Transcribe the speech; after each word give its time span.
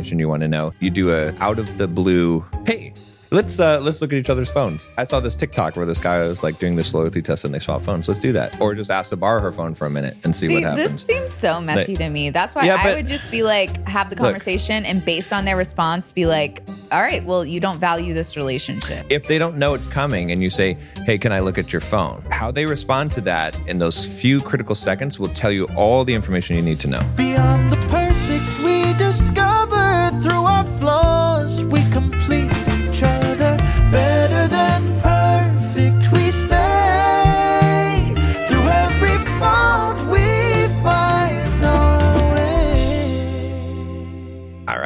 information 0.00 0.18
you 0.18 0.28
want 0.28 0.40
to 0.42 0.48
know. 0.48 0.72
You 0.80 0.90
do 0.90 1.12
a 1.12 1.32
out 1.40 1.58
of 1.58 1.76
the 1.78 1.86
blue, 1.86 2.44
hey, 2.66 2.92
let's 3.30 3.60
uh, 3.60 3.80
let's 3.80 4.00
look 4.00 4.12
at 4.12 4.18
each 4.18 4.30
other's 4.30 4.50
phones. 4.50 4.92
I 4.96 5.04
saw 5.04 5.20
this 5.20 5.36
TikTok 5.36 5.76
where 5.76 5.86
this 5.86 6.00
guy 6.00 6.22
was 6.26 6.42
like 6.42 6.58
doing 6.58 6.74
this 6.76 6.92
loyalty 6.94 7.22
test 7.22 7.44
and 7.44 7.52
they 7.54 7.58
swap 7.58 7.82
phones. 7.82 8.08
Let's 8.08 8.20
do 8.20 8.32
that, 8.32 8.58
or 8.60 8.74
just 8.74 8.90
ask 8.90 9.10
to 9.10 9.16
borrow 9.16 9.40
her 9.40 9.52
phone 9.52 9.74
for 9.74 9.86
a 9.86 9.90
minute 9.90 10.16
and 10.24 10.34
see, 10.34 10.48
See, 10.48 10.54
what 10.54 10.62
happens. 10.64 10.92
this 10.92 11.02
seems 11.04 11.32
so 11.32 11.60
messy 11.60 11.96
to 11.96 12.08
me. 12.08 12.30
That's 12.30 12.54
why 12.54 12.64
Yeah, 12.64 12.76
I 12.76 12.82
but- 12.84 12.96
would 12.96 13.06
just 13.06 13.30
be 13.30 13.42
like, 13.42 13.86
have 13.86 14.08
the 14.10 14.16
conversation, 14.16 14.84
and 14.86 15.04
based 15.04 15.32
on 15.32 15.44
their 15.44 15.56
response, 15.56 16.12
be 16.12 16.26
like, 16.26 16.62
all 16.92 17.00
right, 17.02 17.24
well, 17.24 17.44
you 17.44 17.60
don't 17.60 17.78
value 17.78 18.14
this 18.14 18.36
relationship. 18.36 19.06
if 19.10 19.28
they 19.28 19.38
don't 19.38 19.56
know 19.56 19.74
it's 19.74 19.86
coming 19.86 20.32
and 20.32 20.42
you 20.42 20.50
say, 20.50 20.76
"Hey, 21.06 21.18
can 21.18 21.30
I 21.30 21.38
look 21.38 21.56
at 21.56 21.72
your 21.72 21.80
phone?" 21.80 22.20
How 22.30 22.50
they 22.50 22.66
respond 22.66 23.12
to 23.12 23.20
that 23.22 23.56
in 23.68 23.78
those 23.78 24.04
few 24.04 24.40
critical 24.40 24.74
seconds 24.74 25.20
will 25.20 25.28
tell 25.28 25.52
you 25.52 25.66
all 25.76 26.04
the 26.04 26.14
information 26.14 26.56
you 26.56 26.62
need 26.62 26.80
to 26.80 26.88
know. 26.88 27.00
Beyond 27.16 27.70
the 27.70 27.76
perfect 27.86 28.58
we 28.64 28.92
discover 28.94 29.29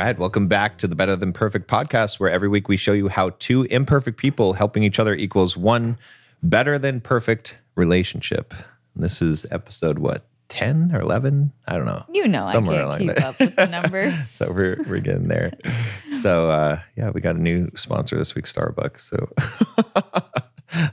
right, 0.04 0.18
welcome 0.18 0.48
back 0.48 0.76
to 0.76 0.86
the 0.86 0.94
Better 0.94 1.16
Than 1.16 1.32
Perfect 1.32 1.66
podcast, 1.66 2.20
where 2.20 2.28
every 2.28 2.48
week 2.48 2.68
we 2.68 2.76
show 2.76 2.92
you 2.92 3.08
how 3.08 3.30
two 3.38 3.62
imperfect 3.62 4.18
people 4.18 4.52
helping 4.52 4.82
each 4.82 4.98
other 4.98 5.14
equals 5.14 5.56
one 5.56 5.96
better 6.42 6.78
than 6.78 7.00
perfect 7.00 7.56
relationship. 7.74 8.52
This 8.94 9.22
is 9.22 9.46
episode 9.50 9.98
what, 9.98 10.26
10 10.50 10.90
or 10.92 10.98
11? 10.98 11.52
I 11.66 11.78
don't 11.78 11.86
know. 11.86 12.04
You 12.12 12.28
know, 12.28 12.46
Somewhere 12.52 12.80
I 12.80 12.82
along 12.82 12.98
can't 12.98 13.10
keep 13.10 13.16
there. 13.16 13.26
up 13.26 13.40
with 13.40 13.56
the 13.56 13.66
numbers. 13.66 14.14
So 14.26 14.52
we're, 14.52 14.76
we're 14.86 15.00
getting 15.00 15.28
there. 15.28 15.54
So, 16.20 16.50
uh, 16.50 16.80
yeah, 16.96 17.08
we 17.08 17.22
got 17.22 17.36
a 17.36 17.42
new 17.42 17.70
sponsor 17.74 18.18
this 18.18 18.34
week, 18.34 18.44
Starbucks. 18.44 19.00
So, 19.00 19.32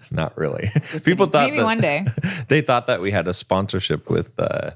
not 0.11 0.37
really. 0.37 0.69
People 1.03 1.25
thought 1.25 1.47
Maybe 1.47 1.57
that, 1.57 1.65
one 1.65 1.81
day. 1.81 2.05
they 2.47 2.61
thought 2.61 2.87
that 2.87 3.01
we 3.01 3.11
had 3.11 3.27
a 3.27 3.33
sponsorship 3.33 4.09
with, 4.09 4.39
uh, 4.39 4.71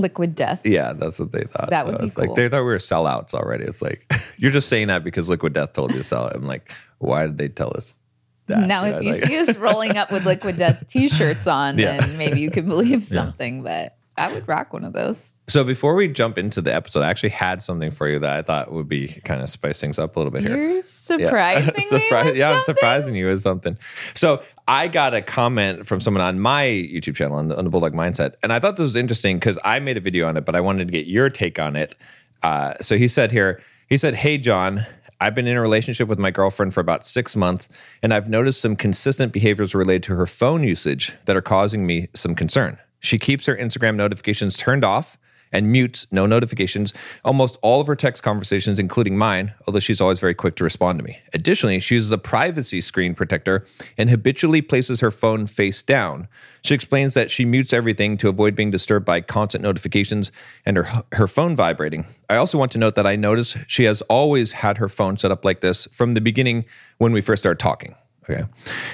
Liquid 0.00 0.34
death. 0.34 0.60
yeah, 0.64 0.92
that's 0.92 1.18
what 1.18 1.32
they 1.32 1.42
thought. 1.42 1.70
That 1.70 1.86
would 1.86 1.98
be 1.98 2.06
it's 2.06 2.18
like 2.18 2.34
they 2.34 2.48
thought 2.48 2.58
we 2.58 2.64
were 2.72 2.78
sellouts 2.78 3.34
already. 3.34 3.64
It's 3.64 3.82
like 3.82 4.10
you're 4.38 4.50
just 4.52 4.68
saying 4.68 4.88
that 4.88 5.04
because 5.04 5.28
Liquid 5.28 5.52
Death 5.52 5.72
told 5.72 5.92
you 5.92 5.98
to 5.98 6.04
sell 6.04 6.26
it. 6.28 6.36
I'm 6.36 6.46
like, 6.46 6.70
why 6.98 7.26
did 7.26 7.38
they 7.38 7.48
tell 7.48 7.72
us 7.76 7.98
that? 8.46 8.66
Now, 8.66 8.84
You 8.84 8.90
know, 8.92 8.96
if 8.98 9.02
you 9.04 9.12
like- 9.12 9.20
see 9.22 9.38
us 9.38 9.56
rolling 9.56 9.96
up 9.96 10.10
with 10.10 10.24
Liquid 10.26 10.56
Death 10.56 10.84
t-shirts 10.88 11.46
on, 11.46 11.78
Yeah. 11.78 11.98
then 11.98 12.18
maybe 12.18 12.40
you 12.40 12.50
can 12.50 12.68
believe 12.68 13.04
something. 13.16 13.62
But 13.62 13.96
I 14.20 14.32
would 14.32 14.46
rock 14.48 14.72
one 14.72 14.84
of 14.84 14.92
those. 14.92 15.34
so 15.48 15.64
before 15.64 15.94
we 15.94 16.08
jump 16.08 16.38
into 16.38 16.60
the 16.60 16.74
episode, 16.74 17.00
I 17.02 17.08
actually 17.10 17.30
had 17.30 17.62
something 17.62 17.90
for 17.90 18.08
you 18.08 18.18
that 18.20 18.36
I 18.36 18.42
thought 18.42 18.72
would 18.72 18.88
be 18.88 19.08
kind 19.24 19.40
of 19.42 19.48
spice 19.50 19.80
things 19.80 19.98
up 19.98 20.16
a 20.16 20.18
little 20.18 20.30
bit 20.30 20.42
here. 20.42 20.56
You're 20.56 20.74
Yeah. 20.76 20.80
surprising 20.84 21.74
me. 21.76 21.84
Surprise- 21.86 22.26
with 22.26 22.36
yeah, 22.36 22.50
I'm 22.50 22.62
surprising 22.62 23.14
you 23.16 23.26
with 23.26 23.42
something. 23.42 23.78
So 24.14 24.42
I 24.68 24.88
got 24.88 25.14
a 25.14 25.22
comment 25.22 25.86
from 25.86 26.00
someone 26.00 26.22
on 26.22 26.38
my 26.40 26.64
YouTube 26.64 27.16
channel 27.16 27.36
on 27.36 27.48
the, 27.48 27.56
on 27.58 27.64
the 27.64 27.70
Bulldog 27.70 27.94
Mindset, 27.94 28.34
and 28.42 28.52
I 28.52 28.60
thought 28.60 28.76
this 28.76 28.84
was 28.84 28.96
interesting 28.96 29.38
because 29.38 29.58
I 29.64 29.80
made 29.80 29.96
a 29.96 30.00
video 30.00 30.28
on 30.28 30.36
it, 30.36 30.44
but 30.44 30.54
I 30.54 30.60
wanted 30.60 30.88
to 30.88 30.92
get 30.92 31.06
your 31.06 31.30
take 31.30 31.58
on 31.58 31.74
it. 31.76 31.96
Uh, 32.42 32.74
so 32.80 32.96
he 32.96 33.08
said 33.08 33.32
here, 33.32 33.60
he 33.88 33.96
said, 33.98 34.14
"Hey 34.14 34.38
John." 34.38 34.86
I've 35.22 35.34
been 35.34 35.46
in 35.46 35.54
a 35.54 35.60
relationship 35.60 36.08
with 36.08 36.18
my 36.18 36.30
girlfriend 36.30 36.72
for 36.72 36.80
about 36.80 37.04
six 37.04 37.36
months, 37.36 37.68
and 38.02 38.14
I've 38.14 38.30
noticed 38.30 38.58
some 38.62 38.74
consistent 38.74 39.34
behaviors 39.34 39.74
related 39.74 40.02
to 40.04 40.14
her 40.14 40.24
phone 40.24 40.64
usage 40.64 41.12
that 41.26 41.36
are 41.36 41.42
causing 41.42 41.84
me 41.86 42.08
some 42.14 42.34
concern. 42.34 42.78
She 43.00 43.18
keeps 43.18 43.46
her 43.46 43.56
Instagram 43.56 43.96
notifications 43.96 44.56
turned 44.56 44.84
off 44.84 45.18
and 45.52 45.70
mutes 45.70 46.06
no 46.10 46.26
notifications 46.26 46.94
almost 47.24 47.58
all 47.62 47.80
of 47.80 47.86
her 47.86 47.96
text 47.96 48.22
conversations, 48.22 48.78
including 48.78 49.16
mine, 49.16 49.52
although 49.66 49.80
she's 49.80 50.00
always 50.00 50.20
very 50.20 50.34
quick 50.34 50.54
to 50.56 50.64
respond 50.64 50.98
to 50.98 51.04
me. 51.04 51.18
Additionally, 51.32 51.80
she 51.80 51.96
uses 51.96 52.12
a 52.12 52.18
privacy 52.18 52.80
screen 52.80 53.14
protector 53.14 53.64
and 53.98 54.10
habitually 54.10 54.62
places 54.62 55.00
her 55.00 55.10
phone 55.10 55.46
face 55.46 55.82
down. 55.82 56.28
She 56.62 56.74
explains 56.74 57.14
that 57.14 57.30
she 57.30 57.44
mutes 57.44 57.72
everything 57.72 58.16
to 58.18 58.28
avoid 58.28 58.54
being 58.54 58.70
disturbed 58.70 59.06
by 59.06 59.20
constant 59.20 59.62
notifications 59.62 60.30
and 60.64 60.76
her, 60.76 61.04
her 61.12 61.26
phone 61.26 61.56
vibrating. 61.56 62.06
I 62.28 62.36
also 62.36 62.58
want 62.58 62.72
to 62.72 62.78
note 62.78 62.94
that 62.94 63.06
I 63.06 63.16
notice 63.16 63.56
she 63.66 63.84
has 63.84 64.02
always 64.02 64.52
had 64.52 64.78
her 64.78 64.88
phone 64.88 65.16
set 65.16 65.30
up 65.30 65.44
like 65.44 65.60
this 65.60 65.86
from 65.86 66.14
the 66.14 66.20
beginning 66.20 66.64
when 66.98 67.12
we 67.12 67.20
first 67.20 67.42
started 67.42 67.58
talking. 67.58 67.94
Okay. 68.28 68.44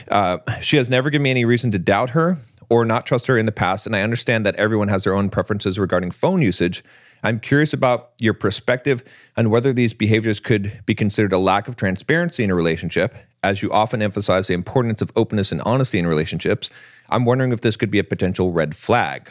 Uh, 0.08 0.38
she 0.60 0.76
has 0.76 0.88
never 0.88 1.10
given 1.10 1.24
me 1.24 1.30
any 1.30 1.44
reason 1.44 1.70
to 1.72 1.78
doubt 1.78 2.10
her 2.10 2.38
or 2.68 2.84
not 2.84 3.06
trust 3.06 3.26
her 3.26 3.38
in 3.38 3.46
the 3.46 3.52
past. 3.52 3.86
And 3.86 3.94
I 3.94 4.02
understand 4.02 4.44
that 4.46 4.56
everyone 4.56 4.88
has 4.88 5.04
their 5.04 5.14
own 5.14 5.30
preferences 5.30 5.78
regarding 5.78 6.10
phone 6.10 6.42
usage. 6.42 6.82
I'm 7.22 7.40
curious 7.40 7.72
about 7.72 8.10
your 8.18 8.34
perspective 8.34 9.02
on 9.36 9.50
whether 9.50 9.72
these 9.72 9.94
behaviors 9.94 10.40
could 10.40 10.80
be 10.86 10.94
considered 10.94 11.32
a 11.32 11.38
lack 11.38 11.66
of 11.68 11.76
transparency 11.76 12.44
in 12.44 12.50
a 12.50 12.54
relationship, 12.54 13.14
as 13.42 13.62
you 13.62 13.72
often 13.72 14.02
emphasize 14.02 14.48
the 14.48 14.54
importance 14.54 15.02
of 15.02 15.10
openness 15.16 15.52
and 15.52 15.62
honesty 15.62 15.98
in 15.98 16.06
relationships. 16.06 16.70
I'm 17.08 17.24
wondering 17.24 17.52
if 17.52 17.60
this 17.60 17.76
could 17.76 17.90
be 17.90 17.98
a 17.98 18.04
potential 18.04 18.52
red 18.52 18.76
flag. 18.76 19.30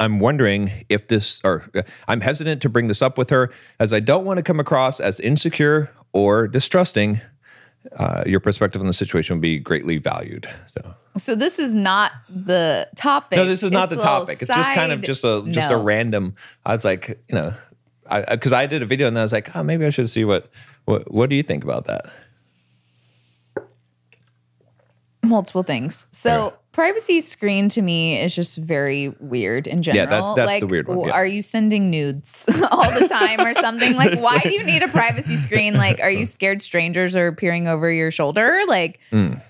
I'm 0.00 0.20
wondering 0.20 0.84
if 0.88 1.08
this, 1.08 1.40
or 1.44 1.70
uh, 1.74 1.82
I'm 2.08 2.22
hesitant 2.22 2.62
to 2.62 2.68
bring 2.68 2.88
this 2.88 3.02
up 3.02 3.18
with 3.18 3.30
her 3.30 3.50
as 3.78 3.92
I 3.92 4.00
don't 4.00 4.24
want 4.24 4.38
to 4.38 4.42
come 4.42 4.58
across 4.58 4.98
as 4.98 5.20
insecure 5.20 5.90
or 6.12 6.48
distrusting. 6.48 7.20
Uh, 7.96 8.22
your 8.26 8.40
perspective 8.40 8.80
on 8.80 8.86
the 8.86 8.92
situation 8.92 9.36
would 9.36 9.42
be 9.42 9.58
greatly 9.58 9.98
valued. 9.98 10.48
So, 10.66 10.94
So 11.16 11.34
this 11.34 11.58
is 11.58 11.74
not 11.74 12.12
the 12.28 12.88
topic. 12.96 13.36
no, 13.36 13.44
this 13.44 13.62
is 13.62 13.70
not 13.70 13.92
It's 13.92 13.96
the 13.96 14.02
topic. 14.02 14.38
It's 14.40 14.46
just 14.48 14.72
kind 14.72 14.92
of 14.92 15.02
just 15.02 15.24
a 15.24 15.44
just 15.50 15.70
a 15.70 15.76
random. 15.76 16.34
I 16.64 16.74
was 16.74 16.84
like, 16.84 17.08
you 17.28 17.34
know, 17.34 17.52
I 18.08 18.22
because 18.34 18.52
I, 18.52 18.66
did 18.66 18.82
a 18.82 18.86
video 18.86 19.06
and 19.06 19.16
then 19.16 19.20
I 19.20 19.24
was 19.24 19.32
like, 19.32 19.54
oh, 19.54 19.62
maybe 19.62 19.84
I 19.84 19.90
should 19.90 20.08
see 20.08 20.24
what 20.24 20.50
what 20.86 21.10
what 21.12 21.28
do 21.30 21.36
you 21.36 21.42
think 21.42 21.64
about 21.64 21.84
that? 21.86 22.06
multiple 25.24 25.62
things. 25.62 26.06
So 26.10 26.46
Okay. 26.46 26.56
privacy 26.72 27.20
screen 27.20 27.68
to 27.70 27.80
me 27.82 28.20
is 28.20 28.34
just 28.34 28.56
very 28.58 29.10
weird 29.20 29.66
in 29.68 29.80
general. 29.82 30.34
that- 30.34 30.36
that's 30.36 30.46
like, 30.46 30.60
the 30.60 30.66
weird 30.66 30.88
one, 30.88 31.06
yeah. 31.08 31.14
Are 31.14 31.26
you 31.26 31.42
sending 31.42 31.90
nudes 31.90 32.48
all 32.72 32.90
the 32.98 33.06
time 33.08 33.40
or 33.40 33.54
something? 33.54 33.94
Like, 33.94 34.18
why 34.20 34.40
do 34.40 34.50
you 34.50 34.64
need 34.64 34.82
a 34.82 34.88
privacy 34.88 35.36
screen? 35.36 35.74
Like, 35.74 36.00
are 36.00 36.10
you 36.10 36.26
scared 36.36 36.60
strangers 36.60 37.14
are 37.14 37.30
peering 37.32 37.68
over 37.68 37.90
your 37.90 38.10
shoulder? 38.10 38.62
Like, 38.66 38.98
Mm. 39.12 39.40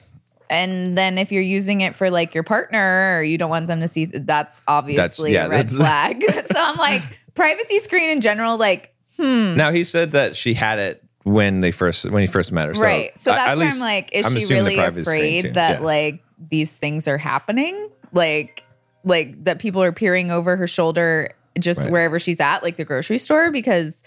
And 0.53 0.97
then 0.97 1.17
if 1.19 1.33
you're 1.33 1.43
using 1.43 1.81
it 1.81 1.95
for 1.95 2.11
like 2.11 2.35
your 2.35 2.45
partner 2.45 3.17
or 3.19 3.23
you 3.23 3.39
don't 3.39 3.51
want 3.51 3.67
them 3.67 3.81
to 3.81 3.89
see, 3.89 4.05
that's 4.05 4.61
obviously 4.69 5.33
yeah, 5.33 5.47
a 5.47 5.49
red 5.49 5.69
that's- 5.71 5.75
flag. 6.29 6.45
so 6.47 6.55
I'm 6.57 6.77
like, 6.77 7.03
privacy 7.35 7.79
screen 7.81 8.11
in 8.11 8.21
general, 8.21 8.59
like, 8.59 8.95
hmm. 9.17 9.55
Now 9.57 9.73
he 9.73 9.83
said 9.83 10.13
that 10.13 10.37
she 10.37 10.55
had 10.55 10.79
it 10.79 11.03
when 11.25 11.61
they 11.61 11.71
first 11.73 12.11
when 12.11 12.21
he 12.21 12.27
first 12.27 12.53
met 12.53 12.69
her. 12.69 12.75
So 12.75 12.83
right. 12.83 13.19
So 13.19 13.33
I- 13.33 13.37
that's 13.37 13.49
at 13.53 13.57
where 13.59 13.67
least 13.67 13.77
I'm 13.79 13.83
like, 13.83 14.11
is 14.13 14.27
I'm 14.27 14.39
she 14.39 14.47
really 14.47 14.77
afraid 14.79 15.55
that 15.55 15.81
Yeah. 15.81 15.87
like 15.87 16.23
these 16.51 16.77
things 16.77 17.09
are 17.09 17.19
happening? 17.19 17.89
Like, 18.13 18.65
like 19.05 19.45
that 19.45 19.59
people 19.59 19.83
are 19.83 19.93
peering 19.93 20.31
over 20.31 20.57
her 20.57 20.67
shoulder 20.67 21.31
just 21.59 21.85
Right. 21.85 21.93
wherever 21.93 22.19
she's 22.19 22.41
at, 22.41 22.63
like 22.63 22.77
the 22.77 22.85
grocery 22.85 23.19
store, 23.19 23.51
because 23.51 24.03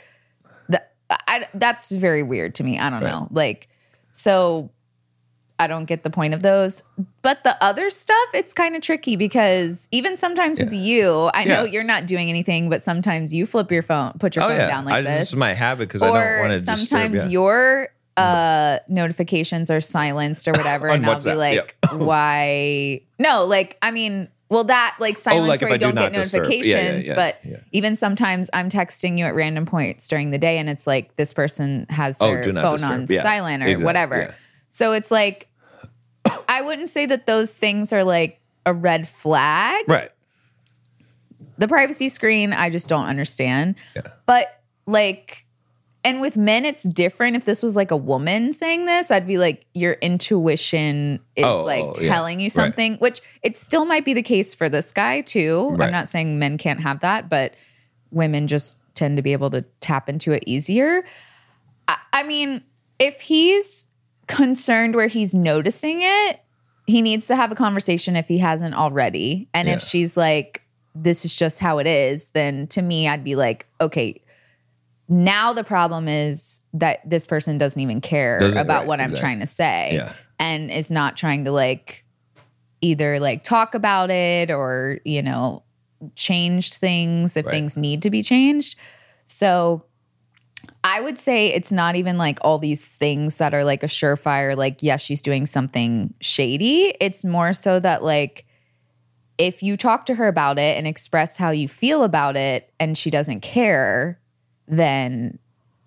that 0.70 0.94
I, 1.10 1.48
that's 1.54 1.92
very 1.92 2.22
weird 2.24 2.56
to 2.56 2.64
me. 2.64 2.78
I 2.78 2.90
don't 2.90 3.04
know. 3.04 3.28
Like, 3.32 3.68
so 4.12 4.70
I 5.58 5.68
don't 5.68 5.86
get 5.86 6.04
the 6.04 6.10
point 6.10 6.34
of 6.34 6.42
those. 6.44 6.84
But 7.22 7.44
the 7.44 7.56
other 7.64 7.90
stuff, 7.90 8.28
it's 8.34 8.54
kind 8.54 8.76
of 8.76 8.82
tricky 8.82 9.16
because 9.16 9.88
even 9.92 10.18
sometimes 10.18 10.60
with 10.60 10.74
you, 10.74 11.30
I 11.34 11.46
know 11.46 11.64
you're 11.64 11.84
not 11.84 12.06
doing 12.06 12.30
anything, 12.30 12.70
but 12.70 12.84
sometimes 12.84 13.34
you 13.34 13.46
flip 13.46 13.72
your 13.72 13.82
phone, 13.82 14.14
put 14.20 14.36
your 14.36 14.44
oh 14.46 14.50
phone 14.50 14.58
yeah, 14.58 14.68
down 14.68 14.86
like 14.86 14.96
I, 14.96 15.02
this 15.02 15.20
this 15.20 15.34
is 15.34 15.40
my 15.40 15.54
habit 15.54 15.88
because 15.88 16.02
I 16.04 16.08
don't 16.08 16.40
want 16.40 16.52
to 16.52 16.58
disturb. 16.66 16.78
sometimes 16.78 17.24
Yeah. 17.26 17.30
your 17.32 17.88
uh 18.18 18.80
notifications 18.88 19.70
are 19.70 19.82
silenced 19.82 20.48
or 20.48 20.52
whatever 20.54 20.88
and 20.90 21.06
i'll 21.06 21.20
be 21.22 21.34
like 21.34 21.76
why 21.92 23.02
no 23.20 23.44
like 23.46 23.78
i 23.82 23.92
mean 23.92 24.30
well 24.50 24.64
that 24.64 24.96
like 25.02 25.18
silence 25.18 25.44
Oh, 25.46 25.48
like 25.50 25.60
where 25.62 25.70
you 25.72 25.76
I 25.76 25.78
do 25.78 25.86
don't 25.88 25.96
not 25.96 26.12
get 26.14 26.22
disturb. 26.22 26.46
Yeah, 26.46 26.50
yeah, 26.50 26.56
notifications 26.76 27.08
yeah, 27.08 27.16
but 27.16 27.40
yeah. 27.44 27.58
even 27.74 27.98
sometimes 27.98 28.50
i'm 28.54 28.70
texting 28.70 29.18
you 29.18 29.26
at 29.26 29.36
random 29.36 29.66
points 29.66 30.08
during 30.08 30.32
the 30.32 30.38
day 30.38 30.58
and 30.60 30.70
it's 30.70 30.88
like 30.88 31.14
this 31.18 31.34
person 31.34 31.88
has 31.90 32.18
Oh, 32.22 32.28
their 32.28 32.44
do 32.44 32.54
not 32.54 32.62
phone 32.62 32.72
disturb. 32.74 32.92
on 32.92 33.06
Yeah, 33.10 33.22
silent 33.22 33.64
or 33.64 33.80
whatever 33.80 34.18
yeah. 34.22 34.34
So 34.76 34.92
it's 34.92 35.10
like 35.10 35.48
i 36.50 36.62
wouldn't 36.62 36.90
say 36.90 37.06
that 37.06 37.26
those 37.26 37.54
things 37.54 37.94
are 37.94 38.04
like 38.04 38.42
a 38.66 38.74
red 38.74 39.08
flag 39.08 39.84
right. 39.88 40.10
the 41.58 41.68
privacy 41.68 42.10
screen 42.10 42.52
i 42.54 42.70
just 42.70 42.90
don't 42.90 43.06
understand 43.06 43.76
Yeah. 43.96 44.02
but 44.26 44.62
like 44.86 45.46
and 46.04 46.20
with 46.22 46.36
men 46.38 46.66
it's 46.66 46.84
different 46.84 47.36
if 47.36 47.46
this 47.46 47.64
was 47.64 47.76
like 47.76 47.92
a 47.92 47.98
woman 47.98 48.54
saying 48.54 48.86
this 48.86 49.12
i'd 49.12 49.26
be 49.28 49.38
like 49.38 49.66
your 49.74 49.94
intuition 49.94 51.20
is 51.36 51.46
Oh, 51.46 51.64
like 51.64 51.84
oh, 51.84 51.94
yeah. 52.02 52.10
telling 52.14 52.40
you 52.40 52.46
Right. 52.46 52.52
something 52.52 52.96
which 52.98 53.22
it 53.44 53.58
still 53.58 53.86
might 53.86 54.04
be 54.06 54.14
the 54.14 54.22
case 54.24 54.54
for 54.54 54.68
this 54.70 54.92
guy 54.92 55.22
too 55.22 55.70
Right. 55.72 55.86
i'm 55.88 55.92
not 55.92 56.08
saying 56.10 56.38
men 56.38 56.58
can't 56.58 56.82
have 56.82 57.00
that 57.00 57.30
but 57.30 57.54
women 58.12 58.48
just 58.48 58.78
tend 58.94 59.18
to 59.18 59.24
be 59.24 59.32
able 59.34 59.50
to 59.52 59.62
tap 59.80 60.10
into 60.10 60.32
it 60.32 60.44
easier 60.48 61.04
I, 61.88 61.98
I 62.14 62.24
mean 62.24 62.64
if 63.00 63.22
he's 63.22 63.88
concerned 64.28 64.96
where 64.96 65.08
he's 65.08 65.34
noticing 65.36 66.02
it 66.02 66.40
he 66.88 67.02
needs 67.02 67.26
to 67.26 67.36
have 67.36 67.52
a 67.52 67.56
conversation 67.56 68.16
if 68.16 68.28
he 68.28 68.38
hasn't 68.38 68.76
already. 68.76 69.50
And 69.56 69.68
if 69.68 69.82
she's 69.82 70.16
like, 70.16 70.62
this 70.94 71.26
is 71.26 71.36
just 71.36 71.60
how 71.60 71.80
it 71.80 71.88
is, 71.88 72.30
then 72.30 72.68
to 72.68 72.82
me, 72.84 73.08
I'd 73.08 73.24
be 73.24 73.36
like, 73.36 73.66
okay, 73.82 74.22
now 75.10 75.52
the 75.52 75.64
problem 75.64 76.08
is 76.08 76.60
that 76.74 77.00
this 77.10 77.26
person 77.26 77.58
doesn't 77.58 77.82
even 77.82 78.02
care 78.02 78.38
Doesn't- 78.40 78.60
about 78.62 78.82
right, 78.82 78.88
what 78.88 79.00
I'm 79.02 79.10
exactly. 79.10 79.20
trying 79.30 79.40
to 79.40 79.48
say 79.48 79.90
Yeah. 79.96 80.14
and 80.38 80.70
is 80.70 80.92
not 80.92 81.18
trying 81.18 81.46
to 81.46 81.52
like 81.52 82.06
either 82.82 83.20
like 83.20 83.44
talk 83.44 83.74
about 83.74 84.12
it 84.12 84.52
or, 84.52 85.00
you 85.04 85.24
know, 85.24 85.64
change 86.16 86.76
things 86.76 87.36
if 87.36 87.48
Right. 87.48 87.52
things 87.52 87.76
need 87.76 88.04
to 88.04 88.12
be 88.12 88.22
changed. 88.22 88.76
So 89.26 89.86
I 90.84 91.02
would 91.02 91.18
say 91.18 91.48
it's 91.48 91.72
not 91.72 91.96
even 91.96 92.18
like 92.18 92.40
all 92.42 92.60
these 92.60 92.96
things 92.96 93.38
that 93.38 93.54
are 93.54 93.64
like 93.64 93.84
a 93.84 93.88
surefire, 93.88 94.56
like, 94.56 94.82
yes, 94.82 95.02
she's 95.02 95.22
doing 95.22 95.46
something 95.46 96.14
shady. 96.22 96.94
It's 97.00 97.26
more 97.26 97.54
so 97.54 97.80
that, 97.80 98.04
like, 98.04 98.46
if 99.38 99.62
you 99.62 99.76
talk 99.78 100.06
to 100.06 100.16
her 100.16 100.28
about 100.28 100.58
it 100.58 100.78
and 100.78 100.88
express 100.88 101.38
how 101.38 101.52
you 101.52 101.68
feel 101.68 102.04
about 102.04 102.38
it 102.38 102.72
and 102.80 102.98
she 102.98 103.10
doesn't 103.10 103.42
care, 103.42 104.20
then 104.68 105.40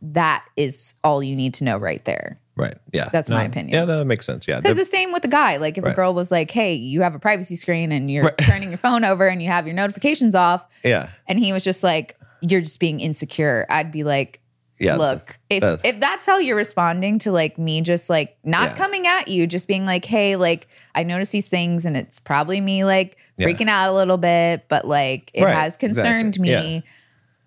that 0.02 0.44
is 0.56 0.94
all 1.02 1.22
you 1.22 1.34
need 1.34 1.54
to 1.54 1.64
know 1.64 1.78
right 1.78 2.04
there. 2.04 2.38
Right. 2.56 2.76
Yeah. 2.92 3.08
That's 3.12 3.30
my 3.30 3.44
opinion. 3.44 3.72
Yeah, 3.72 3.84
no, 3.84 3.98
that 3.98 4.04
makes 4.04 4.26
sense. 4.26 4.48
Yeah. 4.48 4.60
Because 4.60 4.76
The- 4.76 4.84
same 4.84 5.12
with 5.12 5.22
the 5.22 5.28
guy. 5.28 5.58
Like 5.58 5.78
if 5.78 5.84
a 5.84 5.94
girl 5.94 6.12
was 6.12 6.32
like, 6.32 6.50
hey, 6.50 6.75
you 6.75 7.02
have 7.02 7.14
a 7.14 7.19
privacy 7.20 7.54
screen 7.54 7.92
and 7.92 8.10
you're 8.10 8.30
turning 8.40 8.70
your 8.70 8.78
phone 8.78 9.04
over 9.04 9.28
and 9.28 9.40
you 9.40 9.48
have 9.48 9.66
your 9.66 9.76
notifications 9.76 10.34
off, 10.34 10.66
yeah. 10.84 11.08
and 11.28 11.38
he 11.38 11.52
was 11.52 11.62
just 11.62 11.84
like, 11.84 12.16
you're 12.40 12.60
just 12.60 12.80
being 12.80 12.98
insecure, 13.00 13.64
I'd 13.70 13.92
be 13.92 14.02
like, 14.04 14.40
Yeah. 14.80 14.96
look 14.96 15.38
if 15.50 15.60
that's- 15.60 15.80
if 15.84 16.00
that's 16.00 16.25
how 16.26 16.38
you're 16.38 16.56
responding 16.56 17.19
to 17.20 17.32
like 17.32 17.58
me 17.58 17.80
just 17.80 18.08
like 18.08 18.36
not 18.44 18.70
Yeah. 18.70 18.76
coming 18.76 19.06
at 19.06 19.28
you 19.28 19.46
just 19.46 19.66
being 19.69 19.84
like 19.86 20.04
hey 20.04 20.36
like 20.36 20.69
i 20.94 21.02
notice 21.02 21.30
these 21.30 21.48
things 21.48 21.84
and 21.84 21.96
it's 21.96 22.19
probably 22.20 22.60
me 22.60 22.84
like 22.84 23.16
Yeah. 23.36 23.46
freaking 23.48 23.69
out 23.69 23.90
a 23.90 23.92
little 23.94 24.19
bit 24.19 24.64
but 24.69 24.86
like 24.86 25.30
it 25.34 25.44
Right, 25.44 25.54
has 25.54 25.76
concerned 25.76 26.36
exactly. 26.36 26.42
me 26.52 26.75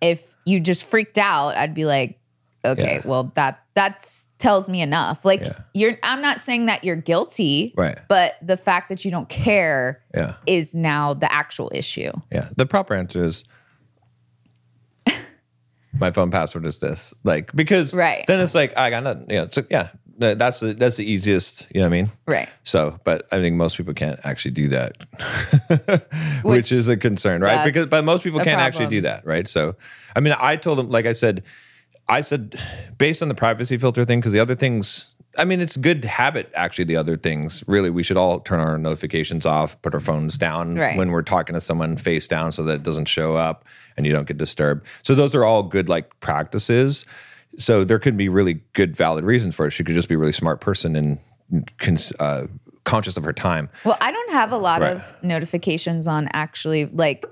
Yeah. 0.01 0.09
if 0.09 0.35
you 0.45 0.59
just 0.59 0.83
freaked 0.89 1.17
out 1.17 1.55
i'd 1.57 1.73
be 1.73 1.85
like 1.85 2.19
okay 2.65 3.01
well 3.05 3.31
that 3.35 3.59
that's 3.73 4.27
tells 4.37 4.67
me 4.69 4.81
enough 4.81 5.23
like 5.25 5.41
you're 5.73 5.97
i'm 6.03 6.21
not 6.21 6.39
saying 6.41 6.65
that 6.65 6.83
you're 6.83 6.95
guilty 6.95 7.73
Right. 7.77 7.97
but 8.07 8.33
the 8.41 8.57
fact 8.57 8.89
that 8.89 9.05
you 9.05 9.09
don't 9.11 9.29
care 9.29 10.01
Yeah. 10.13 10.33
is 10.45 10.75
now 10.75 11.13
the 11.13 11.31
actual 11.31 11.71
issue 11.73 12.11
Yeah. 12.31 12.49
The 12.57 12.65
proper 12.65 12.93
answer 12.93 13.23
is 13.23 13.43
my 16.01 16.11
phone 16.11 16.31
password 16.31 16.65
is 16.65 16.79
this. 16.79 17.13
Like 17.23 17.53
because 17.55 17.95
Right. 17.95 18.25
then 18.27 18.39
it's 18.41 18.53
like 18.55 18.77
I 18.77 18.89
got 18.89 19.03
nothing. 19.03 19.27
Yeah. 19.29 19.45
So 19.49 19.63
yeah. 19.69 19.89
That's 20.17 20.59
the 20.59 20.73
that's 20.75 20.97
the 20.97 21.05
easiest, 21.11 21.65
you 21.73 21.79
know 21.81 21.87
what 21.89 21.95
I 21.95 22.01
mean? 22.01 22.11
right 22.27 22.49
So, 22.61 22.99
but 23.05 23.25
I 23.31 23.37
think 23.39 23.55
most 23.55 23.75
people 23.75 23.95
can't 23.95 24.19
actually 24.23 24.51
do 24.51 24.67
that, 24.67 24.95
which, 26.43 26.43
Which- 26.43 26.71
is 26.71 26.89
a 26.89 26.97
concern, 26.97 27.41
right? 27.41 27.65
Because 27.65 27.89
but 27.89 28.03
most 28.03 28.23
people 28.23 28.39
can't 28.39 28.61
actually 28.61 28.85
do 28.87 29.01
that, 29.01 29.25
right? 29.25 29.47
So, 29.47 29.75
I 30.15 30.19
mean, 30.19 30.35
I 30.39 30.57
told 30.57 30.77
them 30.77 30.89
like 30.91 31.07
I 31.07 31.13
said, 31.13 31.41
I 32.07 32.21
said 32.21 32.59
based 32.99 33.23
on 33.23 33.29
the 33.29 33.35
privacy 33.35 33.77
filter 33.77 34.05
thing, 34.05 34.19
because 34.19 34.31
the 34.31 34.39
other 34.39 34.53
things, 34.53 35.15
I 35.37 35.45
mean, 35.45 35.61
it's 35.61 35.77
good 35.77 36.03
habit 36.05 36.51
actually. 36.55 36.85
The 36.85 36.97
other 36.97 37.15
things, 37.15 37.63
really, 37.67 37.89
we 37.89 38.03
should 38.03 38.17
all 38.17 38.39
turn 38.41 38.59
our 38.59 38.77
notifications 38.77 39.45
off, 39.45 39.81
put 39.81 39.93
our 39.93 39.99
phones 40.01 40.37
down 40.37 40.75
Right. 40.75 40.97
when 40.97 41.09
we're 41.11 41.21
talking 41.21 41.53
to 41.53 41.61
someone 41.61 41.95
face 41.97 42.27
down, 42.27 42.51
so 42.51 42.63
that 42.63 42.75
it 42.75 42.83
doesn't 42.83 43.05
show 43.07 43.35
up 43.35 43.63
and 43.95 44.05
you 44.05 44.11
don't 44.11 44.27
get 44.27 44.37
disturbed. 44.37 44.85
So 45.03 45.15
those 45.15 45.33
are 45.33 45.45
all 45.45 45.63
good 45.63 45.87
like 45.87 46.19
practices. 46.19 47.05
So 47.57 47.83
there 47.83 47.99
could 47.99 48.17
be 48.17 48.29
really 48.29 48.61
good 48.73 48.95
valid 48.95 49.23
reasons 49.23 49.55
for 49.55 49.65
it. 49.67 49.71
She 49.71 49.83
could 49.83 49.95
just 49.95 50.09
be 50.09 50.15
a 50.15 50.17
really 50.17 50.31
smart 50.33 50.59
person 50.61 50.95
and 50.95 51.19
cons- 51.79 52.13
uh, 52.19 52.47
conscious 52.83 53.15
of 53.17 53.23
her 53.23 53.33
time. 53.33 53.69
Well, 53.85 53.97
I 54.01 54.11
don't 54.11 54.31
have 54.31 54.51
a 54.51 54.57
lot 54.57 54.81
Right. 54.81 54.95
of 54.95 55.15
notifications 55.23 56.07
on 56.07 56.29
actually 56.33 56.85
like 56.85 57.25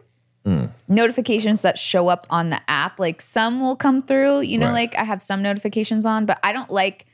Hmm. 0.45 0.67
notifications 0.87 1.61
that 1.63 1.77
show 1.77 2.07
up 2.07 2.25
on 2.29 2.49
the 2.49 2.59
app. 2.69 2.97
Like 2.97 3.19
some 3.21 3.59
will 3.59 3.75
come 3.75 3.99
through, 4.01 4.41
you 4.41 4.57
know, 4.57 4.67
Right. 4.67 4.93
like 4.93 4.95
I 4.97 5.03
have 5.03 5.21
some 5.21 5.41
notifications 5.41 6.05
on, 6.05 6.25
but 6.25 6.39
I 6.43 6.53
don't 6.53 6.71
like 6.71 7.05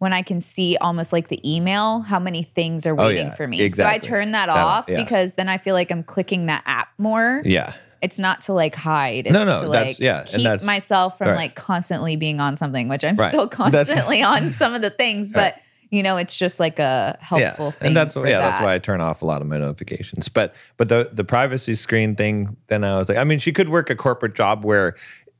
when 0.00 0.14
I 0.14 0.22
can 0.22 0.40
see 0.40 0.78
almost 0.80 1.12
like 1.12 1.28
the 1.28 1.40
email 1.48 2.00
how 2.00 2.18
many 2.18 2.42
things 2.42 2.86
are 2.86 2.98
oh, 2.98 3.06
waiting 3.06 3.26
Oh, 3.26 3.28
yeah, 3.28 3.34
for 3.34 3.46
me. 3.46 3.60
exactly. 3.60 4.08
So 4.08 4.14
I 4.14 4.18
turn 4.18 4.32
that, 4.32 4.46
That- 4.46 4.56
off 4.56 4.86
yeah. 4.88 4.96
because 4.96 5.34
then 5.34 5.48
I 5.48 5.58
feel 5.58 5.74
like 5.74 5.90
I'm 5.92 6.02
clicking 6.02 6.46
that 6.46 6.62
app 6.64 6.88
more. 6.96 7.42
Yeah. 7.44 7.74
It's 8.00 8.18
not 8.18 8.40
to 8.42 8.54
like 8.54 8.74
hide. 8.74 9.26
It's 9.26 9.32
No, 9.34 9.44
no, 9.44 9.60
to 9.62 9.68
that's- 9.68 10.00
like 10.00 10.00
yeah, 10.00 10.20
and 10.32 10.58
keep 10.60 10.66
myself 10.66 11.18
from 11.18 11.28
right. 11.28 11.36
like 11.36 11.54
constantly 11.54 12.16
being 12.16 12.40
on 12.40 12.56
something, 12.56 12.88
which 12.88 13.04
I'm 13.04 13.14
Right. 13.16 13.28
still 13.28 13.46
constantly 13.62 14.22
on 14.32 14.52
some 14.52 14.72
of 14.74 14.80
the 14.80 14.88
things, 14.90 15.32
but 15.32 15.56
you 15.90 16.02
know, 16.02 16.16
it's 16.16 16.34
just 16.36 16.60
like 16.60 16.78
a 16.78 17.18
helpful 17.20 17.66
yeah. 17.66 17.70
thing. 17.72 17.86
And 17.88 17.96
that's 17.96 18.16
yeah, 18.16 18.38
that's 18.38 18.62
why 18.64 18.72
I 18.74 18.78
turn 18.78 19.02
off 19.02 19.20
a 19.20 19.26
lot 19.26 19.42
of 19.42 19.48
my 19.48 19.58
notifications. 19.58 20.30
But 20.30 20.54
but 20.78 20.88
the 20.88 21.10
the 21.12 21.24
privacy 21.24 21.74
screen 21.74 22.14
thing, 22.16 22.56
then 22.68 22.84
I 22.84 22.96
was 22.96 23.08
like, 23.10 23.18
I 23.18 23.24
mean, 23.24 23.38
she 23.38 23.52
could 23.52 23.68
work 23.68 23.90
a 23.90 23.96
corporate 23.96 24.34
job 24.34 24.64
where 24.64 24.94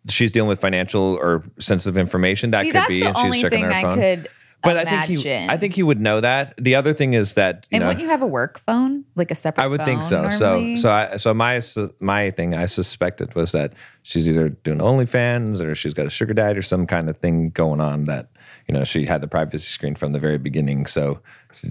she's 0.09 0.33
dealing 0.33 0.49
with 0.49 0.61
financial 0.61 1.15
or 1.23 1.45
sensitive 1.59 1.97
information. 1.97 2.51
That 2.51 2.63
See, 2.63 2.69
could 2.73 2.75
that's 2.77 2.89
be, 2.89 3.01
the 3.01 3.07
and 3.07 3.17
she's 3.17 3.25
only 3.25 3.41
checking 3.41 3.61
thing 3.61 3.65
her 3.71 3.73
I 3.73 3.83
phone. 3.83 3.99
could 3.99 4.29
but 4.63 4.77
imagine. 4.77 4.99
I 4.99 5.07
think 5.07 5.21
he 5.21 5.37
I 5.49 5.57
think 5.57 5.75
he 5.75 5.83
would 5.83 6.01
know 6.01 6.21
that. 6.21 6.55
The 6.57 6.75
other 6.75 6.93
thing 6.93 7.15
is 7.15 7.35
that 7.35 7.67
you 7.71 7.77
and 7.77 7.83
know 7.83 7.89
wouldn't 7.89 8.03
you 8.03 8.09
have 8.11 8.23
a 8.23 8.27
work 8.27 8.59
phone, 8.61 9.05
like 9.17 9.31
a 9.31 9.35
separate? 9.35 9.65
I 9.65 9.67
would 9.69 9.85
think 9.85 10.03
so. 10.03 10.23
normally? 10.23 10.77
So, 10.77 10.83
so, 10.83 10.91
I, 10.93 11.17
so 11.17 11.33
my 11.35 11.61
my 12.01 12.31
thing 12.31 12.55
I 12.55 12.67
suspected 12.67 13.35
was 13.35 13.53
that 13.53 13.73
she's 14.03 14.29
either 14.29 14.49
doing 14.51 14.79
OnlyFans 14.79 15.61
or 15.61 15.75
she's 15.75 15.95
got 15.95 16.07
a 16.07 16.11
sugar 16.11 16.35
daddy 16.35 16.59
or 16.59 16.63
some 16.63 16.87
kind 16.87 17.09
of 17.09 17.17
thing 17.19 17.51
going 17.51 17.81
on 17.81 18.05
that 18.07 18.27
you 18.69 18.75
know 18.75 18.85
she 18.85 19.07
had 19.07 19.21
the 19.21 19.29
privacy 19.29 19.69
screen 19.71 19.95
from 19.95 20.13
the 20.13 20.19
very 20.21 20.39
beginning. 20.39 20.87
So, 20.87 21.21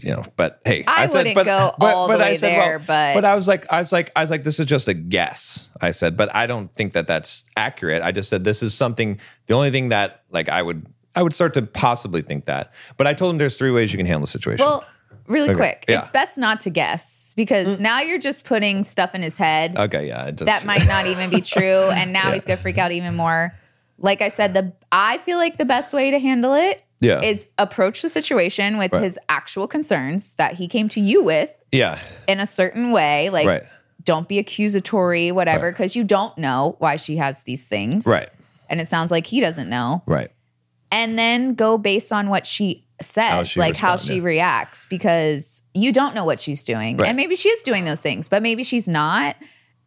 you 0.02 0.12
know, 0.12 0.24
but 0.36 0.60
hey, 0.66 0.84
I 0.88 1.08
wouldn't 1.08 1.36
go 1.46 1.72
all 1.80 2.08
the 2.08 2.18
way 2.18 2.38
there, 2.38 2.80
but- 2.80 3.14
but 3.14 3.26
I 3.26 3.36
was 3.36 3.48
like, 3.48 3.72
I 3.72 3.80
was 3.80 3.92
like, 3.92 4.12
I 4.16 4.22
was 4.22 4.32
like, 4.32 4.44
this 4.44 4.60
is 4.60 4.66
just 4.66 4.88
a 4.88 4.94
guess. 4.94 5.70
I 5.82 5.92
said, 5.92 6.18
but 6.18 6.34
I 6.36 6.48
don't 6.48 6.74
think 6.76 6.94
that 6.94 7.08
that's 7.08 7.46
accurate. 7.56 8.02
I 8.04 8.12
just 8.12 8.30
said 8.30 8.44
this 8.44 8.62
is 8.64 8.74
something. 8.74 9.20
The 9.48 9.54
only 9.54 9.72
thing 9.72 9.90
that 9.90 10.24
like 10.32 10.50
I 10.50 10.62
would 10.62 10.86
I 11.20 11.22
would 11.22 11.34
start 11.34 11.54
to 11.56 11.62
possibly 11.64 12.22
think 12.22 12.46
that. 12.46 12.72
But 12.96 13.06
I 13.08 13.14
told 13.14 13.34
him 13.34 13.40
there's 13.40 13.58
three 13.58 13.72
ways 13.72 13.92
you 13.92 13.98
can 13.98 14.06
handle 14.06 14.22
the 14.22 14.28
situation. 14.28 14.66
well, 14.66 14.86
really 15.28 15.50
Okay, 15.50 15.58
quick, 15.58 15.86
yeah. 15.90 16.00
it's 16.00 16.08
best 16.08 16.38
not 16.38 16.62
to 16.62 16.70
guess 16.70 17.34
because 17.36 17.78
mm. 17.78 17.82
now 17.82 18.00
you're 18.00 18.20
just 18.20 18.46
putting 18.46 18.86
stuff 18.86 19.14
in 19.14 19.22
his 19.22 19.38
head 19.38 19.78
okay, 19.78 20.08
yeah, 20.08 20.32
just, 20.32 20.46
that 20.46 20.66
might 20.66 20.88
not 20.88 21.06
even 21.08 21.30
be 21.30 21.42
true, 21.56 21.90
and 21.92 22.14
now 22.14 22.32
he's 22.32 22.46
gonna 22.46 22.56
freak 22.58 22.78
out 22.78 22.92
even 22.94 23.16
more. 23.16 23.54
Like 23.98 24.22
I 24.22 24.30
said, 24.30 24.54
the 24.54 24.72
I 24.94 25.18
feel 25.18 25.38
like 25.38 25.58
the 25.58 25.66
best 25.66 25.94
way 25.94 26.10
to 26.12 26.20
handle 26.20 26.54
it 26.54 26.82
Yeah. 27.02 27.22
is 27.22 27.50
approach 27.58 28.02
the 28.02 28.08
situation 28.10 28.78
with 28.78 28.94
Right. 28.94 29.04
his 29.04 29.20
actual 29.28 29.68
concerns 29.68 30.32
that 30.34 30.54
he 30.54 30.68
came 30.70 30.88
to 30.90 31.02
you 31.02 31.22
with 31.22 31.52
yeah, 31.74 32.00
in 32.28 32.40
a 32.40 32.48
certain 32.48 32.92
way, 32.92 33.30
like. 33.30 33.46
right. 33.46 33.64
Don't 34.06 34.30
be 34.30 34.40
accusatory, 34.40 35.32
whatever, 35.32 35.66
Right. 35.68 35.72
because 35.74 35.96
you 35.96 36.04
don't 36.04 36.36
know 36.38 36.78
why 36.80 36.96
she 36.96 37.18
has 37.18 37.44
these 37.44 37.66
things. 37.66 38.08
Right. 38.08 38.28
And 38.70 38.80
it 38.82 38.88
sounds 38.88 39.12
like 39.12 39.28
he 39.28 39.40
doesn't 39.42 39.70
know. 39.70 40.02
Right. 40.08 40.30
And 40.92 41.18
then 41.18 41.54
go 41.54 41.78
based 41.78 42.12
on 42.12 42.30
what 42.30 42.46
she 42.46 42.86
says, 43.02 43.50
she 43.50 43.60
like 43.60 43.78
how 43.78 43.96
she 43.96 44.16
yeah. 44.16 44.24
reacts, 44.24 44.86
because 44.86 45.64
you 45.74 45.94
don't 45.94 46.14
know 46.16 46.26
what 46.26 46.40
she's 46.40 46.64
doing. 46.64 46.98
Right. 46.98 47.08
And 47.08 47.16
maybe 47.16 47.36
she 47.36 47.50
is 47.50 47.62
doing 47.64 47.86
those 47.86 48.02
things, 48.02 48.28
but 48.28 48.44
maybe 48.44 48.64
she's 48.64 48.88
not. 48.88 49.36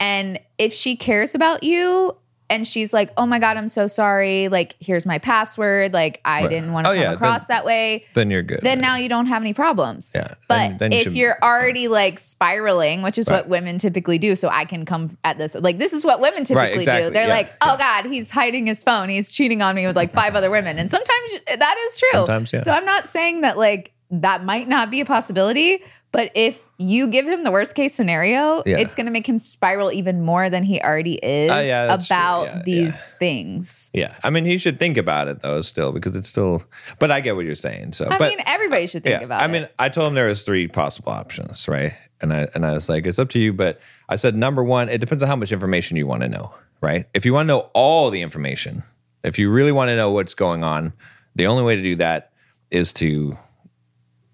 And 0.00 0.40
if 0.58 0.72
she 0.72 0.96
cares 0.96 1.34
about 1.34 1.62
you 1.62 2.16
and 2.52 2.68
she's 2.68 2.92
like, 2.92 3.10
oh 3.16 3.26
my 3.26 3.38
God, 3.38 3.56
I'm 3.56 3.68
so 3.68 3.86
sorry. 3.86 4.48
Like, 4.48 4.74
here's 4.80 5.06
my 5.06 5.18
password. 5.18 5.92
Like, 5.92 6.20
I 6.24 6.42
Right. 6.42 6.50
didn't 6.50 6.72
want 6.72 6.84
to 6.86 6.90
Oh, 6.90 6.94
come 6.94 7.02
yeah, 7.02 7.12
across 7.12 7.46
then- 7.46 7.56
that 7.56 7.64
way. 7.64 8.04
Then 8.14 8.30
you're 8.30 8.42
good. 8.42 8.60
Then 8.62 8.78
right? 8.78 8.82
now 8.82 8.96
you 8.96 9.08
don't 9.08 9.26
have 9.26 9.42
any 9.42 9.54
problems. 9.54 10.12
Yeah, 10.14 10.28
But 10.48 10.56
then- 10.56 10.76
then 10.78 10.92
you 10.92 10.98
if 10.98 11.02
should- 11.04 11.12
you're 11.14 11.38
already 11.42 11.88
like 11.88 12.18
spiraling, 12.18 13.02
which 13.02 13.18
is 13.18 13.28
Right. 13.28 13.36
what 13.36 13.48
women 13.48 13.78
typically 13.78 14.18
do, 14.18 14.36
so 14.36 14.48
I 14.48 14.64
can 14.64 14.84
come 14.84 15.16
at 15.24 15.38
this 15.38 15.54
like 15.54 15.78
this 15.78 15.92
is 15.92 16.04
what 16.04 16.20
women 16.20 16.44
typically 16.44 16.80
exactly, 16.80 17.08
do. 17.08 17.14
They're 17.14 17.26
yeah, 17.26 17.34
like, 17.34 17.52
oh 17.62 17.76
God, 17.76 18.06
he's 18.06 18.30
hiding 18.30 18.66
his 18.66 18.84
phone. 18.84 19.08
He's 19.08 19.32
cheating 19.32 19.62
on 19.62 19.74
me 19.74 19.86
with 19.86 19.96
like 19.96 20.12
five 20.12 20.34
other 20.34 20.50
women. 20.50 20.78
And 20.78 20.90
sometimes 20.90 21.30
that 21.58 21.76
is 21.86 21.98
true. 21.98 22.08
Sometimes, 22.12 22.52
yeah. 22.52 22.60
So 22.62 22.72
I'm 22.72 22.84
not 22.84 23.08
saying 23.08 23.40
that 23.42 23.56
like 23.58 23.92
that 24.10 24.44
might 24.44 24.68
not 24.68 24.90
be 24.90 25.00
a 25.00 25.04
possibility, 25.06 25.82
but 26.12 26.30
if 26.34 26.62
you 26.78 27.08
give 27.08 27.26
him 27.26 27.42
the 27.42 27.50
worst 27.50 27.74
case 27.74 27.94
scenario, 27.94 28.62
Yeah. 28.66 28.78
it's 28.78 28.94
gonna 28.94 29.10
make 29.10 29.26
him 29.26 29.38
spiral 29.38 29.90
even 29.90 30.22
more 30.22 30.50
than 30.50 30.62
he 30.62 30.80
already 30.80 31.14
is 31.22 31.50
Oh, 31.50 31.60
yeah, 31.60 31.94
about 31.94 32.44
Yeah, 32.44 32.62
these 32.64 33.10
things. 33.12 33.90
Yeah, 33.94 34.14
I 34.22 34.30
mean, 34.30 34.44
he 34.44 34.58
should 34.58 34.78
think 34.78 34.96
about 34.98 35.28
it 35.28 35.40
though, 35.40 35.62
still, 35.62 35.90
because 35.92 36.14
it's 36.14 36.28
still. 36.28 36.62
But 36.98 37.10
I 37.10 37.20
get 37.20 37.34
what 37.36 37.44
you're 37.44 37.54
saying. 37.54 37.94
So, 37.94 38.06
I 38.10 38.18
but 38.18 38.28
mean, 38.30 38.38
everybody 38.46 38.86
should 38.86 39.02
think 39.04 39.22
about 39.22 39.42
I 39.42 39.46
it. 39.46 39.48
mean, 39.48 39.68
I 39.78 39.88
told 39.88 40.08
him 40.08 40.14
there 40.14 40.28
was 40.28 40.42
three 40.42 40.68
possible 40.68 41.12
options, 41.12 41.66
right? 41.68 41.94
And 42.20 42.32
I 42.32 42.46
and 42.54 42.64
I 42.66 42.72
was 42.72 42.88
like, 42.88 43.06
it's 43.06 43.18
up 43.18 43.30
to 43.30 43.38
you. 43.38 43.52
But 43.52 43.80
I 44.08 44.16
said 44.16 44.36
number 44.36 44.62
one, 44.62 44.88
it 44.88 44.98
depends 44.98 45.22
on 45.22 45.28
how 45.28 45.36
much 45.36 45.50
information 45.52 45.96
you 45.96 46.06
want 46.06 46.22
to 46.22 46.28
know, 46.28 46.54
right? 46.80 47.06
If 47.14 47.24
you 47.24 47.32
want 47.32 47.46
to 47.46 47.48
know 47.54 47.70
all 47.74 48.10
the 48.10 48.22
information, 48.22 48.82
if 49.24 49.38
you 49.38 49.50
really 49.50 49.72
want 49.72 49.88
to 49.88 49.96
know 49.96 50.10
what's 50.12 50.34
going 50.34 50.62
on, 50.62 50.92
the 51.34 51.46
only 51.46 51.62
way 51.64 51.74
to 51.76 51.82
do 51.82 51.96
that 51.96 52.32
is 52.70 52.92
to 52.94 53.36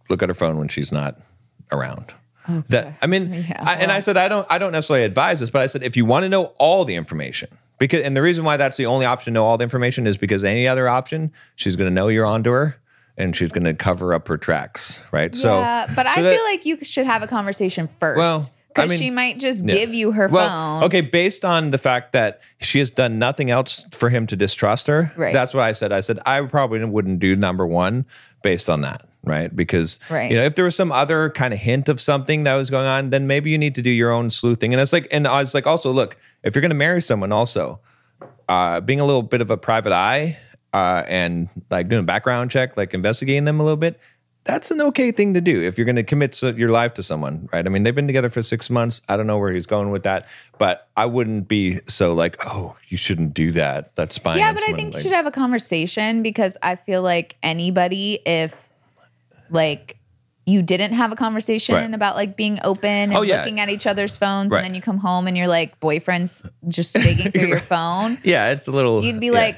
look 0.08 0.22
at 0.22 0.28
her 0.28 0.34
phone 0.34 0.58
when 0.58 0.68
she's 0.68 0.90
not 0.92 1.14
around. 1.72 2.14
That 2.68 2.96
I 3.02 3.06
mean, 3.06 3.32
Yeah, 3.48 3.62
I, 3.62 3.74
and 3.74 3.92
I 3.92 4.00
said 4.00 4.16
I 4.16 4.28
don't 4.28 4.46
I 4.48 4.56
don't 4.58 4.72
necessarily 4.72 5.04
advise 5.04 5.40
this, 5.40 5.50
but 5.50 5.60
I 5.62 5.66
said 5.66 5.82
if 5.82 5.96
you 5.96 6.04
want 6.06 6.22
to 6.24 6.28
know 6.30 6.54
all 6.58 6.84
the 6.86 6.94
information, 6.94 7.48
because 7.78 8.00
and 8.00 8.16
the 8.16 8.22
reason 8.22 8.44
why 8.44 8.56
that's 8.56 8.76
the 8.78 8.86
only 8.86 9.04
option 9.04 9.32
to 9.32 9.34
know 9.34 9.44
all 9.44 9.58
the 9.58 9.64
information 9.64 10.06
is 10.06 10.16
because 10.16 10.44
any 10.44 10.66
other 10.66 10.88
option, 10.88 11.30
she's 11.56 11.76
going 11.76 11.90
to 11.90 11.94
know 11.94 12.08
you're 12.08 12.24
onto 12.24 12.50
her, 12.50 12.80
and 13.18 13.36
she's 13.36 13.52
going 13.52 13.64
to 13.64 13.74
cover 13.74 14.14
up 14.14 14.28
her 14.28 14.38
tracks, 14.38 15.04
right? 15.12 15.34
so, 15.34 15.60
but 15.94 16.08
so 16.10 16.20
I 16.20 16.22
that- 16.22 16.34
feel 16.34 16.44
like 16.44 16.64
you 16.64 16.82
should 16.82 17.04
have 17.06 17.22
a 17.22 17.26
conversation 17.26 17.88
first. 18.00 18.18
Well- 18.18 18.48
Because 18.68 18.90
mean, 18.90 18.98
she 18.98 19.10
might 19.10 19.40
just 19.40 19.66
yeah. 19.66 19.74
give 19.74 19.92
you 19.92 20.12
her 20.12 20.28
well, 20.28 20.48
phone. 20.80 20.84
okay, 20.84 21.00
based 21.00 21.44
on 21.44 21.72
the 21.72 21.78
fact 21.78 22.12
that 22.12 22.40
she 22.60 22.78
has 22.78 22.90
done 22.92 23.18
nothing 23.18 23.50
else 23.50 23.84
for 23.90 24.08
him 24.08 24.26
to 24.28 24.36
distrust 24.36 24.86
her, 24.86 25.10
Right. 25.16 25.32
that's 25.32 25.52
what 25.52 25.64
I 25.64 25.72
said. 25.72 25.90
I 25.90 25.98
said 26.00 26.20
I 26.24 26.40
probably 26.42 26.84
wouldn't 26.84 27.18
do 27.18 27.34
number 27.34 27.66
one 27.66 28.04
based 28.42 28.70
on 28.70 28.82
that, 28.82 29.07
right? 29.28 29.54
Because 29.54 29.98
Right. 30.10 30.30
you 30.30 30.36
know, 30.36 30.42
if 30.44 30.54
there 30.54 30.64
was 30.64 30.74
some 30.76 30.90
other 30.90 31.30
kind 31.30 31.52
of 31.54 31.60
hint 31.60 31.88
of 31.88 32.00
something 32.00 32.44
that 32.44 32.54
was 32.56 32.70
going 32.70 32.86
on, 32.86 33.10
then 33.10 33.26
maybe 33.26 33.50
you 33.50 33.58
need 33.58 33.74
to 33.76 33.82
do 33.82 33.90
your 33.90 34.10
own 34.10 34.30
sleuthing. 34.30 34.72
And 34.72 34.80
it's 34.80 34.92
like, 34.92 35.06
and 35.10 35.26
I 35.26 35.40
was 35.40 35.54
like, 35.54 35.66
also, 35.66 35.92
look, 35.92 36.16
if 36.42 36.54
you're 36.54 36.62
going 36.62 36.70
to 36.70 36.74
marry 36.76 37.00
someone, 37.02 37.32
also 37.32 37.80
uh, 38.48 38.80
being 38.80 39.00
a 39.00 39.04
little 39.04 39.22
bit 39.22 39.40
of 39.40 39.50
a 39.50 39.56
private 39.56 39.92
eye 39.92 40.38
uh, 40.72 41.02
and 41.06 41.48
like 41.70 41.88
doing 41.88 42.02
a 42.02 42.06
background 42.06 42.50
check, 42.50 42.76
like 42.76 42.94
investigating 42.94 43.44
them 43.44 43.60
a 43.60 43.62
little 43.62 43.76
bit. 43.76 44.00
That's 44.44 44.70
an 44.70 44.80
okay 44.80 45.10
thing 45.12 45.34
to 45.34 45.42
do 45.42 45.60
if 45.60 45.76
you're 45.76 45.84
going 45.84 45.96
to 45.96 46.02
commit 46.02 46.34
so- 46.34 46.48
your 46.54 46.70
life 46.70 46.94
to 46.94 47.02
someone, 47.02 47.50
right? 47.52 47.66
I 47.66 47.68
mean, 47.68 47.82
they've 47.82 47.94
been 47.94 48.06
together 48.06 48.30
for 48.30 48.40
six 48.40 48.70
months. 48.70 49.02
I 49.06 49.18
don't 49.18 49.26
know 49.26 49.36
where 49.36 49.52
he's 49.52 49.66
going 49.66 49.90
with 49.90 50.04
that, 50.04 50.26
but 50.56 50.88
I 50.96 51.04
wouldn't 51.04 51.48
be 51.48 51.80
so 51.84 52.14
like, 52.14 52.38
oh, 52.46 52.74
you 52.88 52.96
shouldn't 52.96 53.34
do 53.34 53.52
that. 53.52 53.94
That's 53.94 54.16
spying. 54.16 54.38
yeah, 54.38 54.54
but 54.54 54.62
I 54.66 54.72
think 54.72 54.94
you 54.94 55.00
should 55.00 55.12
have 55.12 55.26
a 55.26 55.30
conversation 55.30 56.22
because 56.22 56.56
I 56.62 56.76
feel 56.76 57.02
like 57.02 57.36
anybody, 57.42 58.20
if 58.24 58.67
like 59.50 59.96
you 60.46 60.62
didn't 60.62 60.94
have 60.94 61.12
a 61.12 61.16
conversation 61.16 61.74
Right. 61.74 61.92
about 61.92 62.16
like 62.16 62.34
being 62.36 62.58
open 62.64 62.88
and 62.88 63.16
Oh, 63.16 63.20
yeah. 63.22 63.38
looking 63.38 63.60
at 63.60 63.68
each 63.68 63.86
other's 63.86 64.16
phones, 64.16 64.50
Right. 64.52 64.58
and 64.60 64.66
then 64.66 64.74
you 64.74 64.80
come 64.80 64.96
home 64.98 65.26
and 65.26 65.36
you're 65.36 65.46
like 65.48 65.78
boyfriend's 65.80 66.44
just 66.68 66.94
digging 66.94 67.30
through 67.32 67.48
your 67.48 67.60
phone, 67.60 68.18
yeah, 68.24 68.50
it's 68.52 68.66
a 68.66 68.70
little. 68.70 69.02
you'd 69.04 69.20
be 69.20 69.26
yeah. 69.26 69.32
like, 69.32 69.56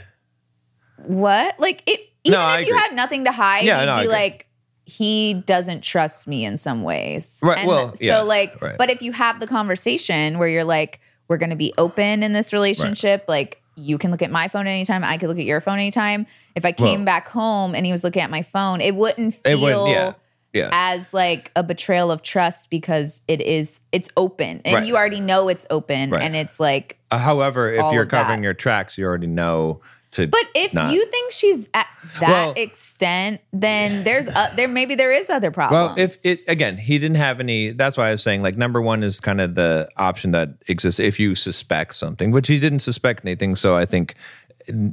what? 0.97 1.59
Like 1.59 1.83
it, 1.87 2.01
even 2.25 2.39
No, 2.39 2.45
I 2.45 2.61
if 2.61 2.67
you 2.67 2.75
agree. 2.75 2.81
had 2.87 2.95
nothing 2.95 3.25
to 3.25 3.33
hide, 3.33 3.65
Yeah, 3.65 3.81
you'd 3.81 3.87
no, 3.87 4.03
be 4.03 4.09
like, 4.09 4.47
he 4.85 5.35
doesn't 5.35 5.83
trust 5.85 6.27
me 6.27 6.45
in 6.45 6.59
some 6.59 6.83
ways. 6.83 7.41
Right, 7.43 7.59
And 7.59 7.69
well, 7.69 7.95
so 7.95 8.05
yeah, 8.05 8.21
like, 8.23 8.61
right. 8.61 8.77
but 8.77 8.91
if 8.91 9.01
you 9.03 9.13
have 9.13 9.39
the 9.41 9.47
conversation 9.47 10.39
where 10.39 10.49
you're 10.49 10.65
like, 10.65 11.01
we're 11.29 11.37
going 11.39 11.51
to 11.51 11.57
be 11.57 11.73
open 11.79 12.25
in 12.25 12.33
this 12.33 12.53
relationship, 12.53 13.25
like 13.29 13.60
you 13.77 13.99
can 13.99 14.11
look 14.11 14.23
at 14.23 14.31
my 14.31 14.49
phone 14.49 14.67
anytime, 14.67 15.03
I 15.05 15.17
could 15.17 15.29
look 15.29 15.39
at 15.39 15.45
your 15.45 15.61
phone 15.61 15.79
anytime. 15.79 16.27
If 16.55 16.65
I 16.65 16.73
came 16.73 17.01
Well- 17.01 17.05
back 17.07 17.29
home 17.29 17.75
and 17.75 17.87
he 17.87 17.93
was 17.93 18.05
looking 18.05 18.23
at 18.23 18.31
my 18.31 18.43
phone, 18.43 18.81
it 18.81 18.95
wouldn't 18.95 19.35
feel 19.35 19.53
it 19.67 19.75
would, 19.77 19.91
yeah, 19.91 20.13
yeah. 20.53 20.69
as 20.73 21.15
like 21.15 21.51
a 21.57 21.63
betrayal 21.63 22.11
of 22.11 22.23
trust 22.23 22.69
because 22.71 23.23
it 23.29 23.41
is 23.41 23.81
it's 23.93 24.09
open 24.17 24.61
and 24.65 24.75
Right. 24.75 24.87
you 24.87 24.97
already 24.97 25.21
know 25.21 25.49
it's 25.49 25.67
open 25.71 26.11
Right. 26.11 26.23
and 26.23 26.35
it's 26.37 26.59
like 26.61 26.99
Uh, 27.11 27.19
however, 27.19 27.71
if 27.73 27.93
you're 27.93 28.03
of 28.03 28.09
that. 28.11 28.23
covering 28.25 28.43
your 28.45 28.55
tracks, 28.55 28.99
you 28.99 29.05
already 29.07 29.27
know 29.27 29.81
to. 30.13 30.27
But 30.27 30.45
if 30.55 30.75
not- 30.75 30.93
you 30.93 31.05
think 31.07 31.33
she's 31.33 31.69
at 31.75 31.87
that 32.19 32.29
Well- 32.29 32.55
extent, 32.57 33.41
then 33.53 34.05
there's 34.05 34.29
uh, 34.29 34.53
there 34.57 34.69
maybe 34.69 34.95
there 34.95 35.13
is 35.13 35.31
other 35.31 35.51
problems. 35.51 35.97
Well, 35.97 36.05
if 36.05 36.25
it 36.25 36.41
again, 36.49 36.77
he 36.77 36.99
didn't 36.99 37.17
have 37.19 37.41
any. 37.41 37.71
That's 37.71 37.97
why 37.97 38.09
I 38.09 38.11
was 38.13 38.23
saying 38.23 38.43
like 38.43 38.57
number 38.57 38.81
one 38.81 39.03
is 39.03 39.21
kind 39.21 39.41
of 39.41 39.55
the 39.55 39.89
option 39.97 40.33
that 40.33 40.51
exists 40.69 41.01
if 41.01 41.21
you 41.21 41.35
suspect 41.35 41.95
something, 41.95 42.31
which 42.31 42.49
he 42.49 42.59
didn't 42.59 42.81
suspect 42.81 43.25
anything. 43.25 43.57
So 43.57 43.77
I 43.77 43.87
think 43.87 44.15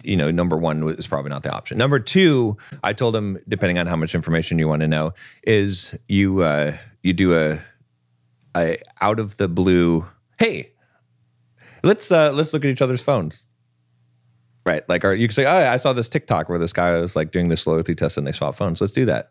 you 0.03 0.15
know 0.15 0.31
number 0.31 0.57
one 0.57 0.87
is 0.89 1.07
probably 1.07 1.29
not 1.29 1.43
the 1.43 1.53
option. 1.53 1.77
Number 1.77 1.99
two, 1.99 2.57
I 2.83 2.93
told 2.93 3.15
him 3.15 3.37
depending 3.47 3.77
on 3.77 3.87
how 3.87 3.95
much 3.95 4.15
information 4.15 4.59
you 4.59 4.67
want 4.67 4.81
to 4.81 4.87
know, 4.87 5.13
is 5.43 5.97
you 6.07 6.41
uh, 6.41 6.73
you 7.03 7.13
do 7.13 7.35
a 7.37 7.59
a 8.55 8.77
out 9.01 9.19
of 9.19 9.37
the 9.37 9.47
blue. 9.47 10.05
Hey, 10.39 10.73
let's 11.83 12.11
uh, 12.11 12.31
let's 12.31 12.53
look 12.53 12.63
at 12.65 12.69
each 12.69 12.81
other's 12.81 13.03
phones. 13.03 13.47
Right, 14.67 14.87
like, 14.89 15.05
or 15.05 15.13
you 15.13 15.27
can 15.27 15.33
say, 15.33 15.45
"Oh, 15.45 15.71
I 15.71 15.77
saw 15.77 15.93
this 15.93 16.09
TikTok 16.09 16.49
where 16.49 16.59
this 16.59 16.73
guy 16.73 16.93
was 16.95 17.15
like 17.15 17.31
doing 17.31 17.47
this 17.49 17.65
loyalty 17.65 17.95
test 17.95 18.17
and 18.17 18.27
they 18.27 18.31
swap 18.33 18.55
phones. 18.55 18.81
Let's 18.81 18.93
do 18.93 19.05
that." 19.05 19.29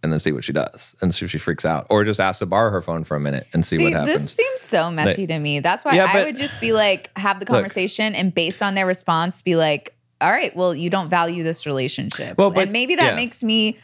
and 0.00 0.12
then 0.12 0.20
see 0.20 0.30
what 0.30 0.44
she 0.44 0.52
does 0.52 0.94
and 1.02 1.12
see 1.12 1.24
if 1.24 1.30
she 1.32 1.38
freaks 1.38 1.64
out 1.64 1.84
or 1.90 2.04
just 2.04 2.20
ask 2.20 2.38
to 2.38 2.46
borrow 2.46 2.70
her 2.70 2.80
phone 2.80 3.02
for 3.02 3.16
a 3.16 3.20
minute 3.20 3.48
and 3.52 3.66
see, 3.66 3.78
See, 3.78 3.82
what 3.84 3.94
happens. 3.94 4.12
this 4.22 4.32
seems 4.32 4.60
so 4.60 4.92
messy 4.92 5.26
to 5.26 5.36
me. 5.40 5.58
That's 5.58 5.84
why 5.84 5.94
Yeah, 5.96 6.04
I 6.04 6.12
but- 6.12 6.26
would 6.26 6.36
just 6.36 6.60
be 6.60 6.70
like, 6.70 7.10
have 7.18 7.40
the 7.40 7.46
conversation 7.46 8.14
and 8.14 8.32
based 8.32 8.62
on 8.62 8.76
their 8.76 8.86
response, 8.86 9.42
be 9.42 9.56
like, 9.56 9.96
all 10.20 10.30
right, 10.30 10.54
well, 10.54 10.72
you 10.72 10.88
don't 10.88 11.08
value 11.10 11.42
this 11.42 11.66
relationship. 11.66 12.38
Well, 12.38 12.52
but- 12.52 12.62
and 12.62 12.72
maybe 12.72 12.94
that 12.94 13.10
yeah. 13.10 13.16
makes 13.16 13.42
me 13.42 13.76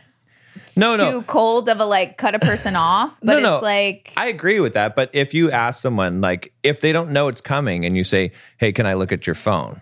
No, 0.77 0.95
no. 0.95 1.11
too 1.11 1.23
cold 1.23 1.69
of 1.69 1.81
a 1.81 1.85
like 1.85 2.17
cut 2.17 2.37
a 2.37 2.39
person 2.39 2.77
off. 2.77 3.19
But 3.21 3.27
No, 3.33 3.37
it's 3.39 3.43
no. 3.43 3.59
like 3.61 4.13
I 4.17 4.29
agree 4.29 4.61
with 4.61 4.75
that, 4.75 4.95
but 4.95 5.11
if 5.13 5.35
you 5.35 5.51
ask 5.51 5.81
someone 5.81 6.21
like 6.21 6.53
if 6.63 6.81
they 6.81 6.93
don't 6.93 7.11
know 7.11 7.27
it's 7.27 7.41
coming 7.41 7.85
and 7.85 7.97
you 7.97 8.05
say, 8.05 8.31
"Hey, 8.59 8.71
can 8.71 8.87
I 8.87 8.95
look 8.95 9.11
at 9.11 9.27
your 9.27 9.35
phone?" 9.35 9.81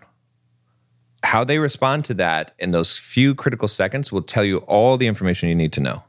How 1.23 1.45
they 1.45 1.59
respond 1.59 2.05
to 2.07 2.15
that 2.15 2.55
in 2.59 2.73
those 2.73 2.93
few 2.93 3.35
critical 3.35 3.69
seconds 3.69 4.11
will 4.11 4.23
tell 4.23 4.45
you 4.45 4.59
all 4.59 4.97
the 4.97 5.07
information 5.07 5.49
you 5.49 5.55
need 5.55 5.73
to 5.75 5.81
know. 5.81 6.03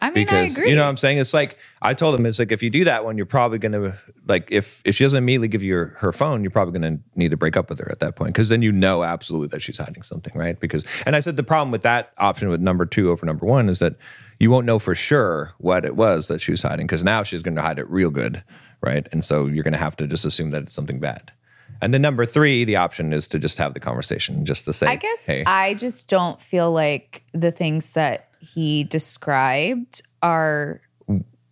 I 0.00 0.06
mean, 0.10 0.26
because 0.26 0.56
I 0.56 0.60
agree. 0.60 0.70
you 0.70 0.76
know 0.76 0.82
what 0.82 0.88
I'm 0.88 0.96
saying. 0.96 1.18
It's 1.18 1.34
like 1.34 1.58
I 1.82 1.94
told 1.94 2.14
him, 2.18 2.26
it's 2.26 2.38
like 2.38 2.52
if 2.52 2.62
you 2.62 2.70
do 2.70 2.84
that 2.84 3.04
one, 3.04 3.16
you're 3.16 3.26
probably 3.26 3.58
going 3.58 3.72
to 3.72 3.94
like 4.26 4.48
if 4.50 4.82
if 4.84 4.94
she 4.94 5.04
doesn't 5.04 5.18
immediately 5.18 5.48
give 5.48 5.62
you 5.62 5.76
her, 5.76 5.86
her 5.98 6.12
phone, 6.12 6.42
you're 6.42 6.50
probably 6.50 6.78
going 6.78 6.98
to 6.98 7.02
need 7.16 7.30
to 7.30 7.36
break 7.36 7.56
up 7.56 7.68
with 7.68 7.78
her 7.80 7.90
at 7.90 8.00
that 8.00 8.16
point 8.16 8.32
because 8.32 8.48
then 8.48 8.62
you 8.62 8.72
know 8.72 9.02
absolutely 9.02 9.48
that 9.48 9.62
she's 9.62 9.78
hiding 9.78 10.02
something, 10.02 10.32
right? 10.36 10.58
Because 10.58 10.84
and 11.06 11.16
I 11.16 11.20
said 11.20 11.36
the 11.36 11.42
problem 11.42 11.70
with 11.70 11.82
that 11.82 12.12
option 12.18 12.48
with 12.48 12.60
number 12.60 12.86
two 12.86 13.10
over 13.10 13.26
number 13.26 13.46
one 13.46 13.68
is 13.68 13.78
that 13.80 13.96
you 14.38 14.50
won't 14.50 14.66
know 14.66 14.78
for 14.78 14.94
sure 14.94 15.54
what 15.58 15.84
it 15.84 15.96
was 15.96 16.28
that 16.28 16.40
she 16.40 16.52
was 16.52 16.62
hiding 16.62 16.86
because 16.86 17.02
now 17.02 17.22
she's 17.22 17.42
going 17.42 17.56
to 17.56 17.62
hide 17.62 17.78
it 17.78 17.88
real 17.90 18.10
good, 18.10 18.44
right? 18.80 19.06
And 19.10 19.24
so 19.24 19.46
you're 19.46 19.64
going 19.64 19.72
to 19.72 19.78
have 19.78 19.96
to 19.96 20.06
just 20.06 20.24
assume 20.24 20.50
that 20.52 20.62
it's 20.62 20.72
something 20.72 21.00
bad. 21.00 21.32
And 21.80 21.94
then 21.94 22.02
number 22.02 22.24
three, 22.24 22.64
the 22.64 22.76
option 22.76 23.12
is 23.12 23.28
to 23.28 23.38
just 23.38 23.58
have 23.58 23.74
the 23.74 23.80
conversation, 23.80 24.44
just 24.44 24.64
to 24.64 24.72
say, 24.72 24.86
I 24.86 24.96
guess 24.96 25.26
hey, 25.26 25.44
I 25.46 25.74
just 25.74 26.08
don't 26.08 26.40
feel 26.40 26.72
like 26.72 27.24
the 27.32 27.50
things 27.50 27.92
that 27.92 28.28
he 28.40 28.84
described 28.84 30.02
are 30.22 30.80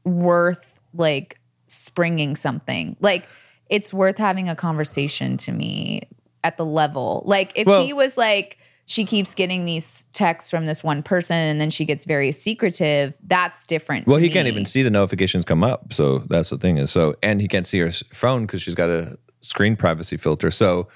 worth 0.04 0.80
like 0.94 1.40
springing 1.66 2.36
something. 2.36 2.96
Like 3.00 3.28
it's 3.68 3.92
worth 3.92 4.18
having 4.18 4.48
a 4.48 4.56
conversation 4.56 5.36
to 5.38 5.52
me 5.52 6.02
at 6.44 6.56
the 6.56 6.64
level. 6.64 7.22
Like 7.26 7.52
if 7.56 7.66
Well- 7.66 7.84
he 7.84 7.92
was 7.92 8.16
like 8.16 8.58
she 8.88 9.04
keeps 9.04 9.34
getting 9.34 9.64
these 9.64 10.06
texts 10.12 10.48
from 10.48 10.66
this 10.66 10.84
one 10.84 11.02
person 11.02 11.36
and 11.36 11.60
then 11.60 11.70
she 11.70 11.84
gets 11.84 12.04
very 12.04 12.30
secretive, 12.30 13.18
that's 13.26 13.66
different. 13.66 14.06
Well, 14.06 14.18
he 14.18 14.30
can't 14.30 14.46
even 14.46 14.64
see 14.64 14.84
the 14.84 14.90
notifications 14.90 15.44
come 15.44 15.64
up. 15.64 15.92
So 15.92 16.18
that's 16.18 16.50
the 16.50 16.58
thing 16.58 16.78
is 16.78 16.92
so, 16.92 17.16
and 17.20 17.40
he 17.40 17.48
can't 17.48 17.66
see 17.66 17.80
her 17.80 17.90
phone 18.12 18.46
because 18.46 18.62
she's 18.62 18.76
got 18.76 18.88
a 18.88 19.18
screen 19.46 19.76
privacy 19.76 20.16
filter. 20.16 20.50
So 20.50 20.88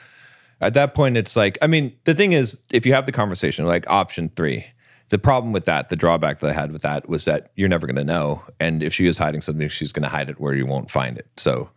at 0.60 0.74
that 0.74 0.94
point, 0.94 1.16
it's 1.16 1.36
like, 1.36 1.58
I 1.62 1.66
mean, 1.66 1.96
the 2.04 2.14
thing 2.14 2.32
is, 2.32 2.58
if 2.70 2.84
you 2.84 2.92
have 2.92 3.06
the 3.06 3.12
conversation, 3.12 3.64
like 3.64 3.88
option 3.88 4.28
three, 4.28 4.66
the 5.08 5.18
problem 5.18 5.52
with 5.52 5.64
that, 5.64 5.88
the 5.88 5.96
drawback 5.96 6.40
that 6.40 6.50
I 6.50 6.52
had 6.52 6.72
with 6.72 6.82
that 6.82 7.08
was 7.08 7.24
that 7.24 7.50
you're 7.56 7.68
never 7.68 7.86
going 7.86 7.96
to 7.96 8.04
know. 8.04 8.42
And 8.60 8.82
if 8.82 8.94
she 8.94 9.06
is 9.06 9.18
hiding 9.18 9.40
something, 9.40 9.68
she's 9.68 9.92
going 9.92 10.04
to 10.04 10.08
hide 10.08 10.30
it 10.30 10.38
where 10.38 10.54
you 10.54 10.66
won't 10.66 10.90
find 10.90 11.18
it. 11.18 11.26
So 11.36 11.70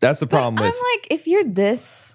that's 0.00 0.20
the 0.20 0.26
problem 0.26 0.58
I'm 0.58 0.66
like, 0.66 1.06
if 1.10 1.26
you're 1.26 1.44
this 1.44 2.14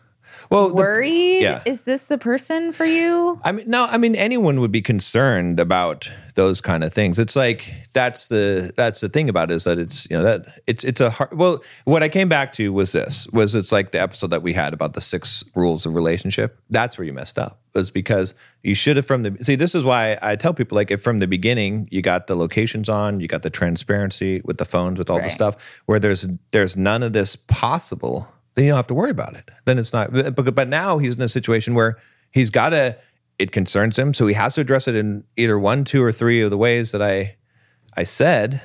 well, 0.49 0.69
the- 0.69 1.39
yeah. 1.41 1.61
is 1.65 1.83
this 1.83 2.07
the 2.07 2.17
person 2.17 2.71
for 2.71 2.85
you? 2.85 3.39
I 3.43 3.51
mean, 3.51 3.69
no, 3.69 3.85
I 3.85 3.97
mean 3.97 4.15
anyone 4.15 4.59
would 4.59 4.71
be 4.71 4.81
concerned 4.81 5.59
about 5.59 6.09
those 6.35 6.61
kind 6.61 6.83
of 6.83 6.93
things. 6.93 7.17
It's 7.17 7.35
like 7.35 7.73
that's 7.93 8.27
the 8.27 8.71
that's 8.75 9.01
the 9.01 9.09
thing 9.09 9.29
about 9.29 9.51
it 9.51 9.55
is 9.55 9.63
that 9.63 9.79
it's 9.79 10.07
you 10.09 10.17
know 10.17 10.23
that 10.23 10.61
it's 10.67 10.83
it's 10.83 11.01
a 11.01 11.09
hard. 11.09 11.33
Well, 11.37 11.63
what 11.85 12.03
I 12.03 12.09
came 12.09 12.29
back 12.29 12.53
to 12.53 12.71
was 12.71 12.91
this 12.91 13.27
was 13.31 13.55
it's 13.55 13.71
like 13.71 13.91
the 13.91 14.01
episode 14.01 14.31
that 14.31 14.43
we 14.43 14.53
had 14.53 14.73
about 14.73 14.93
the 14.93 15.01
six 15.01 15.43
rules 15.55 15.85
of 15.85 15.95
relationship. 15.95 16.59
That's 16.69 16.97
where 16.97 17.05
you 17.05 17.13
messed 17.13 17.39
up 17.39 17.59
was 17.73 17.91
because 17.91 18.33
you 18.63 18.75
should 18.75 18.97
have 18.97 19.05
from 19.05 19.23
the 19.23 19.37
see. 19.43 19.55
This 19.55 19.75
is 19.75 19.83
why 19.83 20.17
I 20.21 20.35
tell 20.35 20.53
people 20.53 20.75
like 20.75 20.91
if 20.91 21.01
from 21.01 21.19
the 21.19 21.27
beginning 21.27 21.87
you 21.91 22.01
got 22.01 22.27
the 22.27 22.35
locations 22.35 22.89
on, 22.89 23.19
you 23.19 23.27
got 23.27 23.43
the 23.43 23.49
transparency 23.49 24.41
with 24.43 24.57
the 24.57 24.65
phones, 24.65 24.99
with 24.99 25.09
all 25.09 25.21
the 25.21 25.29
stuff 25.29 25.81
where 25.85 25.99
there's 25.99 26.27
there's 26.51 26.75
none 26.75 27.03
of 27.03 27.13
this 27.13 27.35
possible. 27.35 28.27
Then 28.55 28.65
you 28.65 28.71
don't 28.71 28.77
have 28.77 28.87
to 28.87 28.93
worry 28.93 29.11
about 29.11 29.35
it. 29.35 29.51
Then 29.65 29.77
it's 29.77 29.93
not. 29.93 30.11
But, 30.11 30.55
but 30.55 30.67
now 30.67 30.97
he's 30.97 31.15
in 31.15 31.21
a 31.21 31.27
situation 31.27 31.75
where 31.75 31.97
he's 32.31 32.49
got 32.49 32.69
to. 32.69 32.97
It 33.37 33.51
concerns 33.51 33.99
him, 33.99 34.13
so 34.13 34.27
he 34.27 34.33
has 34.33 34.55
to 34.55 34.61
address 34.61 34.87
it 34.87 34.95
in 34.95 35.25
either 35.35 35.59
one, 35.59 35.83
two, 35.83 36.01
or 36.01 36.13
three 36.13 36.41
of 36.41 36.51
the 36.51 36.57
ways 36.57 36.93
that 36.93 37.01
I 37.01 37.35
I 37.97 38.03
said, 38.03 38.61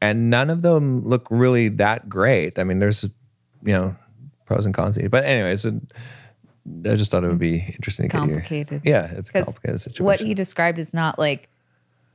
and 0.00 0.30
none 0.30 0.48
of 0.48 0.62
them 0.62 1.04
look 1.04 1.26
really 1.28 1.68
that 1.70 2.08
great. 2.08 2.56
I 2.58 2.62
mean, 2.64 2.78
there's 2.78 3.02
you 3.02 3.72
know 3.72 3.96
pros 4.44 4.64
and 4.64 4.72
cons. 4.72 4.96
But 5.10 5.24
anyways, 5.24 5.66
I 5.66 5.72
just 6.94 7.10
thought 7.10 7.24
it 7.24 7.28
would 7.28 7.38
be 7.38 7.64
interesting 7.74 8.08
to 8.08 8.16
get 8.16 8.26
your- 8.26 8.36
complicated. 8.36 8.82
yeah, 8.84 9.10
it's 9.12 9.28
a 9.30 9.44
complicated 9.44 9.80
situation. 9.80 10.04
what 10.04 10.20
he 10.20 10.34
described 10.34 10.78
is 10.78 10.94
not 10.94 11.18
like 11.18 11.48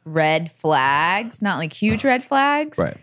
red 0.06 0.50
flags, 0.50 1.41
not 1.41 1.58
like 1.58 1.74
huge 1.74 2.03
red 2.03 2.24
flags. 2.24 2.77
right? 2.80 2.98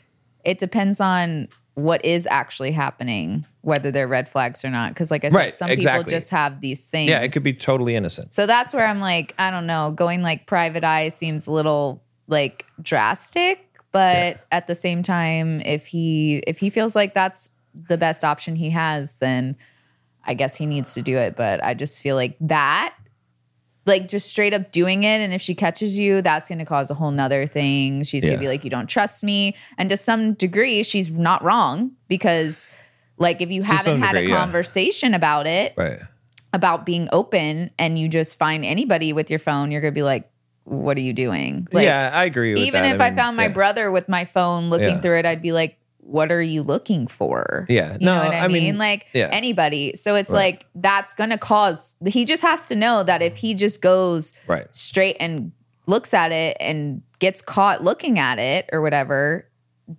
It 0.45 0.59
depends 0.59 1.01
on 1.01 1.49
what 1.75 2.05
is 2.05 2.27
actually 2.31 2.73
happening, 2.73 3.45
whether 3.63 3.91
they're 3.91 4.09
red 4.09 4.29
flags 4.29 4.65
or 4.65 4.71
not. 4.71 4.95
Because, 4.95 5.11
like 5.11 5.25
I 5.25 5.29
said, 5.29 5.37
Right, 5.37 5.57
some 5.57 5.71
exactly. 5.71 6.05
people 6.05 6.19
just 6.19 6.31
have 6.31 6.61
these 6.61 6.87
things. 6.87 7.11
Yeah, 7.11 7.21
it 7.21 7.33
could 7.33 7.45
be 7.45 7.53
totally 7.53 7.95
innocent. 7.95 8.33
So 8.33 8.47
that's 8.47 8.73
where 8.73 8.87
I'm 8.87 9.01
like, 9.01 9.35
I 9.39 9.51
don't 9.51 9.67
know, 9.67 9.93
going 9.93 10.23
like 10.23 10.47
private 10.47 10.85
eye 10.85 11.09
seems 11.09 11.47
a 11.47 11.53
little 11.53 12.03
like 12.27 12.67
drastic, 12.81 13.65
but 13.93 14.39
at 14.53 14.67
the 14.67 14.75
same 14.75 15.03
time, 15.03 15.61
if 15.63 15.87
he 15.87 16.43
if 16.47 16.59
he 16.59 16.71
feels 16.71 16.95
like 16.95 17.15
that's 17.15 17.51
the 17.89 17.97
best 17.97 18.25
option 18.25 18.57
he 18.57 18.71
has, 18.71 19.17
then 19.17 19.57
I 20.25 20.35
guess 20.35 20.57
he 20.57 20.67
needs 20.67 20.95
to 20.95 21.03
do 21.03 21.17
it. 21.17 21.37
But 21.37 21.63
I 21.63 21.75
just 21.75 22.03
feel 22.03 22.17
like 22.17 22.37
that 22.41 22.95
like 23.89 24.07
just 24.07 24.29
straight 24.29 24.55
up 24.55 24.71
doing 24.71 25.03
it. 25.03 25.21
And 25.21 25.33
if 25.33 25.41
she 25.41 25.55
catches 25.55 25.99
you, 25.99 26.23
that's 26.23 26.47
going 26.47 26.59
to 26.59 26.65
cause 26.65 26.91
a 26.91 26.95
whole 26.95 27.11
nother 27.11 27.47
thing. 27.47 28.05
She's 28.05 28.25
going 28.25 28.37
to 28.37 28.41
be 28.41 28.47
like, 28.47 28.63
you 28.63 28.71
don't 28.71 28.87
trust 28.87 29.25
me. 29.25 29.57
And 29.79 29.89
to 29.89 29.97
some 29.97 30.35
degree, 30.35 30.85
she's 30.85 31.11
not 31.11 31.43
wrong 31.43 31.93
because, 32.07 32.69
like, 33.19 33.41
if 33.43 33.51
you 33.51 33.63
haven't 33.63 34.01
had 34.01 34.13
degree, 34.13 34.29
a 34.29 34.31
yeah. 34.31 34.41
conversation 34.41 35.15
about 35.15 35.47
it, 35.47 35.75
Right. 35.77 35.99
about 36.53 36.87
being 36.87 37.09
open, 37.13 37.71
and 37.79 37.99
you 37.99 38.09
just 38.09 38.39
find 38.39 38.65
anybody 38.65 39.13
with 39.13 39.29
your 39.31 39.39
phone, 39.39 39.71
you're 39.71 39.81
going 39.81 39.93
to 39.93 39.99
be 39.99 40.03
like, 40.03 40.31
what 40.65 40.97
are 40.97 41.01
you 41.03 41.13
doing? 41.13 41.67
Like, 41.73 41.85
yeah, 41.85 42.11
I 42.13 42.25
agree 42.25 42.53
with 42.55 42.63
even 42.63 42.83
that. 42.83 42.95
if 42.95 43.01
I, 43.01 43.09
mean, 43.11 43.17
found 43.19 43.37
my 43.37 43.45
yeah. 43.47 43.53
brother 43.53 43.91
with 43.91 44.09
my 44.09 44.25
phone 44.25 44.69
looking 44.71 44.89
Yeah. 44.97 45.01
through 45.01 45.19
it, 45.21 45.27
I'd 45.27 45.43
be 45.43 45.53
like, 45.53 45.79
what 46.01 46.31
are 46.33 46.41
you 46.43 46.63
looking 46.63 47.07
for? 47.07 47.67
Yeah. 47.69 47.93
You 47.99 48.07
know 48.07 48.19
No, 48.19 48.25
what 48.25 48.35
I, 48.35 48.45
I 48.45 48.49
mean? 48.49 48.63
mean, 48.65 48.79
Like 48.79 49.07
yeah. 49.13 49.29
anybody. 49.31 49.95
So 49.97 50.15
it's 50.15 50.31
Right. 50.31 50.55
like 50.55 50.67
that's 50.75 51.13
gonna 51.13 51.37
cause 51.37 51.95
he 52.07 52.25
just 52.25 52.41
has 52.43 52.69
to 52.69 52.77
know 52.77 53.03
that 53.03 53.21
if 53.21 53.37
he 53.37 53.53
just 53.55 53.83
goes 53.83 54.33
Right. 54.47 54.67
straight 54.73 55.19
and 55.21 55.53
looks 55.87 56.15
at 56.15 56.33
it 56.33 56.57
and 56.61 57.03
gets 57.19 57.43
caught 57.43 57.85
looking 57.85 58.19
at 58.19 58.39
it 58.39 58.71
or 58.73 58.81
whatever, 58.81 59.49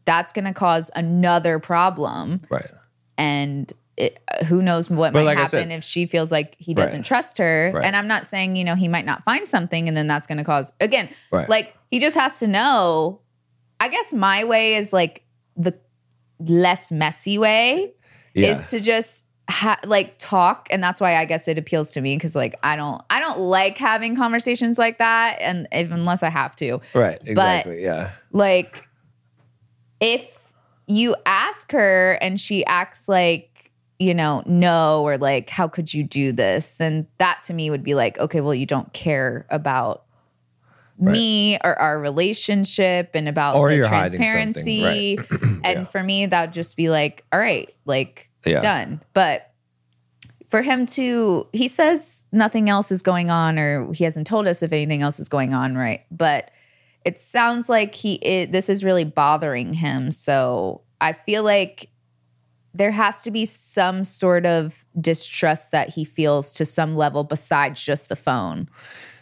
that's 0.05 0.33
gonna 0.33 0.53
cause 0.53 0.89
another 0.95 1.59
problem. 1.59 2.39
Right. 2.49 2.65
And 3.19 3.71
it, 3.97 4.17
who 4.47 4.61
knows 4.61 4.89
what 4.89 5.11
But 5.13 5.19
might 5.19 5.25
like 5.25 5.37
happen 5.37 5.49
said- 5.49 5.71
if 5.71 5.83
she 5.83 6.05
feels 6.05 6.31
like 6.31 6.55
he 6.57 6.73
doesn't 6.73 6.99
Right. 6.99 7.05
trust 7.05 7.37
her. 7.37 7.71
Right. 7.75 7.85
And 7.85 7.95
I'm 7.95 8.07
not 8.07 8.25
saying, 8.25 8.55
you 8.55 8.63
know, 8.63 8.75
he 8.75 8.87
might 8.87 9.05
not 9.05 9.23
find 9.25 9.47
something 9.47 9.87
and 9.89 9.95
then 9.97 10.07
that's 10.07 10.25
going 10.25 10.37
to 10.37 10.43
cause, 10.45 10.71
again, 10.79 11.09
Right. 11.31 11.47
like 11.49 11.75
he 11.91 11.99
just 11.99 12.15
has 12.15 12.39
to 12.39 12.47
know. 12.47 13.19
I 13.81 13.89
guess 13.89 14.13
my 14.13 14.45
way 14.45 14.75
is 14.75 14.93
like 14.93 15.23
the 15.57 15.77
less 16.39 16.91
messy 16.91 17.37
way 17.37 17.91
Yeah. 18.33 18.51
is 18.51 18.69
to 18.71 18.79
just 18.79 19.25
ha- 19.49 19.79
like 19.83 20.17
talk 20.19 20.67
and 20.71 20.81
that's 20.81 21.01
why 21.01 21.15
i 21.15 21.25
guess 21.25 21.47
it 21.47 21.57
appeals 21.57 21.91
to 21.93 22.01
me 22.01 22.15
because 22.15 22.35
like 22.35 22.55
i 22.61 22.75
don't 22.75 23.01
i 23.09 23.19
don't 23.19 23.39
like 23.39 23.77
having 23.79 24.15
conversations 24.15 24.77
like 24.77 24.99
that 24.99 25.37
and 25.41 25.67
if, 25.71 25.91
unless 25.91 26.21
i 26.23 26.29
have 26.29 26.55
to 26.57 26.79
right. 26.93 27.17
Exactly. 27.25 27.81
yeah. 27.83 28.11
like 28.31 28.87
if 29.99 30.38
you 30.89 31.15
ask 31.25 31.71
her 31.71 32.17
and 32.19 32.39
she 32.41 32.65
acts 32.65 33.07
like 33.07 33.71
you 33.99 34.13
know 34.13 34.41
no 34.45 35.03
or 35.03 35.17
like 35.17 35.49
how 35.49 35.67
could 35.67 35.93
you 35.93 36.03
do 36.03 36.31
this? 36.31 36.75
Then 36.75 37.07
that 37.19 37.43
to 37.43 37.53
me 37.53 37.69
would 37.69 37.83
be 37.83 37.95
like 37.95 38.17
okay 38.19 38.41
well 38.41 38.55
you 38.55 38.65
don't 38.65 38.91
care 38.91 39.45
about 39.49 40.03
me 40.97 41.57
or 41.63 41.79
our 41.79 41.97
relationship 41.99 43.11
and 43.13 43.29
about 43.29 43.55
Or 43.55 43.69
the 43.69 43.87
transparency. 43.87 45.17
Something, 45.29 45.61
and 45.63 45.87
for 45.87 46.03
me 46.03 46.25
that 46.25 46.41
would 46.41 46.53
just 46.53 46.75
be 46.75 46.89
like 46.89 47.23
all 47.31 47.39
right 47.39 47.73
like 47.85 48.29
Yeah. 48.45 48.61
done. 48.61 49.01
But 49.13 49.51
for 50.47 50.63
him 50.63 50.87
to 50.87 51.47
he 51.53 51.67
says 51.67 52.25
nothing 52.31 52.69
else 52.69 52.91
is 52.91 53.03
going 53.03 53.29
on 53.29 53.59
or 53.59 53.93
he 53.93 54.03
hasn't 54.03 54.25
told 54.25 54.47
us 54.47 54.63
if 54.63 54.73
anything 54.73 55.03
else 55.03 55.19
is 55.19 55.29
going 55.29 55.53
on 55.53 55.77
right? 55.77 56.01
But 56.09 56.49
it 57.09 57.19
sounds 57.19 57.69
like 57.69 57.95
he 57.95 58.45
this 58.51 58.69
is 58.69 58.83
really 58.83 59.03
bothering 59.03 59.73
him 59.73 60.11
so 60.11 60.81
i 61.01 61.11
feel 61.11 61.43
like 61.43 61.89
there 62.73 62.91
has 62.91 63.21
to 63.21 63.31
be 63.31 63.45
some 63.45 64.03
sort 64.03 64.45
of 64.45 64.85
distrust 65.01 65.71
that 65.71 65.89
he 65.89 66.05
feels 66.05 66.53
to 66.53 66.65
some 66.65 66.95
level 66.95 67.23
besides 67.23 67.81
just 67.81 68.09
the 68.09 68.15
phone 68.15 68.69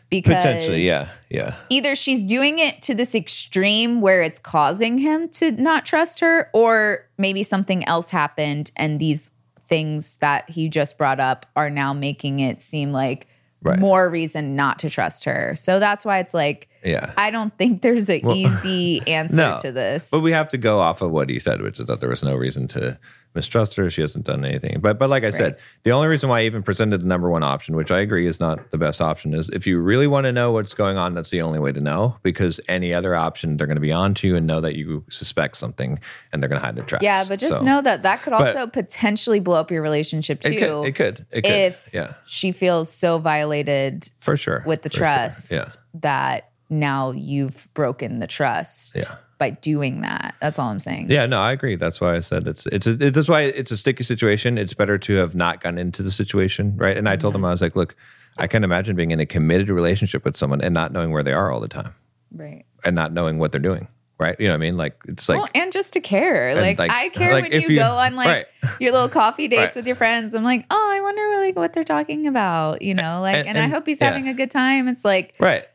because 0.10 0.36
Potentially. 0.36 0.84
Yeah. 0.84 1.10
Yeah. 1.30 1.56
either 1.70 1.96
she's 1.96 2.24
doing 2.24 2.60
it 2.60 2.82
to 2.84 2.96
this 2.96 3.14
extreme 3.14 4.00
where 4.00 4.22
it's 4.22 4.40
causing 4.40 4.98
him 4.98 5.28
to 5.30 5.52
not 5.52 5.86
trust 5.86 6.22
her, 6.22 6.50
or 6.54 7.10
maybe 7.18 7.44
something 7.44 7.86
else 7.88 8.10
happened 8.10 8.72
and 8.78 9.00
these 9.00 9.32
things 9.68 10.16
that 10.18 10.50
he 10.50 10.70
just 10.70 10.98
brought 10.98 11.20
up 11.20 11.46
are 11.56 11.70
now 11.70 11.94
making 11.94 12.40
it 12.40 12.62
seem 12.62 12.94
like 12.94 13.28
Right. 13.68 13.80
more 13.80 14.10
reason 14.10 14.56
not 14.56 14.80
to 14.80 14.90
trust 14.90 15.26
her. 15.26 15.54
So 15.56 15.80
that's 15.80 16.04
why 16.06 16.20
it's 16.20 16.34
like, 16.34 16.68
Yeah. 16.84 17.14
I 17.18 17.32
don't 17.32 17.56
think 17.58 17.82
there's 17.82 18.10
an 18.10 18.28
easy 18.32 19.02
answer 19.08 19.36
No, 19.36 19.58
to 19.62 19.72
this. 19.72 20.10
But 20.12 20.22
we 20.22 20.32
have 20.32 20.50
to 20.50 20.58
go 20.58 20.80
off 20.80 21.02
of 21.02 21.12
what 21.12 21.30
he 21.30 21.40
said, 21.40 21.62
which 21.62 21.80
is 21.80 21.86
that 21.88 22.00
there 22.00 22.10
was 22.10 22.24
no 22.24 22.36
reason 22.36 22.68
to 22.70 22.98
mistrust 23.36 23.76
her. 23.76 23.90
She 23.90 24.02
hasn't 24.02 24.26
done 24.26 24.44
anything. 24.44 24.80
But 24.82 24.98
but 25.00 25.10
like 25.10 25.24
I 25.24 25.30
said, 25.30 25.58
the 25.84 25.92
only 25.92 26.08
reason 26.08 26.30
why 26.30 26.42
I 26.42 26.44
even 26.46 26.64
presented 26.64 27.02
the 27.02 27.06
number 27.06 27.30
one 27.30 27.44
option, 27.44 27.76
which 27.76 27.92
I 27.92 28.00
agree 28.00 28.26
is 28.28 28.40
not 28.40 28.72
the 28.72 28.78
best 28.78 29.02
option, 29.02 29.34
is 29.34 29.50
if 29.50 29.68
you 29.68 29.80
really 29.80 30.08
want 30.08 30.26
to 30.26 30.32
know 30.32 30.52
what's 30.52 30.74
going 30.74 30.98
on, 30.98 31.14
that's 31.14 31.30
the 31.30 31.42
only 31.42 31.60
way 31.60 31.72
to 31.72 31.80
know. 31.82 32.18
Because 32.24 32.60
any 32.68 32.94
other 32.94 33.16
option, 33.16 33.58
they're 33.58 33.68
going 33.68 33.76
to 33.78 33.82
be 33.82 33.92
on 33.92 34.14
to 34.16 34.28
you 34.28 34.36
and 34.36 34.48
know 34.48 34.62
that 34.62 34.76
you 34.76 35.04
suspect 35.10 35.58
something, 35.58 36.00
and 36.32 36.42
they're 36.42 36.50
going 36.50 36.60
to 36.60 36.66
hide 36.66 36.76
their 36.76 36.86
tracks. 36.86 37.04
yeah, 37.04 37.24
but 37.28 37.40
just 37.40 37.60
So, 37.60 37.64
know 37.64 37.82
that 37.82 38.04
that 38.04 38.22
could 38.24 38.34
also 38.34 38.68
potentially 38.68 39.40
blow 39.40 39.60
up 39.60 39.70
your 39.72 39.82
relationship 39.82 40.42
too. 40.42 40.50
it 40.52 40.60
could. 40.60 40.86
It 40.88 40.92
could. 40.96 41.26
It 41.32 41.42
could. 41.44 41.52
if 41.52 41.90
yeah, 41.94 42.14
she 42.26 42.52
feels 42.52 42.92
so 42.92 43.20
violated 43.20 44.10
for 44.20 44.36
sure. 44.38 44.64
with 44.66 44.82
the 44.82 44.90
For 44.90 44.96
sure. 44.98 45.06
trust 45.06 45.52
Yeah. 45.52 45.70
that 45.96 46.50
now 46.70 47.12
you've 47.12 47.68
broken 47.74 48.20
the 48.20 48.28
trust 48.28 48.96
Yeah. 48.96 49.04
By 49.38 49.52
doing 49.52 50.02
that. 50.02 50.36
That's 50.42 50.58
all 50.60 50.70
I'm 50.70 50.80
saying. 50.80 51.10
Yeah, 51.10 51.26
no, 51.26 51.40
I 51.40 51.52
agree. 51.52 51.76
That's 51.76 52.02
why 52.02 52.16
I 52.16 52.22
said 52.22 52.48
it's 52.48 52.66
it's 52.68 52.88
a, 52.88 52.92
it, 52.92 53.14
that's 53.14 53.30
why 53.30 53.42
it's 53.42 53.72
a 53.72 53.78
sticky 53.78 54.04
situation. 54.04 54.58
It's 54.58 54.74
better 54.74 54.98
to 54.98 55.14
have 55.16 55.36
not 55.36 55.62
gone 55.62 55.78
into 55.78 56.02
the 56.04 56.12
situation, 56.12 56.76
right? 56.78 56.98
And 56.98 57.08
I 57.08 57.16
told 57.16 57.36
him 57.36 57.40
mm-hmm. 57.40 57.46
I 57.48 57.52
was 57.52 57.62
like, 57.62 57.76
look, 57.76 57.96
I 58.38 58.48
can't 58.48 58.64
imagine 58.64 58.96
being 58.96 59.12
in 59.12 59.20
a 59.20 59.26
committed 59.26 59.70
relationship 59.70 60.26
with 60.26 60.38
someone 60.38 60.62
and 60.62 60.74
not 60.74 60.92
knowing 60.92 61.12
where 61.12 61.24
they 61.24 61.34
are 61.34 61.52
all 61.52 61.60
the 61.60 61.68
time 61.68 61.94
Right. 62.32 62.66
and 62.84 62.96
not 62.96 63.12
knowing 63.14 63.40
what 63.40 63.52
they're 63.52 63.62
doing, 63.62 63.88
right? 64.20 64.40
You 64.40 64.48
know 64.48 64.54
what 64.54 64.58
I 64.58 64.60
mean? 64.62 64.78
Like 64.78 65.00
it's 65.08 65.28
like 65.30 65.40
well, 65.40 65.50
and 65.56 65.72
just 65.72 65.94
to 65.94 66.00
care. 66.00 66.54
Like, 66.56 66.78
like- 66.78 66.92
I 66.92 67.10
care 67.10 67.34
like 67.34 67.52
when 67.52 67.62
you, 67.62 67.68
you- 67.70 67.78
go 67.78 67.92
on 67.98 68.16
like 68.16 68.28
right. 68.28 68.46
your 68.80 68.92
little 68.92 69.10
coffee 69.10 69.48
dates 69.50 69.60
Right. 69.60 69.76
with 69.78 69.88
your 69.88 69.96
friends. 69.96 70.36
I'm 70.36 70.44
like, 70.44 70.66
oh, 70.70 70.92
I 70.92 71.02
wonder 71.02 71.46
like 71.46 71.56
what 71.56 71.74
they're 71.74 71.84
talking 71.84 72.28
about, 72.28 72.82
you 72.82 72.94
know? 72.96 73.22
Like, 73.22 73.38
and, 73.38 73.50
and- 73.50 73.58
I 73.58 73.68
hope 73.68 73.86
he's 73.88 74.02
yeah. 74.02 74.08
having 74.08 74.28
a 74.28 74.34
good 74.34 74.52
time. 74.52 74.88
It's 74.88 75.06
like 75.06 75.34
right. 75.40 75.66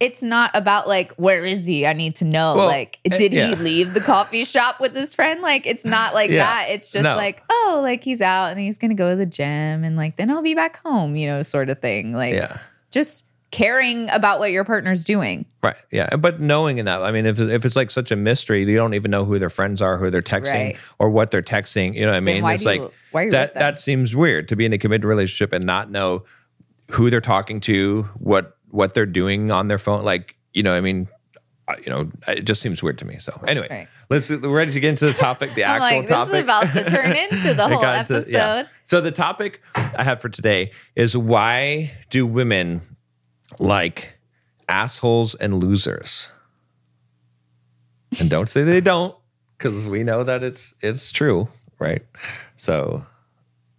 It, 0.00 0.04
it's 0.04 0.22
not 0.22 0.50
about 0.54 0.88
like 0.88 1.12
where 1.14 1.44
is 1.44 1.66
he? 1.66 1.86
I 1.86 1.92
need 1.92 2.16
to 2.16 2.24
know. 2.24 2.54
Well, 2.56 2.66
like, 2.66 2.98
eh, 3.04 3.16
did 3.16 3.32
he 3.32 3.38
yeah. 3.38 3.54
leave 3.58 3.94
the 3.94 4.00
coffee 4.00 4.44
shop 4.44 4.80
with 4.80 4.94
his 4.94 5.14
friend? 5.14 5.42
Like, 5.42 5.66
it's 5.66 5.84
not 5.84 6.14
like 6.14 6.30
Yeah. 6.30 6.44
that. 6.44 6.66
It's 6.70 6.90
just 6.92 7.04
No. 7.04 7.16
like, 7.16 7.42
oh, 7.50 7.80
like 7.82 8.04
he's 8.04 8.20
out 8.22 8.50
and 8.52 8.60
he's 8.60 8.78
gonna 8.78 8.94
go 8.94 9.10
to 9.10 9.16
the 9.16 9.26
gym 9.26 9.84
and 9.84 9.96
like 9.96 10.16
then 10.16 10.30
i'll 10.30 10.42
be 10.42 10.54
back 10.54 10.80
home, 10.84 11.16
you 11.16 11.26
know, 11.26 11.42
sort 11.42 11.70
of 11.70 11.80
thing. 11.80 12.12
Like, 12.12 12.34
Yeah. 12.34 12.56
just 12.90 13.26
caring 13.52 14.10
about 14.10 14.38
what 14.38 14.50
your 14.50 14.64
partner's 14.64 15.04
doing. 15.04 15.46
Right. 15.62 15.76
Yeah. 15.90 16.14
But 16.16 16.40
knowing 16.40 16.78
enough. 16.78 17.02
I 17.02 17.12
mean, 17.12 17.24
if, 17.26 17.38
if 17.40 17.64
it's 17.64 17.76
like 17.76 17.90
such 17.90 18.10
a 18.10 18.16
mystery, 18.16 18.64
you 18.64 18.76
don't 18.76 18.92
even 18.94 19.10
know 19.10 19.24
who 19.24 19.38
their 19.38 19.48
friends 19.48 19.80
are, 19.80 19.96
who 19.96 20.10
they're 20.10 20.20
texting, 20.20 20.52
Right. 20.52 20.76
or 20.98 21.08
what 21.10 21.30
they're 21.30 21.42
texting. 21.42 21.94
You 21.94 22.02
know 22.02 22.10
what 22.10 22.16
I 22.16 22.20
mean? 22.20 22.42
why 22.42 22.54
it's 22.54 22.64
like 22.66 22.82
why 23.12 23.22
are 23.22 23.24
you 23.26 23.30
that. 23.30 23.54
That 23.54 23.78
seems 23.80 24.14
weird 24.14 24.48
to 24.48 24.56
be 24.56 24.66
in 24.66 24.72
a 24.72 24.78
committed 24.78 25.04
relationship 25.04 25.52
and 25.54 25.64
not 25.64 25.90
know 25.90 26.24
who 26.90 27.08
they're 27.08 27.20
talking 27.20 27.60
to, 27.60 28.02
what 28.18 28.55
what 28.76 28.94
they're 28.94 29.06
doing 29.06 29.50
on 29.50 29.68
their 29.68 29.78
phone. 29.78 30.04
Like 30.04 30.36
you 30.54 30.62
know, 30.62 30.74
I 30.74 30.80
mean, 30.80 31.08
you 31.84 31.90
know, 31.90 32.10
it 32.28 32.42
just 32.44 32.60
seems 32.62 32.82
we're 32.82 32.92
to 32.92 33.04
me. 33.04 33.18
So 33.18 33.32
anyway, 33.46 33.68
Right. 33.70 33.88
let's 34.10 34.30
we're 34.30 34.48
ready 34.56 34.72
to 34.72 34.80
get 34.80 34.90
into 34.90 35.06
the 35.06 35.12
topic, 35.12 35.54
the 35.54 35.64
actual 35.74 35.98
like, 35.98 36.06
topic. 36.06 36.32
this 36.32 36.38
is 36.38 36.44
about 36.44 36.72
to 36.74 36.84
turn 36.84 37.16
into 37.32 37.54
the 37.54 37.66
whole 37.68 37.82
into- 37.82 38.14
episode. 38.16 38.30
yeah. 38.30 38.66
So 38.84 39.00
the 39.00 39.10
topic 39.10 39.60
I 39.74 40.04
have 40.04 40.20
for 40.20 40.28
today 40.28 40.70
is 40.94 41.16
why 41.16 41.92
do 42.10 42.26
women 42.26 42.82
like 43.58 44.18
assholes 44.68 45.34
and 45.34 45.54
losers? 45.60 46.30
And 48.20 48.30
don't 48.30 48.48
say 48.48 48.62
they 48.62 48.80
don't, 48.80 49.14
because 49.58 49.86
we 49.86 50.02
know 50.04 50.22
that 50.24 50.42
it's 50.42 50.74
it's 50.80 51.10
true, 51.12 51.48
right? 51.78 52.02
So 52.56 53.04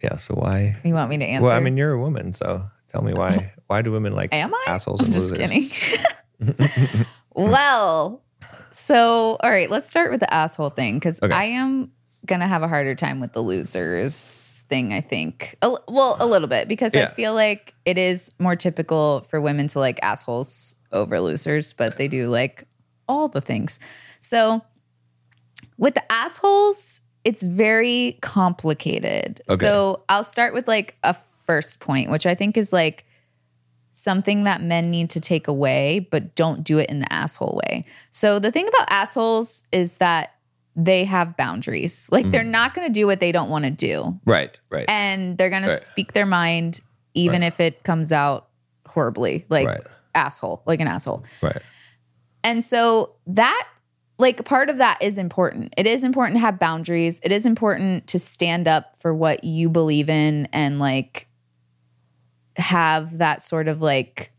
yeah, 0.02 0.16
so 0.16 0.34
why? 0.34 0.76
You 0.84 0.94
want 0.94 1.10
me 1.10 1.18
to 1.18 1.24
answer? 1.24 1.44
Well, 1.44 1.56
I 1.56 1.60
mean, 1.60 1.76
you're 1.76 1.92
a 1.92 1.98
woman, 2.00 2.32
so 2.34 2.60
tell 2.88 3.02
me 3.02 3.12
why 3.14 3.52
why 3.66 3.82
do 3.82 3.92
women 3.92 4.14
like 4.14 4.32
Am 4.32 4.52
I? 4.54 4.64
assholes 4.68 5.00
I'm 5.00 5.06
and 5.06 5.14
just 5.14 5.30
losers? 5.30 5.98
kidding. 6.40 7.06
well, 7.34 8.22
so 8.70 9.36
all 9.40 9.50
right, 9.50 9.70
let's 9.70 9.88
start 9.90 10.10
with 10.10 10.20
the 10.20 10.32
asshole 10.32 10.70
thing 10.70 10.94
because 10.94 11.20
Okay. 11.22 11.32
I 11.34 11.44
am 11.44 11.92
gonna 12.26 12.46
have 12.48 12.62
a 12.62 12.68
harder 12.68 12.94
time 12.94 13.20
with 13.20 13.32
the 13.32 13.40
losers 13.42 14.62
thing. 14.68 14.92
I 14.92 15.00
think, 15.00 15.56
a, 15.62 15.74
well, 15.88 16.16
a 16.20 16.26
little 16.26 16.48
bit 16.48 16.68
because 16.68 16.94
I 16.94 17.06
feel 17.06 17.34
like 17.34 17.74
it 17.84 17.96
is 17.98 18.32
more 18.38 18.56
typical 18.56 19.22
for 19.22 19.40
women 19.40 19.68
to 19.68 19.78
like 19.78 19.98
assholes 20.02 20.74
over 20.92 21.20
losers, 21.20 21.72
but 21.72 21.96
they 21.96 22.08
do 22.08 22.28
like 22.28 22.64
all 23.08 23.28
the 23.28 23.40
things. 23.40 23.78
So 24.20 24.62
with 25.78 25.94
the 25.94 26.12
assholes, 26.12 27.00
it's 27.24 27.42
very 27.42 28.18
complicated. 28.20 29.40
Okay. 29.48 29.56
So 29.56 30.04
I'll 30.08 30.24
start 30.24 30.52
with 30.54 30.68
like 30.68 30.96
a 31.02 31.14
first 31.48 31.80
point, 31.80 32.10
which 32.10 32.26
I 32.26 32.34
think 32.34 32.56
is 32.56 32.72
like 32.72 33.06
something 33.90 34.44
that 34.44 34.62
men 34.62 34.90
need 34.90 35.10
to 35.10 35.20
take 35.20 35.48
away, 35.48 36.06
but 36.10 36.34
don't 36.34 36.62
do 36.62 36.78
it 36.78 36.90
in 36.90 37.00
the 37.00 37.12
asshole 37.12 37.60
way. 37.64 37.84
So 38.10 38.38
the 38.38 38.52
thing 38.52 38.68
about 38.68 38.86
assholes 38.90 39.64
is 39.72 39.96
that 39.96 40.34
they 40.76 41.04
have 41.04 41.36
boundaries. 41.36 42.08
Like 42.12 42.30
they're 42.30 42.42
mm. 42.42 42.50
not 42.50 42.74
going 42.74 42.86
to 42.86 42.92
do 42.92 43.06
what 43.06 43.18
they 43.18 43.32
don't 43.32 43.48
want 43.48 43.64
to 43.64 43.70
do. 43.70 44.20
Right, 44.24 44.58
right, 44.70 44.84
And 44.88 45.36
they're 45.36 45.50
going 45.50 45.62
Right. 45.62 45.70
to 45.70 45.76
speak 45.76 46.12
their 46.12 46.26
mind 46.26 46.80
even 47.14 47.42
if 47.42 47.58
it 47.58 47.82
comes 47.82 48.12
out 48.12 48.48
horribly, 48.86 49.44
like 49.48 49.66
Right. 49.66 49.80
asshole, 50.14 50.62
like 50.66 50.80
an 50.80 50.86
asshole. 50.86 51.24
right. 51.42 51.62
And 52.44 52.62
so 52.62 53.14
that 53.26 53.66
like 54.18 54.44
part 54.44 54.68
of 54.68 54.78
that 54.78 55.00
is 55.00 55.16
important. 55.16 55.72
It 55.76 55.86
is 55.86 56.04
important 56.04 56.36
to 56.36 56.40
have 56.40 56.58
boundaries. 56.58 57.20
It 57.22 57.32
is 57.32 57.46
important 57.46 58.06
to 58.08 58.18
stand 58.18 58.66
up 58.66 58.96
for 58.96 59.14
what 59.14 59.44
you 59.44 59.70
believe 59.70 60.10
in 60.10 60.48
and 60.52 60.78
like 60.80 61.27
have 62.58 63.18
that 63.18 63.40
sort 63.42 63.68
of 63.68 63.80
like 63.80 64.32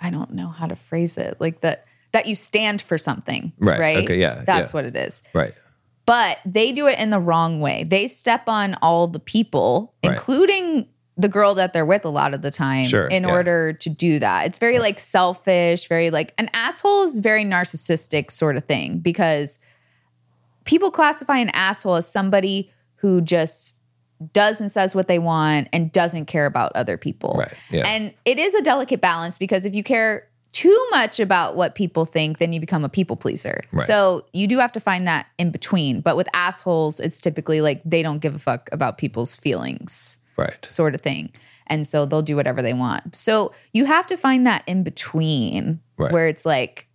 I 0.00 0.10
don't 0.10 0.32
know 0.32 0.48
how 0.48 0.66
to 0.66 0.76
phrase 0.76 1.18
it. 1.18 1.36
Like 1.40 1.60
that 1.60 1.84
that 2.12 2.26
you 2.26 2.34
stand 2.34 2.80
for 2.80 2.96
something. 2.98 3.52
Right. 3.58 3.80
Right. 3.80 4.04
Okay, 4.04 4.18
yeah, 4.18 4.42
That's 4.46 4.72
yeah. 4.72 4.76
what 4.78 4.84
it 4.86 4.96
is. 4.96 5.22
Right. 5.34 5.52
But 6.06 6.38
they 6.46 6.72
do 6.72 6.86
it 6.86 6.98
in 6.98 7.10
the 7.10 7.20
wrong 7.20 7.60
way. 7.60 7.84
They 7.84 8.06
step 8.06 8.44
on 8.48 8.76
all 8.80 9.08
the 9.08 9.18
people, 9.20 9.94
Right. 10.02 10.12
including 10.12 10.88
the 11.18 11.28
girl 11.28 11.54
that 11.56 11.72
they're 11.72 11.84
with 11.84 12.04
a 12.04 12.08
lot 12.08 12.32
of 12.32 12.40
the 12.42 12.50
time 12.50 12.86
Sure, 12.86 13.08
in 13.08 13.24
yeah. 13.24 13.30
order 13.30 13.72
to 13.74 13.90
do 13.90 14.20
that. 14.20 14.46
It's 14.46 14.58
very 14.60 14.78
like 14.78 14.98
selfish, 15.00 15.88
very 15.88 16.10
like 16.10 16.32
an 16.38 16.48
asshole 16.54 17.02
is 17.02 17.18
very 17.18 17.44
narcissistic 17.44 18.30
sort 18.30 18.56
of 18.56 18.64
thing 18.64 19.00
because 19.00 19.58
people 20.64 20.90
classify 20.92 21.38
an 21.38 21.50
asshole 21.50 21.96
as 21.96 22.10
somebody 22.10 22.70
who 22.96 23.20
just 23.20 23.77
does 24.32 24.60
and 24.60 24.70
says 24.70 24.94
what 24.94 25.08
they 25.08 25.18
want 25.18 25.68
and 25.72 25.92
doesn't 25.92 26.26
care 26.26 26.46
about 26.46 26.72
other 26.74 26.96
people. 26.96 27.34
Right, 27.38 27.52
yeah. 27.70 27.86
And 27.86 28.14
it 28.24 28.38
is 28.38 28.54
a 28.54 28.62
delicate 28.62 29.00
balance 29.00 29.38
because 29.38 29.64
if 29.64 29.74
you 29.74 29.82
care 29.84 30.28
too 30.52 30.86
much 30.90 31.20
about 31.20 31.56
what 31.56 31.74
people 31.74 32.04
think, 32.04 32.38
then 32.38 32.52
you 32.52 32.58
become 32.58 32.84
a 32.84 32.88
people 32.88 33.16
pleaser. 33.16 33.60
Right. 33.70 33.86
So 33.86 34.24
you 34.32 34.46
do 34.48 34.58
have 34.58 34.72
to 34.72 34.80
find 34.80 35.06
that 35.06 35.26
in 35.38 35.50
between. 35.50 36.00
But 36.00 36.16
with 36.16 36.26
assholes, 36.34 36.98
it's 36.98 37.20
typically 37.20 37.60
like 37.60 37.80
they 37.84 38.02
don't 38.02 38.18
give 38.18 38.34
a 38.34 38.38
fuck 38.38 38.68
about 38.72 38.98
people's 38.98 39.36
feelings 39.36 40.18
Right. 40.36 40.56
sort 40.66 40.94
of 40.94 41.00
thing. 41.00 41.30
And 41.68 41.86
so 41.86 42.06
they'll 42.06 42.22
do 42.22 42.34
whatever 42.34 42.62
they 42.62 42.72
want. 42.74 43.14
So 43.14 43.52
you 43.72 43.84
have 43.84 44.06
to 44.08 44.16
find 44.16 44.46
that 44.46 44.64
in 44.66 44.82
between 44.82 45.80
Right. 45.96 46.10
where 46.12 46.26
it's 46.26 46.46
like 46.46 46.88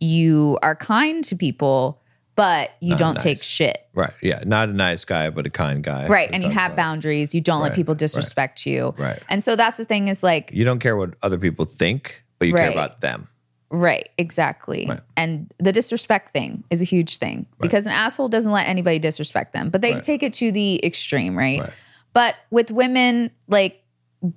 you 0.00 0.58
are 0.62 0.76
kind 0.76 1.24
to 1.24 1.36
people, 1.36 2.00
but 2.36 2.70
you 2.80 2.90
Not 2.90 2.98
don't 2.98 3.20
take 3.20 3.42
shit. 3.42 3.78
Right. 3.94 4.10
Yeah. 4.22 4.42
Not 4.44 4.68
a 4.68 4.72
nice 4.72 5.04
guy, 5.04 5.30
but 5.30 5.46
a 5.46 5.50
kind 5.50 5.82
guy. 5.84 6.08
Right. 6.08 6.28
And 6.32 6.42
you 6.42 6.50
have 6.50 6.72
about. 6.72 6.76
boundaries. 6.76 7.34
You 7.34 7.40
don't 7.40 7.60
let 7.62 7.68
Right, 7.70 7.76
people 7.76 7.92
right. 7.92 7.98
disrespect 7.98 8.66
you. 8.66 8.94
Right. 8.98 9.20
And 9.28 9.42
so 9.44 9.54
that's 9.56 9.76
the 9.78 9.84
thing 9.84 10.08
is 10.08 10.22
like, 10.22 10.50
You 10.52 10.64
don't 10.64 10.80
care 10.80 10.96
what 10.96 11.14
other 11.22 11.38
people 11.38 11.64
think, 11.64 12.24
but 12.38 12.48
you 12.48 12.54
care 12.54 12.70
about 12.70 13.00
them. 13.00 13.28
right, 13.70 14.08
exactly. 14.18 14.86
Right. 14.88 15.00
And 15.16 15.52
the 15.58 15.72
disrespect 15.72 16.32
thing 16.32 16.64
is 16.70 16.80
a 16.80 16.84
huge 16.84 17.18
thing 17.18 17.46
because 17.60 17.86
an 17.86 17.92
asshole 17.92 18.28
doesn't 18.28 18.50
let 18.52 18.68
anybody 18.68 18.98
disrespect 18.98 19.52
them, 19.52 19.70
but 19.70 19.80
they 19.80 19.94
Right. 19.94 20.02
take 20.02 20.22
it 20.22 20.32
to 20.34 20.50
the 20.52 20.84
extreme, 20.84 21.36
right? 21.38 21.60
Right. 21.60 21.70
But 22.12 22.34
with 22.50 22.70
women, 22.70 23.30
like 23.48 23.82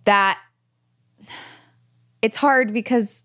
that, 0.06 0.40
it's 2.22 2.36
hard 2.38 2.74
because 2.74 3.24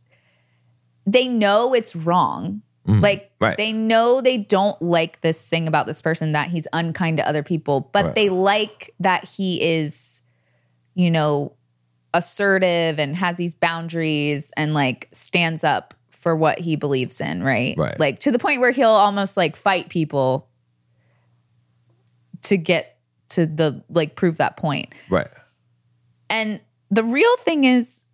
they 1.06 1.26
know 1.28 1.74
it's 1.74 1.96
wrong. 1.96 2.62
Like 2.84 3.22
Mm-hmm. 3.22 3.44
Right. 3.44 3.56
they 3.56 3.72
know 3.72 4.20
they 4.20 4.38
don't 4.38 4.80
like 4.82 5.20
this 5.20 5.48
thing 5.48 5.68
about 5.68 5.86
this 5.86 6.00
person 6.02 6.32
that 6.32 6.48
he's 6.48 6.66
unkind 6.72 7.18
to 7.18 7.28
other 7.28 7.42
people, 7.42 7.88
but 7.92 8.06
Right. 8.06 8.14
they 8.14 8.28
like 8.28 8.92
that 9.00 9.24
he 9.24 9.62
is, 9.62 10.22
you 10.94 11.10
know, 11.10 11.54
assertive 12.14 12.98
and 12.98 13.16
has 13.16 13.36
these 13.36 13.54
boundaries 13.54 14.52
and 14.56 14.74
like 14.74 15.08
stands 15.12 15.62
up 15.64 15.94
for 16.10 16.36
what 16.36 16.58
he 16.58 16.76
believes 16.76 17.20
in, 17.20 17.42
right? 17.42 17.76
Right. 17.76 17.98
Like 17.98 18.18
to 18.20 18.30
the 18.30 18.38
point 18.38 18.60
where 18.60 18.70
he'll 18.72 18.88
almost 18.90 19.36
like 19.36 19.56
fight 19.56 19.88
people 19.88 20.48
to 22.42 22.56
get 22.56 22.98
to 23.30 23.46
the 23.46 23.82
like 23.88 24.14
prove 24.16 24.38
that 24.38 24.56
point. 24.56 24.92
Right. 25.08 25.28
And 26.28 26.60
the 26.90 27.04
real 27.04 27.36
thing 27.38 27.64
is, 27.64 28.04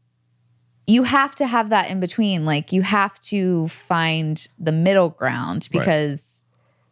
you 0.89 1.03
have 1.05 1.35
to 1.37 1.47
have 1.47 1.69
that 1.71 1.91
in 1.91 2.01
between. 2.01 2.45
Like, 2.47 2.73
you 2.73 2.81
have 2.83 3.21
to 3.21 3.69
find 3.69 4.49
the 4.59 4.73
middle 4.73 5.11
ground 5.11 5.69
Right. 5.73 5.81
because 5.81 6.45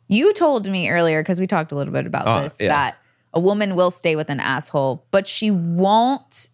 you 0.07 0.33
told 0.35 0.69
me 0.71 0.89
earlier, 0.91 1.23
because 1.23 1.41
we 1.41 1.47
talked 1.49 1.73
a 1.73 1.75
little 1.75 1.93
bit 1.95 2.07
about 2.07 2.29
Ah, 2.29 2.43
this, 2.43 2.61
yeah. 2.61 2.69
that 2.69 2.99
a 3.33 3.41
woman 3.41 3.75
will 3.75 3.91
stay 3.91 4.15
with 4.15 4.29
an 4.31 4.39
asshole, 4.39 5.05
but 5.11 5.27
she 5.27 5.51
won't 5.51 6.51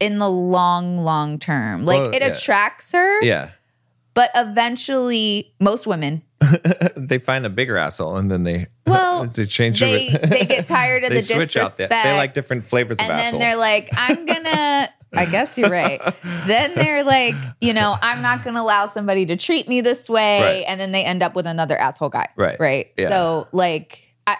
in 0.00 0.18
the 0.18 0.28
long, 0.28 0.98
long 0.98 1.38
term. 1.38 1.84
Like, 1.84 2.00
Well, 2.00 2.10
it 2.14 2.20
yeah. 2.20 2.28
attracts 2.28 2.90
her, 2.92 3.22
Yeah. 3.22 3.50
but 4.12 4.30
eventually, 4.34 5.54
most 5.60 5.86
women, 5.86 6.22
they 6.96 7.18
find 7.18 7.46
a 7.46 7.48
bigger 7.50 7.76
asshole 7.76 8.16
and 8.16 8.30
then 8.30 8.42
they 8.42 8.66
Well, 8.86 9.24
they 9.26 9.46
change 9.46 9.80
they, 9.80 10.10
they 10.10 10.44
get 10.44 10.66
tired 10.66 11.04
of 11.04 11.10
the 11.14 11.16
disrespect. 11.22 11.78
They, 11.90 12.16
like 12.16 12.34
different 12.34 12.64
flavors 12.66 12.98
and 13.00 13.10
of 13.10 13.16
then 13.16 13.38
they're 13.38 13.56
like, 13.56 13.88
I'm 13.96 14.26
gonna. 14.26 14.88
I 15.16 15.26
guess 15.26 15.56
you're 15.58 15.70
right. 15.70 16.00
then 16.46 16.74
they're 16.74 17.04
like, 17.04 17.34
you 17.60 17.72
know, 17.72 17.94
I'm 18.00 18.22
not 18.22 18.44
gonna 18.44 18.60
allow 18.60 18.86
somebody 18.86 19.26
to 19.26 19.36
treat 19.36 19.68
me 19.68 19.80
this 19.80 20.08
way, 20.10 20.40
Right. 20.40 20.64
and 20.68 20.80
then 20.80 20.92
they 20.92 21.04
end 21.04 21.22
up 21.22 21.34
with 21.34 21.46
another 21.46 21.76
asshole 21.78 22.08
guy. 22.10 22.28
Right. 22.36 22.58
Right. 22.60 22.86
Yeah. 22.98 23.08
So 23.08 23.48
like, 23.52 24.14
I, 24.26 24.36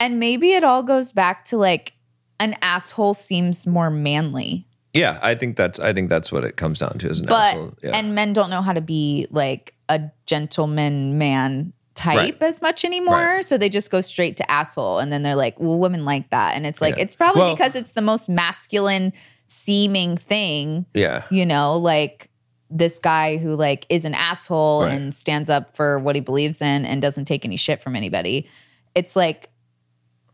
and 0.00 0.18
maybe 0.20 0.52
it 0.52 0.64
all 0.64 0.82
goes 0.82 1.12
back 1.12 1.44
to 1.46 1.56
like 1.56 1.92
an 2.38 2.54
asshole 2.62 3.14
seems 3.14 3.66
more 3.66 3.90
manly, 3.90 4.66
yeah, 4.92 5.18
I 5.22 5.34
think 5.34 5.56
that's 5.58 5.78
I 5.78 5.92
think 5.92 6.08
that's 6.08 6.32
what 6.32 6.42
it 6.44 6.56
comes 6.56 6.78
down 6.78 6.98
to 6.98 7.10
as 7.10 7.20
an 7.20 7.26
but 7.26 7.34
asshole. 7.54 7.74
Yeah. 7.82 7.96
and 7.96 8.14
men 8.14 8.32
don't 8.32 8.48
know 8.50 8.62
how 8.62 8.72
to 8.72 8.80
be 8.80 9.26
like 9.30 9.74
a 9.90 10.00
gentleman 10.24 11.18
man 11.18 11.72
type 11.96 12.16
Right. 12.16 12.42
as 12.42 12.62
much 12.62 12.84
anymore 12.84 13.36
Right. 13.36 13.44
so 13.44 13.58
they 13.58 13.68
just 13.68 13.90
go 13.90 14.00
straight 14.00 14.36
to 14.36 14.50
asshole 14.50 14.98
and 15.00 15.12
then 15.12 15.22
they're 15.22 15.34
like 15.34 15.58
well 15.58 15.78
women 15.78 16.04
like 16.04 16.30
that 16.30 16.54
and 16.54 16.64
it's 16.66 16.80
like 16.80 16.96
Yeah. 16.96 17.02
it's 17.02 17.14
probably 17.14 17.42
Well- 17.42 17.54
because 17.54 17.74
it's 17.74 17.94
the 17.94 18.02
most 18.02 18.28
masculine 18.28 19.12
seeming 19.46 20.16
thing 20.16 20.86
yeah. 20.94 21.22
you 21.30 21.46
know 21.46 21.76
like 21.78 22.30
this 22.70 22.98
guy 22.98 23.36
who 23.36 23.54
like 23.54 23.86
is 23.88 24.04
an 24.04 24.14
asshole 24.14 24.82
Right. 24.82 24.92
and 24.92 25.14
stands 25.14 25.48
up 25.48 25.74
for 25.74 25.98
what 25.98 26.14
he 26.16 26.20
believes 26.20 26.60
in 26.60 26.84
and 26.84 27.00
doesn't 27.00 27.24
take 27.26 27.44
any 27.44 27.56
shit 27.56 27.80
from 27.82 27.94
anybody 27.96 28.48
it's 28.94 29.14
like 29.16 29.48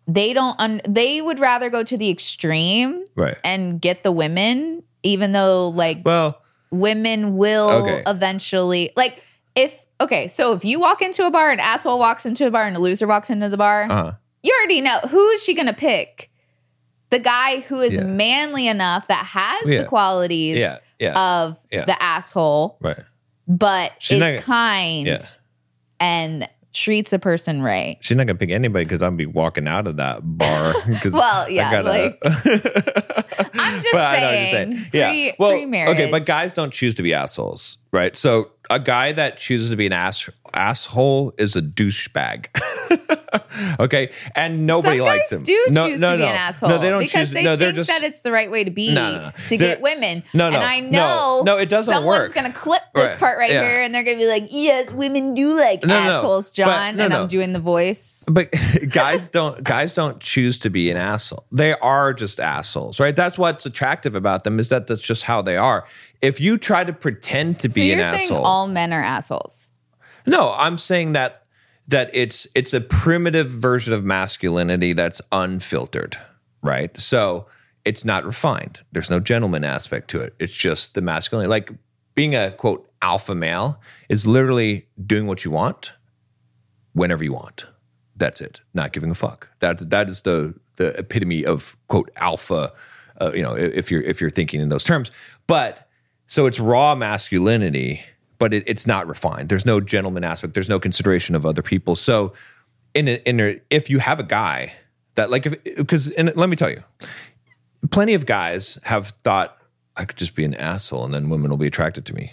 they 0.08 0.32
don't 0.32 0.58
un- 0.58 0.80
they 0.88 1.20
would 1.22 1.38
rather 1.40 1.70
go 1.70 1.82
to 1.84 1.96
the 1.96 2.10
extreme 2.10 3.04
Right. 3.14 3.36
and 3.44 3.80
get 3.80 4.02
the 4.02 4.10
women 4.12 4.82
even 5.02 5.32
though 5.32 5.68
like 5.68 5.98
Well, 6.04 6.40
women 6.70 7.36
will 7.36 7.68
Okay. 7.70 8.02
eventually 8.06 8.90
like 8.96 9.22
if 9.54 9.84
okay 10.00 10.28
so 10.28 10.52
if 10.52 10.64
you 10.64 10.80
walk 10.80 11.02
into 11.02 11.26
a 11.26 11.30
bar 11.30 11.50
an 11.50 11.60
asshole 11.60 11.98
walks 11.98 12.24
into 12.26 12.46
a 12.46 12.50
bar 12.50 12.64
and 12.64 12.76
a 12.76 12.78
loser 12.80 13.06
walks 13.06 13.28
into 13.30 13.48
the 13.48 13.56
bar 13.56 13.90
uh 13.90 14.12
you 14.42 14.52
already 14.58 14.80
know 14.80 14.98
who's 15.10 15.42
she 15.44 15.54
gonna 15.54 15.72
pick 15.74 16.30
the 17.10 17.18
guy 17.18 17.60
who 17.60 17.80
is 17.80 17.94
Yeah. 17.94 18.04
manly 18.04 18.66
enough 18.66 19.08
that 19.08 19.26
has 19.26 19.68
Yeah. 19.68 19.82
the 19.82 19.84
qualities 19.88 20.58
Yeah, 20.58 20.78
yeah, 20.98 21.40
of 21.42 21.58
yeah. 21.70 21.84
the 21.84 22.02
asshole 22.02 22.78
right. 22.80 22.98
but 23.46 23.92
She's 23.98 24.16
is 24.16 24.20
not- 24.20 24.42
kind 24.42 25.06
Yeah. 25.06 25.20
and 26.00 26.48
treats 26.72 27.12
a 27.12 27.18
person 27.18 27.60
right 27.60 27.98
She's 28.00 28.16
not 28.16 28.26
gonna 28.26 28.38
pick 28.38 28.50
anybody 28.50 28.86
because 28.86 29.02
I'll 29.02 29.10
be 29.10 29.26
walking 29.26 29.68
out 29.68 29.86
of 29.86 29.98
that 29.98 30.20
bar. 30.22 30.72
Well, 31.04 31.44
I 31.44 31.48
yeah, 31.48 31.80
like- 31.82 32.18
i'm 32.24 33.74
just 33.80 33.88
But 33.92 34.00
I 34.00 34.20
know 34.20 34.26
what 34.26 34.38
you're 34.40 34.50
saying, 34.50 34.76
saying. 34.90 34.90
Pre, 34.90 35.26
yeah. 35.26 35.32
Well, 35.38 35.90
okay, 35.92 36.10
but 36.10 36.24
guys 36.26 36.54
don't 36.54 36.72
choose 36.72 36.94
to 36.96 37.02
be 37.02 37.12
assholes, 37.14 37.76
right? 37.92 38.16
So 38.16 38.50
a 38.74 38.78
guy 38.78 39.12
that 39.12 39.36
chooses 39.36 39.70
to 39.70 39.76
be 39.76 39.86
an 39.86 39.92
ass 39.92 40.18
asshole 40.54 41.34
is 41.38 41.56
a 41.56 41.62
douchebag. 41.62 42.46
okay, 43.80 44.10
and 44.34 44.66
nobody 44.66 44.98
Some 44.98 45.06
likes 45.06 45.32
him. 45.32 45.42
do 45.42 45.66
no, 45.70 45.88
choose 45.88 46.00
no, 46.00 46.10
to 46.12 46.16
be 46.16 46.22
no. 46.22 46.28
an 46.28 46.34
asshole. 46.34 46.68
No, 46.70 46.78
they 46.78 46.90
don't 46.90 47.00
because 47.00 47.28
choose. 47.28 47.30
they 47.34 47.44
no, 47.44 47.56
they're 47.56 47.68
think 47.68 47.76
just 47.76 47.88
that 47.90 48.02
it's 48.02 48.22
the 48.22 48.32
right 48.32 48.50
way 48.50 48.64
to 48.64 48.70
be 48.70 48.94
to 48.94 49.32
They're- 49.48 49.58
get 49.58 49.80
women. 49.80 50.22
No, 50.34 50.50
no, 50.50 50.56
and 50.56 50.64
I 50.64 50.80
know 50.80 51.42
No, 51.44 51.58
it 51.58 51.68
doesn't 51.68 51.92
someone's 51.92 52.28
work. 52.28 52.34
gonna 52.34 52.52
clip 52.52 52.82
this 52.94 53.10
Right, 53.10 53.18
part 53.18 53.38
right 53.38 53.50
yeah. 53.50 53.62
here, 53.62 53.82
and 53.82 53.94
they're 53.94 54.04
gonna 54.04 54.18
be 54.18 54.28
like, 54.28 54.44
"Yes, 54.50 54.92
women 54.92 55.34
do 55.34 55.48
like 55.56 55.86
assholes, 55.86 56.50
John." 56.50 56.98
and. 57.00 57.12
I'm 57.12 57.28
doing 57.28 57.52
the 57.52 57.60
voice. 57.60 58.24
But 58.30 58.50
guys 58.88 59.28
don't 59.30 59.62
guys 59.62 59.94
don't 59.94 60.18
choose 60.20 60.58
to 60.60 60.70
be 60.70 60.90
an 60.90 60.96
asshole. 60.96 61.46
They 61.52 61.74
are 61.74 62.12
just 62.14 62.40
assholes, 62.40 62.98
right? 63.00 63.14
That's 63.14 63.38
what's 63.38 63.66
attractive 63.66 64.14
about 64.14 64.44
them 64.44 64.58
is 64.58 64.68
that 64.70 64.86
that's 64.86 65.02
just 65.02 65.24
how 65.24 65.42
they 65.42 65.56
are. 65.56 65.86
If 66.20 66.40
you 66.40 66.56
try 66.58 66.84
to 66.84 66.92
pretend 66.92 67.58
to 67.60 67.70
So 67.70 67.74
be 67.76 67.86
you're 67.86 67.98
an 67.98 68.04
saying 68.18 68.30
asshole, 68.30 68.44
all 68.44 68.66
men 68.68 68.92
are 68.92 69.02
assholes? 69.02 69.70
No, 70.26 70.54
I'm 70.56 70.78
saying 70.78 71.12
that 71.12 71.44
that 71.88 72.10
it's 72.12 72.46
it's 72.54 72.72
a 72.72 72.80
primitive 72.80 73.48
version 73.48 73.92
of 73.92 74.04
masculinity 74.04 74.92
that's 74.92 75.20
unfiltered, 75.30 76.16
right? 76.62 76.98
So 77.00 77.46
it's 77.84 78.04
not 78.04 78.24
refined. 78.24 78.80
There's 78.92 79.10
no 79.10 79.20
gentleman 79.20 79.64
aspect 79.64 80.08
to 80.10 80.20
it. 80.20 80.34
It's 80.38 80.52
just 80.52 80.94
the 80.94 81.00
masculinity. 81.00 81.48
Like 81.48 81.70
being 82.14 82.34
a 82.34 82.50
quote 82.50 82.88
alpha 83.00 83.34
male 83.34 83.80
is 84.08 84.26
literally 84.26 84.86
doing 85.04 85.26
what 85.26 85.44
you 85.44 85.50
want 85.50 85.92
whenever 86.92 87.24
you 87.24 87.32
want. 87.32 87.66
That's 88.16 88.40
it. 88.40 88.60
Not 88.74 88.92
giving 88.92 89.10
a 89.10 89.14
fuck. 89.14 89.48
That 89.58 89.90
that 89.90 90.08
is 90.08 90.22
the 90.22 90.54
the 90.76 90.98
epitome 90.98 91.44
of 91.44 91.76
quote 91.88 92.10
alpha. 92.16 92.72
Uh, 93.20 93.32
you 93.34 93.42
know, 93.42 93.56
if 93.56 93.90
you're 93.90 94.02
if 94.02 94.20
you're 94.20 94.30
thinking 94.30 94.60
in 94.60 94.68
those 94.68 94.84
terms. 94.84 95.10
But 95.46 95.88
so 96.26 96.46
it's 96.46 96.60
raw 96.60 96.94
masculinity, 96.94 98.02
but 98.42 98.52
it, 98.52 98.64
it's 98.66 98.88
not 98.88 99.06
refined. 99.06 99.48
There's 99.48 99.64
no 99.64 99.80
gentleman 99.80 100.24
aspect. 100.24 100.54
There's 100.54 100.68
no 100.68 100.80
consideration 100.80 101.36
of 101.36 101.46
other 101.46 101.62
people. 101.62 101.94
So 101.94 102.32
in 102.92 103.06
a, 103.06 103.22
in 103.24 103.38
a, 103.38 103.60
if 103.70 103.88
you 103.88 104.00
have 104.00 104.18
a 104.18 104.24
guy 104.24 104.72
that 105.14 105.30
like 105.30 105.46
if 105.46 105.62
because 105.76 106.10
and 106.10 106.34
let 106.34 106.48
me 106.48 106.56
tell 106.56 106.68
you, 106.68 106.82
plenty 107.92 108.14
of 108.14 108.26
guys 108.26 108.80
have 108.82 109.10
thought 109.22 109.58
I 109.96 110.04
could 110.04 110.16
just 110.16 110.34
be 110.34 110.44
an 110.44 110.54
asshole 110.54 111.04
and 111.04 111.14
then 111.14 111.30
women 111.30 111.52
will 111.52 111.56
be 111.56 111.68
attracted 111.68 112.04
to 112.06 112.14
me. 112.14 112.32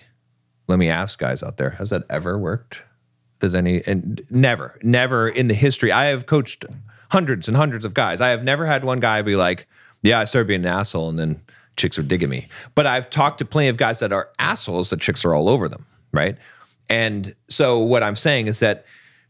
Let 0.68 0.80
me 0.80 0.90
ask 0.90 1.20
guys 1.20 1.44
out 1.44 1.58
there, 1.58 1.70
has 1.72 1.92
that 1.92 2.06
ever 2.10 2.40
worked? 2.40 2.82
Does 3.40 3.54
any 3.54 3.84
and 3.86 4.24
never, 4.32 4.80
never 4.82 5.30
in 5.30 5.48
the 5.48 5.54
history. 5.54 5.92
I 5.92 6.06
have 6.06 6.26
coached 6.26 6.66
hundreds 7.12 7.48
and 7.48 7.56
hundreds 7.56 7.86
of 7.86 7.94
guys. 7.94 8.20
I 8.20 8.30
have 8.30 8.44
never 8.44 8.66
had 8.66 8.84
one 8.84 9.00
guy 9.00 9.22
be 9.22 9.36
like, 9.36 9.68
Yeah, 10.02 10.18
I 10.18 10.24
started 10.24 10.48
being 10.48 10.62
an 10.62 10.72
asshole, 10.72 11.08
and 11.10 11.20
then 11.20 11.40
chicks 11.80 12.00
are 12.00 12.04
digging 12.04 12.30
me. 12.30 12.48
But 12.74 12.88
I've 12.88 13.12
talked 13.12 13.38
to 13.40 13.46
plenty 13.46 13.70
of 13.70 13.78
guys 13.78 14.00
that 14.00 14.12
are 14.12 14.30
assholes 14.40 14.90
that 14.90 15.02
chicks 15.02 15.24
are 15.24 15.34
all 15.34 15.50
over 15.50 15.70
them, 15.70 15.86
right? 16.12 16.38
And 16.90 17.36
so 17.50 17.80
what 17.80 18.04
I'm 18.04 18.16
saying 18.16 18.48
is 18.48 18.60
that 18.60 18.86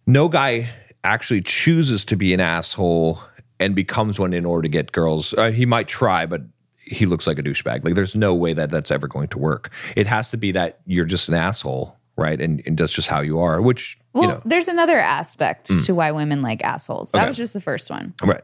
no 0.07 0.29
guy 0.29 0.69
actually 1.03 1.41
chooses 1.41 2.03
to 2.05 2.15
be 2.15 2.33
an 2.33 2.39
asshole 2.39 3.21
and 3.59 3.75
becomes 3.75 4.17
one 4.19 4.33
in 4.33 4.45
order 4.45 4.63
to 4.63 4.69
get 4.69 4.91
girls. 4.91 5.33
Uh, 5.33 5.51
he 5.51 5.65
might 5.65 5.87
try, 5.87 6.25
but 6.25 6.41
he 6.77 7.05
looks 7.05 7.27
like 7.27 7.37
a 7.37 7.43
douchebag. 7.43 7.83
Like 7.85 7.95
there's 7.95 8.15
no 8.15 8.33
way 8.33 8.53
that 8.53 8.69
that's 8.71 8.91
ever 8.91 9.07
going 9.07 9.27
to 9.29 9.37
work. 9.37 9.71
It 9.95 10.07
has 10.07 10.31
to 10.31 10.37
be 10.37 10.51
that 10.53 10.79
you're 10.85 11.05
just 11.05 11.27
an 11.27 11.35
asshole, 11.35 11.95
right? 12.17 12.39
And, 12.39 12.61
and 12.65 12.77
that's 12.77 12.91
just 12.93 13.07
how 13.09 13.19
you 13.21 13.39
are. 13.39 13.61
Which 13.61 13.97
Well, 14.13 14.23
you 14.23 14.29
know, 14.29 14.41
there's 14.45 14.67
another 14.69 14.97
aspect 14.97 15.67
to 15.83 15.93
why 15.93 16.11
women 16.11 16.41
like 16.41 16.63
assholes. 16.63 17.11
That 17.11 17.19
Okay. 17.19 17.27
was 17.27 17.37
just 17.37 17.53
the 17.53 17.61
first 17.61 17.89
one. 17.89 18.13
right? 18.23 18.41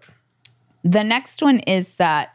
The 0.83 1.03
next 1.03 1.41
one 1.41 1.59
is 1.59 1.95
that 1.95 2.33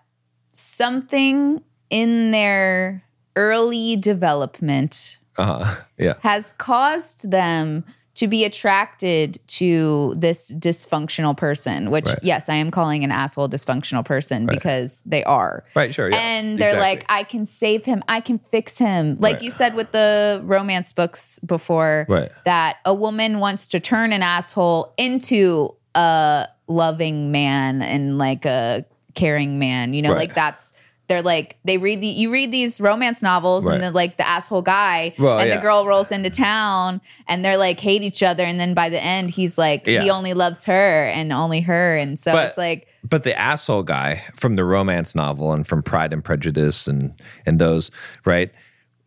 something 0.53 1.63
in 1.91 2.31
their 2.31 3.05
early 3.37 3.97
development 3.97 5.19
Uh, 5.41 5.75
yeah, 5.99 6.15
has 6.21 6.53
caused 6.55 7.31
them 7.31 7.85
to 8.17 8.27
be 8.27 8.45
attracted 8.45 9.39
to 9.47 10.13
this 10.17 10.53
dysfunctional 10.53 11.35
person, 11.35 11.91
which, 11.91 12.07
Right. 12.07 12.19
yes, 12.23 12.49
I 12.51 12.57
am 12.57 12.71
calling 12.71 13.03
an 13.03 13.11
asshole 13.11 13.49
dysfunctional 13.49 14.05
person 14.05 14.45
because 14.45 15.01
they 15.07 15.25
are. 15.25 15.65
right. 15.75 15.95
Sure. 15.95 16.11
Yeah, 16.11 16.19
and 16.19 16.59
they're 16.59 16.69
exactly. 16.75 16.89
like, 16.97 17.05
I 17.09 17.23
can 17.23 17.47
save 17.47 17.87
him. 17.87 18.03
I 18.09 18.21
can 18.21 18.39
fix 18.39 18.77
him. 18.77 19.17
Like 19.21 19.37
Right. 19.37 19.43
you 19.45 19.51
said 19.51 19.75
with 19.75 19.93
the 19.93 20.43
romance 20.45 20.93
books 20.93 21.39
before, 21.39 22.05
Right. 22.11 22.31
that 22.45 22.77
a 22.85 22.93
woman 22.93 23.39
wants 23.39 23.69
to 23.69 23.81
turn 23.81 24.13
an 24.13 24.23
asshole 24.23 24.93
into 24.99 25.75
a 25.95 26.47
loving 26.69 27.31
man 27.33 27.81
and 27.81 28.19
like 28.19 28.45
a 28.45 28.85
caring 29.15 29.59
man. 29.59 29.95
You 29.95 30.03
know, 30.03 30.11
Right. 30.11 30.19
like 30.29 30.35
that's. 30.35 30.73
They're 31.11 31.23
like 31.23 31.57
they 31.65 31.77
read 31.77 32.01
the 32.01 32.07
you 32.07 32.31
read 32.33 32.53
these 32.53 32.81
romance 32.81 33.21
novels 33.21 33.67
Right. 33.67 33.75
and 33.75 33.83
then 33.83 33.93
like 33.93 34.17
the 34.17 34.27
asshole 34.27 34.63
guy 34.63 35.13
Well, 35.19 35.39
and 35.41 35.49
yeah. 35.49 35.57
the 35.57 35.61
girl 35.61 35.85
rolls 35.85 36.13
into 36.13 36.31
town 36.31 37.01
and 37.27 37.45
they're 37.45 37.57
like 37.59 37.81
hate 37.81 38.03
each 38.03 38.23
other 38.23 38.45
and 38.45 38.59
then 38.61 38.75
by 38.75 38.89
the 38.89 39.03
end 39.03 39.31
he's 39.31 39.59
like 39.59 39.87
he 39.87 40.09
only 40.09 40.33
loves 40.35 40.65
her 40.67 41.05
and 41.09 41.33
only 41.33 41.61
her 41.63 41.97
and 41.97 42.19
so 42.19 42.31
But- 42.33 42.49
it's 42.51 42.57
like 42.59 42.87
But 43.03 43.25
the 43.25 43.37
asshole 43.39 43.83
guy 43.83 44.23
from 44.37 44.55
the 44.57 44.65
romance 44.65 45.15
novel 45.17 45.53
and 45.53 45.67
from 45.67 45.83
Pride 45.83 46.13
and 46.13 46.23
Prejudice 46.25 46.87
and 46.87 47.13
and 47.45 47.59
those, 47.59 47.91
right? 48.25 48.53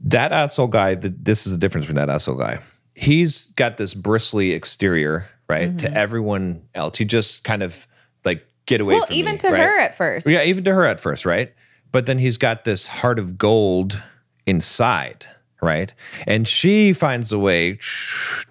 That 0.02 0.34
asshole 0.34 0.68
guy, 0.68 0.96
the, 0.96 1.08
this 1.10 1.46
is 1.48 1.54
the 1.54 1.58
difference 1.58 1.86
between 1.88 2.06
that 2.06 2.10
asshole 2.14 2.36
guy. 2.36 2.60
He's 2.96 3.54
got 3.54 3.78
this 3.78 3.94
bristly 3.94 4.52
exterior, 4.52 5.30
right? 5.50 5.70
Mm-hmm. 5.70 5.78
To 5.78 5.94
everyone 5.98 6.64
else. 6.76 6.98
He 6.98 7.06
just 7.06 7.44
kind 7.46 7.64
of 7.64 7.88
like 8.26 8.46
get 8.66 8.82
away 8.82 8.96
well 8.96 9.06
from 9.06 9.16
even 9.16 9.32
me, 9.34 9.38
to 9.40 9.48
right? 9.50 9.60
her 9.62 9.80
at 9.80 9.96
first 9.98 10.28
Yeah, 10.30 10.44
even 10.44 10.64
to 10.66 10.74
her 10.74 10.86
at 10.86 11.00
first, 11.00 11.26
right? 11.26 11.54
But 11.94 12.06
then 12.08 12.18
he's 12.20 12.38
got 12.38 12.66
this 12.66 12.88
heart 12.88 13.20
of 13.20 13.38
gold 13.38 14.02
inside, 14.46 15.26
right? 15.62 15.94
And 16.28 16.46
she 16.48 16.92
finds 16.92 17.32
a 17.32 17.40
way 17.40 17.78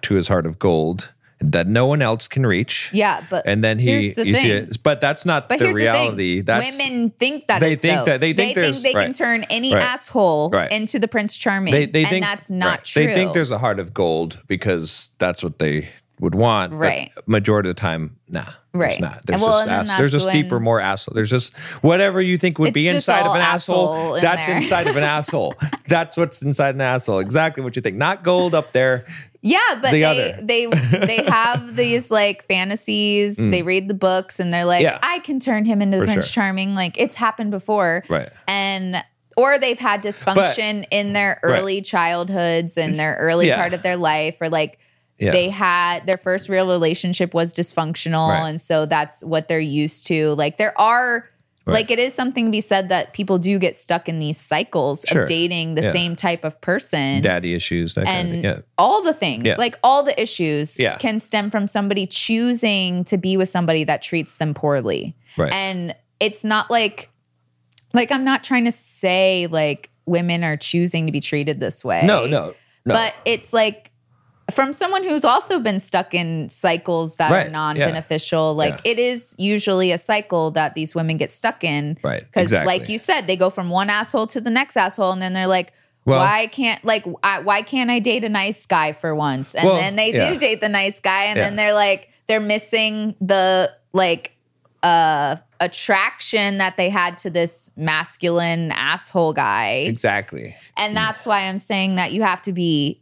to 0.01 0.15
his 0.15 0.27
heart 0.27 0.45
of 0.47 0.57
gold 0.57 1.11
that 1.39 1.67
no 1.67 1.85
one 1.85 2.01
else 2.01 2.29
can 2.29 2.45
reach. 2.45 2.89
Yeah, 2.93 3.21
but 3.29 3.45
and 3.45 3.61
then 3.63 3.77
he 3.77 3.87
here's 3.87 4.15
the 4.15 4.25
you 4.25 4.33
see 4.35 4.49
it, 4.51 4.81
but 4.81 5.01
that's 5.01 5.25
not 5.25 5.49
But 5.49 5.59
the 5.59 5.73
reality. 5.73 6.15
the 6.15 6.35
thing. 6.37 6.45
That's 6.45 6.77
women 6.77 7.09
think 7.19 7.47
that 7.47 7.59
they 7.59 7.73
is, 7.73 7.81
think 7.81 7.95
though. 7.99 8.05
that- 8.05 8.21
they 8.21 8.31
think 8.31 8.55
they 8.55 8.61
there's- 8.61 8.81
they 8.81 8.93
can 8.93 9.11
turn 9.11 9.43
any 9.49 9.73
Right. 9.73 9.83
asshole 9.83 10.49
Right. 10.51 10.71
into 10.71 10.99
the 10.99 11.07
Prince 11.09 11.35
Charming, 11.35 11.73
they 11.73 11.85
they 11.85 12.03
and 12.03 12.09
think 12.09 12.23
that's 12.25 12.49
not 12.49 12.65
right. 12.69 12.83
true. 12.85 13.05
They 13.07 13.13
think 13.13 13.33
there's 13.33 13.51
a 13.51 13.57
heart 13.57 13.79
of 13.79 13.93
gold 13.93 14.39
because 14.47 15.09
that's 15.19 15.43
what 15.43 15.59
they 15.59 15.89
would 16.23 16.35
want. 16.35 16.71
but 16.71 16.77
Right. 16.77 17.11
majority 17.27 17.69
of 17.69 17.75
the 17.75 17.79
time, 17.81 18.17
nah. 18.27 18.43
Right. 18.73 18.89
There's 18.91 18.99
not. 19.01 19.25
There's 19.27 19.41
well, 19.41 19.65
just 19.65 19.69
ass, 19.91 19.97
there's 19.99 20.11
that's 20.13 20.23
just 20.25 20.33
deeper, 20.33 20.59
more 20.59 20.79
asshole. 20.81 21.13
There's 21.13 21.29
just 21.29 21.55
whatever 21.83 22.19
you 22.21 22.37
think 22.37 22.57
would 22.57 22.73
be 22.73 22.87
inside 22.87 23.25
of 23.27 23.35
an 23.35 23.41
asshole. 23.41 23.93
asshole 23.93 24.15
in 24.15 24.21
that's 24.23 24.47
there. 24.47 24.55
inside 24.57 24.87
of 24.87 24.95
an 24.97 25.03
asshole. 25.17 25.53
That's 25.87 26.17
what's 26.17 26.41
inside 26.41 26.73
an 26.75 26.81
asshole. 26.81 27.19
Exactly 27.19 27.63
what 27.63 27.75
you 27.75 27.81
think. 27.83 27.97
Not 27.97 28.23
gold 28.23 28.55
up 28.55 28.71
there. 28.71 29.05
Yeah, 29.45 29.59
but 29.81 29.91
the 29.91 29.99
they 29.99 30.03
other. 30.03 30.39
they 30.41 30.65
they 31.05 31.23
have 31.29 31.75
these 31.75 32.09
like 32.09 32.45
fantasies. 32.45 33.37
They 33.37 33.61
read 33.61 33.87
the 33.89 33.93
books 33.93 34.39
and 34.39 34.53
they're 34.53 34.63
like, 34.65 34.79
Mm. 34.85 34.91
Yeah. 34.91 34.99
I 35.03 35.19
can 35.19 35.39
turn 35.39 35.65
him 35.65 35.81
into 35.81 35.97
the 35.99 36.05
For 36.07 36.13
Prince 36.13 36.27
sure. 36.27 36.41
Charming. 36.43 36.73
Like 36.75 36.97
it's 36.99 37.15
happened 37.15 37.51
before, 37.51 38.03
Right. 38.09 38.29
And 38.47 39.03
or 39.35 39.57
they've 39.59 39.79
had 39.79 40.01
dysfunction 40.03 40.85
in 40.91 41.13
their 41.13 41.39
early 41.43 41.81
childhoods 41.81 42.77
and 42.77 42.97
their 42.99 43.15
early 43.19 43.47
Yeah. 43.47 43.57
part 43.57 43.73
of 43.73 43.81
their 43.81 43.97
life, 43.97 44.37
or 44.41 44.47
like 44.49 44.79
Yeah. 45.19 45.31
they 45.31 45.49
had 45.49 46.05
their 46.07 46.17
first 46.17 46.49
real 46.49 46.67
relationship 46.69 47.33
was 47.33 47.53
dysfunctional, 47.53 48.29
Right. 48.29 48.49
and 48.49 48.59
so 48.61 48.85
that's 48.85 49.23
what 49.23 49.47
they're 49.47 49.59
used 49.59 50.07
to. 50.07 50.33
Like 50.35 50.57
there 50.57 50.79
are. 50.79 51.29
Right. 51.65 51.75
Like 51.75 51.91
it 51.91 51.99
is 51.99 52.13
something 52.13 52.43
to 52.47 52.51
be 52.51 52.59
said 52.59 52.89
that 52.89 53.13
people 53.13 53.37
do 53.37 53.57
get 53.57 53.73
stuck 53.73 54.09
in 54.09 54.19
these 54.19 54.37
cycles 54.37 55.05
Sure. 55.07 55.21
of 55.21 55.29
dating 55.29 55.75
the 55.75 55.81
Yeah. 55.83 55.93
same 55.93 56.17
type 56.17 56.43
of 56.43 56.59
person 56.59 57.21
Daddy 57.21 57.53
issues. 57.53 57.93
That 57.93 58.03
kind 58.03 58.27
of 58.27 58.33
and 58.33 58.43
thing. 58.43 58.43
Yeah. 58.43 58.61
all 58.77 59.01
the 59.01 59.13
things 59.13 59.57
like 59.57 59.79
all 59.81 60.03
the 60.03 60.21
issues 60.21 60.75
can 60.99 61.19
stem 61.21 61.49
from 61.49 61.69
somebody 61.69 62.05
choosing 62.05 63.05
to 63.05 63.17
be 63.17 63.37
with 63.37 63.47
somebody 63.47 63.85
that 63.85 64.01
treats 64.01 64.35
them 64.39 64.53
poorly 64.53 65.15
Right. 65.37 65.53
and 65.53 65.95
it's 66.19 66.43
not 66.43 66.69
like 66.69 67.09
like 67.93 68.11
i'm 68.11 68.25
not 68.25 68.43
trying 68.43 68.65
to 68.65 68.71
say 68.73 69.47
like 69.47 69.89
women 70.05 70.43
are 70.43 70.57
choosing 70.57 71.05
to 71.05 71.13
be 71.13 71.21
treated 71.21 71.61
this 71.61 71.81
way 71.85 72.01
No, 72.05 72.25
no, 72.25 72.47
no. 72.85 72.93
but 72.93 73.13
it's 73.23 73.53
like 73.53 73.89
from 74.53 74.71
someone 74.73 75.03
who's 75.03 75.25
also 75.25 75.59
been 75.59 75.79
stuck 75.79 76.13
in 76.13 76.49
cycles 76.49 77.17
that 77.17 77.31
Right, 77.31 77.47
are 77.47 77.49
non-beneficial 77.49 78.53
like 78.55 78.75
Yeah. 78.85 78.91
it 78.91 78.99
is 78.99 79.35
usually 79.37 79.91
a 79.91 79.97
cycle 79.97 80.51
that 80.51 80.75
these 80.75 80.93
women 80.95 81.17
get 81.17 81.31
stuck 81.31 81.63
in 81.63 81.97
Right, 82.03 82.21
because 82.21 82.43
exactly. 82.43 82.77
like 82.79 82.89
you 82.89 82.97
said 82.97 83.27
they 83.27 83.35
go 83.35 83.49
from 83.49 83.69
one 83.69 83.89
asshole 83.89 84.27
to 84.27 84.41
the 84.41 84.49
next 84.49 84.77
asshole 84.77 85.11
and 85.11 85.21
then 85.21 85.33
they're 85.33 85.47
like 85.47 85.73
Well- 86.05 86.19
why 86.19 86.47
can't 86.47 86.83
like 86.85 87.05
I, 87.23 87.39
why 87.39 87.61
can't 87.61 87.89
I 87.89 87.99
date 87.99 88.23
a 88.23 88.29
nice 88.29 88.65
guy 88.65 88.93
for 88.93 89.13
once? 89.15 89.55
And 89.55 89.67
Well, 89.67 89.77
then 89.77 89.95
they 89.95 90.13
yeah. 90.13 90.29
do 90.31 90.39
date 90.39 90.59
the 90.61 90.69
nice 90.69 90.99
guy, 90.99 91.25
and 91.25 91.37
Yeah. 91.37 91.45
then 91.45 91.55
they're 91.55 91.73
like 91.73 92.09
they're 92.27 92.39
missing 92.41 93.15
the 93.21 93.71
like 93.93 94.31
uh 94.83 95.37
attraction 95.61 96.57
that 96.57 96.75
they 96.77 96.89
had 96.89 97.17
to 97.19 97.29
this 97.29 97.71
masculine 97.77 98.71
asshole 98.73 99.33
guy, 99.33 99.85
exactly. 99.87 100.55
and 100.77 100.95
that's 100.95 101.25
why 101.25 101.41
I'm 101.41 101.57
saying 101.57 101.95
that 101.95 102.11
you 102.11 102.21
have 102.21 102.41
to 102.43 102.51
be 102.51 102.99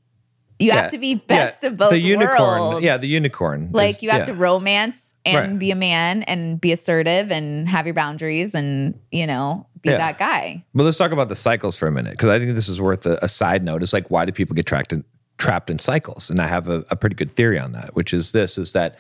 you 0.62 0.68
Yeah. 0.68 0.82
have 0.82 0.92
to 0.92 0.98
be 0.98 1.16
best 1.16 1.64
Yeah. 1.64 1.70
of 1.70 1.78
both 1.78 1.90
The 1.92 2.00
unicorn. 2.00 2.38
worlds. 2.40 2.86
Yeah, 2.86 2.98
the 2.98 3.08
unicorn. 3.08 3.70
Like 3.72 3.96
is- 3.96 4.04
you 4.04 4.10
have 4.10 4.20
yeah. 4.20 4.26
to 4.26 4.34
romance 4.34 5.14
and 5.26 5.52
Right. 5.52 5.60
be 5.60 5.72
a 5.72 5.76
man 5.76 6.24
and 6.24 6.60
be 6.62 6.72
assertive 6.72 7.32
and 7.32 7.68
have 7.68 7.86
your 7.86 7.96
boundaries 7.96 8.56
and 8.56 9.00
you 9.12 9.26
know 9.28 9.68
be 9.82 9.90
that 9.90 10.20
guy. 10.20 10.64
But 10.76 10.84
let's 10.84 10.98
talk 10.98 11.12
about 11.12 11.28
the 11.30 11.36
cycles 11.36 11.76
for 11.76 11.88
a 11.88 11.92
minute 11.92 12.12
because 12.12 12.30
I 12.30 12.38
think 12.40 12.54
this 12.56 12.70
is 12.70 12.80
worth 12.80 13.06
a, 13.06 13.18
a 13.24 13.28
side 13.28 13.64
note. 13.64 13.82
It's 13.84 13.94
like 13.94 14.12
why 14.12 14.26
do 14.26 14.32
people 14.32 14.56
get 14.56 14.66
trapped 14.66 14.94
in 14.94 15.04
trapped 15.38 15.70
in 15.72 15.80
cycles? 15.80 16.30
And 16.30 16.40
I 16.40 16.48
have 16.48 16.68
a, 16.68 16.84
a 16.92 16.96
pretty 16.96 17.16
good 17.16 17.32
theory 17.32 17.58
on 17.60 17.72
that, 17.72 17.96
which 17.96 18.14
is 18.14 18.32
this: 18.32 18.58
is 18.60 18.74
that 18.74 18.98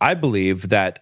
I 0.00 0.14
believe 0.14 0.68
that 0.70 0.98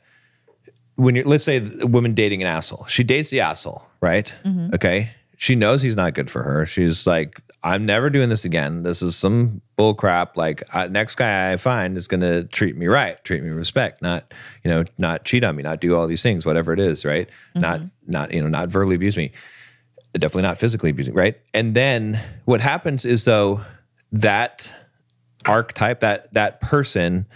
when 0.97 1.15
you're, 1.17 1.25
let's 1.25 1.43
say, 1.45 1.57
a 1.81 1.87
woman 1.87 2.15
dating 2.15 2.41
an 2.43 2.47
asshole, 2.47 2.85
she 2.87 3.03
dates 3.03 3.31
the 3.31 3.41
asshole, 3.41 3.83
right? 4.01 4.33
Mm-hmm. 4.45 4.75
Okay, 4.75 5.11
she 5.37 5.55
knows 5.57 5.83
he's 5.83 5.97
not 5.97 6.15
good 6.15 6.31
for 6.31 6.43
her. 6.43 6.67
She's 6.67 7.07
like, 7.07 7.41
I'm 7.65 7.87
never 7.87 8.11
doing 8.11 8.29
this 8.29 8.45
again. 8.45 8.83
This 8.83 9.01
is 9.01 9.17
some 9.17 9.63
bull 9.77 9.95
crap. 9.95 10.37
Like 10.37 10.63
uh, 10.75 10.87
next 10.87 11.17
guy 11.17 11.53
I 11.53 11.57
find 11.57 11.97
is 11.97 12.07
going 12.07 12.21
to 12.21 12.45
treat 12.45 12.77
me 12.77 12.87
right, 12.87 13.23
treat 13.25 13.43
me 13.43 13.49
with 13.49 13.59
respect, 13.59 14.03
not 14.03 14.33
you 14.63 14.71
know, 14.71 14.85
not 14.99 15.25
cheat 15.25 15.43
on 15.43 15.57
me, 15.57 15.63
not 15.63 15.81
do 15.81 15.97
all 15.97 16.07
these 16.07 16.23
things, 16.23 16.45
whatever 16.45 16.73
it 16.73 16.79
is, 16.79 17.05
right? 17.05 17.29
Not 17.55 17.81
not 18.07 18.33
you 18.33 18.43
know, 18.43 18.49
not 18.49 18.69
verbally 18.69 18.97
abuse 18.97 19.17
me 19.17 19.33
definitely 20.19 20.43
not 20.43 20.59
physically 20.59 20.91
abusing, 20.91 21.15
right? 21.15 21.39
And 21.53 21.75
then 21.75 22.21
what 22.45 22.61
happens 22.61 23.05
is 23.05 23.25
though 23.25 23.61
that 24.13 24.73
archetype, 25.45 26.01
that 26.01 26.33
that 26.35 26.61
person, 26.61 27.27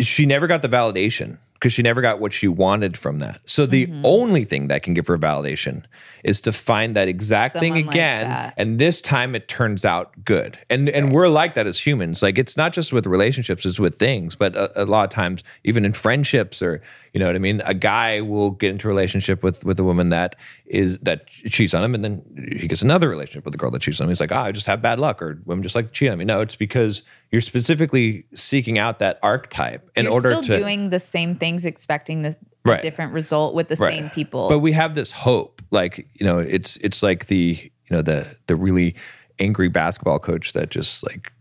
she 0.00 0.26
never 0.26 0.46
got 0.46 0.62
the 0.62 0.68
validation 0.68 1.38
because 1.62 1.72
she 1.72 1.80
never 1.82 2.02
got 2.02 2.18
what 2.18 2.32
she 2.32 2.48
wanted 2.48 2.96
from 2.96 3.20
that. 3.20 3.38
So 3.44 3.66
the 3.66 3.86
Mm-hmm. 3.86 4.04
only 4.04 4.44
thing 4.44 4.66
that 4.66 4.82
can 4.82 4.94
give 4.94 5.06
her 5.06 5.16
validation 5.16 5.84
is 6.24 6.40
to 6.40 6.50
find 6.50 6.96
that 6.96 7.06
exact 7.06 7.54
thing 7.54 7.70
Someone 7.74 7.86
like 7.86 7.94
again, 7.94 8.28
that. 8.28 8.54
and 8.56 8.80
this 8.80 9.00
time 9.00 9.36
it 9.36 9.46
turns 9.46 9.84
out 9.84 10.24
good. 10.24 10.58
And 10.68 10.88
and 10.88 11.12
we're 11.12 11.28
like 11.28 11.54
that 11.54 11.68
as 11.68 11.86
humans. 11.86 12.20
Like 12.20 12.36
it's 12.36 12.56
not 12.56 12.72
just 12.72 12.92
with 12.92 13.06
relationships; 13.06 13.64
it's 13.64 13.78
with 13.78 13.96
things. 13.96 14.34
But 14.34 14.56
a, 14.56 14.82
a 14.82 14.86
lot 14.86 15.04
of 15.04 15.10
times, 15.10 15.44
even 15.62 15.84
in 15.84 15.92
friendships, 15.92 16.62
or 16.62 16.82
you 17.12 17.20
know 17.20 17.26
what 17.26 17.36
I 17.36 17.40
mean, 17.40 17.60
a 17.66 17.74
guy 17.74 18.20
will 18.22 18.52
get 18.52 18.70
into 18.70 18.88
a 18.88 18.90
relationship 18.90 19.42
with 19.42 19.64
with 19.64 19.78
a 19.78 19.84
woman 19.84 20.08
that 20.10 20.34
is 20.66 20.98
that 21.00 21.26
cheats 21.28 21.74
on 21.74 21.84
him, 21.84 21.94
and 21.94 22.02
then 22.02 22.48
he 22.58 22.66
gets 22.66 22.80
another 22.82 23.08
relationship 23.08 23.44
with 23.44 23.54
a 23.54 23.58
girl 23.58 23.70
that 23.72 23.82
cheats 23.82 24.00
on 24.00 24.04
him. 24.04 24.10
He's 24.10 24.20
like, 24.20 24.32
oh, 24.32 24.36
I 24.38 24.52
just 24.52 24.66
have 24.66 24.80
bad 24.80 24.98
luck, 24.98 25.20
or 25.20 25.40
women 25.44 25.62
just 25.62 25.74
like 25.74 25.92
cheat 25.92 26.10
on 26.10 26.18
me. 26.18 26.24
No, 26.24 26.40
it's 26.40 26.56
because 26.56 27.02
you're 27.30 27.42
specifically 27.42 28.24
seeking 28.34 28.78
out 28.78 28.98
that 29.00 29.18
archetype 29.22 29.90
in 29.94 30.04
You're 30.04 30.12
order 30.14 30.28
still 30.30 30.42
to 30.42 30.58
doing 30.58 30.90
the 30.90 31.00
same 31.00 31.34
things, 31.36 31.64
expecting 31.66 32.22
the, 32.22 32.30
the 32.30 32.70
Right. 32.70 32.80
different 32.80 33.12
result 33.12 33.54
with 33.54 33.68
the 33.68 33.76
Right. 33.76 33.92
same 33.98 34.10
people. 34.10 34.48
But 34.48 34.60
we 34.60 34.72
have 34.72 34.94
this 34.94 35.10
hope, 35.10 35.60
like 35.70 36.06
you 36.14 36.24
know, 36.24 36.38
it's 36.38 36.76
it's 36.78 37.02
like 37.02 37.26
the 37.26 37.58
you 37.62 37.96
know 37.96 38.00
the 38.02 38.26
the 38.46 38.56
really 38.56 38.94
angry 39.38 39.68
basketball 39.68 40.18
coach 40.18 40.52
that 40.54 40.70
just 40.70 41.02
like 41.04 41.32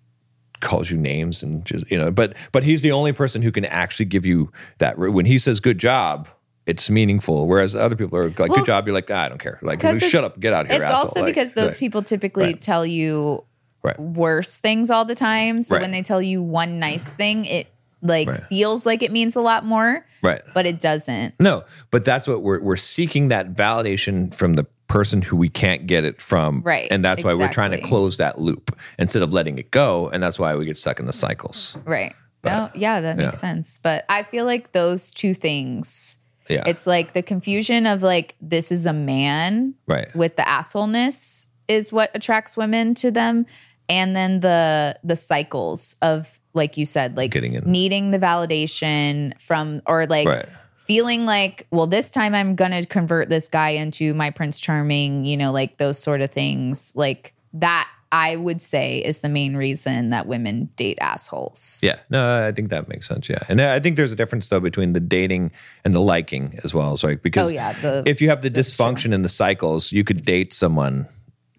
calls 0.62 0.90
you 0.90 0.98
names 0.98 1.44
and 1.44 1.66
just 1.66 1.90
you 1.92 1.98
know, 1.98 2.12
but 2.12 2.36
but 2.52 2.64
he's 2.64 2.82
the 2.82 2.92
only 2.92 3.12
person 3.12 3.42
who 3.42 3.52
can 3.52 3.66
actually 3.66 4.06
give 4.06 4.26
you 4.26 4.52
that 4.78 4.98
when 4.98 5.26
he 5.26 5.38
says 5.38 5.60
good 5.60 5.78
job. 5.78 6.28
it's 6.68 6.90
meaningful. 6.90 7.48
Whereas 7.48 7.76
other 7.76 7.96
people 7.96 8.18
are 8.20 8.30
like, 8.30 8.38
Well, 8.40 8.50
good 8.50 8.66
job. 8.66 8.86
You're 8.88 8.94
like, 8.94 9.10
ah, 9.12 9.24
I 9.26 9.30
don't 9.30 9.40
care. 9.42 9.60
like 9.64 9.82
shut 10.00 10.24
up, 10.24 10.40
get 10.40 10.54
out 10.54 10.66
of 10.66 10.72
here. 10.72 10.82
It's 10.82 10.90
asshole. 10.92 11.00
also 11.08 11.22
Like, 11.22 11.34
because 11.34 11.54
those 11.54 11.70
like, 11.72 11.80
people 11.80 12.04
typically 12.04 12.46
Right. 12.46 12.62
tell 12.62 12.86
you 12.86 13.44
Right. 13.84 14.00
worse 14.00 14.60
things 14.60 14.92
all 14.92 15.04
the 15.06 15.16
time. 15.16 15.64
So 15.64 15.76
Right. 15.76 15.82
when 15.82 15.92
they 15.92 16.04
tell 16.04 16.22
you 16.22 16.42
one 16.44 16.78
nice 16.80 17.10
thing, 17.10 17.46
it 17.46 17.68
like 18.04 18.30
Right. 18.30 18.44
feels 18.46 18.86
like 18.86 19.02
it 19.02 19.12
means 19.12 19.36
a 19.36 19.42
lot 19.42 19.66
more, 19.66 20.06
Right. 20.22 20.42
but 20.54 20.66
it 20.68 20.80
doesn't. 20.80 21.34
No, 21.40 21.64
but 21.90 22.06
that's 22.06 22.28
what 22.28 22.44
we're 22.44 22.60
we're 22.62 22.76
seeking 22.78 23.30
that 23.30 23.54
validation 23.56 24.34
from 24.34 24.54
the 24.54 24.66
person 24.92 25.22
who 25.22 25.38
we 25.38 25.50
can't 25.50 25.88
get 25.88 26.04
it 26.04 26.22
from. 26.22 26.62
Right, 26.62 26.88
And 26.92 27.04
that's 27.04 27.24
why 27.24 27.34
we're 27.34 27.52
trying 27.52 27.72
to 27.72 27.82
close 27.82 28.18
that 28.18 28.40
loop 28.40 28.78
instead 29.00 29.22
of 29.24 29.34
letting 29.34 29.58
it 29.58 29.72
go. 29.72 30.10
And 30.10 30.22
that's 30.22 30.38
why 30.38 30.56
we 30.56 30.66
get 30.66 30.78
stuck 30.78 31.00
in 31.00 31.06
the 31.06 31.14
cycles. 31.14 31.78
Right. 31.86 32.14
no, 32.44 32.70
yeah, 32.76 33.02
that 33.02 33.18
makes 33.18 33.34
yeah. 33.34 33.38
sense. 33.38 33.80
But 33.82 34.04
I 34.10 34.24
feel 34.24 34.46
like 34.46 34.74
those 34.74 35.12
two 35.12 35.34
things, 35.34 36.18
Yeah. 36.50 36.64
it's 36.66 36.86
like 36.86 37.14
the 37.14 37.22
confusion 37.24 37.86
of 37.86 38.04
like 38.04 38.36
this 38.42 38.72
is 38.72 38.86
a 38.86 38.94
man 38.94 39.76
right. 39.88 40.14
with 40.16 40.36
the 40.36 40.44
assholeness 40.44 41.48
is 41.68 41.94
what 41.94 42.12
attracts 42.14 42.58
women 42.58 42.94
to 42.96 43.12
them. 43.12 43.46
And 43.88 44.16
then 44.16 44.40
the 44.42 44.98
the 45.04 45.16
cycles 45.16 45.96
of 46.02 46.40
like 46.54 46.76
you 46.78 46.86
said, 46.86 47.16
like 47.16 47.32
Getting 47.32 47.54
in. 47.54 47.64
needing 47.70 48.12
the 48.12 48.20
validation 48.20 49.40
from 49.40 49.82
or 49.86 50.06
like 50.08 50.28
Right. 50.28 50.46
Feeling 50.86 51.26
like, 51.26 51.68
well, 51.72 51.88
this 51.88 52.10
time 52.12 52.34
I'm 52.36 52.56
gonna 52.56 52.86
convert 52.86 53.30
this 53.30 53.48
guy 53.48 53.70
into 53.70 54.14
my 54.14 54.30
Prince 54.32 54.60
Charming, 54.60 55.26
you 55.26 55.38
know, 55.38 55.52
like 55.52 55.78
those 55.78 55.98
sort 56.00 56.22
of 56.22 56.32
things. 56.32 56.92
Like 56.96 57.34
that 57.54 57.88
I 58.14 58.36
would 58.36 58.62
say 58.62 58.98
is 58.98 59.22
the 59.22 59.30
main 59.30 59.56
reason 59.56 60.10
that 60.10 60.28
women 60.28 60.70
date 60.76 60.98
assholes. 61.00 61.80
Yeah, 61.82 61.98
no, 62.10 62.46
I 62.46 62.52
think 62.52 62.70
that 62.70 62.90
makes 62.90 63.08
sense. 63.08 63.30
Yeah, 63.30 63.40
and 63.48 63.62
I 63.62 63.80
think 63.80 63.96
there's 63.96 64.12
a 64.12 64.16
difference 64.18 64.50
though 64.50 64.60
between 64.60 64.92
the 64.94 65.00
dating 65.00 65.52
and 65.86 65.96
the 65.96 66.02
liking 66.02 66.60
as 66.64 66.74
well. 66.74 66.98
So 66.98 67.08
like, 67.08 67.22
because 67.24 67.48
Oh, 67.50 67.54
yeah, 67.54 67.72
the- 67.74 68.04
if 68.06 68.22
you 68.22 68.28
have 68.30 68.42
the 68.42 68.52
dysfunction 68.52 69.14
in 69.14 69.22
the 69.22 69.30
cycles, 69.30 69.92
you 69.94 70.04
could 70.04 70.26
date 70.26 70.52
someone, 70.54 71.08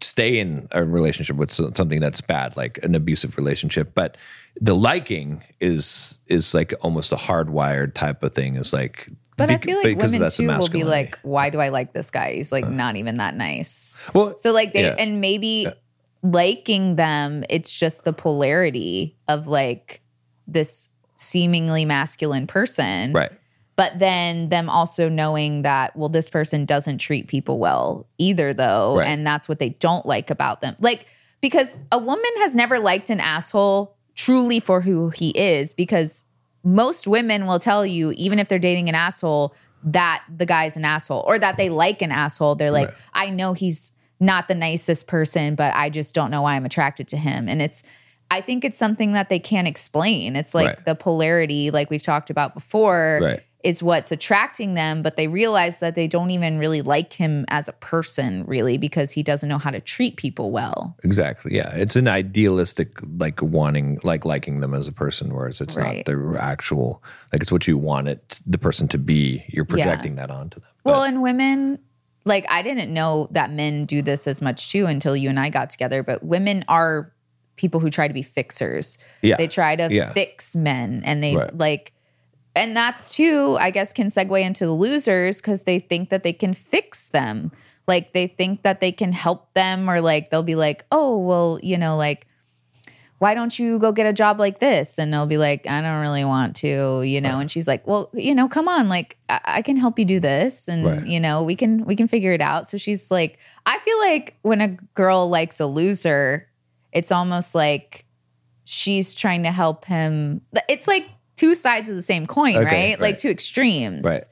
stay 0.03 0.39
in 0.39 0.69
a 0.73 0.85
relationship 0.85 1.37
with 1.37 1.53
something 1.53 2.01
that's 2.01 2.21
bad, 2.21 2.55
like 2.57 2.79
an 2.83 2.95
abusive 2.95 3.39
relationship, 3.39 3.95
but 3.95 4.17
the 4.61 4.75
liking 4.75 5.43
is 5.61 6.19
is 6.27 6.55
like 6.55 6.75
almost 6.83 7.13
a 7.13 7.17
hardwired 7.17 7.95
type 7.95 8.23
of 8.23 8.35
thing. 8.35 8.57
Is 8.57 8.73
like, 8.73 9.09
But 9.37 9.51
I 9.51 9.59
feel 9.59 9.79
like 9.79 9.97
women 9.97 10.31
too 10.31 10.47
will 10.47 10.69
be 10.69 10.85
like, 10.85 11.19
why 11.23 11.51
do 11.51 11.59
I 11.61 11.71
like 11.71 11.93
this 11.93 12.11
guy? 12.11 12.35
He's 12.35 12.53
like 12.53 12.65
uh. 12.65 12.71
not 12.71 12.97
even 12.97 13.17
that 13.17 13.35
nice. 13.35 13.99
well, 14.15 14.37
So 14.37 14.53
like 14.53 14.73
they 14.73 14.85
Yeah. 14.85 14.97
and 14.99 15.21
maybe 15.21 15.67
liking 16.23 16.97
them, 16.97 17.45
it's 17.51 17.73
just 17.73 18.05
the 18.05 18.13
polarity 18.13 19.17
of 19.29 19.47
like 19.47 20.03
this 20.47 20.91
seemingly 21.17 21.85
masculine 21.85 22.47
person. 22.47 23.13
right, 23.13 23.31
But 23.77 23.99
then 23.99 24.49
them 24.49 24.69
also 24.69 25.09
knowing 25.09 25.63
that, 25.63 25.97
well, 25.97 26.09
this 26.09 26.29
person 26.29 26.65
doesn't 26.65 26.99
treat 26.99 27.29
people 27.29 27.59
well 27.59 28.07
either, 28.19 28.53
though. 28.53 28.99
Right. 28.99 29.09
And 29.09 29.27
that's 29.27 29.49
what 29.49 29.59
they 29.59 29.71
don't 29.71 30.05
like 30.05 30.31
about 30.31 30.61
them. 30.61 30.77
Like, 30.81 31.07
because 31.41 31.81
a 31.91 31.99
woman 31.99 32.31
has 32.39 32.55
never 32.55 32.79
liked 32.79 33.11
an 33.11 33.21
asshole 33.21 33.97
truly 34.15 34.61
for 34.61 34.81
who 34.81 35.11
he 35.11 35.31
is, 35.31 35.73
because 35.75 36.25
most 36.65 37.07
women 37.07 37.47
will 37.47 37.59
tell 37.59 37.85
you, 37.85 38.13
even 38.13 38.39
if 38.39 38.49
they're 38.49 38.59
dating 38.59 38.89
an 38.89 38.95
asshole, 38.95 39.55
that 39.85 40.23
the 40.35 40.47
guy's 40.47 40.77
an 40.77 40.85
asshole 40.85 41.25
or 41.27 41.39
that 41.39 41.57
they 41.57 41.69
like 41.69 42.03
an 42.03 42.13
asshole. 42.13 42.55
They're 42.55 42.71
like, 42.71 42.89
Right. 42.89 42.97
I 43.15 43.31
know 43.31 43.53
he's 43.53 43.93
not 44.21 44.47
the 44.47 44.55
nicest 44.55 45.09
person, 45.09 45.57
but 45.57 45.75
I 45.75 45.91
just 45.91 46.15
don't 46.15 46.31
know 46.31 46.43
why 46.43 46.55
I'm 46.55 46.65
attracted 46.65 47.09
to 47.09 47.17
him. 47.17 47.49
And 47.49 47.61
it's, 47.61 47.83
I 48.31 48.41
think 48.41 48.65
it's 48.65 48.79
something 48.79 49.13
that 49.13 49.29
they 49.29 49.41
can't 49.41 49.67
explain. 49.67 50.37
It's 50.37 50.55
like 50.55 50.69
Right. 50.69 50.85
the 50.85 50.95
polarity, 50.95 51.73
like 51.73 51.91
we've 51.91 52.03
talked 52.03 52.31
about 52.31 52.55
before, 52.55 53.19
Right. 53.21 53.41
Is 53.63 53.81
what's 53.81 54.11
attracting 54.11 54.75
them, 54.75 55.03
but 55.03 55.15
they 55.17 55.29
realize 55.29 55.79
that 55.79 55.95
they 55.95 56.09
don't 56.09 56.33
even 56.33 56.59
really 56.59 56.83
like 56.83 57.13
him 57.13 57.45
as 57.47 57.69
a 57.69 57.73
person, 57.75 58.45
really, 58.45 58.77
because 58.77 59.13
he 59.13 59.23
doesn't 59.23 59.49
know 59.49 59.59
how 59.59 59.71
to 59.71 59.81
treat 59.81 60.17
people 60.17 60.51
well. 60.51 60.97
exactly. 61.05 61.55
Yeah, 61.55 61.71
it's 61.77 61.95
an 61.95 62.09
idealistic 62.09 62.99
like 63.19 63.41
wanting, 63.41 63.99
like 64.03 64.25
liking 64.25 64.59
them 64.61 64.75
as 64.75 64.89
a 64.89 64.93
person, 64.93 65.33
whereas 65.33 65.61
it's 65.61 65.77
Right. 65.77 65.99
not 65.99 66.07
the 66.07 66.37
actual, 66.41 67.05
like 67.33 67.41
it's 67.43 67.53
what 67.53 67.69
you 67.69 67.79
want 67.79 68.09
it 68.09 68.41
the 68.45 68.59
person 68.59 68.89
to 68.89 68.99
be. 68.99 69.45
You're 69.49 69.65
projecting 69.65 70.17
that 70.17 70.31
onto 70.31 70.59
them. 70.59 70.69
Well, 70.83 71.03
and 71.05 71.23
women, 71.23 71.79
like 72.25 72.45
I 72.51 72.63
didn't 72.63 72.93
know 72.93 73.29
that 73.31 73.53
men 73.53 73.85
do 73.85 74.03
this 74.03 74.27
as 74.27 74.43
much 74.43 74.71
too 74.73 74.87
until 74.87 75.17
you 75.17 75.29
and 75.29 75.39
I 75.39 75.51
got 75.51 75.71
together, 75.71 76.03
but 76.03 76.25
women 76.25 76.65
are 76.67 77.13
people 77.55 77.79
who 77.79 77.91
try 77.91 78.09
to 78.09 78.15
be 78.15 78.23
fixers. 78.23 78.99
Yeah. 79.21 79.37
They 79.37 79.47
try 79.47 79.77
to 79.77 79.89
Yeah. 79.89 80.13
fix 80.13 80.57
men 80.57 81.03
and 81.05 81.23
they 81.23 81.37
Right. 81.37 81.57
like 81.57 81.93
and 82.55 82.77
that's 82.77 83.15
too, 83.15 83.57
I 83.59 83.71
guess, 83.71 83.93
can 83.93 84.09
segue 84.09 84.41
into 84.43 84.67
the 84.67 84.73
losers 84.73 85.41
because 85.41 85.63
they 85.63 85.79
think 85.79 86.11
that 86.11 86.23
they 86.23 86.33
can 86.33 86.53
fix 86.53 87.07
them. 87.07 87.51
Like 87.87 88.13
they 88.13 88.27
think 88.27 88.63
that 88.63 88.81
they 88.81 88.93
can 88.93 89.13
help 89.13 89.53
them, 89.55 89.89
or 89.89 90.01
like 90.01 90.31
they'll 90.31 90.43
be 90.43 90.55
like, 90.55 90.85
oh, 90.93 91.19
well, 91.19 91.59
you 91.63 91.79
know, 91.79 91.97
like, 91.97 92.27
why 93.19 93.35
don't 93.35 93.57
you 93.57 93.79
go 93.79 93.93
get 93.93 94.07
a 94.07 94.13
job 94.13 94.41
like 94.41 94.59
this? 94.59 94.99
And 94.99 95.13
they'll 95.13 95.27
be 95.27 95.37
like, 95.37 95.67
I 95.69 95.81
don't 95.81 96.01
really 96.01 96.25
want 96.25 96.57
to, 96.57 97.03
you 97.03 97.21
know. 97.21 97.39
And 97.39 97.49
she's 97.51 97.69
like, 97.69 97.87
well, 97.87 98.11
you 98.13 98.35
know, 98.35 98.49
come 98.49 98.69
on, 98.69 98.89
like 98.89 99.17
I, 99.29 99.41
I 99.45 99.63
can 99.63 99.77
help 99.77 99.99
you 99.99 100.05
do 100.05 100.21
this, 100.21 100.69
and 100.69 100.85
Right. 100.85 101.07
you 101.07 101.21
know, 101.21 101.43
we 101.45 101.57
can 101.57 101.85
we 101.85 101.97
can 101.97 102.09
figure 102.09 102.33
it 102.33 102.41
out. 102.41 102.69
So 102.69 102.77
she's 102.79 103.11
like, 103.11 103.39
I 103.65 103.79
feel 103.79 103.99
like 103.99 104.37
when 104.43 104.61
a 104.61 104.69
girl 104.95 105.29
likes 105.29 105.59
a 105.61 105.67
loser, 105.67 106.49
it's 106.93 107.11
almost 107.13 107.55
like 107.55 108.05
she's 108.65 109.15
trying 109.15 109.43
to 109.45 109.51
help 109.53 109.85
him. 109.85 110.41
It's 110.69 110.87
like 110.89 111.09
two 111.43 111.57
sides 111.57 111.91
of 111.91 111.97
the 111.97 112.03
same 112.03 112.25
coin, 112.25 112.57
Okay, 112.57 112.91
right? 112.91 113.01
Like 113.01 113.19
two 113.19 113.29
extremes. 113.29 114.07
Right. 114.07 114.23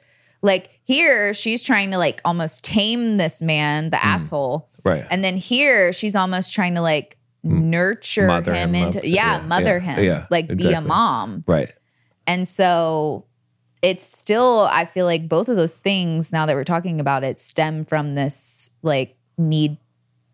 Like 0.43 0.71
here, 0.85 1.35
she's 1.35 1.61
trying 1.61 1.91
to 1.91 1.99
like 1.99 2.21
almost 2.25 2.63
tame 2.63 3.17
this 3.17 3.43
man, 3.43 3.91
the 3.91 4.03
asshole. 4.03 4.71
Mm. 4.85 4.91
Right. 4.91 5.07
And 5.11 5.25
then 5.25 5.37
here, 5.37 5.93
she's 5.93 6.15
almost 6.15 6.53
trying 6.53 6.77
to 6.77 6.81
like 6.81 7.19
nurture 7.43 8.29
Mother 8.29 8.55
him 8.55 8.77
into, 8.77 9.01
yeah, 9.07 9.41
Yeah, 9.41 9.47
mother 9.47 9.81
yeah, 9.83 9.95
him, 9.95 10.05
yeah, 10.05 10.27
like 10.31 10.57
be 10.57 10.73
a 10.73 10.81
mom. 10.81 11.43
right. 11.49 11.71
And 12.29 12.47
so 12.47 13.25
it's 13.83 14.05
still, 14.05 14.69
I 14.71 14.85
feel 14.85 15.05
like 15.05 15.29
both 15.29 15.49
of 15.49 15.57
those 15.57 15.79
things, 15.79 16.33
now 16.33 16.47
that 16.47 16.55
we're 16.55 16.63
talking 16.63 17.01
about 17.01 17.25
it, 17.25 17.41
stem 17.41 17.85
from 17.85 18.13
this 18.13 18.71
like 18.83 19.17
need 19.37 19.79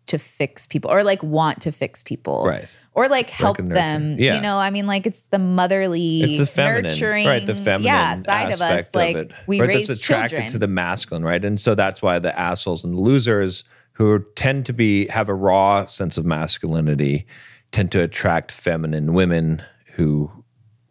to 0.07 0.19
fix 0.19 0.67
people 0.67 0.91
or 0.91 1.03
like 1.03 1.23
want 1.23 1.61
to 1.61 1.71
fix 1.71 2.03
people. 2.03 2.45
Right. 2.45 2.67
Or 2.97 3.07
like 3.07 3.29
help 3.29 3.59
and 3.59 3.71
them. 3.71 4.15
Yeah. 4.17 4.37
You 4.37 4.41
know, 4.41 4.57
I 4.57 4.71
mean, 4.71 4.87
like 4.87 5.05
it's 5.05 5.27
the 5.27 5.37
motherly, 5.37 6.23
It's 6.23 6.39
the 6.39 6.47
feminine, 6.47 6.85
nurturing, 6.85 7.27
right? 7.27 7.45
The 7.45 7.53
feminine 7.53 7.83
yeah, 7.83 8.15
side 8.15 8.51
of 8.51 8.59
us. 8.59 8.95
Like 8.95 9.15
it, 9.15 9.31
we 9.45 9.61
right? 9.61 9.69
raise 9.69 9.89
that's 9.89 9.99
attracted 9.99 10.37
children. 10.37 10.51
to 10.53 10.57
the 10.57 10.67
masculine, 10.67 11.23
right? 11.23 11.45
And 11.45 11.59
so 11.59 11.75
that's 11.75 12.01
why 12.01 12.17
the 12.17 12.37
assholes 12.37 12.83
and 12.83 12.99
losers 12.99 13.63
who 13.93 14.25
tend 14.35 14.65
to 14.65 14.73
be 14.73 15.05
have 15.09 15.29
a 15.29 15.35
raw 15.35 15.85
sense 15.85 16.17
of 16.17 16.25
masculinity 16.25 17.27
tend 17.71 17.91
to 17.91 18.01
attract 18.01 18.51
feminine 18.51 19.13
women 19.13 19.61
who 19.93 20.31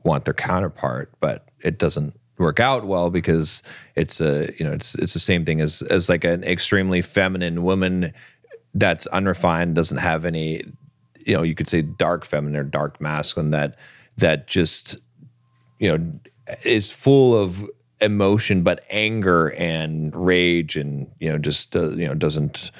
want 0.05 0.27
their 0.27 0.35
counterpart, 0.35 1.13
but 1.21 1.49
it 1.65 1.77
doesn't 1.77 2.17
work 2.39 2.61
out 2.61 2.87
well 2.87 3.11
because 3.11 3.65
it's 3.97 4.21
a 4.21 4.49
you 4.59 4.65
know 4.65 4.73
it's 4.73 4.95
it's 4.97 5.15
the 5.15 5.19
same 5.19 5.45
thing 5.45 5.61
as 5.61 5.83
as 5.83 6.09
like 6.09 6.23
an 6.23 6.45
extremely 6.45 7.03
feminine 7.03 7.65
woman 7.65 8.13
that's 8.75 9.07
unrefined 9.09 9.75
doesn't 9.75 9.99
have 9.99 10.25
any 10.25 10.63
you 11.27 11.35
know 11.35 11.43
you 11.43 11.55
could 11.55 11.69
say 11.69 11.83
dark 11.83 12.25
feminine 12.25 12.57
or 12.57 12.65
dark 12.65 13.01
masculine 13.01 13.51
that 13.51 13.79
that 14.17 14.47
just 14.47 14.97
you 15.79 15.97
know 15.97 16.19
is 16.65 16.91
full 16.91 17.37
of 17.37 17.69
emotion 18.01 18.63
but 18.63 18.85
anger 18.91 19.49
and 19.59 20.15
rage 20.15 20.77
and 20.77 21.11
you 21.19 21.31
know 21.31 21.39
just 21.39 21.75
uh, 21.75 21.91
you 21.91 22.07
know 22.07 22.15
doesn't 22.15 22.71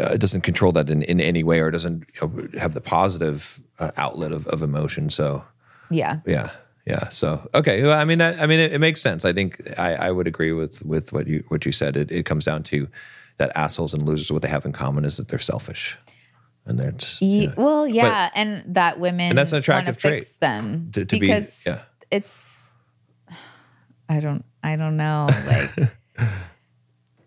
uh, 0.00 0.16
doesn't 0.16 0.40
control 0.40 0.72
that 0.72 0.88
in, 0.90 1.02
in 1.02 1.20
any 1.20 1.42
way 1.42 1.60
or 1.60 1.70
doesn't 1.70 2.06
you 2.20 2.28
know, 2.28 2.48
have 2.58 2.74
the 2.74 2.80
positive 2.80 3.60
uh, 3.78 3.90
outlet 3.96 4.32
of, 4.32 4.46
of 4.46 4.62
emotion. 4.62 5.10
So 5.10 5.44
yeah. 5.90 6.20
yeah 6.26 6.50
yeah. 6.86 7.10
So 7.10 7.48
okay. 7.54 7.82
Well, 7.82 7.98
i 7.98 8.04
mean 8.04 8.18
that 8.18 8.40
i 8.40 8.46
mean 8.46 8.60
it, 8.60 8.72
it 8.72 8.78
makes 8.78 9.00
sense. 9.00 9.24
I 9.24 9.32
think 9.32 9.60
i 9.78 9.94
i 9.94 10.10
would 10.10 10.26
agree 10.26 10.52
with 10.52 10.84
with 10.84 11.12
what 11.12 11.26
you 11.26 11.44
what 11.48 11.66
you 11.66 11.72
said. 11.72 11.96
It, 11.96 12.10
it 12.10 12.24
comes 12.24 12.44
down 12.44 12.62
to 12.64 12.88
that 13.36 13.52
assholes 13.54 13.94
and 13.94 14.04
losers 14.04 14.32
what 14.32 14.42
they 14.42 14.48
have 14.48 14.64
in 14.64 14.72
common 14.72 15.04
is 15.04 15.16
that 15.16 15.28
they're 15.28 15.38
selfish 15.38 15.98
and 16.66 16.98
just 16.98 17.20
Ye- 17.22 17.46
yeah. 17.46 17.54
Well, 17.56 17.86
yeah, 17.88 18.30
and 18.34 18.62
that 18.74 19.00
women 19.00 19.30
And 19.30 19.38
that's 19.38 19.52
an 19.52 19.58
attractive 19.58 19.96
trait, 19.98 20.24
them 20.40 20.90
to- 20.92 21.04
to 21.04 21.16
be- 21.16 21.20
because 21.20 21.64
yeah. 21.66 21.80
it's 22.10 22.70
I 24.08 24.20
don't 24.20 24.44
I 24.62 24.76
don't 24.76 24.96
know 24.96 25.26
like 25.46 25.70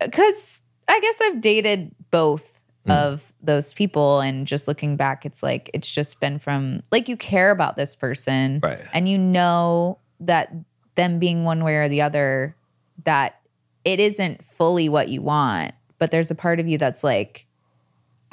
because 0.01 0.61
I 0.87 0.99
guess 0.99 1.19
I've 1.21 1.41
dated 1.41 1.93
both 2.11 2.51
Hmm. 2.85 2.91
of 2.91 3.33
those 3.41 3.73
people 3.73 4.19
and 4.19 4.45
just 4.45 4.67
looking 4.67 4.95
back 4.95 5.25
it's 5.25 5.41
like 5.41 5.71
it's 5.73 5.89
just 5.89 6.19
been 6.19 6.37
from 6.37 6.83
like 6.91 7.09
you 7.09 7.17
care 7.17 7.49
about 7.49 7.75
this 7.75 7.95
person 7.95 8.59
Right. 8.61 8.79
and 8.93 9.09
you 9.09 9.17
know 9.17 9.97
that 10.19 10.53
them 10.93 11.17
being 11.17 11.45
one 11.45 11.63
way 11.63 11.77
or 11.77 11.89
the 11.89 12.03
other 12.03 12.55
that 13.05 13.41
it 13.85 13.99
isn't 13.99 14.43
fully 14.43 14.87
what 14.87 15.09
you 15.09 15.23
want 15.23 15.73
but 15.97 16.11
there's 16.11 16.29
a 16.29 16.35
part 16.35 16.59
of 16.59 16.67
you 16.67 16.77
that's 16.77 17.03
like 17.03 17.47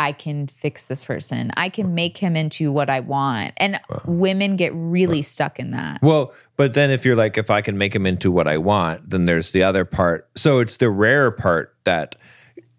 I 0.02 0.10
can 0.10 0.48
fix 0.48 0.86
this 0.86 1.04
person. 1.04 1.52
I 1.56 1.68
can 1.68 1.94
make 1.94 2.18
him 2.18 2.34
into 2.34 2.72
what 2.72 2.90
I 2.90 2.98
want. 2.98 3.52
And 3.56 3.78
women 4.04 4.56
get 4.56 4.72
really 4.74 5.22
stuck 5.22 5.60
in 5.60 5.70
that. 5.70 6.02
Well, 6.02 6.34
but 6.56 6.74
then 6.74 6.90
if 6.90 7.04
you're 7.04 7.14
like, 7.14 7.38
if 7.38 7.50
I 7.50 7.60
can 7.60 7.78
make 7.78 7.94
him 7.94 8.04
into 8.04 8.32
what 8.32 8.48
I 8.48 8.58
want, 8.58 9.10
then 9.10 9.26
there's 9.26 9.52
the 9.52 9.62
other 9.62 9.84
part. 9.84 10.28
So 10.34 10.58
it's 10.58 10.78
the 10.78 10.90
rare 10.90 11.30
part 11.30 11.76
that 11.84 12.16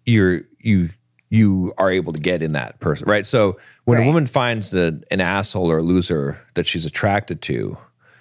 you're 0.04 0.42
you 0.60 0.90
you 1.30 1.72
are 1.78 1.90
able 1.90 2.12
to 2.12 2.20
get 2.20 2.42
in 2.42 2.52
that 2.52 2.78
person, 2.80 3.08
right? 3.08 3.26
So 3.26 3.58
when 3.84 4.02
a 4.02 4.06
woman 4.06 4.26
finds 4.26 4.74
a, 4.74 5.00
an 5.10 5.20
asshole 5.20 5.70
or 5.70 5.78
a 5.78 5.82
loser 5.82 6.46
that 6.54 6.66
she's 6.66 6.84
attracted 6.84 7.40
to, 7.42 7.78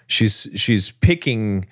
she's 0.07 0.47
she's 0.55 0.91
picking 0.91 1.67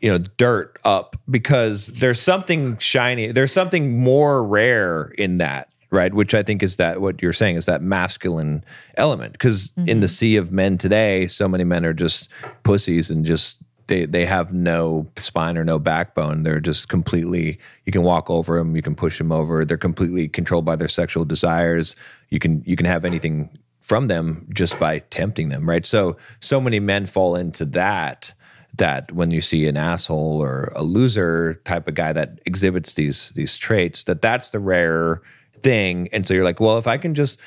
you 0.00 0.10
know 0.10 0.18
dirt 0.36 0.78
up 0.84 1.16
because 1.28 1.88
there's 1.88 2.20
something 2.20 2.78
shiny 2.78 3.32
there's 3.32 3.50
something 3.50 3.98
more 3.98 4.44
rare 4.44 5.06
in 5.18 5.38
that 5.38 5.68
right? 5.90 6.12
Which 6.12 6.34
i 6.34 6.42
think 6.42 6.62
is 6.62 6.76
that 6.76 7.00
what 7.00 7.22
you're 7.22 7.32
saying 7.32 7.56
is 7.56 7.66
that 7.66 7.82
masculine 7.82 8.64
element. 8.96 9.32
Because 9.32 9.72
in 9.76 9.84
the 9.86 9.92
mm-hmm. 9.92 10.06
sea 10.06 10.36
of 10.36 10.52
men 10.52 10.78
today 10.78 11.26
so 11.26 11.48
many 11.48 11.64
men 11.64 11.84
are 11.84 11.94
just 11.94 12.28
pussies 12.62 13.10
and 13.10 13.24
just 13.24 13.58
they 13.86 14.04
they 14.04 14.26
have 14.26 14.52
no 14.52 15.06
spine 15.16 15.56
or 15.58 15.64
no 15.64 15.78
backbone. 15.78 16.42
They're 16.42 16.60
just 16.60 16.88
completely 16.88 17.58
you 17.84 17.92
can 17.92 18.02
walk 18.02 18.30
over 18.30 18.58
them 18.58 18.76
you 18.76 18.82
can 18.82 18.94
push 18.94 19.18
them 19.18 19.32
over. 19.32 19.64
They're 19.64 19.76
completely 19.76 20.28
controlled 20.28 20.64
by 20.64 20.76
their 20.76 20.88
sexual 20.88 21.24
desires. 21.24 21.96
You 22.28 22.38
can 22.38 22.62
you 22.64 22.76
can 22.76 22.86
have 22.86 23.04
anything 23.04 23.58
from 23.80 24.08
them 24.08 24.46
just 24.52 24.78
by 24.78 24.98
tempting 24.98 25.48
them 25.48 25.68
right? 25.68 25.86
So 25.86 26.16
so 26.40 26.60
many 26.60 26.80
men 26.80 27.06
fall 27.06 27.34
into 27.34 27.64
that 27.66 28.34
that 28.74 29.12
when 29.12 29.30
you 29.30 29.40
see 29.40 29.66
an 29.66 29.76
asshole 29.76 30.42
or 30.42 30.72
a 30.74 30.82
loser 30.82 31.60
type 31.64 31.88
of 31.88 31.94
guy 31.94 32.12
that 32.12 32.38
exhibits 32.46 32.94
these 32.94 33.30
these 33.30 33.56
traits 33.56 34.04
that 34.04 34.22
that's 34.22 34.50
the 34.50 34.60
rare 34.60 35.20
thing 35.62 36.08
and 36.12 36.26
so 36.26 36.34
you're 36.34 36.44
like 36.44 36.60
well 36.60 36.78
if 36.78 36.86
i 36.86 36.96
can 36.96 37.14
just 37.14 37.38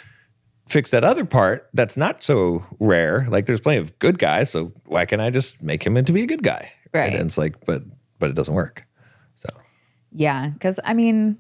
fix 0.70 0.91
that 0.91 1.03
other 1.03 1.26
part 1.26 1.70
that's 1.74 1.97
not 1.97 2.24
so 2.24 2.64
rare 2.80 3.26
like 3.30 3.45
there's 3.45 3.59
plenty 3.62 3.80
of 3.80 3.97
good 3.99 4.18
guys 4.20 4.49
so 4.51 4.72
why 4.86 5.05
can't 5.05 5.22
i 5.22 5.30
just 5.30 5.62
make 5.62 5.84
him 5.86 5.97
into 5.97 6.14
be 6.14 6.24
a 6.24 6.28
good 6.28 6.43
guy 6.43 6.72
Right. 6.93 7.14
and 7.14 7.26
it's 7.28 7.38
like 7.38 7.66
but 7.66 7.84
but 8.20 8.30
it 8.30 8.36
doesn't 8.36 8.53
work 8.53 8.86
so 9.36 9.47
Yeah, 10.12 10.49
because 10.49 10.80
I 10.84 10.93
mean, 10.93 11.38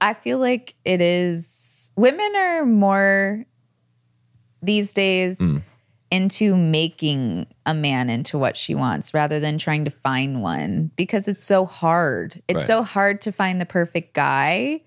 I 0.00 0.14
feel 0.14 0.38
like 0.38 0.74
it 0.84 1.00
is 1.00 1.90
women 1.96 2.32
are 2.36 2.66
more 2.66 3.44
these 4.62 4.92
days 4.92 5.38
Mm. 5.40 5.62
into 6.10 6.56
making 6.56 7.46
a 7.64 7.72
man 7.72 8.10
into 8.10 8.36
what 8.36 8.56
she 8.56 8.74
wants 8.74 9.14
rather 9.14 9.38
than 9.40 9.58
trying 9.58 9.84
to 9.84 9.90
find 9.90 10.42
one 10.42 10.90
because 10.96 11.28
it's 11.28 11.44
so 11.44 11.64
hard. 11.64 12.42
It's 12.48 12.58
Right. 12.58 12.66
so 12.66 12.82
hard 12.82 13.20
to 13.22 13.32
find 13.32 13.60
the 13.60 13.64
perfect 13.66 14.12
guy 14.14 14.80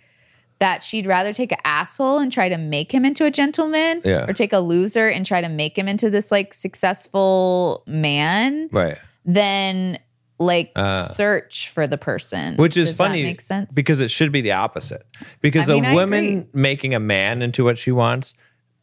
that 0.60 0.84
she'd 0.84 1.06
rather 1.06 1.34
take 1.34 1.51
an 1.51 1.58
asshole 1.66 2.18
and 2.20 2.32
try 2.32 2.47
to 2.49 2.58
make 2.58 2.91
him 2.93 3.03
into 3.06 3.26
a 3.26 3.32
gentleman 3.32 4.01
Yeah. 4.06 4.26
or 4.26 4.34
take 4.34 4.53
a 4.53 4.60
loser 4.60 5.08
and 5.08 5.26
try 5.26 5.41
to 5.41 5.49
make 5.49 5.78
him 5.78 5.88
into 5.88 6.10
this 6.10 6.32
like 6.32 6.53
successful 6.53 7.84
man 7.88 8.70
right 8.72 8.97
than 9.26 9.97
like 10.38 10.72
Ah. 10.76 10.97
search 10.97 11.70
for 11.70 11.88
the 11.88 11.97
person. 11.97 12.56
which 12.58 12.76
is 12.78 12.89
Does 12.89 12.97
funny 12.97 13.22
That 13.24 13.28
make 13.28 13.41
sense? 13.41 13.74
because 13.74 13.99
it 14.01 14.12
should 14.12 14.32
be 14.32 14.41
the 14.41 14.51
opposite 14.53 15.03
because 15.41 15.70
I 15.70 15.76
mean, 15.76 15.86
a 15.86 15.89
I 15.89 15.93
woman 15.93 16.26
agree. 16.26 16.45
making 16.53 16.93
a 16.95 16.99
man 16.99 17.41
into 17.41 17.64
what 17.64 17.78
she 17.78 17.91
wants 17.91 18.34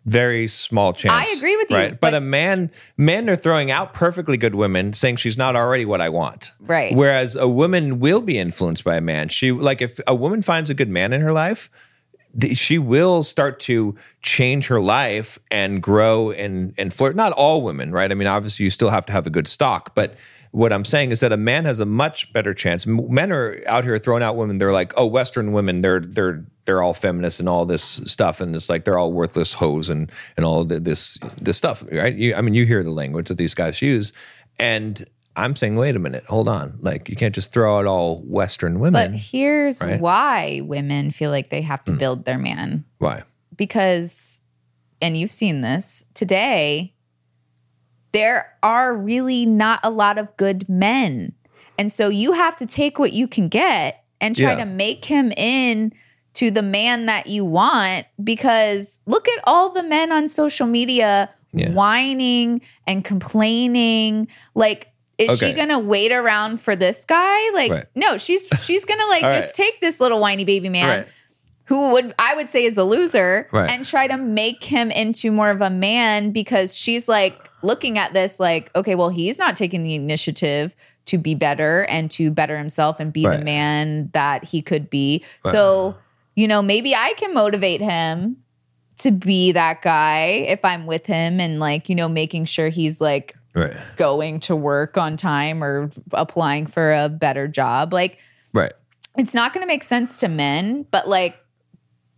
very 0.04 0.48
small 0.48 0.92
chance 0.92 1.12
I 1.30 1.36
agree 1.36 1.56
with 1.56 1.70
you, 1.70 1.76
right 1.76 1.90
but, 1.92 2.00
but- 2.00 2.14
a 2.14 2.20
man 2.20 2.70
men 2.96 3.30
are 3.30 3.36
throwing 3.36 3.70
out 3.70 3.94
perfectly 3.94 4.36
good 4.36 4.54
women 4.54 4.92
saying 4.92 5.16
she's 5.16 5.38
not 5.38 5.54
already 5.56 5.84
what 5.84 6.00
i 6.00 6.08
want 6.08 6.52
Right. 6.60 6.94
whereas 6.94 7.36
a 7.36 7.46
woman 7.48 8.00
will 8.00 8.20
be 8.20 8.38
influenced 8.38 8.82
by 8.84 8.96
a 8.96 9.00
man 9.00 9.28
she 9.28 9.52
like 9.52 9.80
if 9.80 10.00
a 10.06 10.14
woman 10.14 10.42
finds 10.42 10.70
a 10.70 10.74
good 10.74 10.88
man 10.88 11.12
in 11.12 11.20
her 11.20 11.32
life 11.32 11.70
th- 12.40 12.56
she 12.56 12.78
will 12.78 13.22
start 13.22 13.60
to 13.60 13.94
change 14.22 14.66
her 14.68 14.80
life 14.80 15.38
and 15.50 15.82
grow 15.82 16.30
and 16.32 16.74
and 16.78 16.92
flirt. 16.94 17.14
Not 17.14 17.32
all 17.32 17.60
women, 17.62 17.92
right? 17.92 18.10
I 18.10 18.14
mean, 18.14 18.26
obviously, 18.28 18.64
you 18.64 18.70
still 18.70 18.88
have 18.90 19.04
to 19.06 19.12
have 19.12 19.26
a 19.26 19.30
good 19.30 19.46
stock, 19.46 19.94
but 19.94 20.14
what 20.52 20.72
I'm 20.72 20.84
saying 20.84 21.10
is 21.10 21.20
that 21.20 21.32
a 21.32 21.36
man 21.36 21.64
has 21.64 21.80
a 21.80 21.86
much 21.86 22.32
better 22.32 22.52
chance. 22.54 22.86
Men 22.86 23.32
are 23.32 23.58
out 23.66 23.84
here 23.84 23.98
throwing 23.98 24.22
out 24.22 24.36
women. 24.36 24.58
They're 24.58 24.72
like, 24.72 24.92
oh, 24.96 25.06
Western 25.06 25.52
women, 25.52 25.80
they're 25.80 26.00
they're 26.00 26.44
they're 26.66 26.82
all 26.82 26.94
feminists 26.94 27.40
and 27.40 27.48
all 27.48 27.64
this 27.66 27.82
stuff, 27.82 28.40
and 28.40 28.54
it's 28.54 28.68
like 28.68 28.84
they're 28.84 28.98
all 28.98 29.12
worthless 29.12 29.54
hoes 29.54 29.88
and 29.90 30.12
and 30.36 30.44
all 30.44 30.64
this 30.64 31.18
this 31.40 31.56
stuff, 31.56 31.82
right? 31.90 32.14
You, 32.14 32.34
I 32.34 32.42
mean, 32.42 32.54
you 32.54 32.66
hear 32.66 32.82
the 32.82 32.90
language 32.90 33.28
that 33.28 33.38
these 33.38 33.54
guys 33.54 33.80
use, 33.80 34.12
and 34.58 35.04
I'm 35.34 35.56
saying, 35.56 35.76
wait 35.76 35.96
a 35.96 35.98
minute, 35.98 36.24
hold 36.26 36.48
on, 36.48 36.76
like 36.80 37.08
you 37.08 37.16
can't 37.16 37.34
just 37.34 37.52
throw 37.52 37.78
out 37.78 37.86
all 37.86 38.18
Western 38.20 38.78
women. 38.78 39.12
but 39.12 39.18
here's 39.18 39.82
right? 39.82 40.00
why 40.00 40.60
women 40.62 41.10
feel 41.10 41.30
like 41.30 41.48
they 41.48 41.62
have 41.62 41.82
to 41.86 41.92
hmm. 41.92 41.98
build 41.98 42.24
their 42.26 42.38
man 42.38 42.84
Why? 42.98 43.22
because 43.56 44.40
and 45.00 45.16
you've 45.16 45.32
seen 45.32 45.62
this 45.62 46.04
today 46.14 46.92
there 48.12 48.52
are 48.62 48.94
really 48.94 49.46
not 49.46 49.80
a 49.82 49.90
lot 49.90 50.18
of 50.18 50.36
good 50.36 50.68
men 50.68 51.32
and 51.78 51.90
so 51.90 52.08
you 52.08 52.32
have 52.32 52.56
to 52.56 52.66
take 52.66 52.98
what 52.98 53.12
you 53.12 53.26
can 53.26 53.48
get 53.48 54.04
and 54.20 54.36
try 54.36 54.50
Yeah. 54.52 54.64
to 54.64 54.66
make 54.66 55.04
him 55.06 55.32
in 55.36 55.92
to 56.34 56.50
the 56.50 56.62
man 56.62 57.06
that 57.06 57.26
you 57.26 57.44
want 57.44 58.06
because 58.22 59.00
look 59.06 59.28
at 59.28 59.40
all 59.44 59.70
the 59.70 59.82
men 59.82 60.12
on 60.12 60.28
social 60.28 60.66
media 60.66 61.30
Yeah. 61.52 61.72
whining 61.72 62.60
and 62.86 63.04
complaining 63.04 64.28
like 64.54 64.88
is 65.18 65.30
Okay. 65.42 65.50
she 65.50 65.56
gonna 65.56 65.78
wait 65.78 66.10
around 66.12 66.60
for 66.60 66.74
this 66.74 67.04
guy 67.04 67.50
like 67.52 67.70
Right. 67.70 67.84
no 67.94 68.16
she's 68.16 68.46
she's 68.64 68.84
gonna 68.84 69.06
like 69.06 69.22
just 69.22 69.58
right. 69.58 69.66
take 69.66 69.80
this 69.80 70.00
little 70.00 70.20
whiny 70.20 70.44
baby 70.44 70.68
man 70.68 70.88
Right. 70.88 71.08
who 71.66 71.92
would 71.92 72.14
I 72.18 72.34
would 72.34 72.48
say 72.48 72.64
is 72.64 72.78
a 72.78 72.84
loser 72.84 73.46
and 73.52 73.84
try 73.84 74.06
to 74.06 74.16
make 74.16 74.64
him 74.64 74.90
into 74.90 75.30
more 75.32 75.50
of 75.50 75.60
a 75.60 75.70
man 75.70 76.32
because 76.32 76.76
she's 76.76 77.08
like 77.08 77.38
looking 77.62 77.98
at 77.98 78.12
this 78.12 78.38
like 78.40 78.70
okay 78.74 78.94
well 78.94 79.08
he's 79.08 79.38
not 79.38 79.56
taking 79.56 79.82
the 79.84 79.94
initiative 79.94 80.74
to 81.06 81.18
be 81.18 81.34
better 81.34 81.82
and 81.84 82.10
to 82.12 82.30
better 82.30 82.56
himself 82.58 83.00
and 83.00 83.12
be 83.12 83.26
Right. 83.26 83.38
the 83.38 83.44
man 83.44 84.10
that 84.12 84.44
he 84.44 84.62
could 84.62 84.88
be 84.90 85.24
so 85.44 85.96
you 86.34 86.46
know 86.48 86.62
maybe 86.62 86.94
I 86.94 87.14
can 87.16 87.34
motivate 87.34 87.80
him 87.80 88.36
to 88.98 89.10
be 89.10 89.52
that 89.52 89.82
guy 89.82 90.24
if 90.48 90.64
I'm 90.64 90.86
with 90.86 91.06
him 91.06 91.40
and 91.40 91.58
like 91.58 91.88
you 91.88 91.94
know 91.94 92.08
making 92.08 92.44
sure 92.46 92.68
he's 92.68 93.00
like 93.00 93.34
Right. 93.54 93.76
going 93.96 94.40
to 94.40 94.56
work 94.56 94.96
on 94.96 95.16
time 95.18 95.62
or 95.62 95.90
applying 96.12 96.66
for 96.66 96.92
a 96.92 97.08
better 97.10 97.48
job 97.48 97.92
like 97.92 98.18
Right. 98.54 98.72
it's 99.18 99.34
not 99.34 99.52
going 99.52 99.62
to 99.62 99.66
make 99.68 99.82
sense 99.82 100.16
to 100.18 100.28
men, 100.28 100.86
but 100.90 101.06
like 101.08 101.36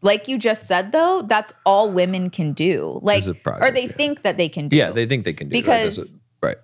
like 0.05 0.29
you 0.29 0.39
just 0.39 0.67
said 0.69 0.93
though, 0.93 1.23
that's 1.23 1.53
all 1.67 1.91
women 1.91 2.31
can 2.31 2.53
do. 2.53 3.01
Like 3.03 3.25
project, 3.43 3.65
or 3.65 3.73
they 3.73 3.87
yeah. 3.87 3.93
think 3.93 4.23
that 4.23 4.37
they 4.37 4.49
can 4.49 4.69
do. 4.69 4.77
Yeah, 4.77 4.91
they 4.93 5.07
think 5.07 5.25
they 5.25 5.33
can 5.33 5.49
do. 5.49 5.53
Because- 5.53 6.15
right. 6.43 6.57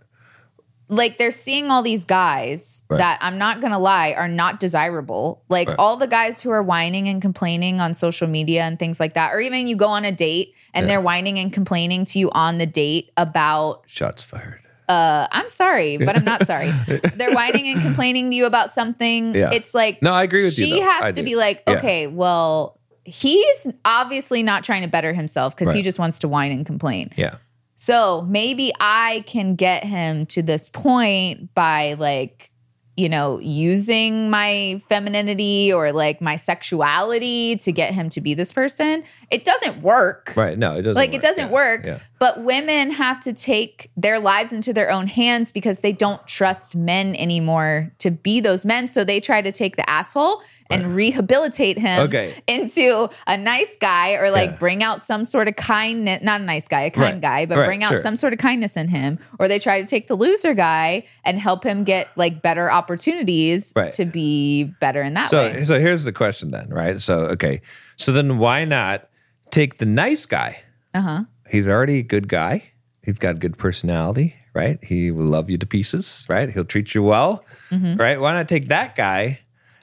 like 0.88 1.18
they're 1.18 1.30
seeing 1.30 1.70
all 1.70 1.82
these 1.82 2.04
guys 2.04 2.82
Right. 2.90 2.98
that 2.98 3.18
I'm 3.22 3.38
not 3.38 3.60
going 3.60 3.72
to 3.72 3.78
lie 3.78 4.12
are 4.12 4.26
not 4.28 4.58
desirable. 4.58 5.42
Like 5.48 5.68
Right. 5.68 5.76
all 5.78 5.96
the 5.96 6.08
guys 6.08 6.42
who 6.42 6.50
are 6.50 6.62
whining 6.64 7.08
and 7.08 7.22
complaining 7.22 7.80
on 7.80 7.94
social 7.94 8.26
media 8.26 8.62
and 8.64 8.76
things 8.76 8.98
like 8.98 9.14
that 9.14 9.32
or 9.32 9.40
even 9.40 9.68
you 9.68 9.76
go 9.76 9.86
on 9.86 10.04
a 10.04 10.10
date 10.12 10.52
and 10.74 10.84
Yeah. 10.84 10.88
they're 10.88 11.00
whining 11.00 11.38
and 11.38 11.52
complaining 11.52 12.04
to 12.06 12.18
you 12.18 12.28
on 12.32 12.58
the 12.58 12.66
date 12.66 13.10
about 13.16 13.84
Shots 13.86 14.24
fired. 14.24 14.60
uh, 14.88 15.28
I'm 15.30 15.48
sorry, 15.48 15.96
but 15.96 16.16
I'm 16.16 16.24
not 16.24 16.44
sorry. 16.44 16.72
They're 17.14 17.32
whining 17.32 17.68
and 17.68 17.80
complaining 17.80 18.28
to 18.32 18.36
you 18.36 18.46
about 18.46 18.72
something. 18.72 19.32
Yeah. 19.36 19.52
It's 19.52 19.72
like 19.72 20.02
No, 20.02 20.12
I 20.12 20.24
agree 20.24 20.42
with 20.44 20.58
you, 20.58 20.66
She 20.66 20.80
has 20.80 21.02
I 21.02 21.10
to 21.12 21.16
do. 21.20 21.24
be 21.24 21.36
like, 21.36 21.62
Yeah. 21.68 21.74
okay, 21.76 22.06
well, 22.08 22.79
he's 23.10 23.66
obviously 23.84 24.42
not 24.42 24.64
trying 24.64 24.82
to 24.82 24.88
better 24.88 25.12
himself 25.12 25.56
because 25.56 25.74
he 25.74 25.82
just 25.82 25.98
wants 25.98 26.18
to 26.20 26.28
whine 26.28 26.52
and 26.52 26.64
complain. 26.64 27.10
Yeah. 27.16 27.36
So 27.74 28.22
maybe 28.28 28.72
I 28.78 29.24
can 29.26 29.54
get 29.54 29.84
him 29.84 30.26
to 30.26 30.42
this 30.42 30.68
point 30.68 31.54
by 31.54 31.94
like, 31.94 32.50
you 32.96 33.08
know, 33.08 33.38
using 33.38 34.28
my 34.28 34.80
femininity 34.86 35.72
or 35.72 35.90
like 35.92 36.20
my 36.20 36.36
sexuality 36.36 37.56
to 37.56 37.72
get 37.72 37.94
him 37.94 38.08
to 38.10 38.20
be 38.20 38.34
this 38.34 38.52
person. 38.52 39.02
It 39.30 39.44
doesn't 39.44 39.80
work 39.82 40.34
Right. 40.36 40.58
No, 40.58 40.76
it 40.76 40.82
doesn't. 40.82 40.94
like 40.96 41.10
work. 41.10 41.14
it 41.16 41.22
doesn't 41.22 41.46
Yeah. 41.46 41.52
work 41.52 41.86
Yeah. 41.86 41.98
But 42.20 42.44
women 42.44 42.90
have 42.92 43.18
to 43.18 43.32
take 43.32 43.90
their 43.96 44.20
lives 44.20 44.52
into 44.52 44.72
their 44.72 44.90
own 44.90 45.08
hands 45.08 45.50
because 45.50 45.80
they 45.80 45.92
don't 45.92 46.24
trust 46.28 46.76
men 46.76 47.16
anymore 47.16 47.90
to 47.98 48.10
be 48.12 48.38
those 48.40 48.64
men 48.64 48.86
so 48.86 49.02
they 49.02 49.18
try 49.18 49.42
to 49.42 49.50
take 49.50 49.74
the 49.76 49.88
asshole 49.90 50.40
and 50.72 50.94
rehabilitate 50.94 51.78
him 51.78 52.02
Okay. 52.02 52.32
into 52.46 53.08
a 53.26 53.36
nice 53.36 53.76
guy 53.80 54.12
or 54.12 54.30
like 54.30 54.50
Yeah. 54.50 54.56
bring 54.56 54.82
out 54.84 55.02
some 55.02 55.24
sort 55.24 55.48
of 55.48 55.56
kindness 55.56 56.22
not 56.22 56.40
a 56.40 56.44
nice 56.44 56.68
guy 56.68 56.82
a 56.82 56.90
kind 56.90 57.14
Right. 57.14 57.20
guy 57.20 57.46
but 57.46 57.58
Right, 57.58 57.64
bring 57.66 57.82
out 57.82 57.92
sure. 57.94 58.02
some 58.02 58.14
sort 58.14 58.32
of 58.34 58.38
kindness 58.38 58.76
in 58.76 58.86
him 58.88 59.18
or 59.40 59.48
they 59.48 59.58
try 59.58 59.80
to 59.80 59.86
take 59.86 60.06
the 60.06 60.14
loser 60.14 60.54
guy 60.54 61.04
and 61.24 61.38
help 61.40 61.64
him 61.64 61.82
get 61.82 62.06
like 62.16 62.40
better 62.42 62.70
opportunities 62.70 63.72
Right. 63.74 63.92
to 63.94 64.04
be 64.04 64.64
better 64.80 65.02
in 65.02 65.14
that 65.14 65.26
So, 65.28 65.42
way 65.42 65.64
so 65.64 65.80
here's 65.80 66.04
the 66.04 66.12
question 66.12 66.50
then, 66.52 66.68
right? 66.68 67.00
So, 67.00 67.20
okay. 67.34 67.62
So 67.96 68.12
then 68.12 68.38
why 68.38 68.64
not 68.64 69.08
take 69.50 69.78
the 69.78 69.86
nice 69.86 70.26
guy? 70.26 70.60
uh-huh 70.94 71.24
He's 71.50 71.68
already 71.68 71.98
a 71.98 72.02
good 72.02 72.28
guy. 72.28 72.64
He's 73.02 73.18
got 73.18 73.38
good 73.38 73.56
personality, 73.58 74.34
right? 74.54 74.78
He 74.84 75.10
will 75.10 75.24
love 75.24 75.50
you 75.50 75.58
to 75.58 75.66
pieces, 75.66 76.26
right? 76.28 76.50
He'll 76.50 76.64
treat 76.64 76.94
you 76.94 77.02
well, 77.02 77.44
Mm-hmm. 77.70 77.96
right? 77.96 78.20
Why 78.20 78.32
not 78.32 78.48
take 78.48 78.68
that 78.68 78.94
guy 78.96 79.40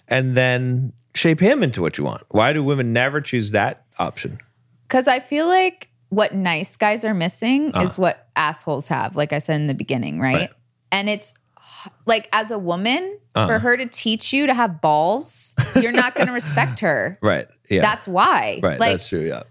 and 0.08 0.36
then 0.38 0.94
shape 1.16 1.40
him 1.40 1.64
into 1.64 1.82
what 1.82 1.98
you 1.98 2.04
want? 2.04 2.24
Why 2.30 2.54
do 2.54 2.64
women 2.64 2.94
never 2.94 3.20
choose 3.22 3.52
that 3.52 3.86
option. 4.00 4.38
Because 4.88 5.08
I 5.08 5.20
feel 5.20 5.48
like 5.48 5.90
what 6.10 6.34
nice 6.34 6.78
guys 6.78 7.04
are 7.04 7.14
missing 7.14 7.72
is 7.82 7.98
what 7.98 8.28
assholes 8.36 8.88
have, 8.88 9.16
like 9.16 9.34
I 9.34 9.40
said 9.40 9.60
in 9.60 9.68
the 9.68 9.74
beginning, 9.74 10.20
right? 10.20 10.36
Uh-huh. 10.36 10.42
Right. 10.42 10.52
And 10.92 11.10
it's 11.10 11.34
like 12.06 12.30
as 12.32 12.52
a 12.52 12.60
woman, 12.60 13.18
Uh-huh. 13.36 13.48
for 13.48 13.60
her 13.60 13.76
to 13.78 13.86
teach 13.88 14.32
you 14.34 14.48
to 14.48 14.54
have 14.54 14.80
balls, 14.82 15.54
you're 15.82 15.92
not 15.92 16.16
going 16.16 16.28
to 16.32 16.34
respect 16.34 16.80
her. 16.80 17.18
Right. 17.22 17.48
Yeah. 17.70 17.82
That's 17.82 18.08
why. 18.08 18.60
right. 18.64 18.80
Like 18.80 18.92
That's 18.94 19.10
true. 19.10 19.20
Yeah. 19.28 19.44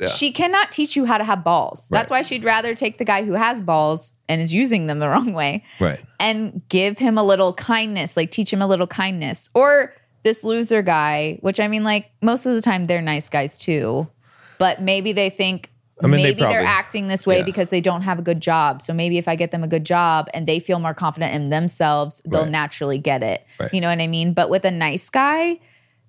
Yeah. 0.00 0.08
she 0.08 0.32
cannot 0.32 0.72
teach 0.72 0.96
you 0.96 1.04
how 1.04 1.18
to 1.18 1.24
have 1.24 1.44
balls. 1.44 1.86
That's 1.90 2.10
Right. 2.10 2.18
why 2.18 2.22
she'd 2.22 2.42
rather 2.44 2.74
take 2.74 2.98
the 2.98 3.04
guy 3.04 3.22
who 3.24 3.34
has 3.34 3.60
balls 3.60 4.14
and 4.28 4.40
is 4.40 4.52
using 4.54 4.86
them 4.86 4.98
the 4.98 5.08
wrong 5.12 5.32
way 5.32 5.62
Right. 5.78 6.00
and 6.18 6.62
give 6.68 6.98
him 6.98 7.18
a 7.18 7.22
little 7.22 7.52
kindness, 7.52 8.16
like 8.16 8.30
teach 8.30 8.52
him 8.52 8.62
a 8.62 8.66
little 8.66 8.86
kindness. 8.86 9.50
Or 9.54 9.92
this 10.22 10.42
loser 10.44 10.82
guy, 10.82 11.38
which 11.42 11.60
I 11.60 11.68
mean, 11.68 11.84
like 11.84 12.10
most 12.22 12.46
of 12.46 12.54
the 12.54 12.60
time 12.60 12.84
they're 12.86 13.02
nice 13.02 13.28
guys 13.28 13.58
too, 13.58 14.08
but 14.58 14.80
maybe 14.82 15.12
they 15.12 15.30
think 15.30 15.70
I 16.02 16.06
mean, 16.06 16.22
maybe 16.22 16.40
they 16.40 16.56
are 16.56 16.60
acting 16.60 17.08
this 17.08 17.26
way 17.26 17.38
yeah. 17.40 17.44
because 17.44 17.68
they 17.68 17.82
don't 17.82 18.00
have 18.02 18.18
a 18.18 18.22
good 18.22 18.40
job. 18.40 18.80
So 18.80 18.94
maybe 18.94 19.18
if 19.18 19.28
I 19.28 19.36
get 19.36 19.50
them 19.50 19.62
a 19.62 19.68
good 19.68 19.84
job 19.84 20.30
and 20.32 20.46
they 20.46 20.58
feel 20.58 20.78
more 20.78 20.94
confident 20.94 21.34
in 21.34 21.50
themselves, 21.50 22.22
they'll 22.24 22.44
Right. 22.44 22.50
naturally 22.50 22.96
get 22.96 23.22
it. 23.22 23.46
Right. 23.58 23.72
You 23.74 23.82
know 23.82 23.90
what 23.90 24.00
I 24.00 24.06
mean? 24.06 24.32
But 24.32 24.48
with 24.48 24.64
a 24.64 24.70
nice 24.70 25.10
guy, 25.10 25.58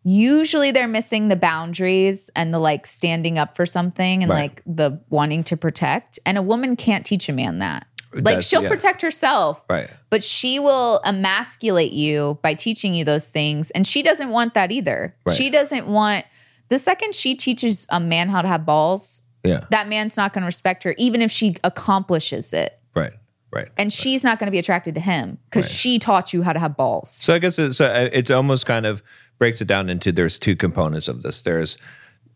usually 0.04 0.72
they're 0.72 0.88
missing 0.88 1.28
the 1.28 1.36
boundaries 1.36 2.30
and 2.36 2.54
the 2.54 2.60
like 2.60 2.86
standing 2.88 3.38
up 3.38 3.56
for 3.56 3.66
something 3.66 4.24
and 4.24 4.30
Right. 4.30 4.49
like 4.49 4.62
the 4.66 4.99
wanting 5.10 5.43
to 5.45 5.58
protect. 5.58 6.20
And 6.26 6.38
a 6.38 6.41
woman 6.41 6.76
can't 6.76 7.06
teach 7.06 7.30
a 7.30 7.34
man 7.34 7.60
that. 7.60 7.86
Like 8.14 8.24
That's- 8.24 8.47
she'll 8.47 8.64
yeah. 8.64 8.70
protect 8.70 9.02
herself, 9.04 9.64
Right. 9.70 9.89
but 10.10 10.22
she 10.24 10.60
will 10.60 10.99
emasculate 11.06 11.93
you 11.93 12.39
by 12.41 12.56
teaching 12.56 12.93
you 12.93 13.06
those 13.06 13.30
things. 13.30 13.72
And 13.72 13.88
she 13.88 14.04
doesn't 14.04 14.30
want 14.30 14.54
that 14.56 14.72
either. 14.72 15.16
Right. 15.26 15.36
She 15.36 15.49
doesn't 15.49 15.88
want 15.88 16.26
the 16.70 16.78
second 16.78 17.16
she 17.16 17.36
teaches 17.36 17.86
a 17.89 17.99
man 17.99 18.30
how 18.30 18.41
to 18.41 18.47
have 18.47 18.66
balls, 18.66 19.22
Yeah. 19.45 19.62
that 19.72 19.88
man's 19.88 20.18
not 20.18 20.34
going 20.34 20.41
to 20.41 20.45
respect 20.45 20.84
her, 20.84 20.93
even 20.97 21.22
if 21.22 21.32
she 21.32 21.56
accomplishes 21.64 22.54
it. 22.54 22.80
Right. 22.95 23.14
Right. 23.54 23.68
And 23.78 23.91
she's 23.91 24.24
not 24.24 24.39
going 24.39 24.47
to 24.47 24.52
be 24.52 24.60
attracted 24.60 24.95
to 24.95 25.02
him 25.02 25.38
because 25.49 25.70
she 25.70 25.99
taught 25.99 26.32
you 26.34 26.41
how 26.41 26.54
to 26.54 26.60
have 26.60 26.78
balls. 26.78 27.12
So 27.14 27.34
I 27.36 27.39
guess 27.39 27.60
it's, 27.60 27.78
so 27.78 27.86
uh, 27.86 28.10
it's 28.14 28.32
almost 28.32 28.66
kind 28.66 28.86
of 28.86 29.04
breaks 29.41 29.59
it 29.59 29.67
down 29.67 29.89
into 29.89 30.11
there's 30.11 30.37
two 30.37 30.55
components 30.55 31.07
of 31.07 31.23
this. 31.23 31.41
There's 31.41 31.75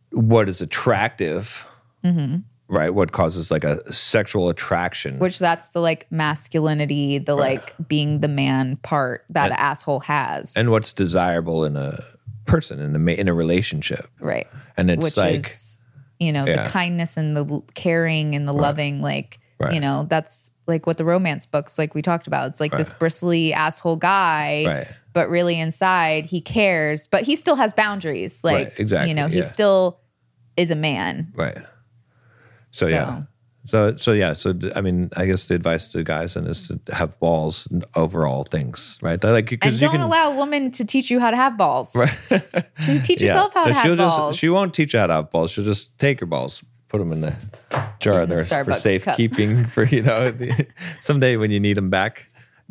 what 0.10 0.50
is 0.50 0.60
attractive, 0.60 1.70
mm-hmm. 2.04 2.38
right? 2.68 2.96
What 2.96 3.12
causes 3.12 3.52
like 3.52 3.64
a 3.64 3.94
sexual 3.94 4.50
attraction, 4.50 5.20
Which 5.20 5.38
that's 5.38 5.70
the 5.70 5.82
like 5.82 6.12
masculinity, 6.12 7.20
the 7.20 7.36
like 7.36 7.76
being 7.88 8.22
the 8.22 8.28
man 8.28 8.78
part 8.78 9.24
that 9.30 9.52
an 9.52 9.58
asshole 9.58 10.00
has. 10.00 10.58
and 10.58 10.72
what's 10.72 10.94
desirable 10.94 11.64
in 11.64 11.76
a 11.76 12.04
person 12.48 12.80
in 12.80 12.96
a 12.96 13.12
in 13.12 13.28
a 13.28 13.36
relationship. 13.36 14.10
right. 14.20 14.48
And 14.76 14.90
it's 14.90 15.04
Which 15.04 15.18
like 15.18 15.36
is, 15.36 15.78
you 16.20 16.32
know, 16.34 16.44
Yeah. 16.48 16.64
the 16.64 16.70
kindness 16.72 17.18
and 17.18 17.38
the 17.38 17.62
caring 17.76 18.34
and 18.34 18.48
the 18.48 18.54
loving, 18.54 19.04
like, 19.04 19.38
Right. 19.60 19.76
you 19.76 19.80
know, 19.80 20.08
that's 20.10 20.50
like 20.66 20.88
what 20.88 20.98
the 20.98 21.06
romance 21.06 21.46
books, 21.46 21.78
like 21.78 21.94
we 21.94 22.02
talked 22.02 22.26
about. 22.26 22.48
It's 22.50 22.60
like 22.60 22.76
this 22.76 22.92
bristly 22.94 23.54
asshole 23.54 23.98
guy, 23.98 24.64
Right. 24.66 24.88
But 25.16 25.30
really 25.30 25.60
inside 25.60 26.26
he 26.26 26.42
cares, 26.42 27.08
but 27.08 27.24
he 27.24 27.36
still 27.36 27.56
has 27.56 27.74
boundaries. 27.74 28.44
Like, 28.44 28.80
exactly, 28.80 29.10
you 29.10 29.16
know, 29.16 29.28
he 29.28 29.38
yeah. 29.38 29.42
still 29.42 30.00
is 30.58 30.70
a 30.70 30.76
man. 30.76 31.32
right. 31.34 31.58
So, 32.70 32.86
So- 32.86 32.88
yeah. 32.88 33.22
So 33.68 33.98
so 33.98 34.12
yeah. 34.12 34.34
So 34.34 34.54
I 34.76 34.82
mean, 34.82 35.10
I 35.18 35.26
guess 35.26 35.48
the 35.48 35.56
advice 35.56 35.88
to 35.94 36.04
guys 36.04 36.36
then 36.36 36.46
is 36.46 36.68
to 36.68 36.80
have 36.94 37.20
balls 37.20 37.68
and 37.72 37.84
overall 37.96 38.44
things, 38.44 39.00
right? 39.02 39.18
Like 39.24 39.52
And 39.52 39.60
because 39.60 39.82
you 39.82 39.88
don't 39.88 39.96
can 39.96 40.02
allow 40.02 40.34
a 40.34 40.36
woman 40.36 40.70
to 40.74 40.86
teach 40.86 41.10
you 41.10 41.20
how 41.20 41.32
to 41.32 41.36
have 41.36 41.58
balls. 41.58 41.96
Right. 41.96 42.16
to 42.82 43.00
teach 43.02 43.24
yourself 43.24 43.56
how 43.56 43.66
to 43.66 43.74
have 43.74 43.84
she'll 43.84 43.96
balls. 43.96 44.34
Just, 44.34 44.40
she 44.40 44.50
won't 44.50 44.76
teach 44.76 44.94
you 44.94 45.00
how 45.00 45.08
to 45.08 45.14
have 45.14 45.32
balls. 45.32 45.50
She'll 45.50 45.66
just 45.66 45.98
take 45.98 46.22
your 46.22 46.28
balls, 46.28 46.64
put 46.90 47.00
them 47.00 47.12
in 47.12 47.22
the 47.22 47.36
jar 48.00 48.22
In 48.22 48.30
the 48.30 48.36
there 48.36 48.44
for 48.44 48.56
Starbucks 48.56 48.66
cup. 48.66 48.78
safekeeping. 48.78 49.66
For 49.74 49.84
you 49.86 50.04
know, 50.04 50.30
the, 50.30 50.68
someday 51.02 51.36
when 51.38 51.50
you 51.50 51.60
need 51.60 51.74
them 51.76 51.90
back. 51.90 52.30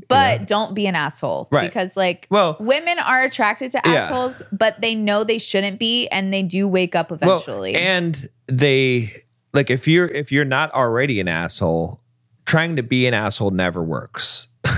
But 0.08 0.46
don't 0.46 0.74
be 0.74 0.86
an 0.86 0.94
asshole. 0.94 1.48
Right. 1.50 1.62
Because 1.68 1.96
like 1.96 2.26
Well- 2.30 2.56
women 2.60 2.98
are 2.98 3.22
attracted 3.22 3.70
to 3.72 3.80
Yeah. 3.84 3.92
assholes, 4.02 4.42
but 4.52 4.80
they 4.80 4.94
know 4.94 5.24
they 5.24 5.38
shouldn't 5.38 5.78
be 5.78 6.08
and 6.08 6.32
they 6.32 6.42
do 6.42 6.68
wake 6.68 6.94
up 6.94 7.10
Well, 7.10 7.18
eventually. 7.22 7.74
and 7.74 8.28
they 8.46 9.22
like 9.52 9.70
if 9.70 9.86
you're 9.88 10.06
if 10.08 10.30
you're 10.32 10.44
not 10.44 10.72
already 10.74 11.20
an 11.20 11.28
asshole, 11.28 12.00
trying 12.44 12.76
to 12.76 12.82
be 12.82 13.06
an 13.06 13.14
asshole 13.14 13.50
never 13.50 13.82
works. 13.82 14.48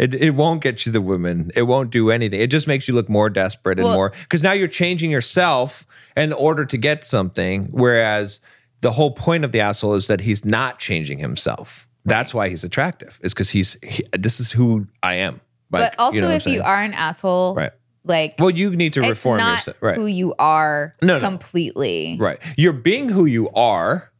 It, 0.00 0.14
it 0.14 0.30
won't 0.34 0.62
get 0.62 0.86
you 0.86 0.90
the 0.90 1.02
women. 1.02 1.50
It 1.54 1.62
won't 1.62 1.90
do 1.90 2.10
anything. 2.10 2.40
It 2.40 2.46
just 2.46 2.66
makes 2.66 2.88
you 2.88 2.94
look 2.94 3.10
more 3.10 3.28
desperate 3.28 3.78
and 3.78 3.84
Well- 3.86 3.94
more 3.94 4.12
because 4.22 4.42
now 4.42 4.52
you're 4.52 4.68
changing 4.68 5.10
yourself 5.10 5.86
in 6.16 6.32
order 6.32 6.64
to 6.64 6.76
get 6.78 7.04
something. 7.04 7.68
Whereas 7.72 8.40
the 8.80 8.92
whole 8.92 9.10
point 9.10 9.44
of 9.44 9.52
the 9.52 9.60
asshole 9.60 9.92
is 9.94 10.06
that 10.06 10.22
he's 10.22 10.46
not 10.46 10.78
changing 10.78 11.18
himself. 11.18 11.86
That's 12.06 12.32
why 12.32 12.48
he's 12.48 12.64
attractive. 12.64 13.18
Is 13.22 13.34
because 13.34 13.50
he's 13.50 13.76
he, 13.82 14.04
this 14.12 14.40
is 14.40 14.52
who 14.52 14.86
I 15.02 15.14
am. 15.16 15.40
Like, 15.70 15.92
but 15.92 15.98
also 15.98 16.16
you 16.16 16.22
know 16.22 16.30
if 16.30 16.46
you 16.46 16.62
are 16.62 16.82
an 16.82 16.94
asshole, 16.94 17.54
right. 17.56 17.72
like 18.04 18.36
Well, 18.38 18.50
you 18.50 18.74
need 18.76 18.92
to 18.94 19.00
reform 19.02 19.40
yourself. 19.40 19.82
Right. 19.82 19.96
who 19.96 20.06
you 20.06 20.34
are 20.38 20.94
No, 21.02 21.14
no. 21.18 21.20
completely. 21.20 22.16
Right. 22.18 22.38
You're 22.56 22.72
being 22.72 23.08
who 23.08 23.26
you 23.26 23.48
are, 23.50 24.10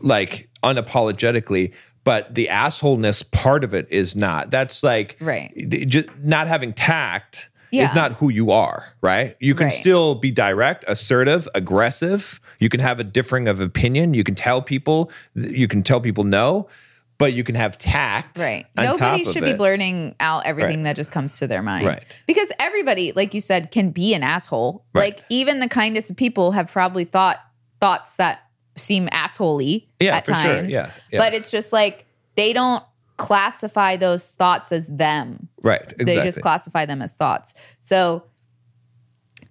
like 0.00 0.48
unapologetically, 0.62 1.72
but 2.04 2.34
the 2.34 2.48
assholeness 2.50 3.22
part 3.30 3.64
of 3.64 3.74
it 3.74 3.86
is 3.90 4.16
not. 4.16 4.50
That's 4.50 4.82
like 4.82 5.16
Right. 5.20 5.52
Just 5.86 6.08
not 6.22 6.46
having 6.48 6.72
tact 6.72 7.50
Yeah. 7.70 7.84
is 7.84 7.94
not 7.94 8.12
who 8.14 8.28
you 8.30 8.50
are, 8.50 8.94
right? 9.02 9.36
You 9.40 9.54
can 9.54 9.66
Right. 9.66 9.72
still 9.74 10.14
be 10.14 10.30
direct, 10.30 10.84
assertive, 10.88 11.48
aggressive. 11.54 12.40
You 12.60 12.68
can 12.68 12.80
have 12.80 12.98
a 13.00 13.04
differing 13.04 13.48
of 13.48 13.60
opinion. 13.60 14.14
You 14.14 14.24
can 14.24 14.34
tell 14.34 14.62
people, 14.62 15.10
you 15.34 15.68
can 15.68 15.82
tell 15.82 16.00
people 16.00 16.24
no, 16.24 16.68
but 17.18 17.32
you 17.32 17.44
can 17.44 17.54
have 17.54 17.78
tact. 17.78 18.38
Right. 18.38 18.66
Nobody 18.76 19.24
should 19.24 19.44
be 19.44 19.50
it. 19.50 19.56
blurting 19.58 20.14
out 20.20 20.46
everything 20.46 20.78
Right. 20.78 20.84
that 20.84 20.96
just 20.96 21.12
comes 21.12 21.38
to 21.38 21.46
their 21.46 21.62
mind. 21.62 21.86
Right. 21.86 22.02
Because 22.26 22.52
everybody, 22.58 23.12
like 23.12 23.34
you 23.34 23.40
said, 23.40 23.70
can 23.70 23.90
be 23.90 24.14
an 24.14 24.22
asshole. 24.22 24.84
Right. 24.92 25.14
Like 25.14 25.24
even 25.30 25.60
the 25.60 25.68
kindest 25.68 26.10
of 26.10 26.16
people 26.16 26.52
have 26.52 26.70
probably 26.70 27.04
thought 27.04 27.40
thoughts 27.80 28.14
that 28.14 28.40
seem 28.76 29.06
assholey 29.08 29.86
Yeah, 30.00 30.16
at 30.16 30.26
for 30.26 30.34
sure. 30.34 30.42
times. 30.54 30.72
Yeah, 30.72 30.90
yeah. 31.12 31.18
But 31.20 31.34
it's 31.34 31.50
just 31.50 31.72
like 31.72 32.06
they 32.34 32.52
don't 32.52 32.82
classify 33.16 33.96
those 33.96 34.32
thoughts 34.32 34.72
as 34.72 34.88
them. 34.88 35.48
Right. 35.62 35.80
Exactly. 35.82 36.04
They 36.04 36.22
just 36.24 36.40
classify 36.40 36.84
them 36.84 37.00
as 37.00 37.14
thoughts. 37.14 37.54
So 37.80 38.24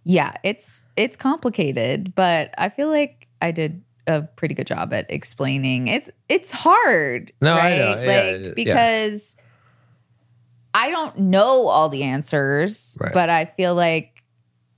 yeah, 0.03 0.33
it's 0.43 0.83
it's 0.97 1.15
complicated, 1.15 2.13
but 2.15 2.53
I 2.57 2.67
feel 2.69 2.89
like 2.89 3.27
I 3.41 3.51
did 3.51 3.81
a 4.07 4.23
pretty 4.23 4.53
good 4.55 4.67
job 4.67 4.93
at 4.93 5.09
explaining. 5.09 5.87
It's 5.87 6.09
it's 6.29 6.51
hard, 6.51 7.31
No, 7.41 7.53
I 7.53 7.57
right? 7.57 7.77
know. 7.77 7.89
Like 7.95 8.45
yeah. 8.45 8.53
because 8.55 9.35
I 10.73 10.89
don't 10.89 11.17
know 11.19 11.67
all 11.67 11.89
the 11.89 12.03
answers, 12.03 12.97
Right. 12.99 13.13
but 13.13 13.29
I 13.29 13.45
feel 13.45 13.75
like 13.75 14.23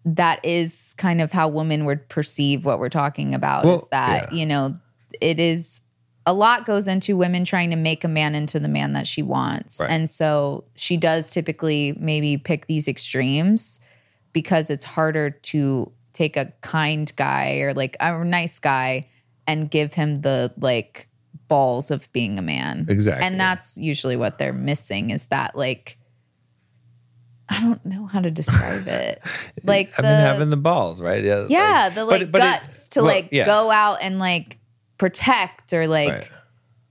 that 0.06 0.44
is 0.44 0.94
kind 0.98 1.22
of 1.22 1.32
how 1.32 1.48
women 1.48 1.86
would 1.86 2.08
perceive 2.10 2.66
what 2.66 2.80
we're 2.80 2.90
talking 2.90 3.34
about 3.34 3.66
Well, 3.66 3.78
is 3.78 3.88
that, 3.92 4.32
yeah. 4.32 4.38
you 4.40 4.46
know, 4.46 4.78
it 5.22 5.40
is 5.40 5.82
a 6.28 6.34
lot 6.34 6.66
goes 6.66 6.88
into 6.88 7.16
women 7.16 7.46
trying 7.46 7.70
to 7.70 7.76
make 7.76 8.04
a 8.04 8.08
man 8.08 8.34
into 8.36 8.60
the 8.60 8.68
man 8.68 8.94
that 8.94 9.06
she 9.08 9.22
wants. 9.22 9.80
Right. 9.80 9.90
And 9.92 10.10
so 10.10 10.66
she 10.76 10.98
does 10.98 11.32
typically 11.32 11.96
maybe 12.00 12.38
pick 12.38 12.66
these 12.68 12.88
extremes 12.88 13.80
because 14.34 14.70
it's 14.72 14.84
harder 14.86 15.30
to 15.30 15.92
take 16.14 16.36
a 16.36 16.52
kind 16.62 17.12
guy 17.16 17.58
or 17.60 17.74
like 17.74 17.96
a 18.00 18.24
nice 18.24 18.58
guy 18.60 19.08
and 19.48 19.70
give 19.70 19.94
him 19.94 20.16
the 20.22 20.54
like 20.58 21.08
balls 21.48 21.92
of 21.92 22.12
being 22.12 22.40
a 22.40 22.42
man. 22.42 22.86
Exactly, 22.90 23.26
And 23.26 23.40
that's 23.40 23.78
usually 23.78 24.16
what 24.16 24.38
they're 24.38 24.54
missing 24.54 25.10
is 25.12 25.28
that 25.28 25.56
like 25.56 25.98
I 27.48 27.62
don't 27.62 27.86
know 27.86 28.08
how 28.08 28.22
to 28.22 28.32
describe 28.32 28.88
it. 28.88 29.22
Like 29.64 29.94
I 29.98 30.02
the 30.04 30.08
mean, 30.10 30.20
having 30.20 30.50
the 30.52 30.58
balls, 30.58 31.02
right? 31.02 31.24
Yeah. 31.24 31.48
yeah, 31.50 31.90
the 31.90 32.06
like 32.06 32.32
but 32.32 32.42
it- 32.42 32.62
guts 32.62 32.88
to 32.90 33.02
well, 33.02 33.08
like 33.16 33.30
yeah. 33.32 33.46
go 33.46 33.72
out 33.72 33.98
and 34.02 34.20
like 34.20 34.60
protect 35.00 35.74
or 35.74 35.88
like 35.88 36.10
Right. 36.12 36.30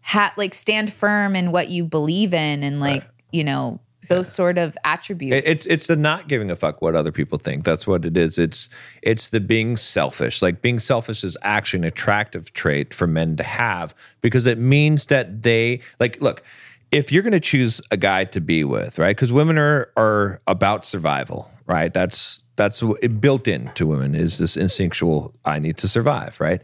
ha- 0.00 0.34
like 0.36 0.54
stand 0.54 0.92
firm 0.92 1.36
in 1.36 1.52
what 1.52 1.68
you 1.68 1.84
believe 1.84 2.34
in 2.34 2.62
and 2.64 2.80
like 2.80 3.04
you 3.30 3.44
know 3.44 3.78
those 4.08 4.32
sort 4.32 4.58
of 4.58 4.76
attributes. 4.84 5.46
It's 5.46 5.66
it's 5.66 5.86
the 5.86 5.96
not 5.96 6.28
giving 6.28 6.50
a 6.50 6.56
fuck 6.56 6.82
what 6.82 6.94
other 6.94 7.12
people 7.12 7.38
think. 7.38 7.64
That's 7.64 7.86
what 7.86 8.04
it 8.04 8.16
is. 8.16 8.38
It's 8.38 8.68
it's 9.02 9.28
the 9.28 9.40
being 9.40 9.76
selfish. 9.76 10.42
Like 10.42 10.62
being 10.62 10.78
selfish 10.78 11.24
is 11.24 11.36
actually 11.42 11.80
an 11.80 11.84
attractive 11.84 12.52
trait 12.52 12.94
for 12.94 13.06
men 13.06 13.36
to 13.36 13.42
have 13.42 13.94
because 14.20 14.46
it 14.46 14.58
means 14.58 15.06
that 15.06 15.42
they 15.42 15.80
like 16.00 16.20
look, 16.20 16.42
if 16.90 17.10
you're 17.10 17.22
going 17.22 17.32
to 17.32 17.40
choose 17.40 17.80
a 17.90 17.96
guy 17.96 18.24
to 18.24 18.40
be 18.40 18.64
with, 18.64 18.98
right? 18.98 19.16
Cuz 19.16 19.32
women 19.32 19.58
are 19.58 19.90
are 19.96 20.40
about 20.46 20.84
survival, 20.84 21.50
right? 21.66 21.92
That's 21.92 22.44
that's 22.56 22.82
built 23.20 23.48
into 23.48 23.86
women 23.86 24.14
is 24.14 24.38
this 24.38 24.56
instinctual 24.56 25.34
I 25.44 25.58
need 25.58 25.76
to 25.78 25.88
survive, 25.88 26.40
right? 26.40 26.62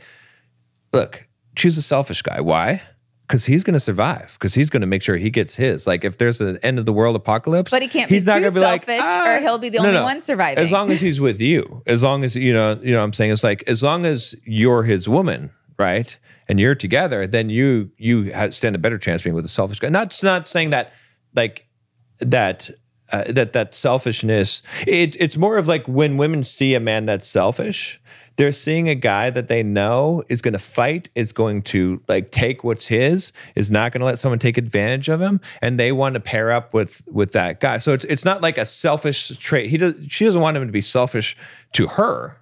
Look, 0.93 1.29
choose 1.57 1.77
a 1.79 1.83
selfish 1.83 2.23
guy. 2.23 2.41
Why? 2.41 2.83
Because 3.31 3.45
he's 3.47 3.63
going 3.63 3.75
to 3.75 3.81
survive 3.81 4.33
because 4.33 4.55
he's 4.55 4.71
going 4.71 4.81
to 4.81 4.89
make 4.89 5.03
sure 5.03 5.17
he 5.17 5.31
gets 5.31 5.55
his. 5.55 5.87
Like 5.87 6.05
if 6.05 6.19
there's 6.19 6.41
an 6.41 6.59
end 6.65 6.81
of 6.81 6.85
the 6.85 6.93
world 6.93 7.15
apocalypse, 7.15 7.71
But 7.71 7.81
he 7.81 7.87
can't 7.87 8.11
he's 8.11 8.25
be 8.25 8.33
too 8.33 8.51
like, 8.51 8.85
selfish 8.85 9.01
"Ah." 9.05 9.37
or 9.37 9.41
he'll 9.41 9.59
be 9.59 9.69
the 9.69 9.79
No, 9.79 9.85
only 9.85 9.99
no. 10.01 10.03
one 10.03 10.21
surviving. 10.21 10.63
As 10.65 10.73
long 10.73 10.91
as 10.91 11.01
he's 11.01 11.21
with 11.21 11.41
you, 11.41 11.81
as 11.87 12.03
long 12.03 12.25
as 12.25 12.35
you 12.35 12.53
know, 12.53 12.81
you 12.83 12.91
know, 12.91 12.99
what 12.99 13.05
I'm 13.05 13.13
saying 13.13 13.31
it's 13.31 13.45
like 13.45 13.63
as 13.69 13.85
long 13.85 14.05
as 14.05 14.35
you're 14.43 14.83
his 14.83 15.09
woman, 15.09 15.51
right, 15.79 16.19
and 16.49 16.59
you're 16.59 16.75
together, 16.75 17.25
then 17.29 17.51
you 17.51 17.93
you 17.99 18.33
stand 18.51 18.75
a 18.75 18.81
better 18.81 18.99
chance 18.99 19.23
being 19.23 19.37
with 19.37 19.45
a 19.45 19.49
selfish 19.49 19.79
guy. 19.79 19.91
Not 19.91 20.19
not 20.25 20.49
saying 20.49 20.71
that 20.71 20.93
like 21.35 21.69
that. 22.19 22.69
Uh, 23.13 23.25
that 23.33 23.53
that 23.55 23.75
selfishness 23.75 24.63
it, 24.87 25.17
it's 25.19 25.37
more 25.37 25.57
of 25.59 25.67
like 25.67 25.85
when 25.89 26.17
women 26.17 26.45
see 26.45 26.77
a 26.77 26.79
man 26.79 27.07
that's 27.07 27.27
selfish 27.27 28.00
they're 28.41 28.53
seeing 28.53 28.89
a 28.89 28.95
guy 28.95 29.29
that 29.29 29.49
they 29.49 29.63
know 29.63 30.23
is 30.31 30.41
going 30.41 30.55
to 30.55 30.59
fight 30.59 31.11
is 31.15 31.31
going 31.31 31.61
to 31.61 32.03
like 32.09 32.31
take 32.31 32.65
what's 32.65 32.87
his 32.87 33.33
is 33.55 33.71
not 33.71 33.93
going 33.93 34.01
to 34.01 34.07
let 34.07 34.19
someone 34.19 34.39
take 34.39 34.57
advantage 34.57 35.11
of 35.11 35.21
him 35.21 35.41
and 35.61 35.79
they 35.79 35.93
want 35.93 36.15
to 36.15 36.21
pair 36.21 36.51
up 36.51 36.73
with 36.73 37.03
with 37.07 37.33
that 37.33 37.61
guy 37.61 37.77
so 37.77 37.93
it's 37.93 38.07
it's 38.07 38.25
not 38.25 38.41
like 38.41 38.57
a 38.57 38.65
selfish 38.65 39.29
trait 39.39 39.69
he 39.69 39.77
does 39.77 39.95
she 40.09 40.25
doesn't 40.25 40.41
want 40.41 40.57
him 40.57 40.67
to 40.67 40.73
be 40.73 40.81
selfish 40.81 41.37
to 41.73 41.87
her 41.87 42.39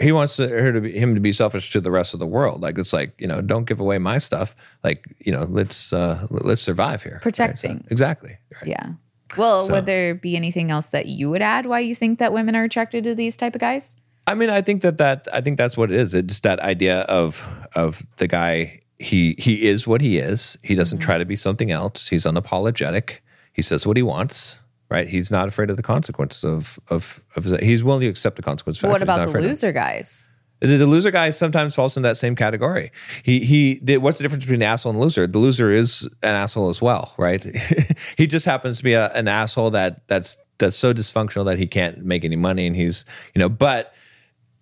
he 0.00 0.10
wants 0.10 0.36
to, 0.36 0.48
her 0.48 0.72
to 0.72 0.80
be 0.80 0.92
him 0.92 1.14
to 1.14 1.20
be 1.20 1.30
selfish 1.32 1.70
to 1.70 1.80
the 1.80 1.90
rest 1.90 2.14
of 2.14 2.18
the 2.18 2.26
world 2.26 2.62
like 2.62 2.78
it's 2.78 2.94
like 2.94 3.14
you 3.20 3.26
know 3.26 3.42
don't 3.42 3.66
give 3.66 3.80
away 3.80 3.98
my 3.98 4.16
stuff 4.16 4.56
like 4.82 5.04
you 5.18 5.30
know 5.30 5.44
let's 5.44 5.92
uh 5.92 6.26
let's 6.30 6.62
survive 6.62 7.02
here 7.02 7.12
right? 7.12 7.36
So- 7.36 7.44
Protecting. 7.44 7.84
exactly 7.90 8.38
right. 8.54 8.66
yeah. 8.66 8.92
Well, 9.36 9.66
So- 9.66 9.72
would 9.74 9.86
there 9.86 10.14
be 10.14 10.36
anything 10.36 10.70
else 10.70 10.90
that 10.90 11.06
you 11.06 11.30
would 11.30 11.40
add 11.42 11.66
why 11.66 11.80
you 11.80 11.94
think 11.94 12.18
that 12.18 12.32
women 12.32 12.54
are 12.56 12.64
attracted 12.64 13.04
to 13.04 13.14
these 13.14 13.36
type 13.36 13.54
of 13.54 13.60
guys? 13.60 13.96
I 14.26 14.34
mean, 14.34 14.50
I 14.50 14.60
think 14.62 14.82
that 14.82 14.98
that 14.98 15.26
I 15.32 15.40
think 15.40 15.58
that's 15.58 15.76
what 15.76 15.90
it 15.90 15.96
is. 15.98 16.14
It's 16.14 16.40
that 16.40 16.60
idea 16.60 17.00
of 17.02 17.46
of 17.74 18.02
the 18.18 18.28
guy. 18.28 18.80
He 18.98 19.34
he 19.38 19.66
is 19.68 19.86
what 19.86 20.00
he 20.00 20.18
is. 20.18 20.56
He 20.62 20.74
doesn't 20.76 20.98
Mm-hmm. 20.98 21.04
try 21.04 21.18
to 21.18 21.24
be 21.24 21.34
something 21.36 21.70
else. 21.72 22.08
He's 22.08 22.24
unapologetic. 22.24 23.18
He 23.52 23.62
says 23.62 23.86
what 23.86 23.96
he 23.96 24.02
wants. 24.02 24.58
Right. 24.88 25.08
He's 25.08 25.30
not 25.30 25.48
afraid 25.48 25.70
of 25.70 25.76
the 25.76 25.82
consequences 25.82 26.44
of 26.44 26.78
of 26.88 27.24
of. 27.34 27.44
He's 27.60 27.82
willing 27.82 28.02
to 28.02 28.06
accept 28.08 28.36
the 28.36 28.42
consequences. 28.42 28.82
What 28.82 29.02
about 29.02 29.32
the 29.32 29.40
loser 29.40 29.72
guys? 29.72 30.28
The, 30.60 30.76
the 30.76 30.86
loser 30.86 31.10
guy 31.10 31.30
sometimes 31.30 31.74
falls 31.74 31.96
in 31.96 32.04
that 32.04 32.16
same 32.16 32.36
category. 32.36 32.92
He 33.24 33.40
he. 33.40 33.80
The, 33.82 33.96
what's 33.98 34.18
the 34.18 34.22
difference 34.22 34.44
between 34.44 34.62
an 34.62 34.68
asshole 34.68 34.92
and 34.92 35.00
loser? 35.00 35.26
The 35.26 35.38
loser 35.38 35.72
is 35.72 36.02
an 36.22 36.34
asshole 36.36 36.68
as 36.68 36.80
well, 36.80 37.14
right? 37.18 37.42
he 38.16 38.28
just 38.28 38.44
happens 38.46 38.78
to 38.78 38.84
be 38.84 38.92
a, 38.92 39.08
an 39.14 39.26
asshole 39.26 39.70
that 39.70 40.06
that's 40.06 40.36
that's 40.58 40.76
so 40.76 40.94
dysfunctional 40.94 41.44
that 41.46 41.58
he 41.58 41.66
can't 41.66 42.04
make 42.04 42.24
any 42.24 42.36
money, 42.36 42.66
and 42.68 42.76
he's 42.76 43.04
you 43.34 43.40
know, 43.40 43.48
but 43.48 43.92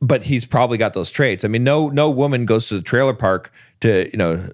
but 0.01 0.25
he's 0.25 0.45
probably 0.45 0.79
got 0.79 0.95
those 0.95 1.11
traits. 1.11 1.45
I 1.45 1.49
mean, 1.49 1.65
no 1.65 1.89
no 1.89 2.11
woman 2.11 2.47
goes 2.47 2.67
to 2.69 2.75
the 2.75 2.83
trailer 2.83 3.15
park 3.15 3.53
to 3.81 4.09
you 4.11 4.19
know 4.19 4.51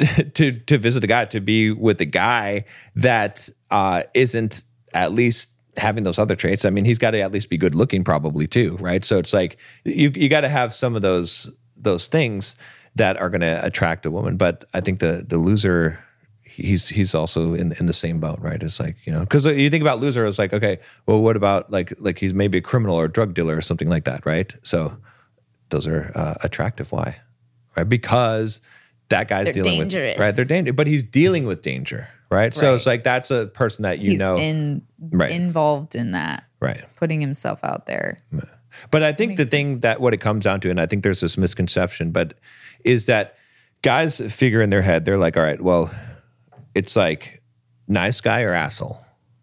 to 0.34 0.52
to 0.52 0.78
visit 0.78 1.04
a 1.04 1.06
guy 1.06 1.24
to 1.26 1.40
be 1.40 1.70
with 1.70 2.00
a 2.00 2.06
guy 2.06 2.64
that 2.96 3.48
uh, 3.70 4.02
isn't 4.14 4.64
at 4.92 5.12
least 5.12 5.52
having 5.76 6.04
those 6.04 6.18
other 6.18 6.34
traits. 6.34 6.64
I 6.64 6.70
mean, 6.70 6.84
he's 6.84 6.98
got 6.98 7.12
to 7.12 7.20
at 7.20 7.32
least 7.32 7.50
be 7.50 7.56
good 7.56 7.74
looking, 7.74 8.04
probably 8.04 8.46
too, 8.46 8.76
right? 8.80 9.04
So 9.04 9.18
it's 9.18 9.32
like 9.32 9.58
you 9.84 10.10
you 10.14 10.28
got 10.28 10.42
to 10.42 10.48
have 10.48 10.74
some 10.74 10.96
of 10.96 11.02
those 11.02 11.50
those 11.76 12.08
things 12.08 12.56
that 12.96 13.16
are 13.16 13.30
going 13.30 13.40
to 13.40 13.64
attract 13.64 14.04
a 14.06 14.10
woman. 14.10 14.36
But 14.36 14.64
I 14.74 14.80
think 14.80 15.00
the 15.00 15.24
the 15.26 15.38
loser. 15.38 16.04
He's 16.60 16.88
he's 16.88 17.14
also 17.14 17.54
in 17.54 17.72
in 17.80 17.86
the 17.86 17.92
same 17.92 18.20
boat, 18.20 18.38
right? 18.40 18.62
It's 18.62 18.78
like 18.80 18.96
you 19.04 19.12
know, 19.12 19.20
because 19.20 19.44
you 19.46 19.70
think 19.70 19.82
about 19.82 20.00
loser, 20.00 20.24
it's 20.26 20.38
like 20.38 20.52
okay, 20.52 20.78
well, 21.06 21.20
what 21.20 21.36
about 21.36 21.70
like 21.70 21.92
like 21.98 22.18
he's 22.18 22.34
maybe 22.34 22.58
a 22.58 22.62
criminal 22.62 22.96
or 22.96 23.04
a 23.06 23.12
drug 23.12 23.34
dealer 23.34 23.56
or 23.56 23.60
something 23.62 23.88
like 23.88 24.04
that, 24.04 24.24
right? 24.26 24.54
So 24.62 24.96
those 25.70 25.86
are 25.86 26.12
uh, 26.14 26.34
attractive. 26.42 26.92
Why? 26.92 27.16
Right? 27.76 27.88
Because 27.88 28.60
that 29.08 29.28
guy's 29.28 29.46
They're 29.46 29.54
dealing 29.54 29.80
dangerous. 29.80 30.16
with 30.16 30.22
right. 30.24 30.34
They're 30.36 30.44
dangerous, 30.44 30.76
but 30.76 30.86
he's 30.86 31.02
dealing 31.02 31.44
with 31.46 31.62
danger, 31.62 32.08
right? 32.30 32.54
So 32.54 32.74
it's 32.74 32.86
like 32.86 33.02
that's 33.04 33.30
a 33.30 33.46
person 33.46 33.82
that 33.82 33.98
you 33.98 34.10
He's 34.12 34.20
know, 34.20 34.36
in 34.38 34.82
Right. 35.00 35.30
involved 35.32 35.94
in 35.96 36.12
that, 36.12 36.44
right? 36.60 36.84
putting 36.96 37.20
himself 37.20 37.64
out 37.64 37.86
there. 37.86 38.18
But 38.90 39.02
I 39.02 39.12
think 39.12 39.36
the 39.36 39.46
thing 39.46 39.80
that 39.80 40.00
what 40.00 40.14
it 40.14 40.20
comes 40.20 40.44
down 40.44 40.60
to, 40.60 40.70
and 40.70 40.80
I 40.80 40.86
think 40.86 41.02
there's 41.02 41.20
this 41.20 41.36
misconception, 41.36 42.12
but 42.12 42.34
is 42.84 43.06
that 43.06 43.34
guys 43.82 44.20
figure 44.32 44.62
in 44.62 44.70
their 44.70 44.82
head, 44.82 45.04
they're 45.04 45.18
like, 45.18 45.36
all 45.36 45.42
right, 45.42 45.60
well, 45.60 45.90
it's 46.74 46.96
like 46.96 47.42
nice 47.88 48.20
guy 48.20 48.42
or 48.42 48.54
asshole. 48.54 48.98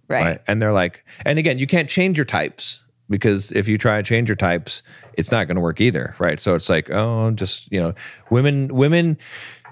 Right. 0.10 0.40
And 0.48 0.62
they're 0.62 0.74
like, 0.74 1.06
and 1.26 1.38
again, 1.38 1.60
you 1.60 1.68
can't 1.68 1.90
change 1.90 2.18
your 2.18 2.26
types 2.26 2.84
because 3.10 3.52
if 3.52 3.68
you 3.68 3.78
try 3.78 3.98
to 3.98 4.04
change 4.04 4.30
your 4.30 4.36
types, 4.36 4.84
it's 5.14 5.32
not 5.32 5.48
going 5.48 5.56
to 5.56 5.62
work 5.62 5.82
either, 5.82 6.16
right? 6.20 6.40
So 6.40 6.56
it's 6.56 6.70
like, 6.70 6.90
oh, 6.90 7.32
just 7.32 7.72
you 7.72 7.82
know, 7.82 7.94
women, 8.30 8.74
women, 8.74 9.18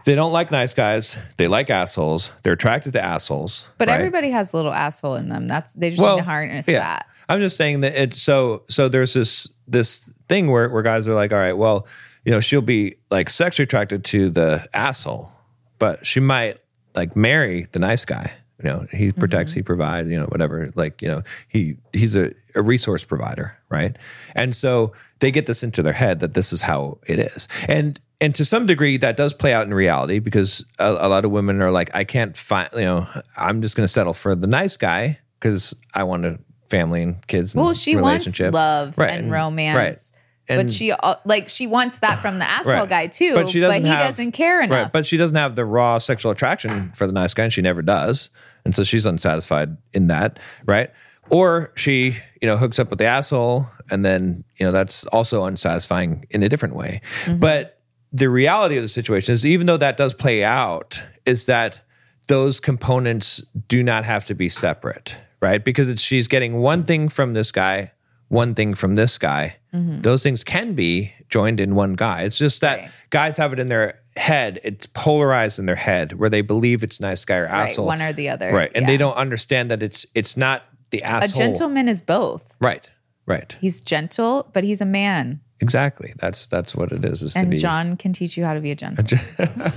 they 0.05 0.13
don't 0.13 0.31
like 0.31 0.51
nice 0.51 0.73
guys. 0.73 1.15
They 1.37 1.47
like 1.47 1.69
assholes. 1.69 2.31
They're 2.43 2.53
attracted 2.53 2.93
to 2.93 3.03
assholes. 3.03 3.65
But 3.77 3.87
right? 3.87 3.95
everybody 3.95 4.29
has 4.29 4.53
a 4.53 4.57
little 4.57 4.73
asshole 4.73 5.15
in 5.15 5.29
them. 5.29 5.47
That's 5.47 5.73
they 5.73 5.89
just 5.89 6.01
need 6.01 6.17
to 6.17 6.23
harness 6.23 6.67
that. 6.67 7.07
I'm 7.27 7.39
just 7.39 7.57
saying 7.57 7.81
that 7.81 7.95
it's 7.95 8.21
so 8.21 8.63
so 8.69 8.87
there's 8.87 9.13
this 9.13 9.49
this 9.67 10.13
thing 10.29 10.51
where 10.51 10.69
where 10.69 10.83
guys 10.83 11.07
are 11.07 11.15
like, 11.15 11.33
all 11.33 11.39
right, 11.39 11.57
well, 11.57 11.87
you 12.23 12.31
know, 12.31 12.39
she'll 12.39 12.61
be 12.61 12.97
like 13.09 13.29
sexually 13.29 13.63
attracted 13.63 14.03
to 14.05 14.29
the 14.29 14.67
asshole, 14.73 15.31
but 15.79 16.05
she 16.05 16.19
might 16.19 16.59
like 16.95 17.15
marry 17.15 17.67
the 17.71 17.79
nice 17.79 18.05
guy. 18.05 18.33
You 18.63 18.69
know, 18.69 18.87
he 18.91 19.11
protects, 19.11 19.51
he 19.51 19.59
mm-hmm. 19.59 19.65
provides, 19.65 20.09
you 20.09 20.17
know, 20.17 20.27
whatever. 20.27 20.71
Like, 20.75 21.01
you 21.01 21.09
know, 21.09 21.23
he 21.49 21.75
he's 21.91 22.15
a, 22.15 22.31
a 22.55 22.61
resource 22.61 23.03
provider, 23.03 23.57
right? 23.69 23.97
And 24.33 24.55
so 24.55 24.93
they 25.19 25.29
get 25.29 25.45
this 25.45 25.61
into 25.61 25.83
their 25.83 25.93
head 25.93 26.21
that 26.21 26.33
this 26.35 26.53
is 26.53 26.61
how 26.61 26.99
it 27.05 27.19
is. 27.19 27.49
And 27.67 27.99
and 28.21 28.33
to 28.35 28.45
some 28.45 28.65
degree 28.65 28.95
that 28.97 29.17
does 29.17 29.33
play 29.33 29.53
out 29.53 29.65
in 29.67 29.73
reality 29.73 30.19
because 30.19 30.63
a, 30.79 30.89
a 30.89 31.09
lot 31.09 31.25
of 31.25 31.31
women 31.31 31.61
are 31.61 31.71
like, 31.71 31.93
I 31.93 32.05
can't 32.05 32.35
find, 32.37 32.69
you 32.73 32.81
know, 32.81 33.07
I'm 33.35 33.61
just 33.61 33.75
gonna 33.75 33.89
settle 33.89 34.13
for 34.13 34.35
the 34.35 34.47
nice 34.47 34.77
guy 34.77 35.19
because 35.39 35.75
I 35.93 36.03
want 36.03 36.25
a 36.25 36.39
family 36.69 37.03
and 37.03 37.27
kids. 37.27 37.53
And 37.53 37.63
Well, 37.63 37.73
she 37.73 37.97
wants 37.97 38.39
love 38.39 38.97
Right, 38.97 39.11
and 39.11 39.23
and- 39.25 39.31
romance. 39.31 39.77
right. 39.77 40.14
But 40.47 40.71
she 40.71 40.93
like 41.25 41.49
she 41.49 41.67
wants 41.67 41.99
that 41.99 42.19
from 42.19 42.39
the 42.39 42.45
asshole 42.49 42.73
Right. 42.73 42.89
guy 42.89 43.07
too. 43.07 43.33
But 43.33 43.49
she 43.49 43.59
doesn't 43.59 43.83
he 43.83 43.87
have- 43.89 44.07
doesn't 44.09 44.31
care 44.33 44.61
enough. 44.61 44.83
Right, 44.83 44.91
but 44.91 45.05
she 45.05 45.17
doesn't 45.17 45.35
have 45.35 45.55
the 45.55 45.65
raw 45.65 45.97
sexual 45.97 46.31
attraction 46.31 46.91
for 46.93 47.07
the 47.07 47.13
nice 47.13 47.33
guy, 47.33 47.43
and 47.45 47.53
she 47.53 47.61
never 47.61 47.81
does, 47.81 48.29
and 48.63 48.75
so 48.75 48.83
she's 48.83 49.05
unsatisfied 49.05 49.77
in 49.93 50.07
that, 50.07 50.39
right? 50.65 50.91
Or 51.31 51.71
she, 51.75 52.17
you 52.41 52.47
know, 52.47 52.57
hooks 52.57 52.77
up 52.77 52.91
with 52.91 52.99
the 52.99 53.05
asshole, 53.05 53.65
and 53.89 54.05
then 54.05 54.43
you 54.59 54.65
know 54.65 54.71
that's 54.71 55.05
also 55.07 55.43
unsatisfying 55.45 56.25
in 56.29 56.43
a 56.43 56.49
different 56.49 56.75
way. 56.75 57.01
Mm-hmm. 57.23 57.39
But 57.39 57.79
the 58.13 58.29
reality 58.29 58.77
of 58.77 58.83
the 58.83 58.87
situation 58.87 59.33
is, 59.33 59.45
even 59.45 59.65
though 59.67 59.77
that 59.77 59.97
does 59.97 60.13
play 60.13 60.43
out, 60.43 61.01
is 61.25 61.47
that 61.47 61.81
those 62.27 62.59
components 62.59 63.43
do 63.67 63.83
not 63.83 64.05
have 64.05 64.25
to 64.25 64.35
be 64.35 64.49
separate, 64.49 65.15
right? 65.41 65.63
Because 65.65 65.89
it's 65.89 66.01
she's 66.01 66.27
getting 66.27 66.57
one 66.57 66.83
thing 66.83 67.09
from 67.09 67.33
this 67.33 67.51
guy, 67.51 67.91
one 68.29 68.53
thing 68.55 68.73
from 68.75 68.95
this 68.95 69.17
guy. 69.17 69.57
Mm-hmm. 69.75 70.01
Those 70.01 70.23
things 70.23 70.43
can 70.43 70.73
be 70.73 71.13
joined 71.29 71.59
in 71.59 71.75
one 71.75 71.93
guy. 71.95 72.21
It's 72.21 72.37
just 72.37 72.61
that 72.61 72.77
Right. 72.79 72.91
guys 73.09 73.37
have 73.37 73.51
it 73.53 73.59
in 73.59 73.67
their 73.67 73.99
head. 74.15 74.59
It's 74.63 74.85
polarized 74.87 75.59
in 75.59 75.65
their 75.65 75.75
head 75.75 76.13
where 76.13 76.29
they 76.29 76.41
believe 76.41 76.83
it's 76.83 76.99
nice 77.01 77.25
guy 77.25 77.37
or 77.37 77.45
right, 77.45 77.69
asshole, 77.69 77.85
one 77.85 78.01
or 78.01 78.13
the 78.13 78.29
other. 78.29 78.51
right? 78.53 78.71
And 78.73 78.87
they 78.87 78.97
don't 78.97 79.15
understand 79.17 79.69
that 79.71 79.83
it's 79.83 80.05
it's 80.15 80.37
not 80.37 80.63
the 80.91 81.03
asshole. 81.03 81.41
A 81.41 81.45
gentleman 81.47 81.87
is 81.89 82.01
both. 82.01 82.55
right? 82.61 82.89
Right. 83.27 83.55
He's 83.59 83.81
gentle, 83.81 84.49
but 84.53 84.63
he's 84.63 84.81
a 84.81 84.85
man. 84.85 85.41
Exactly. 85.59 86.13
That's 86.19 86.47
that's 86.47 86.75
what 86.75 86.91
it 86.91 87.03
is. 87.03 87.23
Is 87.23 87.33
to 87.33 87.39
And 87.39 87.49
be 87.49 87.57
John 87.57 87.97
can 87.97 88.13
teach 88.13 88.37
you 88.37 88.45
how 88.45 88.53
to 88.53 88.61
be 88.61 88.71
a 88.71 88.75
gentleman 88.83 89.07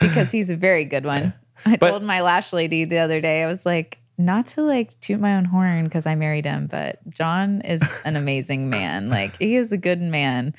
because 0.00 0.30
he's 0.30 0.50
a 0.50 0.56
very 0.56 0.84
good 0.84 1.04
one. 1.04 1.34
I 1.66 1.76
But- 1.76 1.90
told 1.90 2.02
my 2.02 2.20
lash 2.22 2.52
lady 2.52 2.84
the 2.84 2.98
other 2.98 3.20
day, 3.20 3.42
I 3.42 3.46
was 3.46 3.64
like, 3.66 3.98
not 4.16 4.46
to 4.48 4.62
like 4.62 4.98
toot 5.00 5.20
my 5.20 5.36
own 5.36 5.44
horn 5.44 5.84
because 5.84 6.06
I 6.06 6.14
married 6.14 6.44
him, 6.44 6.66
but 6.66 6.98
John 7.10 7.60
is 7.62 7.82
an 8.04 8.16
amazing 8.16 8.70
man. 8.70 9.10
Like 9.10 9.36
he 9.38 9.56
is 9.56 9.72
a 9.72 9.78
good 9.78 10.00
man. 10.00 10.54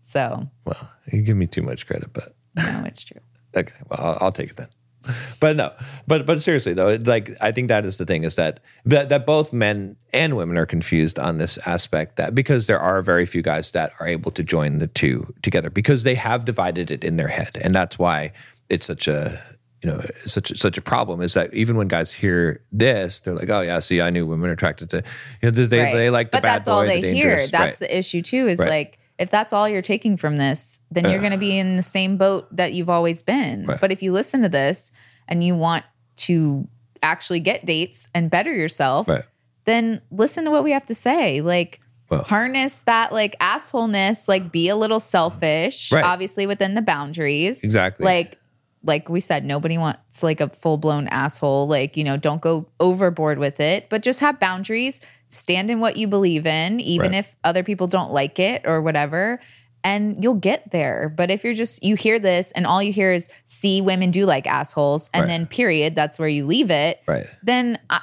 So 0.00 0.48
well. 0.64 0.90
You 1.10 1.22
give 1.22 1.36
me 1.36 1.46
too 1.46 1.62
much 1.62 1.86
credit, 1.86 2.12
but 2.12 2.34
no, 2.56 2.82
it's 2.86 3.02
true. 3.04 3.20
Okay, 3.54 3.74
well, 3.90 4.00
I'll, 4.00 4.18
I'll 4.22 4.32
take 4.32 4.48
it 4.48 4.56
then. 4.56 4.68
But 5.40 5.56
no, 5.56 5.72
but 6.06 6.24
but 6.26 6.40
seriously 6.40 6.74
though, 6.74 6.96
like 7.04 7.30
I 7.40 7.50
think 7.52 7.68
that 7.68 7.84
is 7.84 7.98
the 7.98 8.06
thing 8.06 8.24
is 8.24 8.36
that 8.36 8.60
that, 8.86 9.08
that 9.08 9.26
both 9.26 9.52
men 9.52 9.96
and 10.12 10.36
women 10.36 10.56
are 10.56 10.66
confused 10.66 11.18
on 11.18 11.38
this 11.38 11.58
aspect 11.66 12.16
that 12.16 12.34
because 12.34 12.66
there 12.66 12.78
are 12.78 13.02
very 13.02 13.26
few 13.26 13.42
guys 13.42 13.72
that 13.72 13.92
are 14.00 14.06
able 14.06 14.30
to 14.30 14.42
join 14.42 14.78
the 14.78 14.86
two 14.86 15.34
together 15.42 15.70
because 15.70 16.04
they 16.04 16.14
have 16.14 16.44
divided 16.44 16.90
it 16.90 17.04
in 17.04 17.16
their 17.16 17.28
head, 17.28 17.58
and 17.60 17.74
that's 17.74 17.98
why 17.98 18.32
it's 18.68 18.86
such 18.86 19.08
a 19.08 19.42
you 19.82 19.90
know 19.90 20.00
such 20.26 20.56
such 20.58 20.78
a 20.78 20.82
problem 20.82 21.20
is 21.20 21.34
that 21.34 21.52
even 21.54 21.76
when 21.76 21.88
guys 21.88 22.12
hear 22.12 22.62
this, 22.70 23.20
they're 23.20 23.34
like, 23.34 23.50
oh 23.50 23.60
yeah, 23.62 23.80
see, 23.80 24.00
I 24.00 24.10
knew 24.10 24.26
women 24.26 24.48
are 24.50 24.52
attracted 24.52 24.90
to 24.90 24.96
you 25.42 25.50
know 25.50 25.50
they 25.50 25.78
Right. 25.82 25.94
they 25.94 26.10
like 26.10 26.30
the 26.30 26.36
but 26.36 26.42
bad 26.42 26.54
that's 26.56 26.66
boy, 26.66 26.72
all 26.72 26.80
the 26.82 27.00
they 27.00 27.14
hear. 27.14 27.36
That's 27.48 27.52
right. 27.52 27.78
the 27.80 27.98
issue 27.98 28.22
too. 28.22 28.46
Is 28.46 28.58
Right. 28.58 28.68
like 28.68 28.98
if 29.18 29.30
that's 29.30 29.52
all 29.52 29.68
you're 29.68 29.82
taking 29.82 30.16
from 30.16 30.36
this, 30.36 30.80
then 30.90 31.08
you're 31.08 31.20
going 31.20 31.32
to 31.32 31.38
be 31.38 31.56
in 31.58 31.76
the 31.76 31.82
same 31.82 32.16
boat 32.16 32.48
that 32.56 32.72
you've 32.72 32.88
always 32.90 33.22
been. 33.22 33.66
But 33.80 33.92
if 33.92 34.02
you 34.02 34.10
listen 34.12 34.42
to 34.42 34.48
this 34.48 34.90
and 35.28 35.44
you 35.44 35.54
want 35.54 35.84
to 36.16 36.66
actually 37.02 37.38
get 37.40 37.64
dates 37.66 38.08
and 38.14 38.30
better 38.30 38.52
yourself, 38.52 39.08
then 39.64 40.00
listen 40.10 40.44
to 40.44 40.50
what 40.50 40.64
we 40.64 40.72
have 40.72 40.86
to 40.86 40.94
say. 40.94 41.40
Like 41.40 41.80
Well- 42.10 42.22
harness 42.24 42.78
that 42.80 43.12
like 43.12 43.36
assholeness, 43.38 44.28
like 44.28 44.50
be 44.50 44.68
a 44.68 44.76
little 44.76 44.98
selfish, 45.00 45.92
obviously 45.92 46.46
within 46.46 46.74
the 46.74 46.82
boundaries. 46.82 47.62
Exactly. 47.62 48.04
Like 48.04 48.38
like 48.84 49.08
we 49.08 49.20
said, 49.20 49.44
nobody 49.44 49.78
wants 49.78 50.22
like 50.22 50.40
a 50.40 50.48
full 50.48 50.76
blown 50.76 51.06
asshole. 51.08 51.66
Like, 51.68 51.96
you 51.96 52.04
know, 52.04 52.16
don't 52.16 52.40
go 52.42 52.68
overboard 52.80 53.38
with 53.38 53.60
it, 53.60 53.88
but 53.88 54.02
just 54.02 54.20
have 54.20 54.38
boundaries, 54.40 55.00
stand 55.26 55.70
in 55.70 55.80
what 55.80 55.96
you 55.96 56.06
believe 56.08 56.46
in, 56.46 56.80
even 56.80 57.12
Right. 57.12 57.18
if 57.18 57.36
other 57.44 57.62
people 57.62 57.86
don't 57.86 58.12
like 58.12 58.38
it 58.38 58.62
or 58.64 58.82
whatever. 58.82 59.40
And 59.84 60.22
you'll 60.22 60.34
get 60.34 60.70
there. 60.70 61.08
But 61.08 61.30
if 61.30 61.42
you're 61.42 61.54
just, 61.54 61.82
you 61.82 61.96
hear 61.96 62.18
this 62.20 62.52
and 62.52 62.66
all 62.66 62.80
you 62.82 62.92
hear 62.92 63.12
is, 63.12 63.28
see, 63.44 63.80
women 63.80 64.10
do 64.12 64.26
like 64.26 64.46
assholes, 64.46 65.10
and 65.12 65.22
Right. 65.22 65.26
then 65.26 65.46
period, 65.46 65.96
that's 65.96 66.18
where 66.20 66.28
you 66.28 66.46
leave 66.46 66.70
it, 66.70 67.00
Right. 67.08 67.26
then 67.42 67.78
I, 67.90 68.00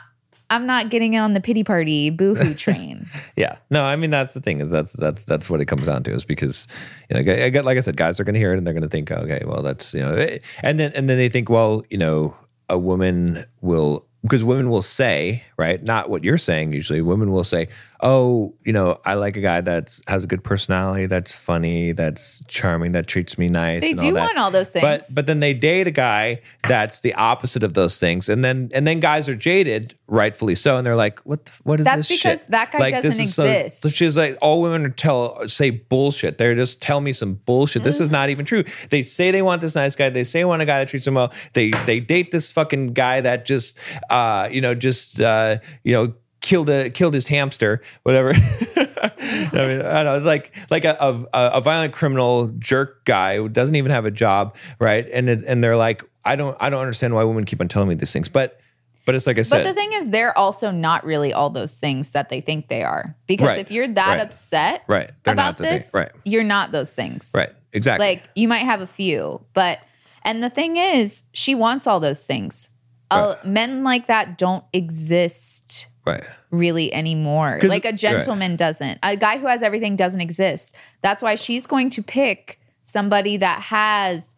I'm 0.50 0.66
not 0.66 0.89
getting 0.89 1.16
on 1.18 1.34
the 1.34 1.41
pity 1.41 1.64
party 1.64 2.10
boohoo 2.10 2.54
train. 2.56 3.08
Yeah. 3.36 3.58
No, 3.70 3.86
I 3.86 3.95
mean 3.95 4.10
that's 4.10 4.34
the 4.34 4.41
thing 4.41 4.62
is 4.62 4.72
that's 4.72 4.93
that's 4.93 5.26
that's 5.26 5.50
what 5.50 5.62
it 5.62 5.66
comes 5.66 5.86
down 5.86 6.04
to 6.04 6.14
is 6.14 6.26
because 6.26 6.68
you 7.10 7.16
know 7.16 7.34
I 7.34 7.50
get 7.50 7.66
like 7.66 7.78
I 7.78 7.82
said 7.82 7.97
guys 7.97 8.20
are 8.20 8.24
going 8.24 8.34
to 8.34 8.39
hear 8.39 8.54
it 8.54 8.58
and 8.58 8.66
they're 8.66 8.74
going 8.74 8.84
to 8.84 8.89
think 8.89 9.12
okay 9.12 9.41
well 9.45 9.62
that's 9.62 9.93
you 9.93 10.02
know 10.02 10.14
eh, 10.16 10.39
and 10.64 10.80
then 10.80 10.91
and 10.95 11.10
then 11.10 11.18
they 11.18 11.30
think 11.30 11.50
well 11.50 11.84
you 11.89 11.97
know 11.97 12.36
a 12.70 12.78
woman 12.78 13.45
will 13.62 14.06
because 14.24 14.43
women 14.43 14.70
will 14.70 14.82
say 14.82 15.43
right 15.58 15.84
not 15.84 16.10
what 16.10 16.24
you're 16.24 16.38
saying 16.38 16.74
usually 16.74 17.02
women 17.02 17.32
will 17.32 17.43
say 17.43 17.68
oh 18.02 18.54
you 18.64 18.72
know 18.72 19.00
I 19.06 19.16
like 19.16 19.36
a 19.36 19.41
guy 19.41 19.62
that 19.62 20.00
has 20.08 20.24
a 20.24 20.28
good 20.28 20.43
personality 20.43 21.06
that's 21.06 21.34
funny 21.34 21.91
that's 21.91 22.43
charming 22.47 22.93
that 22.93 23.08
treats 23.08 23.38
me 23.38 23.50
nice 23.50 23.82
They 23.82 23.91
and 23.91 24.00
do 24.00 24.14
that. 24.14 24.20
want 24.22 24.38
all 24.38 24.52
those 24.52 24.72
things. 24.72 24.84
but 24.84 25.04
but 25.16 25.26
then 25.28 25.39
they 25.41 25.54
date 25.54 25.88
a 25.88 25.91
guy 25.91 26.41
that's 26.68 27.02
the 27.02 27.14
opposite 27.16 27.64
of 27.64 27.74
those 27.74 27.97
things 28.00 28.30
and 28.30 28.43
then 28.43 28.70
and 28.74 28.88
then 28.88 29.00
guys 29.02 29.28
are 29.28 29.36
jaded 29.36 29.95
rightfully 30.08 30.56
so 30.56 30.78
and 30.78 30.86
they're 30.88 30.95
like 30.95 31.20
what 31.20 31.45
the, 31.45 31.52
what 31.64 31.80
is 31.80 31.86
That's 31.86 32.08
this 32.08 32.18
because 32.20 32.41
shit? 32.43 32.52
that 32.52 32.72
guy 32.72 32.91
this 32.91 33.04
doesn't 33.04 33.24
exist. 33.24 33.82
so 33.82 33.89
she's 33.89 34.16
like 34.16 34.38
all 34.41 34.62
women 34.62 34.86
are 34.86 34.89
tell 34.89 35.47
say 35.47 35.70
bullshit 35.70 36.38
they're 36.38 36.56
just 36.56 36.82
tell 36.82 37.02
me 37.02 37.12
some 37.14 37.36
bullshit 37.36 37.84
this 37.84 37.95
Mm-hmm. 37.95 38.04
is 38.04 38.12
not 38.12 38.30
even 38.30 38.45
true 38.45 38.64
they 38.91 39.04
say 39.04 39.32
they 39.32 39.41
want 39.41 39.60
this 39.62 39.76
nice 39.76 39.95
guy 39.95 40.10
they 40.10 40.24
say 40.24 40.39
they 40.39 40.45
want 40.45 40.62
a 40.62 40.66
guy 40.66 40.80
that 40.80 40.88
treats 40.88 41.04
them 41.06 41.16
well 41.16 41.34
they 41.54 41.72
they 41.86 42.00
date 42.00 42.32
this 42.32 42.50
fucking 42.52 42.93
guy 42.93 43.20
that 43.22 43.45
just 43.45 43.78
uh 44.10 44.47
you 44.50 44.62
know 44.62 44.74
just 44.74 45.20
uh 45.20 45.58
you 45.84 45.91
know 45.93 46.14
killed 46.42 46.70
a 46.70 46.90
killed 46.90 47.14
his 47.14 47.28
hamster 47.28 47.82
whatever 48.04 48.34
I 49.02 49.68
mean, 49.68 49.82
I 49.82 50.04
don't 50.04 50.06
know. 50.06 50.18
It's 50.18 50.26
like 50.26 50.56
like 50.70 50.86
a, 50.86 50.98
a 51.00 51.28
a 51.34 51.62
violent 51.62 51.94
criminal 51.94 52.48
jerk 52.60 53.06
guy 53.06 53.38
who 53.38 53.50
doesn't 53.50 53.76
even 53.76 53.92
have 53.92 54.06
a 54.06 54.12
job, 54.12 54.56
right? 54.80 55.08
And 55.12 55.30
it, 55.30 55.44
and 55.48 55.64
they're 55.64 55.78
like, 55.78 56.04
I 56.26 56.36
don't 56.36 56.58
I 56.60 56.70
don't 56.70 56.82
understand 56.82 57.14
why 57.14 57.24
women 57.24 57.46
keep 57.46 57.62
on 57.62 57.68
telling 57.68 57.90
me 57.90 57.96
these 57.96 58.12
things, 58.12 58.30
but 58.30 58.60
but 59.06 59.16
it's 59.16 59.26
like 59.26 59.40
I 59.40 59.44
said. 59.44 59.64
But 59.64 59.70
the 59.70 59.74
thing 59.74 59.94
is, 59.94 60.10
they're 60.10 60.38
also 60.38 60.72
not 60.72 61.04
really 61.04 61.34
all 61.34 61.50
those 61.50 61.76
things 61.76 62.12
that 62.12 62.30
they 62.30 62.42
think 62.42 62.68
they 62.68 62.84
are. 62.84 63.16
Because 63.26 63.48
Right, 63.48 63.60
if 63.60 63.72
you're 63.72 63.88
that 63.88 64.18
right, 64.18 64.22
upset 64.22 64.84
right. 64.88 65.10
They're 65.24 65.34
about 65.34 65.58
thing, 65.58 65.72
this, 65.72 65.94
right. 65.94 66.12
you're 66.26 66.44
not 66.44 66.72
those 66.72 66.94
things. 66.94 67.32
right, 67.34 67.50
exactly, 67.74 68.06
Like 68.06 68.30
you 68.36 68.48
might 68.48 68.60
have 68.60 68.82
a 68.82 68.88
few, 68.88 69.44
but 69.54 69.80
and 70.24 70.44
the 70.44 70.50
thing 70.50 70.78
is, 70.78 71.24
she 71.34 71.56
wants 71.56 71.88
all 71.88 72.00
those 72.00 72.24
things. 72.24 72.70
Uh, 73.12 73.34
men 73.44 73.84
like 73.84 74.06
that 74.06 74.38
don't 74.38 74.64
exist 74.72 75.88
right, 76.06 76.24
really 76.52 76.93
anymore. 76.93 77.60
Like 77.64 77.86
a 77.86 77.93
gentleman 77.93 78.56
doesn't. 78.56 79.00
A 79.04 79.16
guy 79.16 79.38
who 79.38 79.47
has 79.47 79.64
everything 79.64 79.95
doesn't 79.95 80.22
exist. 80.22 80.76
That's 81.02 81.22
why 81.24 81.36
she's 81.36 81.68
going 81.68 81.89
to 81.91 82.04
pick 82.04 82.60
somebody 82.84 83.38
that 83.38 83.62
has 83.64 84.36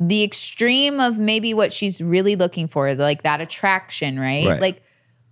the 0.00 0.22
extreme 0.22 1.00
of 1.00 1.18
maybe 1.18 1.52
what 1.54 1.72
she's 1.72 2.00
really 2.00 2.36
looking 2.36 2.68
for, 2.68 2.94
like 2.94 3.22
that 3.22 3.40
attraction, 3.40 4.18
right? 4.18 4.46
Right. 4.46 4.60
Like 4.60 4.82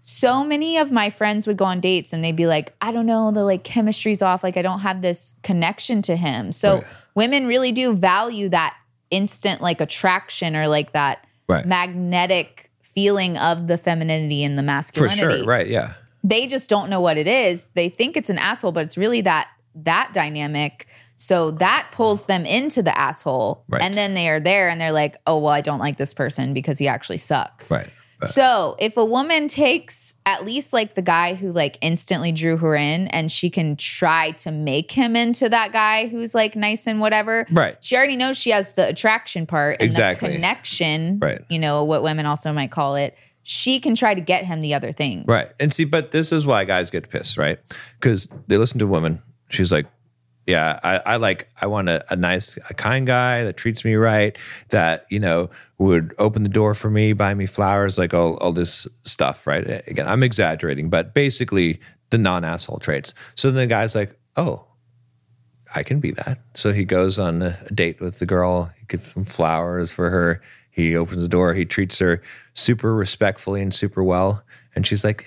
so 0.01 0.45
many 0.45 0.77
of 0.77 0.93
my 0.93 1.11
friends 1.11 1.47
would 1.47 1.57
go 1.57 1.65
on 1.65 1.81
dates 1.81 2.13
and 2.13 2.23
they'd 2.23 2.37
be 2.37 2.47
like, 2.47 2.75
I 2.81 2.93
don't 2.93 3.07
know, 3.07 3.31
the 3.33 3.45
like 3.45 3.65
chemistry's 3.65 4.23
off. 4.23 4.43
Like 4.45 4.57
I 4.57 4.63
don't 4.63 4.81
have 4.81 5.03
this 5.03 5.35
connection 5.43 6.03
to 6.03 6.17
him. 6.17 6.53
So 6.53 6.77
Right. 6.77 6.85
women 7.15 7.47
really 7.47 7.73
do 7.73 7.95
value 7.95 8.49
that 8.51 8.77
instant 9.11 9.61
like 9.61 9.81
attraction 9.81 10.55
or 10.57 10.69
like 10.69 10.93
that 10.93 11.25
Right. 11.49 11.65
magnetic 11.65 12.66
feeling 12.97 13.37
of 13.37 13.69
the 13.69 13.79
femininity 13.79 14.43
and 14.43 14.59
the 14.59 14.65
masculinity. 14.65 15.23
for 15.23 15.31
sure, 15.31 15.45
right, 15.45 15.69
yeah, 15.69 15.93
they 16.25 16.49
just 16.49 16.69
don't 16.69 16.91
know 16.91 17.01
what 17.01 17.17
it 17.17 17.29
is. 17.29 17.69
They 17.69 17.89
think 17.89 18.17
it's 18.17 18.31
an 18.31 18.39
asshole, 18.39 18.73
but 18.73 18.85
it's 18.85 18.99
really 18.99 19.21
that 19.21 19.49
that 19.77 20.11
dynamic. 20.13 20.89
So 21.15 21.53
that 21.53 21.89
pulls 21.93 22.27
them 22.27 22.45
into 22.45 22.83
the 22.83 22.97
asshole. 22.97 23.65
Right. 23.69 23.81
And 23.81 23.97
then 23.97 24.15
they 24.15 24.29
are 24.29 24.41
there 24.41 24.69
and 24.69 24.81
they're 24.81 24.93
like, 24.93 25.17
oh, 25.27 25.39
well, 25.39 25.53
I 25.53 25.61
don't 25.63 25.79
like 25.79 25.97
this 25.97 26.13
person 26.13 26.53
because 26.53 26.79
he 26.79 26.89
actually 26.89 27.17
sucks. 27.19 27.71
right, 27.71 27.89
So 28.25 28.77
if 28.79 28.97
a 28.97 29.05
woman 29.05 29.49
takes 29.49 30.15
at 30.25 30.45
least 30.45 30.73
like 30.73 30.95
the 30.95 31.03
guy 31.03 31.35
who 31.35 31.53
like 31.53 31.77
instantly 31.81 32.33
drew 32.33 32.57
her 32.57 32.75
in 32.75 33.09
and 33.09 33.31
she 33.31 33.51
can 33.51 33.77
try 33.77 34.31
to 34.33 34.51
make 34.51 34.91
him 34.93 35.17
into 35.17 35.49
that 35.49 35.73
guy 35.73 36.07
who's 36.09 36.35
like 36.35 36.57
nice 36.57 36.87
and 36.87 37.01
whatever. 37.01 37.47
Right. 37.51 37.77
She 37.85 37.97
already 37.97 38.17
knows 38.17 38.39
she 38.39 38.51
has 38.51 38.73
the 38.73 38.89
attraction 38.89 39.47
part 39.47 39.77
and 39.81 39.87
Exactly. 39.87 40.29
the 40.31 40.35
connection. 40.37 41.19
Right. 41.21 41.41
You 41.49 41.59
know, 41.59 41.85
what 41.85 42.03
women 42.03 42.27
also 42.27 42.53
might 42.53 42.71
call 42.71 42.97
it. 42.97 43.17
She 43.43 43.79
can 43.79 43.95
try 43.95 44.15
to 44.15 44.21
get 44.21 44.45
him 44.45 44.61
the 44.61 44.75
other 44.75 44.91
things. 44.93 45.25
Right. 45.29 45.47
And 45.61 45.73
see, 45.73 45.85
but 45.85 46.11
this 46.11 46.33
is 46.33 46.45
why 46.47 46.65
guys 46.65 46.91
get 46.91 47.09
pissed, 47.11 47.37
right? 47.37 47.59
Because 48.01 48.29
they 48.49 48.57
listen 48.57 48.79
to 48.81 48.87
women. 48.87 49.23
She's 49.51 49.71
like, 49.71 49.87
yeah, 50.47 50.79
I, 50.85 50.99
I 51.05 51.17
like, 51.17 51.49
I 51.61 51.67
want 51.67 51.89
a, 51.89 52.05
a 52.13 52.17
nice, 52.17 52.57
a 52.71 52.75
kind 52.75 53.07
guy 53.07 53.43
that 53.43 53.57
treats 53.57 53.85
me 53.85 53.97
right, 53.97 54.37
that, 54.69 55.05
you 55.11 55.19
know, 55.19 55.51
would 55.79 56.15
open 56.19 56.45
the 56.45 56.49
door 56.49 56.73
for 56.73 56.89
me, 56.89 57.13
buy 57.13 57.35
me 57.35 57.47
flowers, 57.47 57.99
like 57.99 58.15
all, 58.15 58.37
all 58.37 58.53
this 58.53 58.87
stuff, 59.03 59.47
right? 59.47 59.67
Again, 59.89 60.07
I'm 60.07 60.23
exaggerating, 60.23 60.89
but 60.89 61.15
basically 61.15 61.81
the 62.11 62.19
non 62.19 62.45
asshole 62.45 62.79
traits. 62.79 63.13
So 63.35 63.51
then 63.51 63.63
the 63.63 63.67
guy's 63.67 63.97
like, 63.97 64.17
oh, 64.37 64.67
I 65.75 65.83
can 65.83 65.99
be 65.99 66.13
that. 66.13 66.39
So 66.55 66.73
he 66.73 66.85
goes 66.85 67.19
on 67.19 67.43
a 67.43 67.59
date 67.75 68.01
with 68.01 68.21
the 68.21 68.27
girl. 68.27 68.73
He 68.79 68.87
gets 68.87 69.13
some 69.13 69.25
flowers 69.25 69.91
for 69.91 70.11
her. 70.11 70.41
He 70.71 70.95
opens 70.95 71.23
the 71.23 71.29
door. 71.29 71.55
He 71.55 71.65
treats 71.65 71.99
her 71.99 72.23
super 72.55 72.95
respectfully 72.95 73.63
and 73.63 73.75
super 73.75 74.05
well. 74.05 74.45
And 74.77 74.87
she's 74.87 75.05
like, 75.05 75.27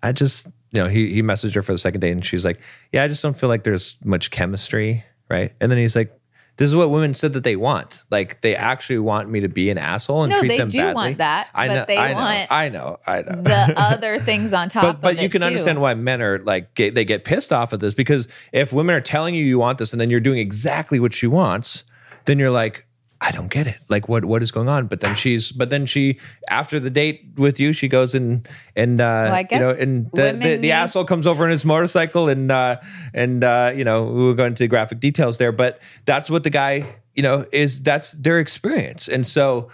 I 0.00 0.12
just, 0.12 0.46
you 0.70 0.82
know, 0.82 0.88
he, 0.88 1.12
he 1.14 1.22
messaged 1.22 1.54
her 1.54 1.62
for 1.62 1.72
the 1.72 1.78
second 1.78 2.00
date 2.00 2.12
and 2.12 2.24
she's 2.24 2.44
like, 2.44 2.60
yeah, 2.92 3.02
I 3.04 3.08
just 3.08 3.22
don't 3.22 3.36
feel 3.36 3.48
like 3.48 3.64
there's 3.64 3.96
much 4.04 4.30
chemistry. 4.30 5.04
Right. 5.30 5.52
And 5.60 5.70
then 5.70 5.78
he's 5.78 5.94
like, 5.96 6.14
this 6.56 6.68
is 6.68 6.74
what 6.74 6.90
women 6.90 7.14
said 7.14 7.34
that 7.34 7.44
they 7.44 7.54
want. 7.54 8.02
Like 8.10 8.40
they 8.40 8.56
actually 8.56 8.98
want 8.98 9.30
me 9.30 9.38
to 9.40 9.48
be 9.48 9.70
an 9.70 9.78
asshole 9.78 10.24
and 10.24 10.30
No, 10.32 10.40
treat 10.40 10.48
they 10.48 10.58
them 10.58 10.68
do 10.70 10.78
badly. 10.78 10.94
want 10.94 11.18
that, 11.18 11.48
I 11.54 11.68
but 11.68 11.74
know, 11.74 11.84
they 11.86 11.96
I 11.98 12.08
know, 12.12 12.18
want 12.18 12.50
I 12.52 12.68
know, 12.68 12.98
I 13.06 13.22
know 13.22 13.42
the 13.42 13.74
other 13.76 14.18
things 14.18 14.52
on 14.52 14.68
top 14.68 14.82
but 14.82 15.00
but 15.00 15.22
you 15.22 15.28
can 15.28 15.40
too. 15.42 15.46
understand 15.46 15.80
why 15.80 15.94
men 15.94 16.20
are 16.20 16.40
like 16.40 16.74
get, 16.74 16.96
they 16.96 17.04
get 17.04 17.22
pissed 17.24 17.52
off 17.52 17.72
at 17.72 17.78
this 17.78 17.94
because 17.94 18.26
if 18.52 18.72
women 18.72 18.96
are 18.96 19.00
telling 19.00 19.36
you 19.36 19.44
you 19.44 19.56
want 19.60 19.78
this 19.78 19.92
and 19.92 20.00
then 20.00 20.10
you're 20.10 20.18
doing 20.18 20.38
exactly 20.38 20.98
what 20.98 21.14
she 21.14 21.28
wants, 21.28 21.84
then 22.24 22.40
you're 22.40 22.50
like, 22.50 22.84
I 23.20 23.32
don't 23.32 23.50
get 23.50 23.66
it. 23.66 23.78
Like 23.88 24.08
what 24.08 24.24
what 24.24 24.42
is 24.42 24.52
going 24.52 24.68
on? 24.68 24.86
But 24.86 25.00
then 25.00 25.16
she's 25.16 25.50
but 25.50 25.70
then 25.70 25.86
she 25.86 26.18
after 26.50 26.78
the 26.78 26.90
date 26.90 27.32
with 27.36 27.58
you, 27.58 27.72
she 27.72 27.88
goes 27.88 28.14
and 28.14 28.46
and 28.76 29.00
uh 29.00 29.30
I 29.32 29.46
you 29.50 29.58
know 29.58 29.74
and 29.78 30.10
the, 30.12 30.38
the, 30.40 30.56
the 30.56 30.72
asshole 30.72 31.04
comes 31.04 31.26
over 31.26 31.44
in 31.44 31.50
his 31.50 31.64
motorcycle 31.64 32.28
and 32.28 32.50
uh 32.50 32.76
and 33.12 33.42
uh 33.42 33.72
you 33.74 33.84
know 33.84 34.04
we 34.04 34.24
will 34.24 34.34
go 34.34 34.44
into 34.44 34.68
graphic 34.68 35.00
details 35.00 35.38
there, 35.38 35.50
but 35.50 35.80
that's 36.04 36.30
what 36.30 36.44
the 36.44 36.50
guy 36.50 36.86
you 37.14 37.22
know 37.22 37.44
is 37.50 37.82
that's 37.82 38.12
their 38.12 38.38
experience, 38.38 39.08
and 39.08 39.26
so 39.26 39.68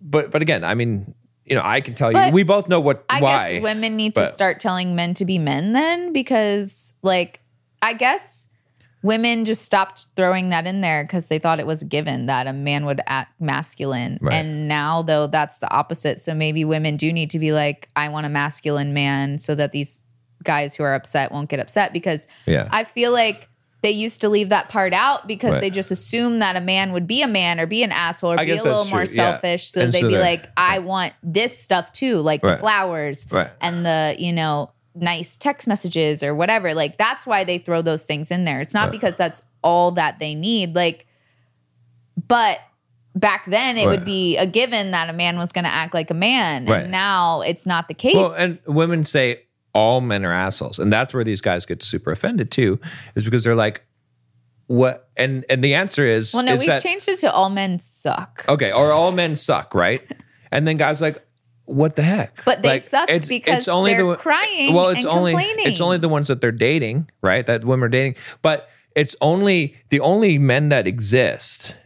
but 0.00 0.30
but 0.30 0.42
again, 0.42 0.64
I 0.64 0.74
mean. 0.74 1.14
You 1.46 1.56
know, 1.56 1.62
I 1.62 1.82
can 1.82 1.92
tell 1.92 2.10
you, 2.10 2.32
we 2.32 2.42
both 2.42 2.68
know 2.70 2.80
what 2.80 3.04
I 3.10 3.20
why. 3.20 3.52
guess 3.52 3.62
women 3.62 3.96
need 3.96 4.14
to 4.14 4.26
start 4.26 4.60
telling 4.60 4.96
men 4.96 5.12
to 5.12 5.26
be 5.26 5.36
men 5.36 5.74
then 5.74 6.14
because 6.14 6.94
like 7.02 7.40
I 7.82 7.92
guess 7.92 8.46
women 9.04 9.44
just 9.44 9.62
stopped 9.62 10.08
throwing 10.16 10.48
that 10.48 10.66
in 10.66 10.80
there 10.80 11.04
because 11.04 11.28
they 11.28 11.38
thought 11.38 11.60
it 11.60 11.66
was 11.66 11.82
a 11.82 11.84
given 11.84 12.24
that 12.26 12.46
a 12.46 12.52
man 12.54 12.86
would 12.86 13.00
act 13.06 13.38
masculine. 13.38 14.18
Right. 14.20 14.32
And 14.34 14.66
now 14.66 15.02
though 15.02 15.26
that's 15.26 15.58
the 15.60 15.70
opposite. 15.70 16.18
So 16.18 16.34
maybe 16.34 16.64
women 16.64 16.96
do 16.96 17.12
need 17.12 17.30
to 17.30 17.38
be 17.38 17.52
like, 17.52 17.90
I 17.94 18.08
want 18.08 18.24
a 18.24 18.30
masculine 18.30 18.94
man 18.94 19.38
so 19.38 19.54
that 19.54 19.72
these 19.72 20.02
guys 20.42 20.74
who 20.74 20.82
are 20.84 20.94
upset 20.94 21.30
won't 21.32 21.50
get 21.50 21.60
upset 21.60 21.92
because 21.92 22.26
Yeah. 22.46 22.66
I 22.72 22.84
feel 22.84 23.12
like 23.12 23.48
they 23.82 23.90
used 23.90 24.22
to 24.22 24.30
leave 24.30 24.48
that 24.48 24.70
part 24.70 24.94
out 24.94 25.28
because 25.28 25.52
Right. 25.52 25.60
they 25.60 25.68
just 25.70 25.90
assumed 25.90 26.40
that 26.40 26.56
a 26.56 26.60
man 26.62 26.92
would 26.92 27.06
be 27.06 27.20
a 27.20 27.28
man 27.28 27.60
or 27.60 27.66
be 27.66 27.82
an 27.82 27.92
asshole 27.92 28.32
or 28.32 28.40
I 28.40 28.46
be 28.46 28.52
a 28.52 28.54
little 28.62 28.86
more 28.86 29.04
true, 29.04 29.14
yeah. 29.14 29.32
selfish. 29.32 29.68
So 29.68 29.82
And 29.82 29.92
they'd 29.92 30.00
so 30.00 30.08
be 30.08 30.16
like, 30.18 30.48
I 30.56 30.78
want 30.78 31.12
this 31.22 31.58
stuff 31.58 31.92
too, 31.92 32.16
like 32.20 32.40
the 32.40 32.56
flowers 32.56 33.26
Right. 33.30 33.50
and 33.60 33.84
the, 33.84 34.16
you 34.18 34.32
know, 34.32 34.70
nice 34.94 35.36
text 35.36 35.66
messages 35.66 36.22
or 36.22 36.34
whatever. 36.34 36.74
Like 36.74 36.98
that's 36.98 37.26
why 37.26 37.44
they 37.44 37.58
throw 37.58 37.82
those 37.82 38.04
things 38.06 38.30
in 38.30 38.44
there. 38.44 38.60
It's 38.60 38.74
not 38.74 38.90
because 38.90 39.16
that's 39.16 39.42
all 39.62 39.90
that 39.92 40.18
they 40.18 40.34
need. 40.34 40.74
Like, 40.74 41.06
but 42.28 42.58
back 43.14 43.46
then 43.46 43.76
it 43.76 43.86
Right. 43.86 43.98
would 43.98 44.04
be 44.04 44.36
a 44.36 44.46
given 44.46 44.92
that 44.92 45.08
a 45.08 45.12
man 45.12 45.38
was 45.38 45.52
going 45.52 45.64
to 45.64 45.70
act 45.70 45.94
like 45.94 46.10
a 46.10 46.14
man. 46.14 46.66
Right. 46.66 46.82
And 46.82 46.92
now 46.92 47.40
it's 47.42 47.66
not 47.66 47.88
the 47.88 47.94
case. 47.94 48.14
Well, 48.14 48.34
and 48.38 48.60
women 48.66 49.04
say 49.04 49.42
all 49.74 50.00
men 50.00 50.24
are 50.24 50.32
assholes, 50.32 50.78
and 50.78 50.92
that's 50.92 51.12
where 51.12 51.24
these 51.24 51.40
guys 51.40 51.66
get 51.66 51.82
super 51.82 52.12
offended 52.12 52.50
too, 52.52 52.78
is 53.16 53.24
because 53.24 53.42
they're 53.42 53.56
like, 53.56 53.84
"What?" 54.68 55.08
And 55.16 55.44
and 55.48 55.64
the 55.64 55.74
answer 55.74 56.04
is, 56.04 56.32
well, 56.32 56.44
no, 56.44 56.52
is 56.52 56.60
we've 56.60 56.68
that, 56.68 56.82
changed 56.82 57.08
it 57.08 57.18
to 57.20 57.32
all 57.32 57.50
men 57.50 57.80
suck. 57.80 58.44
Okay, 58.48 58.70
or 58.70 58.92
all 58.92 59.10
men 59.10 59.34
suck, 59.34 59.74
right? 59.74 60.02
And 60.52 60.68
then 60.68 60.76
guys 60.76 61.00
like, 61.00 61.23
"What 61.66 61.96
the 61.96 62.02
heck?" 62.02 62.44
But 62.44 62.62
they 62.62 62.68
Like, 62.70 62.80
suck 62.82 63.08
because 63.28 63.64
they're 63.92 64.16
crying 64.16 64.74
Well, 64.74 64.88
it's 64.90 65.00
and 65.00 65.08
only 65.08 65.32
complaining. 65.32 65.66
it's 65.66 65.80
only 65.80 65.98
the 65.98 66.08
ones 66.08 66.28
that 66.28 66.40
they're 66.40 66.52
dating, 66.52 67.10
right? 67.22 67.44
That 67.46 67.64
women 67.64 67.84
are 67.86 67.88
dating, 67.88 68.16
but 68.42 68.68
it's 68.94 69.16
only 69.20 69.76
the 69.90 70.00
only 70.00 70.38
men 70.38 70.68
that 70.68 70.86
exist 70.86 71.76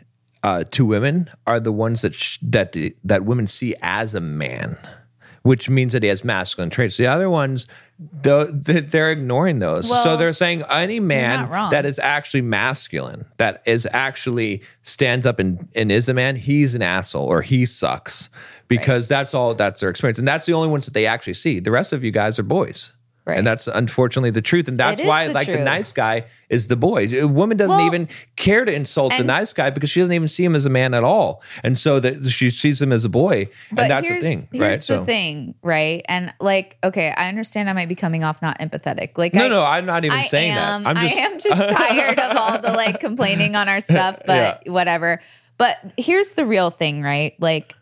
uh, 0.43 0.65
to 0.71 0.85
women 0.85 1.31
are 1.47 1.59
the 1.61 1.73
ones 1.73 2.03
that 2.03 2.15
sh- 2.15 2.39
that 2.43 2.73
the, 2.73 2.95
that 3.05 3.25
women 3.25 3.47
see 3.47 3.75
as 3.83 4.15
a 4.15 4.21
man, 4.21 4.77
which 5.43 5.69
means 5.69 5.93
that 5.93 6.03
he 6.03 6.09
has 6.09 6.25
masculine 6.25 6.71
traits. 6.71 6.97
The 6.97 7.07
other 7.07 7.29
ones, 7.29 7.67
the, 7.99 8.45
the, 8.53 8.81
they're 8.81 9.11
ignoring 9.11 9.59
those. 9.59 9.89
so 9.89 10.17
they're 10.17 10.33
saying 10.33 10.63
any 10.71 11.01
man 11.01 11.51
that 11.71 11.85
is 11.87 11.99
actually 11.99 12.43
masculine, 12.43 13.25
that 13.39 13.63
is 13.67 13.89
actually 13.93 14.63
stands 14.83 15.27
up 15.27 15.39
and, 15.41 15.69
and 15.75 15.91
is 15.91 16.09
a 16.09 16.15
man, 16.15 16.37
he's 16.37 16.75
an 16.77 16.83
asshole 16.83 17.25
or 17.27 17.43
he 17.43 17.65
sucks 17.67 18.31
because 18.69 19.09
that's 19.09 19.35
all 19.35 19.55
that's 19.55 19.81
their 19.81 19.91
experience, 19.91 20.19
and 20.19 20.29
that's 20.29 20.47
the 20.47 20.53
only 20.53 20.69
ones 20.69 20.85
that 20.87 20.95
they 20.95 21.07
actually 21.07 21.35
see. 21.35 21.59
The 21.59 21.71
rest 21.71 21.93
of 21.93 22.05
you 22.05 22.11
guys 22.11 22.39
are 22.39 22.45
boys. 22.45 22.93
Right. 23.29 23.37
And 23.37 23.47
that's 23.47 23.67
unfortunately 23.67 24.31
the 24.31 24.41
truth. 24.41 24.69
And 24.69 24.81
that's 24.81 25.03
why, 25.03 25.27
the 25.27 25.35
like, 25.35 25.49
the 25.49 25.59
nice 25.59 25.93
guy 25.93 26.25
is 26.49 26.69
the 26.69 26.77
boy. 26.77 27.09
A 27.13 27.29
woman 27.29 27.59
doesn't 27.59 27.77
Well, 27.77 27.87
even 27.87 28.09
care 28.37 28.65
to 28.65 28.73
insult 28.73 29.13
the 29.19 29.23
nice 29.23 29.53
guy 29.53 29.69
because 29.69 29.91
she 29.91 30.01
doesn't 30.01 30.15
even 30.15 30.29
see 30.29 30.47
him 30.47 30.55
as 30.55 30.65
a 30.65 30.71
man 30.71 30.95
at 30.95 31.05
all. 31.05 31.43
And 31.63 31.79
so 31.79 32.01
that 32.01 32.25
she 32.25 32.51
sees 32.51 32.81
him 32.81 32.91
as 32.91 33.05
a 33.05 33.11
boy. 33.11 33.51
And 33.69 33.91
that's 33.91 34.09
the 34.09 34.15
here's, 34.15 34.25
thing, 34.25 34.49
here's 34.51 34.63
right? 34.63 34.77
the 34.79 34.83
so, 34.83 35.05
thing, 35.05 35.55
right? 35.63 36.03
And 36.09 36.33
like, 36.41 36.79
okay, 36.83 37.11
I 37.11 37.29
understand 37.29 37.69
I 37.69 37.75
might 37.75 37.91
be 37.91 37.95
coming 37.95 38.25
off 38.25 38.41
not 38.41 38.59
empathetic. 38.61 39.19
Like, 39.19 39.35
no, 39.35 39.45
I, 39.45 39.49
no, 39.49 39.63
I'm 39.63 39.85
not 39.85 40.07
even 40.07 40.17
I 40.17 40.23
saying 40.23 40.53
am, 40.53 40.85
that. 40.85 40.89
I'm 40.89 40.97
just, 40.97 41.15
I 41.15 41.19
am 41.19 41.39
just 41.39 41.77
tired 41.77 42.19
of 42.19 42.35
all 42.35 42.59
the 42.63 42.73
like 42.73 42.99
complaining 42.99 43.57
on 43.57 43.69
our 43.69 43.81
stuff, 43.81 44.21
but 44.27 44.63
whatever. 44.67 45.21
But 45.59 45.77
here's 45.99 46.33
the 46.33 46.47
real 46.47 46.71
thing, 46.71 47.03
right? 47.03 47.35
Like, 47.41 47.75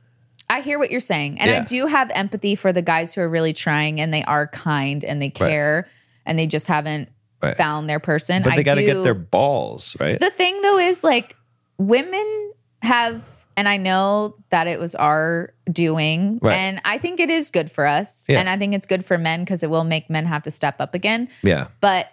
I 0.49 0.61
hear 0.61 0.79
what 0.79 0.91
you're 0.91 1.01
saying, 1.01 1.41
and 1.41 1.51
I 1.51 1.65
do 1.65 1.87
have 1.87 2.11
empathy 2.15 2.55
for 2.55 2.73
the 2.73 2.83
guys 2.83 3.15
who 3.15 3.21
are 3.21 3.29
really 3.29 3.53
trying 3.53 4.01
and 4.01 4.13
they 4.15 4.23
are 4.25 4.47
kind 4.47 5.05
and 5.05 5.21
they 5.21 5.31
care 5.31 5.89
and 6.25 6.39
they 6.39 6.47
just 6.47 6.67
haven't 6.69 7.09
Right. 7.43 7.57
found 7.57 7.89
their 7.89 8.01
person. 8.01 8.43
but 8.43 8.57
they 8.57 8.63
got 8.63 8.77
to 8.77 8.83
get 8.83 9.03
their 9.03 9.13
balls, 9.15 9.95
right? 10.01 10.19
the 10.19 10.31
thing 10.31 10.61
though 10.63 10.79
is 10.79 11.05
like 11.05 11.37
women 11.79 12.53
have 12.83 13.45
and 13.59 13.69
I 13.69 13.77
know 13.79 14.37
that 14.51 14.67
it 14.67 14.79
was 14.81 14.95
our 14.95 15.53
doing 15.71 16.39
Right. 16.43 16.55
and 16.55 16.81
I 16.85 16.97
think 16.99 17.21
it 17.21 17.29
is 17.31 17.51
good 17.51 17.71
for 17.71 17.87
us 17.87 18.25
Yeah. 18.29 18.41
and 18.41 18.49
I 18.49 18.57
think 18.57 18.73
it's 18.75 18.87
good 18.87 19.05
for 19.05 19.19
men 19.19 19.41
because 19.45 19.63
it 19.63 19.69
will 19.71 19.85
make 19.85 20.09
men 20.09 20.25
have 20.27 20.45
to 20.45 20.51
step 20.51 20.77
up 20.81 20.95
again 20.95 21.29
yeah. 21.43 21.67
but 21.83 22.07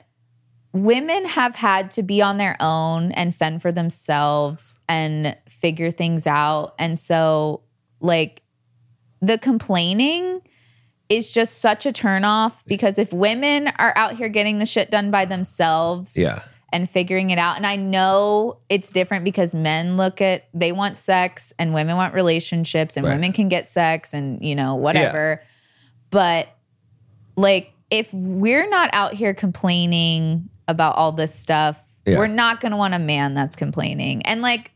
women 0.73 1.25
have 1.25 1.55
had 1.55 1.91
to 1.91 2.03
be 2.03 2.21
on 2.21 2.37
their 2.37 2.57
own 2.59 3.11
and 3.13 3.33
fend 3.33 3.61
for 3.61 3.71
themselves 3.71 4.75
and 4.89 5.37
figure 5.47 5.91
things 5.91 6.25
out 6.27 6.73
and 6.79 6.97
so 6.99 7.61
like 8.03 8.43
the 9.21 9.37
complaining 9.39 10.41
is 11.09 11.31
just 11.31 11.59
such 11.59 11.85
a 11.85 11.91
turnoff 11.91 12.63
because 12.67 12.99
if 12.99 13.11
women 13.11 13.67
are 13.79 13.93
out 13.95 14.13
here 14.15 14.29
getting 14.29 14.59
the 14.59 14.65
shit 14.65 14.91
done 14.91 15.09
by 15.11 15.25
themselves 15.25 16.13
Yeah. 16.17 16.37
and 16.71 16.89
figuring 16.89 17.29
it 17.29 17.37
out 17.39 17.55
and 17.57 17.65
I 17.65 17.75
know 17.77 18.59
it's 18.69 18.91
different 18.91 19.23
because 19.23 19.53
men 19.55 19.95
look 19.97 20.21
at 20.21 20.43
they 20.53 20.71
want 20.71 20.97
sex 20.97 21.53
and 21.57 21.73
women 21.73 21.95
want 21.95 22.13
relationships 22.13 22.97
and 22.97 23.05
Right. 23.05 23.13
women 23.13 23.31
can 23.33 23.47
get 23.49 23.67
sex 23.67 24.13
and 24.13 24.43
you 24.43 24.55
know 24.55 24.75
whatever 24.75 25.41
but 26.09 26.47
like 27.35 27.73
if 27.89 28.11
we're 28.13 28.67
not 28.69 28.89
out 28.93 29.13
here 29.13 29.33
complaining 29.33 30.49
about 30.67 30.95
all 30.95 31.11
this 31.11 31.33
stuff 31.35 31.85
Yeah. 32.05 32.17
we're 32.17 32.27
not 32.27 32.59
going 32.59 32.71
to 32.71 32.77
want 32.77 32.93
a 32.93 32.99
man 32.99 33.33
that's 33.35 33.55
complaining 33.55 34.21
and 34.23 34.41
like 34.41 34.71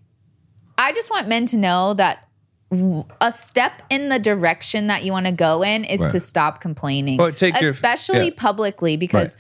i 0.78 0.91
just 0.91 1.09
want 1.09 1.28
men 1.28 1.45
to 1.47 1.57
know 1.57 1.93
that 1.95 2.26
a 2.72 3.32
step 3.32 3.82
in 3.89 4.09
the 4.09 4.20
direction 4.20 4.88
that 4.88 5.03
you 5.03 5.11
want 5.13 5.26
to 5.26 5.32
go 5.32 5.63
in 5.63 5.84
is 5.86 6.01
Right. 6.01 6.11
to 6.11 6.20
stop 6.20 6.59
complaining 6.59 7.18
Well, 7.18 7.32
take 7.32 7.59
your- 7.61 7.70
especially 7.72 8.26
yeah. 8.26 8.34
publicly 8.36 8.97
because 8.97 9.38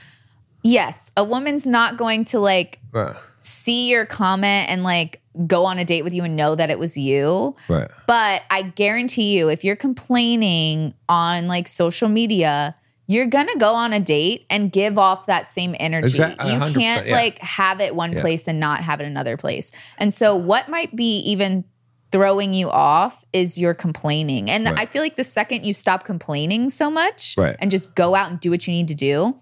yes 0.63 1.11
a 1.17 1.23
woman's 1.23 1.67
not 1.67 1.97
going 1.97 2.23
to 2.25 2.39
like 2.39 2.79
Right. 2.91 3.15
see 3.39 3.89
your 3.89 4.05
comment 4.05 4.69
and 4.69 4.83
like 4.83 5.21
go 5.45 5.65
on 5.65 5.77
a 5.77 5.85
date 5.85 6.03
with 6.03 6.13
you 6.13 6.23
and 6.23 6.35
know 6.35 6.55
that 6.55 6.69
it 6.69 6.79
was 6.79 6.97
you 6.97 7.55
Right. 7.67 7.89
but 8.07 8.43
I 8.49 8.61
guarantee 8.63 9.37
you, 9.37 9.49
if 9.49 9.63
you're 9.63 9.75
complaining 9.75 10.93
on 11.09 11.47
like 11.47 11.67
social 11.67 12.09
media, 12.09 12.75
you're 13.07 13.27
gonna 13.27 13.55
go 13.57 13.73
on 13.73 13.93
a 13.93 13.99
date 13.99 14.45
and 14.49 14.71
give 14.71 14.97
off 14.97 15.27
that 15.27 15.47
same 15.47 15.75
energy. 15.79 16.07
Exact- 16.07 16.43
You 16.45 16.59
can't 16.73 17.07
yeah. 17.07 17.13
like 17.13 17.39
have 17.39 17.79
it 17.81 17.95
one 17.95 18.13
Yeah. 18.13 18.21
place 18.21 18.47
and 18.47 18.59
not 18.59 18.83
have 18.83 18.99
it 18.99 19.05
another 19.05 19.37
place. 19.37 19.71
And 19.99 20.13
so, 20.13 20.35
what 20.35 20.69
might 20.69 20.95
be 20.95 21.19
even 21.19 21.65
throwing 22.11 22.53
you 22.53 22.69
off 22.69 23.25
is 23.33 23.57
your 23.57 23.73
complaining. 23.73 24.49
And 24.49 24.65
Right. 24.65 24.79
I 24.79 24.85
feel 24.85 25.01
like 25.01 25.15
the 25.17 25.23
second 25.23 25.65
you 25.65 25.73
stop 25.73 26.05
complaining 26.05 26.69
so 26.69 26.89
much 26.89 27.35
Right. 27.37 27.55
and 27.59 27.69
just 27.69 27.95
go 27.95 28.15
out 28.15 28.31
and 28.31 28.39
do 28.39 28.49
what 28.49 28.65
you 28.67 28.73
need 28.73 28.87
to 28.87 28.95
do, 28.95 29.35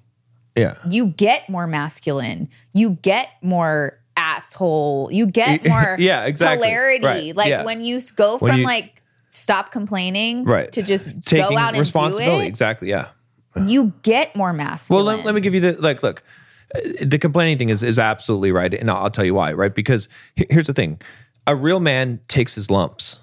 Yeah. 0.56 0.74
you 0.90 1.08
get 1.08 1.48
more 1.50 1.68
masculine. 1.68 2.50
You 2.74 2.92
get 3.02 3.28
more 3.42 4.00
asshole. 4.18 5.10
You 5.12 5.26
get 5.28 5.66
more 5.68 5.96
Yeah, 6.00 6.26
exactly. 6.26 6.68
polarity. 6.68 7.06
Right, 7.06 7.36
Like 7.36 7.50
yeah. 7.50 7.64
when 7.66 7.82
you 7.82 8.00
go 8.16 8.38
from 8.38 8.60
you- 8.60 8.66
like 8.66 9.02
stop 9.28 9.72
complaining 9.72 10.44
Right. 10.46 10.72
to 10.72 10.82
just 10.82 11.26
Taking 11.26 11.50
go 11.50 11.58
out 11.58 11.76
and 11.76 11.92
do 11.92 12.18
it, 12.20 12.44
Exactly. 12.48 12.90
Yeah. 12.90 13.08
you 13.66 13.94
get 14.04 14.36
more 14.36 14.48
Well, 14.50 14.54
masculine. 14.56 15.06
let, 15.18 15.26
let 15.26 15.36
me 15.36 15.42
give 15.42 15.54
you 15.54 15.60
the 15.62 15.74
like. 15.82 16.02
Look, 16.04 16.24
uh, 16.76 16.80
the 17.02 17.18
complaining 17.20 17.58
thing 17.58 17.70
is 17.70 17.84
is 17.84 17.98
absolutely 18.00 18.52
right, 18.52 18.74
and 18.74 18.90
I'll, 18.92 19.04
I'll 19.04 19.10
tell 19.10 19.24
you 19.24 19.34
why. 19.34 19.54
Right, 19.54 19.74
because 19.74 20.10
here's 20.50 20.68
the 20.68 20.74
thing: 20.74 21.00
a 21.48 21.56
real 21.56 21.80
man 21.80 22.20
takes 22.28 22.56
his 22.56 22.72
lumps, 22.72 23.20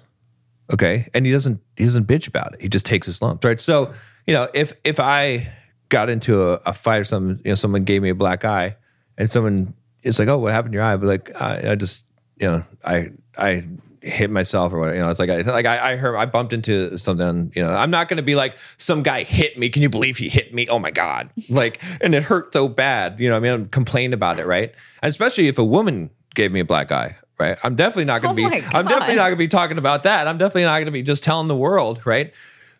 okay, 0.71 1.07
and 1.13 1.25
he 1.25 1.31
doesn't 1.31 1.61
he 1.77 1.83
doesn't 1.83 2.07
bitch 2.07 2.27
about 2.27 2.53
it. 2.53 2.61
He 2.61 2.69
just 2.69 2.85
takes 2.85 3.05
his 3.05 3.21
lumps, 3.21 3.43
right? 3.45 3.59
So 3.59 3.93
you 4.25 4.33
know, 4.33 4.47
if 4.53 4.73
if 4.83 4.99
I 4.99 5.51
got 5.89 6.09
into 6.09 6.51
a, 6.51 6.53
a 6.65 6.73
fight 6.73 6.99
or 6.99 7.03
something, 7.03 7.43
you 7.43 7.51
know, 7.51 7.55
someone 7.55 7.83
gave 7.83 8.01
me 8.01 8.09
a 8.09 8.15
black 8.15 8.45
eye, 8.45 8.77
and 9.17 9.29
someone 9.29 9.73
it's 10.01 10.19
like, 10.19 10.27
oh, 10.27 10.37
what 10.37 10.51
happened 10.51 10.73
to 10.73 10.77
your 10.77 10.85
eye? 10.85 10.97
But 10.97 11.07
like, 11.07 11.41
I, 11.41 11.71
I 11.71 11.75
just 11.75 12.05
you 12.37 12.47
know, 12.47 12.63
I 12.83 13.09
I 13.37 13.63
hit 14.01 14.29
myself 14.29 14.73
or 14.73 14.79
whatever. 14.79 14.97
You 14.97 15.03
know, 15.03 15.09
it's 15.09 15.19
like 15.19 15.29
I 15.29 15.41
like 15.41 15.65
I, 15.65 15.93
I 15.93 15.95
heard 15.95 16.15
I 16.15 16.25
bumped 16.25 16.53
into 16.53 16.97
something. 16.97 17.51
You 17.55 17.63
know, 17.63 17.73
I'm 17.73 17.89
not 17.89 18.09
going 18.09 18.17
to 18.17 18.23
be 18.23 18.35
like 18.35 18.57
some 18.77 19.01
guy 19.01 19.23
hit 19.23 19.57
me. 19.57 19.69
Can 19.69 19.81
you 19.81 19.89
believe 19.89 20.17
he 20.17 20.29
hit 20.29 20.53
me? 20.53 20.67
Oh 20.67 20.79
my 20.79 20.91
god! 20.91 21.29
Like, 21.49 21.81
and 22.01 22.15
it 22.15 22.23
hurt 22.23 22.51
so 22.53 22.67
bad. 22.67 23.19
You 23.19 23.29
know, 23.29 23.37
I 23.37 23.39
mean, 23.39 23.51
I'm 23.51 23.67
complaining 23.67 24.13
about 24.13 24.39
it, 24.39 24.47
right? 24.47 24.73
And 25.01 25.09
especially 25.09 25.47
if 25.47 25.59
a 25.59 25.63
woman 25.63 26.09
gave 26.33 26.51
me 26.51 26.59
a 26.59 26.65
black 26.65 26.91
eye. 26.91 27.15
Right, 27.39 27.57
I'm 27.63 27.75
definitely 27.75 28.05
not 28.05 28.21
going 28.21 28.35
to 28.35 28.43
Oh 28.43 28.49
be. 28.49 28.55
I'm 28.55 28.85
definitely 28.85 29.15
not 29.15 29.23
going 29.23 29.31
to 29.33 29.37
be 29.37 29.47
talking 29.47 29.77
about 29.79 30.03
that. 30.03 30.27
I'm 30.27 30.37
definitely 30.37 30.63
not 30.63 30.75
going 30.75 30.85
to 30.85 30.91
be 30.91 31.01
just 31.01 31.23
telling 31.23 31.47
the 31.47 31.55
world, 31.57 32.01
right? 32.05 32.31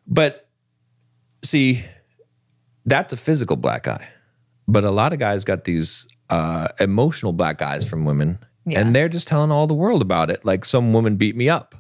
But 0.08 0.48
see, 1.44 1.84
that's 2.86 3.12
a 3.14 3.18
physical 3.18 3.56
black 3.56 3.88
eye. 3.88 4.08
But 4.68 4.84
a 4.84 4.92
lot 4.92 5.12
of 5.12 5.20
guys 5.20 5.44
got 5.44 5.64
these 5.64 6.08
uh, 6.30 6.68
emotional 6.80 7.34
black 7.34 7.62
eyes 7.64 7.84
from 7.90 8.06
women, 8.06 8.38
Yeah. 8.66 8.80
and 8.82 8.96
they're 8.96 9.10
just 9.10 9.28
telling 9.28 9.52
all 9.52 9.66
the 9.68 9.74
world 9.74 10.02
about 10.04 10.30
it. 10.30 10.46
Like 10.46 10.66
some 10.66 10.94
woman 10.94 11.16
beat 11.16 11.36
me 11.36 11.50
up. 11.50 11.76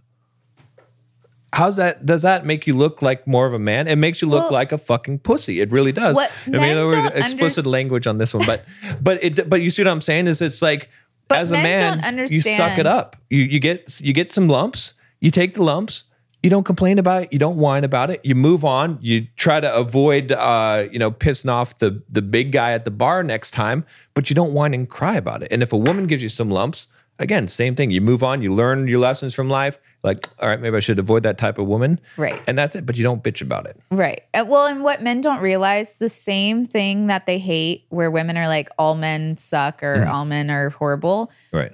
How's 1.53 1.75
that? 1.75 2.03
Does 2.07 2.23
that 2.23 2.45
make 2.47 2.65
you 2.65 2.75
look 2.75 3.03
like 3.03 3.27
more 3.27 3.45
of 3.45 3.53
a 3.53 3.59
man? 3.59 3.87
It 3.87 3.97
makes 3.97 4.21
you 4.23 4.27
look 4.27 4.45
Well- 4.45 4.53
like 4.53 4.71
a 4.71 4.77
fucking 4.79 5.19
pussy. 5.19 5.61
It 5.61 5.71
really 5.71 5.91
does. 5.91 6.17
I 6.17 6.27
mean, 6.47 6.59
men 6.61 6.87
we're 6.87 7.07
explicit 7.09 7.65
underst- 7.65 7.69
language 7.71 8.07
on 8.07 8.17
this 8.17 8.33
one, 8.33 8.45
but 8.47 8.65
but 8.99 9.23
it 9.23 9.47
but 9.47 9.61
you 9.61 9.69
see 9.69 9.83
what 9.83 9.91
I'm 9.91 10.01
saying? 10.01 10.25
Is 10.25 10.41
it's 10.41 10.63
like 10.63 10.89
But 11.33 11.41
as 11.41 11.51
a 11.51 11.55
man, 11.63 11.99
you 12.31 12.41
suck 12.57 12.77
it 12.79 12.87
up. 12.87 13.15
You 13.29 13.39
you 13.39 13.59
get 13.59 14.01
you 14.01 14.13
get 14.13 14.31
some 14.31 14.47
lumps. 14.47 14.93
You 15.19 15.31
take 15.31 15.53
the 15.55 15.63
lumps. 15.63 16.05
You 16.41 16.49
don't 16.49 16.65
complain 16.65 16.99
about 16.99 17.23
it. 17.23 17.31
You 17.31 17.39
don't 17.39 17.55
whine 17.55 17.85
about 17.85 18.11
it. 18.11 18.19
You 18.25 18.35
move 18.35 18.65
on. 18.65 18.97
You 19.01 19.27
try 19.37 19.61
to 19.61 19.73
avoid, 19.73 20.33
uh, 20.33 20.85
you 20.91 20.99
know, 20.99 21.09
pissing 21.09 21.49
off 21.49 21.77
the 21.77 22.03
the 22.09 22.21
big 22.21 22.51
guy 22.51 22.73
at 22.73 22.83
the 22.83 22.91
bar 22.91 23.23
next 23.23 23.51
time, 23.51 23.85
but 24.13 24.29
you 24.29 24.35
don't 24.35 24.53
whine 24.53 24.73
and 24.73 24.89
cry 24.89 25.15
about 25.15 25.41
it. 25.43 25.51
And 25.51 25.63
if 25.63 25.71
a 25.71 25.77
woman 25.77 26.05
gives 26.05 26.21
you 26.21 26.29
some 26.29 26.49
lumps, 26.49 26.87
again, 27.19 27.47
same 27.47 27.75
thing. 27.75 27.91
You 27.91 28.01
move 28.01 28.23
on. 28.23 28.41
You 28.41 28.53
learn 28.53 28.87
your 28.87 28.99
lessons 28.99 29.33
from 29.33 29.49
life. 29.49 29.77
Like, 30.03 30.27
all 30.41 30.49
right, 30.49 30.59
maybe 30.59 30.75
I 30.75 30.81
should 30.81 30.99
avoid 30.99 31.23
that 31.23 31.37
type 31.37 31.57
of 31.57 31.65
woman. 31.65 31.99
Right. 32.17 32.41
And 32.47 32.57
that's 32.57 32.75
it. 32.75 32.85
But 32.85 32.97
you 32.97 33.03
don't 33.03 33.23
bitch 33.23 33.41
about 33.41 33.65
it. 33.67 33.79
Right. 33.89 34.21
Uh, 34.33 34.43
Well, 34.47 34.65
and 34.65 34.83
what 34.83 35.01
men 35.01 35.21
don't 35.21 35.39
realize, 35.39 35.97
the 35.97 36.09
same 36.09 36.65
thing 36.65 37.07
that 37.07 37.25
they 37.25 37.39
hate, 37.39 37.85
where 37.89 38.11
women 38.11 38.35
are 38.37 38.47
like, 38.47 38.69
all 38.77 38.95
men 38.95 39.37
suck 39.37 39.81
or 39.81 39.99
Mm. 39.99 40.13
all 40.13 40.25
men 40.25 40.49
are 40.51 40.71
horrible, 40.71 41.31
Right. 41.53 41.71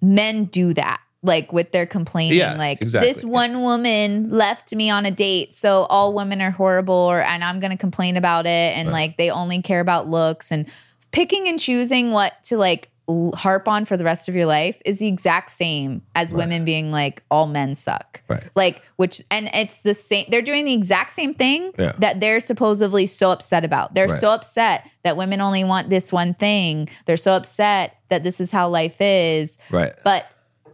men 0.00 0.44
do 0.44 0.72
that. 0.74 1.00
Like 1.22 1.52
with 1.52 1.72
their 1.72 1.86
complaining, 1.86 2.38
Yeah, 2.38 2.54
like 2.56 2.80
exactly. 2.80 3.08
this 3.12 3.24
one 3.24 3.62
woman 3.62 4.30
left 4.30 4.72
me 4.72 4.90
on 4.90 5.06
a 5.06 5.10
date, 5.10 5.52
so 5.54 5.82
all 5.84 6.14
women 6.14 6.40
are 6.40 6.52
horrible, 6.52 6.94
or 6.94 7.20
and 7.20 7.42
I'm 7.42 7.58
gonna 7.58 7.76
complain 7.76 8.16
about 8.16 8.46
it, 8.46 8.76
and 8.76 8.92
like 8.92 9.16
they 9.16 9.30
only 9.30 9.60
care 9.60 9.80
about 9.80 10.06
looks 10.08 10.52
and 10.52 10.66
picking 11.10 11.48
and 11.48 11.58
choosing 11.58 12.12
what 12.12 12.34
to 12.44 12.56
like 12.56 12.90
harp 13.34 13.68
on 13.68 13.84
for 13.84 13.96
the 13.96 14.02
rest 14.02 14.28
of 14.28 14.34
your 14.34 14.46
life 14.46 14.82
is 14.84 14.98
the 14.98 15.06
exact 15.06 15.50
same 15.50 16.02
as 16.16 16.32
women 16.32 16.64
being 16.64 16.90
like 16.90 17.22
all 17.30 17.46
men 17.46 17.76
suck. 17.76 18.20
Right. 18.28 18.42
Like 18.56 18.82
which 18.96 19.22
and 19.30 19.48
it's 19.54 19.80
the 19.82 19.94
same 19.94 20.26
they're 20.28 20.42
doing 20.42 20.64
the 20.64 20.72
exact 20.72 21.12
same 21.12 21.32
thing 21.32 21.70
Yeah. 21.78 21.92
that 21.98 22.18
they're 22.18 22.40
supposedly 22.40 23.06
so 23.06 23.30
upset 23.30 23.64
about. 23.64 23.94
They're 23.94 24.08
Right. 24.08 24.20
so 24.20 24.30
upset 24.32 24.88
that 25.04 25.16
women 25.16 25.40
only 25.40 25.62
want 25.62 25.88
this 25.88 26.12
one 26.12 26.34
thing. 26.34 26.88
They're 27.04 27.16
so 27.16 27.32
upset 27.34 27.96
that 28.08 28.24
this 28.24 28.40
is 28.40 28.50
how 28.50 28.68
life 28.68 28.96
is. 29.00 29.56
Right. 29.70 29.92
But 30.02 30.26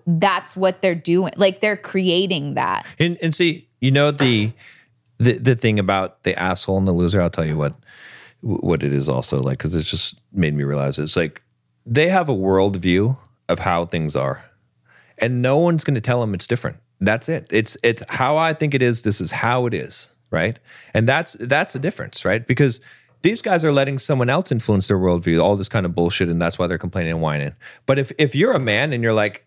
that's 0.07 0.57
what 0.57 0.81
they're 0.81 0.95
doing. 0.95 1.33
Like 1.37 1.61
they're 1.61 1.77
creating 1.77 2.55
that. 2.55 2.87
And 2.99 3.19
and 3.21 3.35
see, 3.35 3.69
you 3.81 3.91
know 3.91 4.11
the 4.11 4.53
the 5.19 5.35
the 5.35 5.55
thing 5.55 5.79
about 5.79 6.23
the 6.23 6.35
asshole 6.41 6.79
and 6.79 6.89
the 6.89 6.93
loser. 6.93 7.21
I'll 7.21 7.29
tell 7.31 7.45
you 7.45 7.59
what 7.59 7.75
what 8.41 8.83
it 8.83 8.93
is 8.93 9.09
also 9.09 9.41
like 9.43 9.59
because 9.59 9.75
it's 9.75 9.89
just 9.91 10.19
made 10.33 10.55
me 10.55 10.65
realize 10.65 10.99
it's 10.99 11.17
like 11.17 11.43
they 11.87 12.09
have 12.09 12.29
a 12.29 12.35
worldview 12.35 13.17
of 13.49 13.61
how 13.61 13.85
things 13.85 14.17
are, 14.17 14.51
and 15.19 15.43
no 15.43 15.59
one's 15.59 15.85
going 15.85 15.95
to 15.95 16.01
tell 16.01 16.21
them 16.21 16.35
it's 16.35 16.47
different. 16.47 16.79
That's 17.01 17.29
it. 17.29 17.49
It's 17.51 17.77
it's 17.83 18.03
how 18.11 18.37
I 18.37 18.53
think 18.53 18.75
it 18.75 18.83
is. 18.83 19.03
This 19.03 19.21
is 19.21 19.33
how 19.33 19.67
it 19.67 19.75
is, 19.75 20.11
right? 20.31 20.59
And 20.95 21.09
that's 21.09 21.35
that's 21.35 21.73
the 21.73 21.79
difference, 21.79 22.25
right? 22.25 22.47
Because 22.47 22.81
these 23.23 23.43
guys 23.43 23.65
are 23.65 23.73
letting 23.73 23.99
someone 23.99 24.31
else 24.31 24.53
influence 24.53 24.89
their 24.89 24.99
worldview, 24.99 25.43
all 25.43 25.57
this 25.57 25.69
kind 25.69 25.87
of 25.87 25.95
bullshit, 25.95 26.29
and 26.29 26.41
that's 26.41 26.59
why 26.59 26.67
they're 26.67 26.79
complaining 26.79 27.13
and 27.13 27.23
whining. 27.23 27.55
But 27.87 27.99
if 27.99 28.13
if 28.19 28.35
you're 28.35 28.53
a 28.53 28.61
man 28.61 28.93
and 28.93 29.03
you're 29.03 29.13
like, 29.13 29.47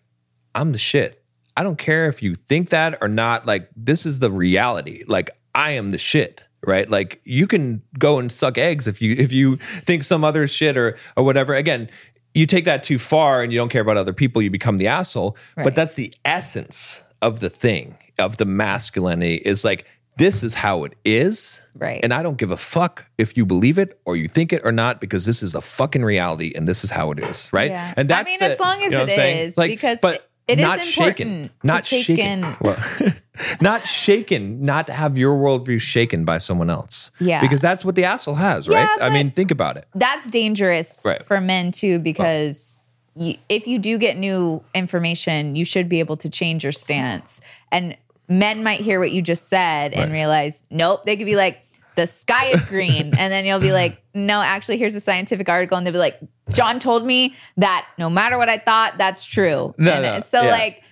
I'm 0.54 0.72
the 0.72 0.78
shit. 0.78 1.22
I 1.56 1.62
don't 1.62 1.78
care 1.78 2.08
if 2.08 2.22
you 2.22 2.34
think 2.34 2.68
that 2.70 2.98
or 3.00 3.08
not. 3.08 3.46
Like, 3.46 3.70
this 3.74 4.04
is 4.04 4.18
the 4.18 4.30
reality. 4.30 5.04
Like, 5.06 5.30
I 5.54 5.70
am 5.72 5.90
the 5.90 5.98
shit. 5.98 6.44
Right. 6.66 6.90
Like 6.90 7.20
you 7.22 7.46
can 7.46 7.82
go 7.96 8.18
and 8.18 8.32
suck 8.32 8.58
eggs 8.58 8.88
if 8.88 9.00
you 9.00 9.14
if 9.16 9.30
you 9.30 9.54
think 9.56 10.02
some 10.02 10.24
other 10.24 10.48
shit 10.48 10.76
or 10.76 10.96
or 11.16 11.22
whatever. 11.22 11.54
Again, 11.54 11.88
you 12.36 12.46
take 12.46 12.64
that 12.66 12.82
too 12.84 12.98
far 12.98 13.42
and 13.42 13.52
you 13.52 13.58
don't 13.58 13.70
care 13.70 13.82
about 13.82 13.96
other 13.96 14.12
people, 14.12 14.42
you 14.42 14.50
become 14.50 14.78
the 14.78 14.86
asshole. 14.86 15.36
Right. 15.56 15.64
But 15.64 15.74
that's 15.74 15.94
the 15.94 16.12
essence 16.24 17.02
of 17.22 17.40
the 17.40 17.50
thing, 17.50 17.96
of 18.18 18.36
the 18.36 18.44
masculinity 18.44 19.36
is 19.36 19.64
like 19.64 19.86
this 20.18 20.42
is 20.42 20.54
how 20.54 20.84
it 20.84 20.94
is. 21.04 21.62
Right. 21.78 22.00
And 22.02 22.12
I 22.14 22.22
don't 22.22 22.38
give 22.38 22.50
a 22.50 22.56
fuck 22.56 23.06
if 23.18 23.36
you 23.36 23.44
believe 23.44 23.78
it 23.78 23.98
or 24.04 24.16
you 24.16 24.28
think 24.28 24.52
it 24.52 24.62
or 24.64 24.72
not, 24.72 25.00
because 25.00 25.26
this 25.26 25.42
is 25.42 25.54
a 25.54 25.60
fucking 25.60 26.04
reality 26.04 26.52
and 26.54 26.66
this 26.68 26.84
is 26.84 26.90
how 26.90 27.10
it 27.10 27.20
is. 27.20 27.50
Right. 27.52 27.70
Yeah. 27.70 27.94
And 27.96 28.08
that's 28.08 28.28
I 28.28 28.30
mean, 28.30 28.38
the- 28.40 28.52
as 28.52 28.60
long 28.60 28.78
as 28.82 28.84
you 28.84 28.90
know 28.90 28.96
it 28.98 29.00
what 29.00 29.10
I'm 29.10 29.16
saying? 29.16 29.46
is, 29.48 29.56
because 29.56 29.98
but 30.00 30.28
it- 30.48 30.58
is 30.60 30.64
not 30.66 30.82
shaken, 30.84 31.28
important 31.28 31.52
not 31.64 31.84
to 31.84 31.90
take 31.90 32.04
shaken, 32.06 32.56
well, 32.60 32.76
not 33.60 33.86
shaken, 33.86 34.62
not 34.64 34.86
to 34.88 34.92
have 34.92 35.16
your 35.18 35.36
worldview 35.36 35.80
shaken 35.80 36.24
by 36.24 36.38
someone 36.38 36.70
else. 36.70 37.10
Yeah. 37.20 37.40
because 37.40 37.60
that's 37.60 37.84
what 37.84 37.94
the 37.94 38.04
asshole 38.04 38.34
has, 38.36 38.68
right? 38.68 38.88
Yeah, 38.98 39.06
I 39.06 39.10
mean, 39.10 39.30
think 39.30 39.50
about 39.50 39.76
it. 39.76 39.86
that's 39.94 40.30
dangerous 40.30 41.02
Right. 41.04 41.24
for 41.24 41.40
men 41.40 41.72
too 41.72 41.98
because 41.98 42.78
you, 43.14 43.34
if 43.48 43.66
you 43.66 43.78
do 43.78 43.96
get 43.98 44.16
new 44.16 44.62
information 44.74 45.56
you 45.56 45.64
should 45.64 45.88
be 45.88 46.00
able 46.00 46.16
to 46.18 46.28
change 46.28 46.62
your 46.64 46.72
stance 46.72 47.40
and 47.72 47.96
men 48.28 48.62
might 48.62 48.80
hear 48.80 48.98
what 49.00 49.10
you 49.10 49.22
just 49.22 49.48
said 49.48 49.94
and 49.94 50.12
realize 50.12 50.64
nope 50.70 51.04
they 51.04 51.16
could 51.16 51.24
be 51.26 51.36
like 51.36 51.62
the 51.96 52.06
sky 52.06 52.46
is 52.48 52.64
green 52.66 53.14
and 53.16 53.32
then 53.32 53.46
you'll 53.46 53.60
be 53.60 53.72
like 53.72 54.02
no 54.14 54.42
actually 54.42 54.76
here's 54.76 54.94
a 54.94 55.00
scientific 55.00 55.48
article 55.48 55.78
and 55.78 55.86
they'll 55.86 55.92
be 55.94 55.98
like 55.98 56.18
john 56.52 56.78
told 56.78 57.06
me 57.06 57.34
that 57.56 57.86
no 57.98 58.10
matter 58.10 58.36
what 58.36 58.48
i 58.50 58.58
thought 58.58 58.98
that's 58.98 59.24
true 59.24 59.74
No, 59.78 59.92
and 59.92 60.02
no, 60.02 60.20
so 60.20 60.42
yeah. 60.42 60.50
like 60.50 60.82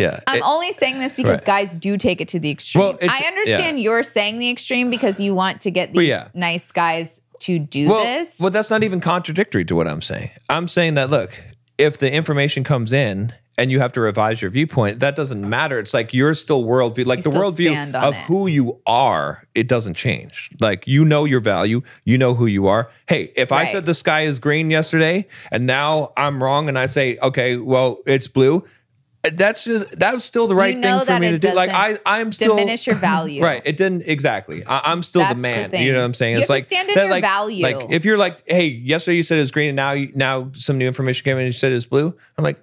Yeah, 0.00 0.20
I'm 0.26 0.38
It- 0.38 0.42
only 0.44 0.72
saying 0.72 0.98
this 0.98 1.14
because 1.14 1.38
Right. 1.38 1.44
guys 1.44 1.72
do 1.74 1.96
take 1.96 2.20
it 2.20 2.28
to 2.28 2.40
the 2.40 2.50
extreme. 2.50 2.84
Well, 2.84 2.98
I 3.02 3.24
understand 3.26 3.80
you're 3.80 4.02
saying 4.02 4.38
the 4.38 4.50
extreme 4.50 4.90
because 4.90 5.20
you 5.20 5.34
want 5.34 5.60
to 5.62 5.70
get 5.70 5.92
these 5.92 6.08
yeah. 6.08 6.28
nice 6.34 6.72
guys 6.72 7.20
to 7.40 7.58
do 7.58 7.88
well, 7.88 8.04
this. 8.04 8.38
well, 8.40 8.50
that's 8.50 8.70
not 8.70 8.82
even 8.82 9.00
contradictory 9.00 9.64
to 9.66 9.74
what 9.76 9.86
I'm 9.88 10.02
saying. 10.02 10.30
I'm 10.48 10.68
saying 10.68 10.94
that 10.94 11.10
look, 11.10 11.32
if 11.78 11.98
the 11.98 12.12
information 12.12 12.64
comes 12.64 12.92
in 12.92 13.32
and 13.56 13.70
you 13.70 13.78
have 13.80 13.92
to 13.92 14.00
revise 14.00 14.40
your 14.42 14.50
viewpoint, 14.50 15.00
that 15.00 15.16
doesn't 15.16 15.46
matter. 15.48 15.78
It's 15.78 15.92
like 15.92 16.14
you're 16.14 16.32
still 16.34 16.64
worldview, 16.64 17.04
like 17.06 17.24
You 17.24 17.30
the 17.30 17.38
worldview 17.38 17.94
of 17.94 18.14
it. 18.14 18.20
who 18.22 18.46
you 18.46 18.80
are. 18.86 19.44
It 19.54 19.68
doesn't 19.68 19.94
change. 19.94 20.50
Like 20.60 20.86
you 20.86 21.04
know 21.04 21.24
your 21.24 21.40
value, 21.40 21.82
you 22.04 22.16
know 22.18 22.34
who 22.34 22.46
you 22.46 22.66
are. 22.68 22.90
Hey, 23.06 23.32
if 23.36 23.52
I 23.52 23.64
said 23.64 23.86
the 23.86 23.94
sky 23.94 24.22
is 24.22 24.38
green 24.38 24.70
yesterday 24.70 25.26
and 25.50 25.66
now 25.66 26.12
I'm 26.16 26.42
wrong 26.42 26.68
and 26.68 26.78
I 26.78 26.86
say 26.86 27.18
okay, 27.22 27.56
well 27.56 27.98
it's 28.06 28.28
blue. 28.28 28.64
That's 29.22 29.64
just 29.64 29.98
that 29.98 30.14
was 30.14 30.24
still 30.24 30.46
the 30.46 30.54
right 30.54 30.76
know 30.76 31.00
thing 31.00 31.16
for 31.16 31.20
me 31.20 31.30
to 31.30 31.38
do. 31.38 31.52
Like 31.52 31.70
I, 31.70 31.98
I'm 32.06 32.32
still 32.32 32.56
diminish 32.56 32.86
your 32.86 32.96
value. 32.96 33.42
Right. 33.50 33.60
It 33.64 33.76
didn't 33.76 34.04
exactly. 34.06 34.64
I, 34.64 34.92
I'm 34.92 35.02
still 35.02 35.20
That's 35.20 35.34
the 35.34 35.36
the 35.36 35.42
man. 35.42 35.70
thing. 35.70 35.84
you 35.84 35.92
know 35.92 35.98
what 35.98 36.06
I'm 36.06 36.14
saying? 36.14 36.36
You 36.36 36.40
it's 36.40 36.48
like 36.48 36.64
stand 36.64 36.88
in 36.88 36.94
that, 36.94 37.02
your 37.02 37.10
like, 37.10 37.22
value. 37.22 37.62
Like 37.62 37.90
if 37.90 38.04
you're 38.04 38.16
like, 38.16 38.42
hey, 38.48 38.66
yesterday 38.66 39.16
you 39.16 39.22
said 39.22 39.38
it 39.38 39.42
was 39.42 39.50
green, 39.50 39.70
and 39.70 39.76
now 39.76 39.92
you, 39.92 40.10
now 40.14 40.50
some 40.54 40.78
new 40.78 40.86
information 40.86 41.24
came 41.24 41.36
in 41.36 41.40
and 41.40 41.48
you 41.48 41.52
said 41.52 41.72
it's 41.72 41.84
blue. 41.84 42.16
I'm 42.38 42.44
like, 42.44 42.62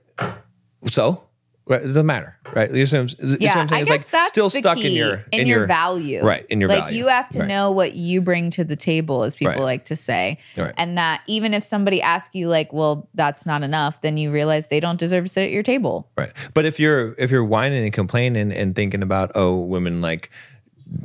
so. 0.89 1.26
Right, 1.70 1.82
it 1.82 1.88
doesn't 1.88 2.05
matter, 2.05 2.38
right? 2.55 2.72
You 2.74 2.86
see 2.86 2.97
what 2.97 3.13
I'm, 3.20 3.28
you 3.28 3.32
what 3.34 3.41
yeah, 3.41 3.49
I'm 3.49 3.68
saying? 3.68 3.74
I 3.74 3.82
It's 3.82 3.89
guess 3.89 4.03
like 4.05 4.09
that's 4.11 4.30
still 4.30 4.49
stuck 4.49 4.78
in 4.78 4.93
your 4.93 5.26
in, 5.34 5.47
your, 5.47 5.68
value, 5.68 6.24
right? 6.24 6.45
In 6.49 6.61
your 6.61 6.70
like 6.70 6.84
value. 6.86 6.97
you 6.99 7.07
have 7.07 7.28
to 7.32 7.39
Right. 7.39 7.47
know 7.47 7.72
what 7.72 7.93
you 7.93 8.22
bring 8.22 8.49
to 8.51 8.63
the 8.63 8.78
table, 8.78 9.24
as 9.24 9.36
people 9.36 9.53
Right. 9.55 9.59
like 9.61 9.86
to 9.86 9.95
say, 9.97 10.38
Right. 10.55 10.74
and 10.78 10.97
that 10.97 11.22
even 11.28 11.53
if 11.53 11.63
somebody 11.63 12.01
asks 12.01 12.34
you 12.36 12.47
like, 12.47 12.72
"Well, 12.72 13.09
that's 13.15 13.45
not 13.45 13.63
enough," 13.63 13.99
then 14.01 14.15
you 14.18 14.32
realize 14.32 14.68
they 14.68 14.80
don't 14.80 14.97
deserve 14.99 15.26
to 15.26 15.30
sit 15.30 15.43
at 15.43 15.51
your 15.51 15.63
table. 15.63 16.09
Right. 16.18 16.32
But 16.53 16.65
if 16.65 16.80
you're 16.80 17.13
if 17.18 17.32
you're 17.32 17.43
whining 17.45 17.84
and 17.84 17.93
complaining 17.93 18.51
and 18.53 18.74
thinking 18.76 19.03
about 19.03 19.32
oh 19.36 19.57
women 19.59 20.01
like 20.01 20.30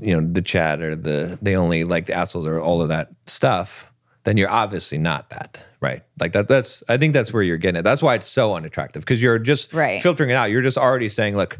you 0.00 0.14
know 0.18 0.26
the 0.32 0.42
chat 0.42 0.80
or 0.80 0.94
the 0.94 1.38
they 1.42 1.56
only 1.56 1.82
like 1.84 2.06
the 2.06 2.14
assholes 2.14 2.46
or 2.46 2.60
all 2.60 2.80
of 2.80 2.88
that 2.88 3.10
stuff, 3.26 3.91
then 4.24 4.36
you're 4.36 4.50
obviously 4.50 4.98
not 4.98 5.30
that. 5.30 5.60
Right. 5.80 6.02
Like 6.20 6.32
that 6.32 6.46
that's 6.48 6.82
I 6.88 6.96
think 6.96 7.12
that's 7.14 7.32
where 7.32 7.42
you're 7.42 7.56
getting 7.58 7.80
it. 7.80 7.82
That's 7.82 8.02
why 8.02 8.14
it's 8.14 8.28
so 8.28 8.54
unattractive 8.54 9.02
because 9.02 9.20
you're 9.20 9.38
just 9.38 9.72
Right. 9.72 10.00
filtering 10.00 10.30
it 10.30 10.34
out. 10.34 10.50
You're 10.50 10.62
just 10.62 10.78
already 10.78 11.08
saying, 11.08 11.36
look, 11.36 11.58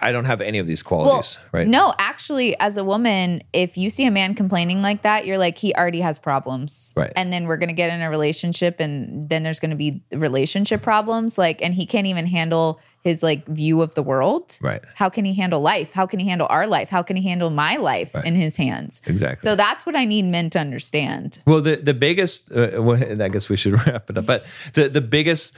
I 0.00 0.12
don't 0.12 0.26
have 0.26 0.40
any 0.40 0.58
of 0.58 0.66
these 0.66 0.84
Well, 0.84 1.04
qualities. 1.04 1.38
right. 1.52 1.66
no, 1.66 1.94
actually, 1.98 2.58
as 2.58 2.76
a 2.76 2.84
woman, 2.84 3.42
if 3.52 3.76
you 3.76 3.88
see 3.90 4.04
a 4.06 4.10
man 4.10 4.34
complaining 4.34 4.82
like 4.82 5.02
that, 5.02 5.26
you're 5.26 5.38
like, 5.38 5.56
he 5.58 5.74
already 5.74 6.00
has 6.00 6.18
problems. 6.18 6.92
Right. 6.96 7.12
And 7.16 7.32
then 7.32 7.46
we're 7.46 7.56
going 7.56 7.68
to 7.70 7.74
get 7.74 7.90
in 7.90 8.02
a 8.02 8.10
relationship, 8.10 8.80
and 8.80 9.28
then 9.28 9.42
there's 9.42 9.58
going 9.60 9.70
to 9.70 9.76
be 9.76 10.02
relationship 10.12 10.82
problems. 10.82 11.38
Like, 11.38 11.62
and 11.62 11.74
he 11.74 11.86
can't 11.86 12.06
even 12.06 12.26
handle 12.26 12.80
his 13.02 13.22
like 13.22 13.46
view 13.46 13.80
of 13.80 13.94
the 13.94 14.02
world. 14.02 14.58
Right. 14.60 14.82
How 14.94 15.08
can 15.08 15.24
he 15.24 15.32
handle 15.34 15.60
life? 15.60 15.92
How 15.92 16.04
can 16.06 16.18
he 16.20 16.28
handle 16.28 16.46
our 16.50 16.66
life? 16.66 16.90
How 16.90 17.02
can 17.02 17.16
he 17.16 17.26
handle 17.26 17.48
my 17.48 17.76
life 17.76 18.14
in 18.26 18.34
his 18.34 18.56
hands? 18.58 19.00
Exactly. 19.06 19.48
So 19.48 19.56
that's 19.56 19.86
what 19.86 19.96
I 19.96 20.04
need 20.04 20.26
men 20.26 20.50
to 20.50 20.58
understand. 20.58 21.38
Well, 21.46 21.62
the 21.62 21.76
the 21.76 21.94
biggest, 21.94 22.52
uh, 22.52 22.82
well, 22.82 23.02
and 23.02 23.22
I 23.22 23.28
guess 23.28 23.48
we 23.48 23.56
should 23.56 23.72
wrap 23.86 24.10
it 24.10 24.18
up. 24.18 24.26
But 24.26 24.44
the 24.74 24.90
the 24.90 25.00
biggest 25.00 25.54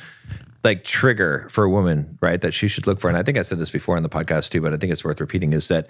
like 0.65 0.85
trigger 0.85 1.47
for 1.51 1.65
a 1.65 1.71
woman, 1.71 2.19
right, 2.21 2.41
that 2.41 2.55
she 2.55 2.69
should 2.69 2.87
look 2.87 3.01
for, 3.01 3.09
and 3.09 3.17
I 3.17 3.23
think 3.23 3.39
I 3.39 3.43
said 3.43 3.59
this 3.59 3.71
before 3.71 3.97
on 3.97 4.03
the 4.03 4.09
podcast 4.09 4.51
too, 4.51 4.61
but 4.61 4.73
I 4.73 4.77
think 4.77 4.93
it's 4.93 5.05
worth 5.05 5.21
repeating, 5.21 5.53
is 5.53 5.69
that 5.69 5.89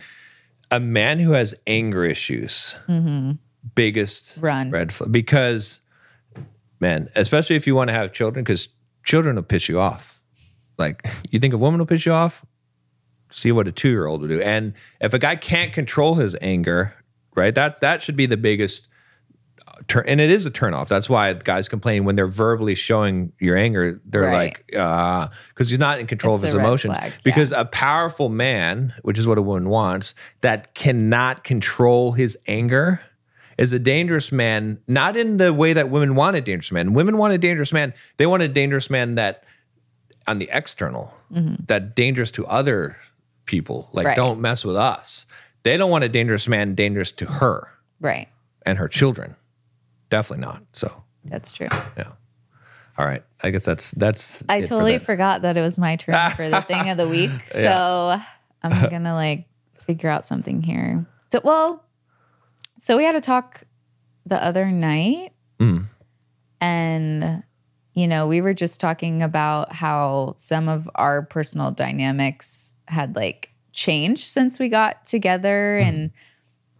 a 0.71 0.81
man 0.81 1.19
who 1.19 1.33
has 1.33 1.55
anger 1.67 2.05
issues, 2.05 2.75
mm-hmm. 2.89 3.33
biggest 3.75 4.39
Run. 4.41 4.71
red 4.71 4.93
flag, 4.93 5.13
because 5.13 5.81
man, 6.81 7.09
especially 7.15 7.57
if 7.57 7.67
you 7.67 7.75
want 7.75 7.89
to 7.89 7.95
have 7.95 8.13
children, 8.13 8.45
because 8.45 8.69
children 9.05 9.37
will 9.37 9.43
piss 9.43 9.69
you 9.69 9.79
off. 9.79 10.23
Like 10.79 11.07
you 11.31 11.39
think 11.39 11.55
a 11.55 11.59
woman 11.59 11.79
will 11.79 11.87
piss 11.87 12.07
you 12.07 12.13
off, 12.13 12.45
see 13.31 13.53
what 13.53 13.69
a 13.69 13.73
two 13.73 13.91
year 13.91 14.07
old 14.07 14.23
will 14.23 14.29
do. 14.29 14.41
And 14.41 14.75
if 15.01 15.13
a 15.13 15.19
guy 15.19 15.37
can't 15.37 15.73
control 15.73 16.15
his 16.15 16.37
anger, 16.41 16.95
right, 17.35 17.55
that 17.55 17.81
that 17.81 18.03
should 18.03 18.17
be 18.17 18.27
the 18.27 18.37
biggest 18.37 18.89
turn. 19.89 20.05
And 20.07 20.21
it 20.21 20.31
is 20.31 20.47
a 20.47 20.51
turn 20.51 20.75
off. 20.75 20.89
That's 20.89 21.09
why 21.09 21.33
guys 21.35 21.69
complain 21.69 22.05
when 22.05 22.17
they're 22.17 22.27
verbally 22.27 22.75
showing 22.75 23.33
your 23.39 23.57
anger. 23.57 24.01
They're 24.05 24.23
Right. 24.23 24.57
like, 24.69 24.77
uh, 24.77 25.29
because 25.49 25.71
he's 25.71 25.79
not 25.79 25.99
in 26.01 26.07
control 26.07 26.35
It's 26.35 26.43
of 26.45 26.47
his 26.49 26.55
emotions. 26.55 26.95
flag, 26.97 27.13
yeah. 27.13 27.19
Because 27.25 27.53
a 27.53 27.65
powerful 27.65 28.29
man, 28.29 28.95
which 29.03 29.19
is 29.19 29.27
what 29.27 29.39
a 29.39 29.43
woman 29.43 29.69
wants, 29.69 30.15
that 30.41 30.75
cannot 30.75 31.45
control 31.45 32.13
his 32.13 32.37
anger. 32.47 33.01
Is 33.59 33.73
a 33.75 33.79
dangerous 33.79 34.33
man, 34.33 34.79
not 34.89 35.15
in 35.17 35.37
the 35.37 35.53
way 35.53 35.75
that 35.75 35.91
women 35.91 36.15
want 36.15 36.37
a 36.37 36.41
dangerous 36.41 36.73
man. 36.73 36.95
Women 36.95 37.19
want 37.19 37.35
a 37.35 37.39
dangerous 37.39 37.73
man. 37.73 37.93
They 38.17 38.27
want 38.27 38.43
a 38.43 38.49
dangerous 38.49 38.89
man 38.89 39.15
that 39.17 39.45
on 40.27 40.39
the 40.39 40.49
external 40.51 41.13
that 41.31 41.95
dangerous 41.95 42.31
to 42.33 42.47
other 42.47 42.97
people 43.45 43.89
like 43.93 44.05
Mm-hmm. 44.05 44.09
Right. 44.09 44.17
don't 44.17 44.41
mess 44.41 44.65
with 44.65 44.77
us 44.77 45.27
they 45.65 45.77
don't 45.77 45.91
want 45.91 46.05
a 46.05 46.09
dangerous 46.09 46.47
man 46.49 46.75
dangerous 46.77 47.11
to 47.13 47.27
her 47.27 47.69
Right. 48.01 48.29
and 48.65 48.79
her 48.79 48.87
children 48.89 49.35
definitely 50.13 50.45
not 50.47 50.63
so 50.73 51.03
That's 51.25 51.51
true. 51.53 51.69
yeah 51.97 52.13
all 52.99 53.07
right 53.07 53.23
i 53.43 53.51
guess 53.51 53.65
that's 53.65 53.91
that's 53.93 54.45
I 54.49 54.61
for 54.61 54.67
totally 54.69 54.99
that. 54.99 55.05
forgot 55.05 55.43
that 55.43 55.57
it 55.57 55.61
was 55.63 55.79
my 55.79 55.97
turn 55.97 56.15
for 56.37 56.49
the 56.49 56.61
thing 56.63 56.91
of 56.91 56.97
the 56.99 57.09
week. 57.09 57.31
So 57.51 58.17
I'm 58.63 58.91
gonna 58.91 59.15
like 59.15 59.47
figure 59.87 60.09
out 60.11 60.25
something 60.27 60.63
here. 60.63 61.07
So 61.33 61.41
well, 61.43 61.85
so 62.79 62.97
we 62.97 63.05
had 63.05 63.17
a 63.17 63.21
talk 63.21 63.65
the 64.27 64.37
other 64.43 64.71
night, 64.71 65.33
Mm. 65.59 65.85
and 66.61 67.43
you 67.95 68.07
know 68.07 68.27
we 68.29 68.41
were 68.41 68.55
just 68.55 68.81
talking 68.81 69.23
about 69.23 69.73
how 69.73 70.35
some 70.37 70.69
of 70.69 70.89
our 70.95 71.23
personal 71.25 71.71
dynamics 71.71 72.75
had 72.89 73.17
like 73.17 73.51
changed 73.73 74.25
since 74.25 74.59
we 74.61 74.69
got 74.69 75.05
together, 75.07 75.79
Mm. 75.83 75.89
and 75.89 76.11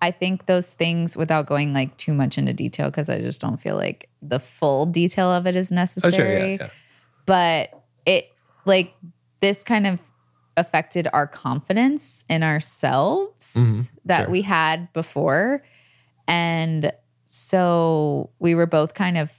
I 0.03 0.11
think 0.11 0.47
those 0.47 0.73
things, 0.73 1.17
without 1.17 1.47
going 1.47 1.73
like 1.73 1.97
too 1.97 2.13
much 2.13 2.37
into 2.37 2.53
detail, 2.53 2.91
because 2.91 3.09
I 3.09 3.21
just 3.21 3.41
don't 3.41 3.57
feel 3.57 3.77
like 3.77 4.11
the 4.21 4.39
full 4.39 4.85
detail 4.85 5.29
of 5.29 5.47
it 5.47 5.57
is 5.57 5.73
necessary. 5.73 6.13
oh, 6.13 6.17
sure, 6.17 6.39
yeah, 6.39 6.57
yeah. 6.61 6.69
but 7.25 7.83
it 8.05 8.31
like 8.67 8.95
this 9.41 9.65
kind 9.65 9.87
of 9.87 10.01
affected 10.57 11.09
our 11.13 11.27
confidence 11.27 12.25
in 12.29 12.43
ourselves 12.43 13.55
mm-hmm. 13.55 13.97
that 14.05 14.25
sure. 14.25 14.31
we 14.31 14.43
had 14.43 14.93
before 14.93 15.63
and 16.29 16.93
so 17.25 18.29
we 18.39 18.55
were 18.55 18.67
both 18.67 18.93
kind 18.93 19.17
of 19.17 19.33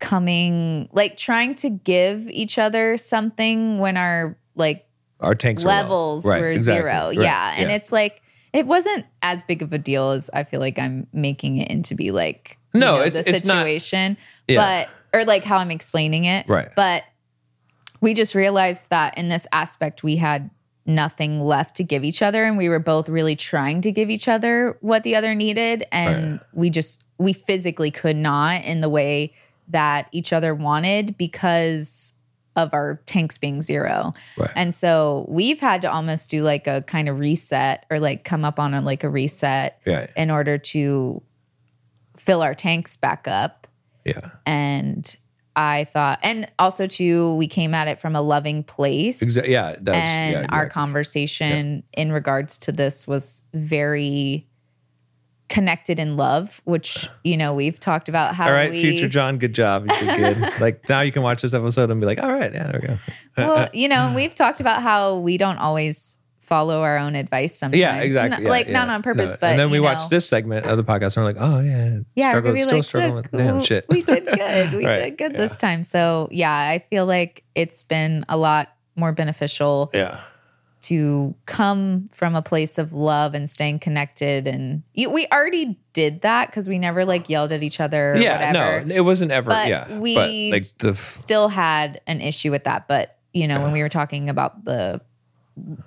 coming 0.00 0.86
like 0.92 1.16
trying 1.16 1.54
to 1.54 1.70
give 1.70 2.28
each 2.28 2.58
other 2.58 2.98
something 2.98 3.78
when 3.78 3.96
our 3.96 4.36
like 4.54 4.86
our 5.20 5.34
tanks 5.34 5.64
levels 5.64 6.26
Right, 6.26 6.40
were 6.40 6.50
exactly. 6.50 6.82
zero. 6.82 7.06
Right, 7.08 7.18
Yeah. 7.18 7.54
And 7.56 7.70
it's 7.70 7.90
like 7.90 8.20
it 8.54 8.66
wasn't 8.66 9.04
as 9.20 9.42
big 9.42 9.60
of 9.60 9.72
a 9.74 9.78
deal 9.78 10.12
as 10.12 10.30
I 10.32 10.44
feel 10.44 10.60
like 10.60 10.78
I'm 10.78 11.06
making 11.12 11.58
it 11.58 11.68
into 11.70 11.94
be 11.94 12.10
like 12.10 12.56
you 12.72 12.80
No, 12.80 12.96
know, 12.96 13.02
it's- 13.04 13.24
the 13.24 13.30
it's 13.34 13.44
not- 13.44 13.58
situation. 13.58 14.16
Yeah. 14.48 14.86
But 15.12 15.18
or 15.20 15.24
like 15.26 15.44
how 15.44 15.58
I'm 15.58 15.70
explaining 15.70 16.24
it. 16.24 16.48
Right. 16.48 16.68
But 16.74 17.02
we 18.00 18.14
just 18.14 18.34
realized 18.34 18.88
that 18.90 19.16
in 19.18 19.28
this 19.28 19.46
aspect 19.52 20.02
we 20.02 20.16
had 20.16 20.50
nothing 20.86 21.40
left 21.40 21.76
to 21.76 21.84
give 21.84 22.04
each 22.04 22.20
other 22.22 22.44
and 22.44 22.56
we 22.58 22.68
were 22.68 22.78
both 22.80 23.08
really 23.08 23.36
trying 23.36 23.80
to 23.82 23.92
give 23.92 24.10
each 24.10 24.28
other 24.28 24.76
what 24.80 25.02
the 25.02 25.14
other 25.16 25.34
needed 25.34 25.84
and 25.92 26.40
we 26.52 26.68
just 26.70 27.02
we 27.18 27.32
physically 27.32 27.90
could 27.90 28.16
not 28.16 28.62
in 28.64 28.80
the 28.80 28.88
way 28.88 29.32
that 29.68 30.08
each 30.12 30.32
other 30.32 30.54
wanted 30.54 31.16
because 31.16 32.12
of 32.56 32.72
our 32.72 33.00
tanks 33.06 33.36
being 33.38 33.60
zero. 33.62 34.14
Right. 34.36 34.50
And 34.54 34.74
so 34.74 35.26
we've 35.28 35.58
had 35.60 35.82
to 35.82 35.92
almost 35.92 36.30
do 36.30 36.42
like 36.42 36.66
a 36.66 36.82
kind 36.82 37.08
of 37.08 37.18
reset 37.18 37.84
or 37.90 37.98
like 37.98 38.24
come 38.24 38.44
up 38.44 38.60
on 38.60 38.74
a 38.74 38.80
like 38.80 39.02
a 39.04 39.08
reset 39.08 39.80
Yeah. 39.86 40.06
in 40.16 40.30
order 40.30 40.56
to 40.58 41.22
fill 42.16 42.42
our 42.42 42.54
tanks 42.54 42.96
back 42.96 43.26
up 43.28 43.66
Yeah. 44.04 44.30
and 44.46 45.16
I 45.56 45.84
thought, 45.84 46.18
and 46.24 46.50
also 46.58 46.88
too, 46.88 47.36
we 47.36 47.46
came 47.46 47.74
at 47.74 47.86
it 47.86 48.00
from 48.00 48.16
a 48.16 48.20
loving 48.20 48.64
place. 48.64 49.22
Exa- 49.22 49.46
yeah, 49.48 49.72
that's- 49.80 50.04
and 50.08 50.32
yeah, 50.32 50.38
our 50.50 50.64
exactly. 50.64 50.70
conversation 50.70 51.82
in 51.96 52.10
regards 52.10 52.58
to 52.58 52.72
this 52.72 53.06
was 53.06 53.44
very 53.52 54.48
connected 55.48 55.98
in 55.98 56.16
love, 56.16 56.60
which 56.64 57.08
you 57.22 57.36
know 57.36 57.54
we've 57.54 57.78
talked 57.78 58.08
about 58.08 58.34
how 58.34 58.46
All 58.46 58.52
right, 58.52 58.70
we, 58.70 58.80
future 58.80 59.08
John, 59.08 59.38
good 59.38 59.54
job. 59.54 59.86
You 59.90 60.06
did 60.06 60.38
good. 60.40 60.52
like 60.60 60.88
now 60.88 61.00
you 61.00 61.12
can 61.12 61.22
watch 61.22 61.42
this 61.42 61.54
episode 61.54 61.90
and 61.90 62.00
be 62.00 62.06
like, 62.06 62.18
all 62.22 62.32
right, 62.32 62.52
yeah, 62.52 62.70
there 62.70 62.80
we 62.80 62.88
go. 62.88 62.94
Uh, 62.94 62.96
well, 63.36 63.56
uh, 63.58 63.68
you 63.72 63.88
know, 63.88 64.12
we've 64.14 64.34
talked 64.34 64.60
about 64.60 64.82
how 64.82 65.18
we 65.18 65.36
don't 65.38 65.58
always 65.58 66.18
follow 66.40 66.82
our 66.82 66.98
own 66.98 67.14
advice 67.14 67.58
sometimes. 67.58 67.80
Yeah, 67.80 68.00
exactly. 68.00 68.30
Not- 68.30 68.42
yeah, 68.42 68.48
like 68.50 68.66
yeah. 68.66 68.72
not 68.72 68.88
on 68.90 69.02
purpose, 69.02 69.32
No. 69.32 69.36
but 69.40 69.50
and 69.52 69.60
then 69.60 69.70
we 69.70 69.78
you 69.78 69.82
watch 69.82 70.08
this 70.10 70.28
segment 70.28 70.66
of 70.66 70.76
the 70.76 70.84
podcast 70.84 71.16
and 71.16 71.24
we're 71.24 71.32
like, 71.32 71.36
oh 71.40 71.60
yeah, 71.60 71.98
Yeah, 72.14 72.30
struggle, 72.30 72.52
we're 72.52 72.62
still 72.62 72.76
like, 72.76 72.84
struggling 72.84 73.14
with 73.14 73.30
damn 73.30 73.60
shit. 73.60 73.86
We 73.88 74.02
did 74.02 74.26
good. 74.26 74.74
We 74.74 74.86
Right, 74.86 75.04
did 75.04 75.18
good 75.18 75.32
yeah. 75.32 75.38
this 75.38 75.58
time. 75.58 75.82
So 75.82 76.28
yeah, 76.30 76.52
I 76.52 76.84
feel 76.90 77.06
like 77.06 77.44
it's 77.54 77.82
been 77.82 78.24
a 78.28 78.36
lot 78.36 78.68
more 78.96 79.12
beneficial 79.12 79.90
yeah, 79.94 80.20
to 80.84 81.34
come 81.46 82.06
from 82.12 82.34
a 82.34 82.42
place 82.42 82.76
of 82.76 82.92
love 82.92 83.34
and 83.34 83.48
staying 83.48 83.78
connected. 83.78 84.46
And 84.46 84.82
you, 84.92 85.10
we 85.10 85.26
already 85.32 85.78
did 85.94 86.20
that 86.22 86.48
because 86.50 86.68
we 86.68 86.78
never 86.78 87.04
like 87.06 87.30
yelled 87.30 87.52
at 87.52 87.62
each 87.62 87.80
other. 87.80 88.12
Or 88.12 88.16
yeah. 88.16 88.52
whatever. 88.52 88.84
No, 88.84 88.94
it 88.94 89.00
wasn't 89.00 89.30
ever. 89.30 89.48
But 89.50 89.68
yeah, 89.68 89.98
we 89.98 90.14
but 90.14 90.30
like 90.56 90.78
the 90.78 90.90
f- 90.90 90.98
still 90.98 91.48
had 91.48 92.00
an 92.06 92.20
issue 92.20 92.50
with 92.50 92.64
that. 92.64 92.86
But 92.86 93.16
you 93.32 93.48
know, 93.48 93.62
when 93.62 93.72
we 93.72 93.80
were 93.80 93.88
talking 93.88 94.28
about 94.28 94.64
the 94.64 95.00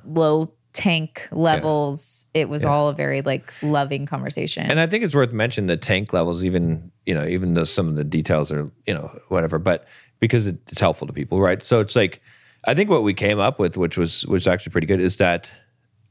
low 0.04 0.52
tank 0.74 1.28
levels, 1.32 2.26
it 2.34 2.50
was 2.50 2.66
all 2.66 2.90
a 2.90 2.94
very 2.94 3.22
like 3.22 3.54
loving 3.62 4.08
conversation. 4.08 4.64
And 4.70 4.80
I 4.80 4.88
think 4.88 5.04
it's 5.04 5.16
worth 5.16 5.32
mentioning 5.32 5.68
the 5.68 5.78
tank 5.78 6.12
levels, 6.12 6.44
even 6.44 6.92
you 7.06 7.14
know, 7.14 7.26
even 7.26 7.54
though 7.54 7.66
some 7.66 7.88
of 7.88 7.96
the 7.96 8.04
details 8.04 8.52
are 8.52 8.72
you 8.88 8.96
know 8.96 9.16
whatever, 9.30 9.60
but 9.60 9.88
because 10.20 10.48
it's 10.48 10.80
helpful 10.80 11.06
to 11.06 11.14
people, 11.14 11.40
right? 11.40 11.62
So 11.62 11.82
it's 11.82 11.96
like 11.96 12.22
I 12.68 12.74
think 12.74 12.90
what 12.90 13.02
we 13.02 13.14
came 13.14 13.40
up 13.40 13.60
with, 13.60 13.78
which 13.78 13.98
was 13.98 14.24
which 14.28 14.42
was 14.42 14.48
actually 14.48 14.72
pretty 14.72 14.88
good, 14.88 15.00
is 15.00 15.18
that 15.18 15.52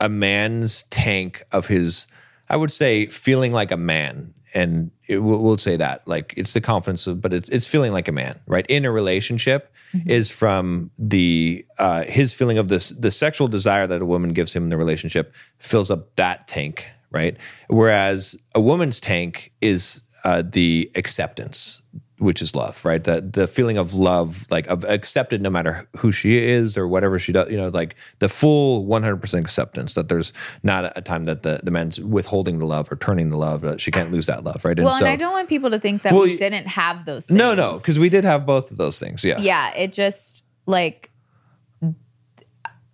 a 0.00 0.08
man's 0.08 0.84
tank 0.84 1.44
of 1.52 1.68
his, 1.68 2.06
I 2.48 2.56
would 2.56 2.72
say, 2.72 3.06
feeling 3.06 3.52
like 3.52 3.70
a 3.70 3.76
man, 3.76 4.34
and 4.54 4.90
it, 5.06 5.18
we'll, 5.18 5.42
we'll 5.42 5.58
say 5.58 5.76
that 5.76 6.08
like 6.08 6.32
it's 6.36 6.54
the 6.54 6.60
confidence, 6.62 7.06
of, 7.06 7.20
but 7.20 7.34
it's 7.34 7.50
it's 7.50 7.66
feeling 7.66 7.92
like 7.92 8.08
a 8.08 8.12
man, 8.12 8.40
right? 8.46 8.66
In 8.68 8.86
a 8.86 8.90
relationship, 8.90 9.72
is 10.06 10.30
from 10.32 10.90
the 10.98 11.64
uh, 11.78 12.04
his 12.04 12.32
feeling 12.32 12.58
of 12.58 12.68
this 12.68 12.88
the 12.90 13.10
sexual 13.10 13.48
desire 13.48 13.86
that 13.86 14.02
a 14.02 14.06
woman 14.06 14.32
gives 14.32 14.54
him 14.54 14.64
in 14.64 14.70
the 14.70 14.76
relationship 14.76 15.34
fills 15.58 15.90
up 15.90 16.16
that 16.16 16.48
tank, 16.48 16.90
right? 17.10 17.36
Whereas 17.68 18.36
a 18.54 18.60
woman's 18.60 18.98
tank 18.98 19.52
is 19.60 20.02
uh, 20.24 20.42
the 20.44 20.90
acceptance, 20.94 21.82
which 22.18 22.40
is 22.40 22.54
love, 22.54 22.82
right? 22.84 23.02
The 23.02 23.20
the 23.20 23.46
feeling 23.46 23.76
of 23.76 23.92
love, 23.94 24.46
like 24.50 24.66
of 24.68 24.84
accepted 24.84 25.42
no 25.42 25.50
matter 25.50 25.86
who 25.98 26.12
she 26.12 26.38
is 26.38 26.78
or 26.78 26.88
whatever 26.88 27.18
she 27.18 27.32
does, 27.32 27.50
you 27.50 27.56
know, 27.56 27.68
like 27.68 27.94
the 28.20 28.28
full 28.28 28.86
one 28.86 29.02
hundred 29.02 29.18
percent 29.18 29.44
acceptance 29.44 29.94
that 29.94 30.08
there's 30.08 30.32
not 30.62 30.96
a 30.96 31.02
time 31.02 31.26
that 31.26 31.42
the 31.42 31.60
the 31.62 31.70
man's 31.70 32.00
withholding 32.00 32.58
the 32.58 32.66
love 32.66 32.90
or 32.90 32.96
turning 32.96 33.30
the 33.30 33.36
love, 33.36 33.60
that 33.60 33.80
she 33.80 33.90
can't 33.90 34.10
lose 34.12 34.26
that 34.26 34.44
love, 34.44 34.64
right? 34.64 34.78
well, 34.78 34.94
and 34.96 35.06
I 35.06 35.16
don't 35.16 35.32
want 35.32 35.48
people 35.48 35.70
to 35.70 35.78
think 35.78 36.02
that 36.02 36.12
Well, 36.12 36.22
we 36.22 36.36
didn't 36.36 36.68
have 36.68 37.04
those 37.04 37.26
things. 37.26 37.36
no, 37.36 37.54
no, 37.54 37.74
because 37.74 37.98
we 37.98 38.08
did 38.08 38.24
have 38.24 38.46
both 38.46 38.70
of 38.70 38.78
those 38.78 38.98
things, 38.98 39.24
yeah, 39.24 39.38
yeah, 39.38 39.74
it 39.74 39.92
just 39.92 40.44
like 40.66 41.10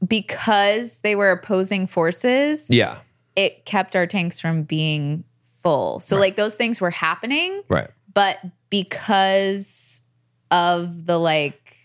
because 0.06 0.98
they 1.00 1.14
were 1.14 1.30
opposing 1.30 1.86
forces, 1.86 2.66
yeah, 2.70 2.98
it 3.36 3.64
kept 3.64 3.94
our 3.94 4.06
tanks 4.06 4.40
from 4.40 4.64
being 4.64 5.24
full. 5.62 6.00
So 6.00 6.18
like 6.18 6.36
those 6.36 6.56
things 6.56 6.80
were 6.80 6.90
happening, 6.90 7.62
right. 7.68 7.88
but 8.12 8.38
because 8.72 10.00
of 10.50 11.04
the 11.04 11.18
like 11.18 11.76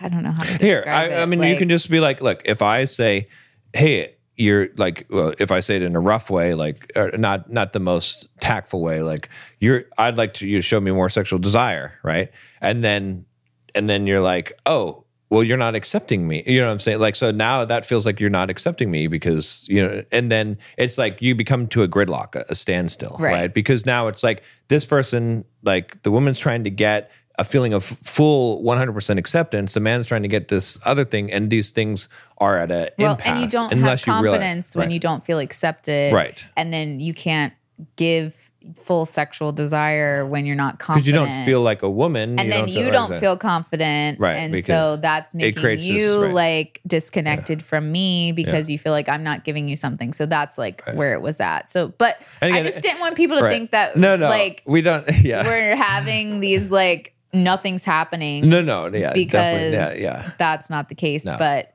I 0.00 0.08
don't 0.08 0.22
know 0.22 0.30
how 0.30 0.42
to 0.42 0.56
Here, 0.56 0.78
describe 0.78 1.10
I, 1.10 1.14
it. 1.14 1.22
I 1.22 1.26
mean, 1.26 1.42
you 1.42 1.56
can 1.56 1.68
just 1.68 1.90
be 1.90 2.00
like, 2.00 2.22
look, 2.22 2.42
if 2.46 2.62
I 2.62 2.86
say, 2.86 3.28
hey, 3.74 4.16
you're 4.36 4.70
like, 4.76 5.06
well, 5.10 5.34
if 5.38 5.50
I 5.50 5.60
say 5.60 5.76
it 5.76 5.82
in 5.82 5.94
a 5.94 6.00
rough 6.00 6.30
way, 6.30 6.54
like, 6.54 6.90
or 6.96 7.10
not 7.18 7.52
not 7.52 7.74
the 7.74 7.80
most 7.80 8.28
tactful 8.40 8.80
way, 8.80 9.02
like, 9.02 9.28
you're, 9.60 9.84
I'd 9.98 10.16
like 10.16 10.34
to 10.34 10.48
you 10.48 10.62
show 10.62 10.80
me 10.80 10.90
more 10.90 11.10
sexual 11.10 11.38
desire, 11.38 11.98
right? 12.02 12.30
And 12.62 12.82
then, 12.82 13.26
and 13.74 13.90
then 13.90 14.06
you're 14.06 14.22
like, 14.22 14.54
oh, 14.64 15.04
well, 15.32 15.42
you're 15.42 15.56
not 15.56 15.74
accepting 15.74 16.28
me. 16.28 16.42
You 16.46 16.60
know 16.60 16.66
what 16.66 16.72
I'm 16.74 16.80
saying? 16.80 17.00
Like, 17.00 17.16
so 17.16 17.30
now 17.30 17.64
that 17.64 17.86
feels 17.86 18.04
like 18.04 18.20
you're 18.20 18.28
not 18.28 18.50
accepting 18.50 18.90
me 18.90 19.06
because 19.06 19.66
you 19.66 19.82
know, 19.82 20.04
and 20.12 20.30
then 20.30 20.58
it's 20.76 20.98
like 20.98 21.22
you 21.22 21.34
become 21.34 21.66
to 21.68 21.82
a 21.82 21.88
gridlock, 21.88 22.36
a, 22.36 22.44
a 22.50 22.54
standstill, 22.54 23.16
Right. 23.18 23.32
right? 23.32 23.54
Because 23.54 23.86
now 23.86 24.08
it's 24.08 24.22
like 24.22 24.42
this 24.68 24.84
person, 24.84 25.46
like 25.62 26.02
the 26.02 26.10
woman's 26.10 26.38
trying 26.38 26.64
to 26.64 26.70
get 26.70 27.10
a 27.38 27.44
feeling 27.44 27.72
of 27.72 27.82
full 27.82 28.62
100% 28.62 29.16
acceptance. 29.16 29.72
The 29.72 29.80
man's 29.80 30.06
trying 30.06 30.20
to 30.20 30.28
get 30.28 30.48
this 30.48 30.78
other 30.84 31.04
thing, 31.04 31.32
and 31.32 31.48
these 31.48 31.70
things 31.70 32.10
are 32.36 32.58
at 32.58 32.70
a 32.70 32.92
well, 32.98 33.12
impasse 33.12 33.26
and 33.28 33.40
you 33.40 33.48
don't 33.48 33.72
unless 33.72 34.04
have 34.04 34.16
you 34.16 34.22
realize- 34.22 34.40
confidence 34.40 34.76
when 34.76 34.86
right. 34.88 34.92
you 34.92 35.00
don't 35.00 35.24
feel 35.24 35.38
accepted, 35.38 36.12
Right. 36.12 36.44
And 36.58 36.74
then 36.74 37.00
you 37.00 37.14
can't 37.14 37.54
give 37.96 38.41
full 38.80 39.04
sexual 39.04 39.52
desire 39.52 40.26
when 40.26 40.46
you're 40.46 40.56
not 40.56 40.78
confident. 40.78 41.04
because 41.14 41.28
you 41.28 41.34
don't 41.36 41.44
feel 41.44 41.60
like 41.62 41.82
a 41.82 41.90
woman, 41.90 42.38
and 42.38 42.50
then 42.50 42.66
feel- 42.66 42.84
you 42.84 42.90
don't 42.90 43.18
feel 43.20 43.36
confident, 43.36 44.18
Right, 44.20 44.34
And 44.36 44.64
so 44.64 44.96
that's 44.96 45.34
making 45.34 45.60
creates 45.62 45.86
this- 45.88 45.96
you 45.96 46.24
right. 46.24 46.34
like 46.34 46.80
disconnected 46.86 47.62
from 47.62 47.90
me 47.92 48.32
because 48.32 48.70
you 48.70 48.78
feel 48.78 48.92
like 48.92 49.08
I'm 49.08 49.22
not 49.22 49.44
giving 49.44 49.68
you 49.68 49.76
something. 49.76 50.12
So 50.12 50.26
that's 50.26 50.58
like 50.58 50.82
where 50.94 51.12
it 51.14 51.20
was 51.22 51.40
at. 51.40 51.70
So, 51.70 51.88
but 51.98 52.18
And 52.40 52.54
I 52.54 52.62
just 52.62 52.82
didn't 52.82 53.00
want 53.00 53.16
people 53.16 53.38
to 53.38 53.44
Right. 53.44 53.52
think 53.52 53.70
that 53.72 53.96
no, 53.96 54.16
no, 54.16 54.28
like 54.28 54.62
we 54.66 54.82
don't. 54.82 55.04
Yeah, 55.22 55.44
we're 55.46 55.76
having 55.76 56.40
these 56.40 56.70
like 56.72 57.14
nothing's 57.32 57.84
happening 57.84 58.48
no, 58.48 58.60
no, 58.60 58.86
yeah, 58.92 59.12
because 59.14 59.72
yeah, 59.72 59.94
yeah. 59.94 60.30
that's 60.38 60.68
not 60.68 60.88
the 60.88 60.94
case. 60.94 61.24
No. 61.24 61.36
But 61.38 61.71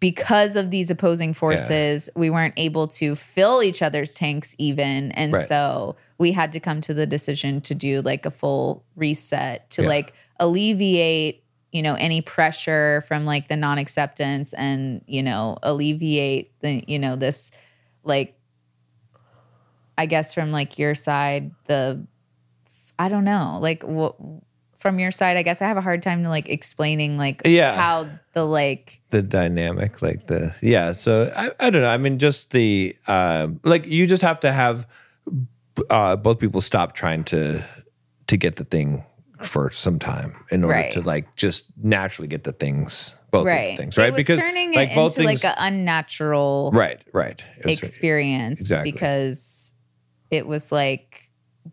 because 0.00 0.56
of 0.56 0.70
these 0.70 0.90
opposing 0.90 1.34
forces, 1.34 2.08
we 2.16 2.30
weren't 2.30 2.54
able 2.56 2.88
to 2.88 3.14
fill 3.14 3.62
each 3.62 3.82
other's 3.82 4.14
tanks 4.14 4.54
even. 4.58 5.12
And 5.12 5.34
Right. 5.34 5.46
so 5.46 5.96
we 6.18 6.32
had 6.32 6.52
to 6.52 6.60
come 6.60 6.80
to 6.82 6.94
the 6.94 7.06
decision 7.06 7.60
to 7.62 7.74
do 7.74 8.00
like 8.00 8.24
a 8.26 8.30
full 8.30 8.82
reset 8.96 9.68
to 9.70 9.82
Yeah. 9.82 9.88
like 9.88 10.14
alleviate, 10.38 11.44
you 11.70 11.82
know, 11.82 11.94
any 11.94 12.22
pressure 12.22 13.02
from 13.06 13.26
like 13.26 13.48
the 13.48 13.56
non 13.56 13.76
acceptance 13.78 14.54
and, 14.54 15.02
you 15.06 15.22
know, 15.22 15.58
alleviate 15.62 16.58
the, 16.60 16.82
you 16.86 16.98
know, 16.98 17.14
this 17.16 17.50
like, 18.02 18.34
I 19.98 20.06
guess 20.06 20.32
from 20.32 20.50
like 20.50 20.78
your 20.78 20.94
side, 20.94 21.50
the, 21.66 22.06
I 22.98 23.10
don't 23.10 23.24
know, 23.24 23.58
like 23.60 23.82
what, 23.82 24.16
from 24.80 24.98
your 24.98 25.10
side, 25.10 25.36
I 25.36 25.42
guess 25.42 25.60
I 25.62 25.68
have 25.68 25.76
a 25.76 25.82
hard 25.82 26.02
time 26.02 26.22
to 26.24 26.28
like 26.30 26.48
explaining 26.48 27.18
like 27.18 27.42
Yeah. 27.44 27.76
how 27.76 28.08
the 28.32 28.44
like 28.44 29.00
the 29.10 29.22
dynamic 29.22 30.02
like 30.02 30.28
the 30.28 30.54
yeah 30.62 30.92
so 30.92 31.32
i, 31.34 31.50
I 31.58 31.70
don't 31.70 31.82
know 31.82 31.88
i 31.90 31.96
mean 31.96 32.20
just 32.20 32.52
the 32.52 32.94
um 33.08 33.58
like 33.64 33.84
you 33.86 34.06
just 34.06 34.22
have 34.22 34.38
to 34.40 34.52
have 34.52 34.86
uh 35.90 36.14
both 36.14 36.38
people 36.38 36.60
stop 36.60 36.94
trying 36.94 37.24
to 37.24 37.60
to 38.28 38.36
get 38.36 38.54
the 38.54 38.62
thing 38.64 39.02
for 39.42 39.68
some 39.72 39.98
time 39.98 40.32
in 40.52 40.62
order 40.62 40.76
Right. 40.76 40.92
to 40.92 41.00
like 41.02 41.34
just 41.34 41.64
naturally 41.82 42.28
get 42.28 42.44
the 42.44 42.52
things 42.52 43.14
both 43.32 43.46
right 43.46 43.72
the 43.72 43.82
things 43.82 43.96
right 43.98 44.12
was 44.12 44.24
turning 44.26 44.74
it 44.74 44.90
into 44.96 45.22
like 45.24 45.44
an 45.44 45.54
unnatural 45.58 46.70
right 46.72 47.02
right 47.12 47.42
experience 47.64 48.60
Exactly. 48.60 48.92
because 48.92 49.72
it 50.30 50.46
was 50.46 50.70
like 50.70 51.09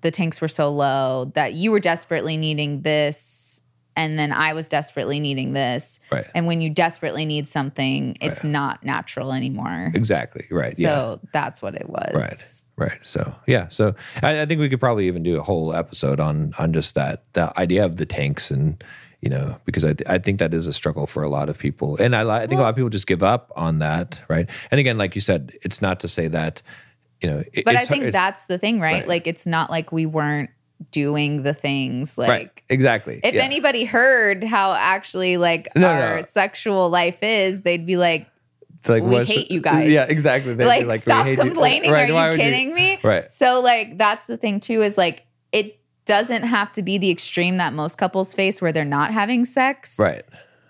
the 0.01 0.11
tanks 0.11 0.41
were 0.41 0.47
so 0.47 0.71
low 0.71 1.31
that 1.35 1.53
you 1.53 1.71
were 1.71 1.79
desperately 1.79 2.37
needing 2.37 2.81
this 2.81 3.61
and 3.97 4.17
then 4.17 4.31
I 4.31 4.53
was 4.53 4.69
desperately 4.69 5.19
needing 5.19 5.53
this. 5.53 5.99
Right. 6.11 6.27
And 6.35 6.45
when 6.45 6.61
you 6.61 6.69
desperately 6.69 7.25
need 7.25 7.49
something, 7.49 8.15
it's 8.21 8.43
not 8.43 8.85
natural 8.85 9.33
anymore. 9.33 9.91
exactly 9.95 10.45
right 10.51 10.75
yeah 10.77 10.89
So 10.89 11.19
that's 11.33 11.61
what 11.61 11.75
it 11.75 11.89
was. 11.89 12.13
Right. 12.13 12.89
Right. 12.89 12.99
So 13.01 13.35
yeah. 13.47 13.69
So 13.69 13.95
I, 14.21 14.41
I 14.41 14.45
think 14.45 14.59
we 14.61 14.69
could 14.69 14.79
probably 14.79 15.07
even 15.07 15.23
do 15.23 15.39
a 15.39 15.43
whole 15.43 15.73
episode 15.73 16.19
on 16.19 16.53
on 16.59 16.73
just 16.73 16.93
that 16.93 17.23
the 17.33 17.51
idea 17.59 17.83
of 17.83 17.97
the 17.97 18.05
tanks 18.05 18.51
and 18.51 18.81
you 19.19 19.31
know 19.31 19.59
because 19.65 19.83
I 19.83 19.95
I 20.07 20.19
think 20.19 20.37
that 20.37 20.53
is 20.53 20.67
a 20.67 20.73
struggle 20.73 21.07
for 21.07 21.23
a 21.23 21.29
lot 21.29 21.49
of 21.49 21.57
people 21.57 21.97
and 21.97 22.15
I 22.15 22.21
I 22.43 22.45
think 22.45 22.59
a 22.59 22.63
lot 22.63 22.69
of 22.69 22.75
people 22.75 22.91
just 22.91 23.07
give 23.07 23.23
up 23.23 23.51
on 23.55 23.79
that 23.79 24.21
right 24.27 24.47
and 24.69 24.79
again 24.79 24.99
like 24.99 25.15
you 25.15 25.21
said 25.21 25.53
it's 25.63 25.81
not 25.81 25.99
to 26.01 26.07
say 26.07 26.27
that 26.27 26.61
you 27.21 27.29
know 27.29 27.43
it- 27.53 27.65
But 27.65 27.75
I 27.75 27.85
think 27.85 28.11
that's 28.11 28.45
the 28.45 28.57
thing, 28.57 28.79
right? 28.79 28.93
right. 29.01 29.07
Like 29.07 29.27
it's 29.27 29.45
not 29.47 29.69
like 29.69 29.91
we 29.91 30.05
weren't 30.05 30.49
doing 30.91 31.41
the 31.43 31.53
things 31.53 32.17
like 32.17 32.29
right. 32.29 32.61
Exactly. 32.69 33.19
if 33.23 33.33
Yeah. 33.33 33.41
anybody 33.41 33.83
heard 33.83 34.43
how 34.43 34.73
actually 34.73 35.37
like 35.37 35.67
No, 35.75 35.87
our 35.89 36.15
no. 36.17 36.21
sexual 36.21 36.89
life 36.89 37.23
is, 37.23 37.61
they'd 37.63 37.85
be 37.85 37.97
like, 37.97 38.27
It's 38.79 38.89
like, 38.89 39.01
we 39.03 39.25
hate 39.25 39.49
you 39.51 39.59
guys. 39.59 39.89
Yeah, 39.89 40.05
exactly. 40.07 40.53
They'd 40.53 40.63
be 40.65 40.67
like, 40.67 40.87
we 40.87 40.97
stop 40.99 41.25
you. 41.25 41.35
complaining. 41.35 41.89
Right, 41.89 42.09
Are 42.11 42.31
you 42.33 42.37
kidding 42.37 42.73
me? 42.75 42.99
Right. 43.03 43.29
So 43.31 43.59
like 43.61 43.97
that's 43.97 44.27
the 44.27 44.37
thing 44.37 44.59
too, 44.59 44.83
is 44.83 44.97
like 44.99 45.25
it 45.51 45.79
doesn't 46.05 46.43
have 46.43 46.71
to 46.73 46.83
be 46.83 46.97
the 46.99 47.09
extreme 47.09 47.57
that 47.57 47.73
most 47.73 47.97
couples 47.97 48.33
face 48.35 48.61
where 48.61 48.71
they're 48.71 48.85
not 48.85 49.11
having 49.11 49.45
sex. 49.45 49.97
Right. 49.99 50.23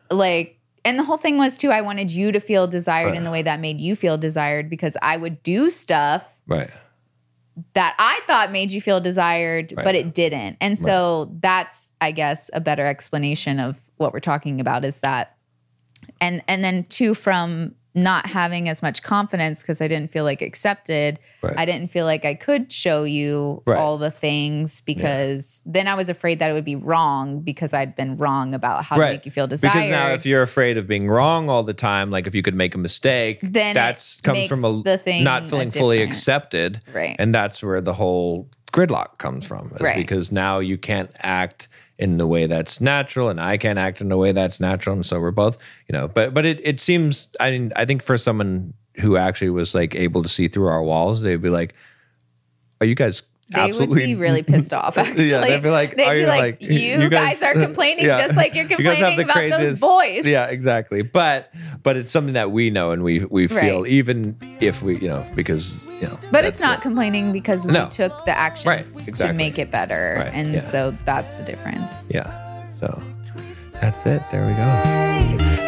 Like 0.09 0.56
and 0.85 0.97
the 0.99 1.03
whole 1.03 1.17
thing 1.17 1.37
was 1.37 1.57
too, 1.57 1.69
I 1.71 1.81
wanted 1.81 2.11
you 2.11 2.31
to 2.31 2.39
feel 2.39 2.67
desired 2.67 3.07
Right. 3.07 3.15
in 3.15 3.23
the 3.23 3.31
way 3.31 3.41
that 3.41 3.59
made 3.59 3.79
you 3.81 3.95
feel 3.95 4.17
desired 4.17 4.69
because 4.69 4.95
I 5.01 5.17
would 5.17 5.41
do 5.43 5.69
stuff 5.69 6.39
Right. 6.47 6.69
that 7.73 7.95
I 7.99 8.19
thought 8.27 8.51
made 8.51 8.71
you 8.71 8.79
feel 8.81 8.99
desired, 9.01 9.73
Right. 9.75 9.83
but 9.83 9.95
it 9.95 10.13
didn't. 10.13 10.57
And 10.61 10.77
so 10.77 11.31
that's, 11.39 11.91
I 11.99 12.11
guess, 12.11 12.49
a 12.53 12.61
better 12.61 12.85
explanation 12.85 13.59
of 13.59 13.79
what 13.97 14.13
we're 14.13 14.19
talking 14.19 14.61
about 14.61 14.85
is 14.85 14.99
that, 14.99 15.35
and 16.21 16.43
and 16.47 16.63
then 16.63 16.83
two 16.83 17.13
from 17.13 17.73
not 17.97 18.27
having 18.27 18.69
as 18.69 18.81
much 18.81 19.01
confidence 19.01 19.61
because 19.61 19.81
I 19.81 19.87
didn't 19.87 20.11
feel 20.11 20.23
like 20.23 20.41
accepted. 20.41 21.17
Right. 21.41 21.57
I 21.57 21.65
didn't 21.65 21.87
feel 21.89 22.05
like 22.05 22.23
I 22.25 22.35
could 22.35 22.71
show 22.71 23.03
you 23.03 23.63
Right. 23.65 23.77
all 23.79 23.97
the 23.97 24.11
things 24.11 24.81
because 24.81 25.61
then 25.65 25.87
I 25.87 25.95
was 25.95 26.07
afraid 26.07 26.39
that 26.39 26.51
it 26.51 26.53
would 26.53 26.63
be 26.65 26.75
wrong 26.75 27.39
because 27.41 27.73
I'd 27.73 27.95
been 27.95 28.15
wrong 28.15 28.53
about 28.53 28.83
how 28.85 28.97
to 28.97 29.01
make 29.01 29.25
you 29.25 29.31
feel 29.31 29.47
desired. 29.47 29.73
Because 29.73 29.89
now, 29.91 30.09
if 30.11 30.25
you're 30.25 30.43
afraid 30.43 30.77
of 30.77 30.87
being 30.87 31.07
wrong 31.09 31.49
all 31.49 31.63
the 31.63 31.73
time, 31.73 32.11
like 32.11 32.27
if 32.27 32.35
you 32.35 32.43
could 32.43 32.55
make 32.55 32.75
a 32.75 32.77
mistake, 32.77 33.39
Then 33.41 33.73
that's 33.73 34.21
comes 34.21 34.47
from 34.47 34.63
a 34.63 34.81
the 34.83 34.97
thing 34.97 35.23
not 35.23 35.45
feeling 35.45 35.71
fully 35.71 36.01
accepted, 36.03 36.81
Right. 36.93 37.15
And 37.17 37.33
that's 37.33 37.63
where 37.63 37.81
the 37.81 37.93
whole 37.93 38.47
gridlock 38.71 39.17
comes 39.17 39.45
from, 39.45 39.71
is 39.75 39.81
Right. 39.81 39.95
because 39.95 40.31
now 40.31 40.59
you 40.59 40.77
can't 40.77 41.09
act 41.19 41.67
in 41.99 42.17
the 42.17 42.27
way 42.27 42.45
that's 42.45 42.79
natural, 42.79 43.29
and 43.29 43.39
I 43.41 43.57
can't 43.57 43.79
act 43.79 44.01
in 44.01 44.11
a 44.11 44.17
way 44.17 44.31
that's 44.31 44.59
natural, 44.59 44.95
and 44.95 45.05
so 45.05 45.19
we're 45.19 45.31
both, 45.31 45.57
you 45.87 45.93
know. 45.93 46.07
But 46.07 46.33
but 46.33 46.45
it 46.45 46.59
it 46.63 46.79
seems, 46.79 47.29
I 47.39 47.51
mean, 47.51 47.71
I 47.75 47.85
think 47.85 48.03
for 48.03 48.17
someone 48.17 48.73
who 48.99 49.17
actually 49.17 49.49
was 49.49 49.73
like 49.75 49.95
able 49.95 50.23
to 50.23 50.29
see 50.29 50.47
through 50.47 50.67
our 50.67 50.83
walls, 50.83 51.21
they'd 51.21 51.41
be 51.41 51.49
like, 51.49 51.73
"Are 52.81 52.87
you 52.87 52.95
guys?" 52.95 53.23
They 53.49 53.71
would 53.71 53.91
be 53.91 54.15
really 54.15 54.43
pissed 54.43 54.73
off. 54.73 54.97
Actually, 54.97 55.25
Yeah, 55.29 55.39
they'd 55.41 55.63
be 55.63 55.69
like, 55.69 55.95
they'd 55.95 56.05
are 56.05 56.13
be 56.15 56.21
you 56.21 56.27
like, 56.27 56.41
like- 56.41 56.61
you, 56.61 56.69
you 57.01 57.09
guys, 57.09 57.39
guys- 57.39 57.43
are 57.43 57.53
complaining 57.65 58.05
Yeah. 58.05 58.17
just 58.25 58.35
like 58.35 58.53
you're 58.55 58.65
You 58.65 58.77
guys 58.77 58.97
have 58.97 59.15
complaining 59.15 59.17
the 59.17 59.23
about 59.23 59.59
those 59.61 59.79
boys. 59.79 60.25
Yeah, 60.25 60.49
exactly. 60.49 61.01
But 61.01 61.53
but 61.83 61.95
it's 61.97 62.11
something 62.11 62.33
that 62.33 62.51
we 62.51 62.69
know 62.69 62.91
and 62.91 63.03
we 63.03 63.23
we 63.25 63.47
feel 63.47 63.81
Right. 63.83 63.91
even 63.91 64.37
if 64.59 64.81
we 64.83 64.97
you 64.99 65.07
know 65.07 65.25
because 65.35 65.81
you 66.01 66.07
know. 66.07 66.19
But 66.31 66.43
it's 66.45 66.59
not 66.59 66.79
it. 66.79 66.81
complaining 66.81 67.31
because 67.31 67.65
we 67.65 67.71
No. 67.73 67.87
took 67.87 68.25
the 68.25 68.37
actions 68.37 68.65
Right, 69.09 69.15
to 69.17 69.33
make 69.33 69.57
it 69.57 69.71
better. 69.71 70.15
Right, 70.17 70.33
and 70.33 70.53
yeah. 70.53 70.59
so 70.59 70.91
that's 71.05 71.35
the 71.37 71.43
difference. 71.43 72.11
Yeah. 72.13 72.69
So 72.69 73.01
that's 73.81 74.05
it. 74.05 74.21
There 74.31 74.45
we 74.45 74.53
go. 74.53 75.67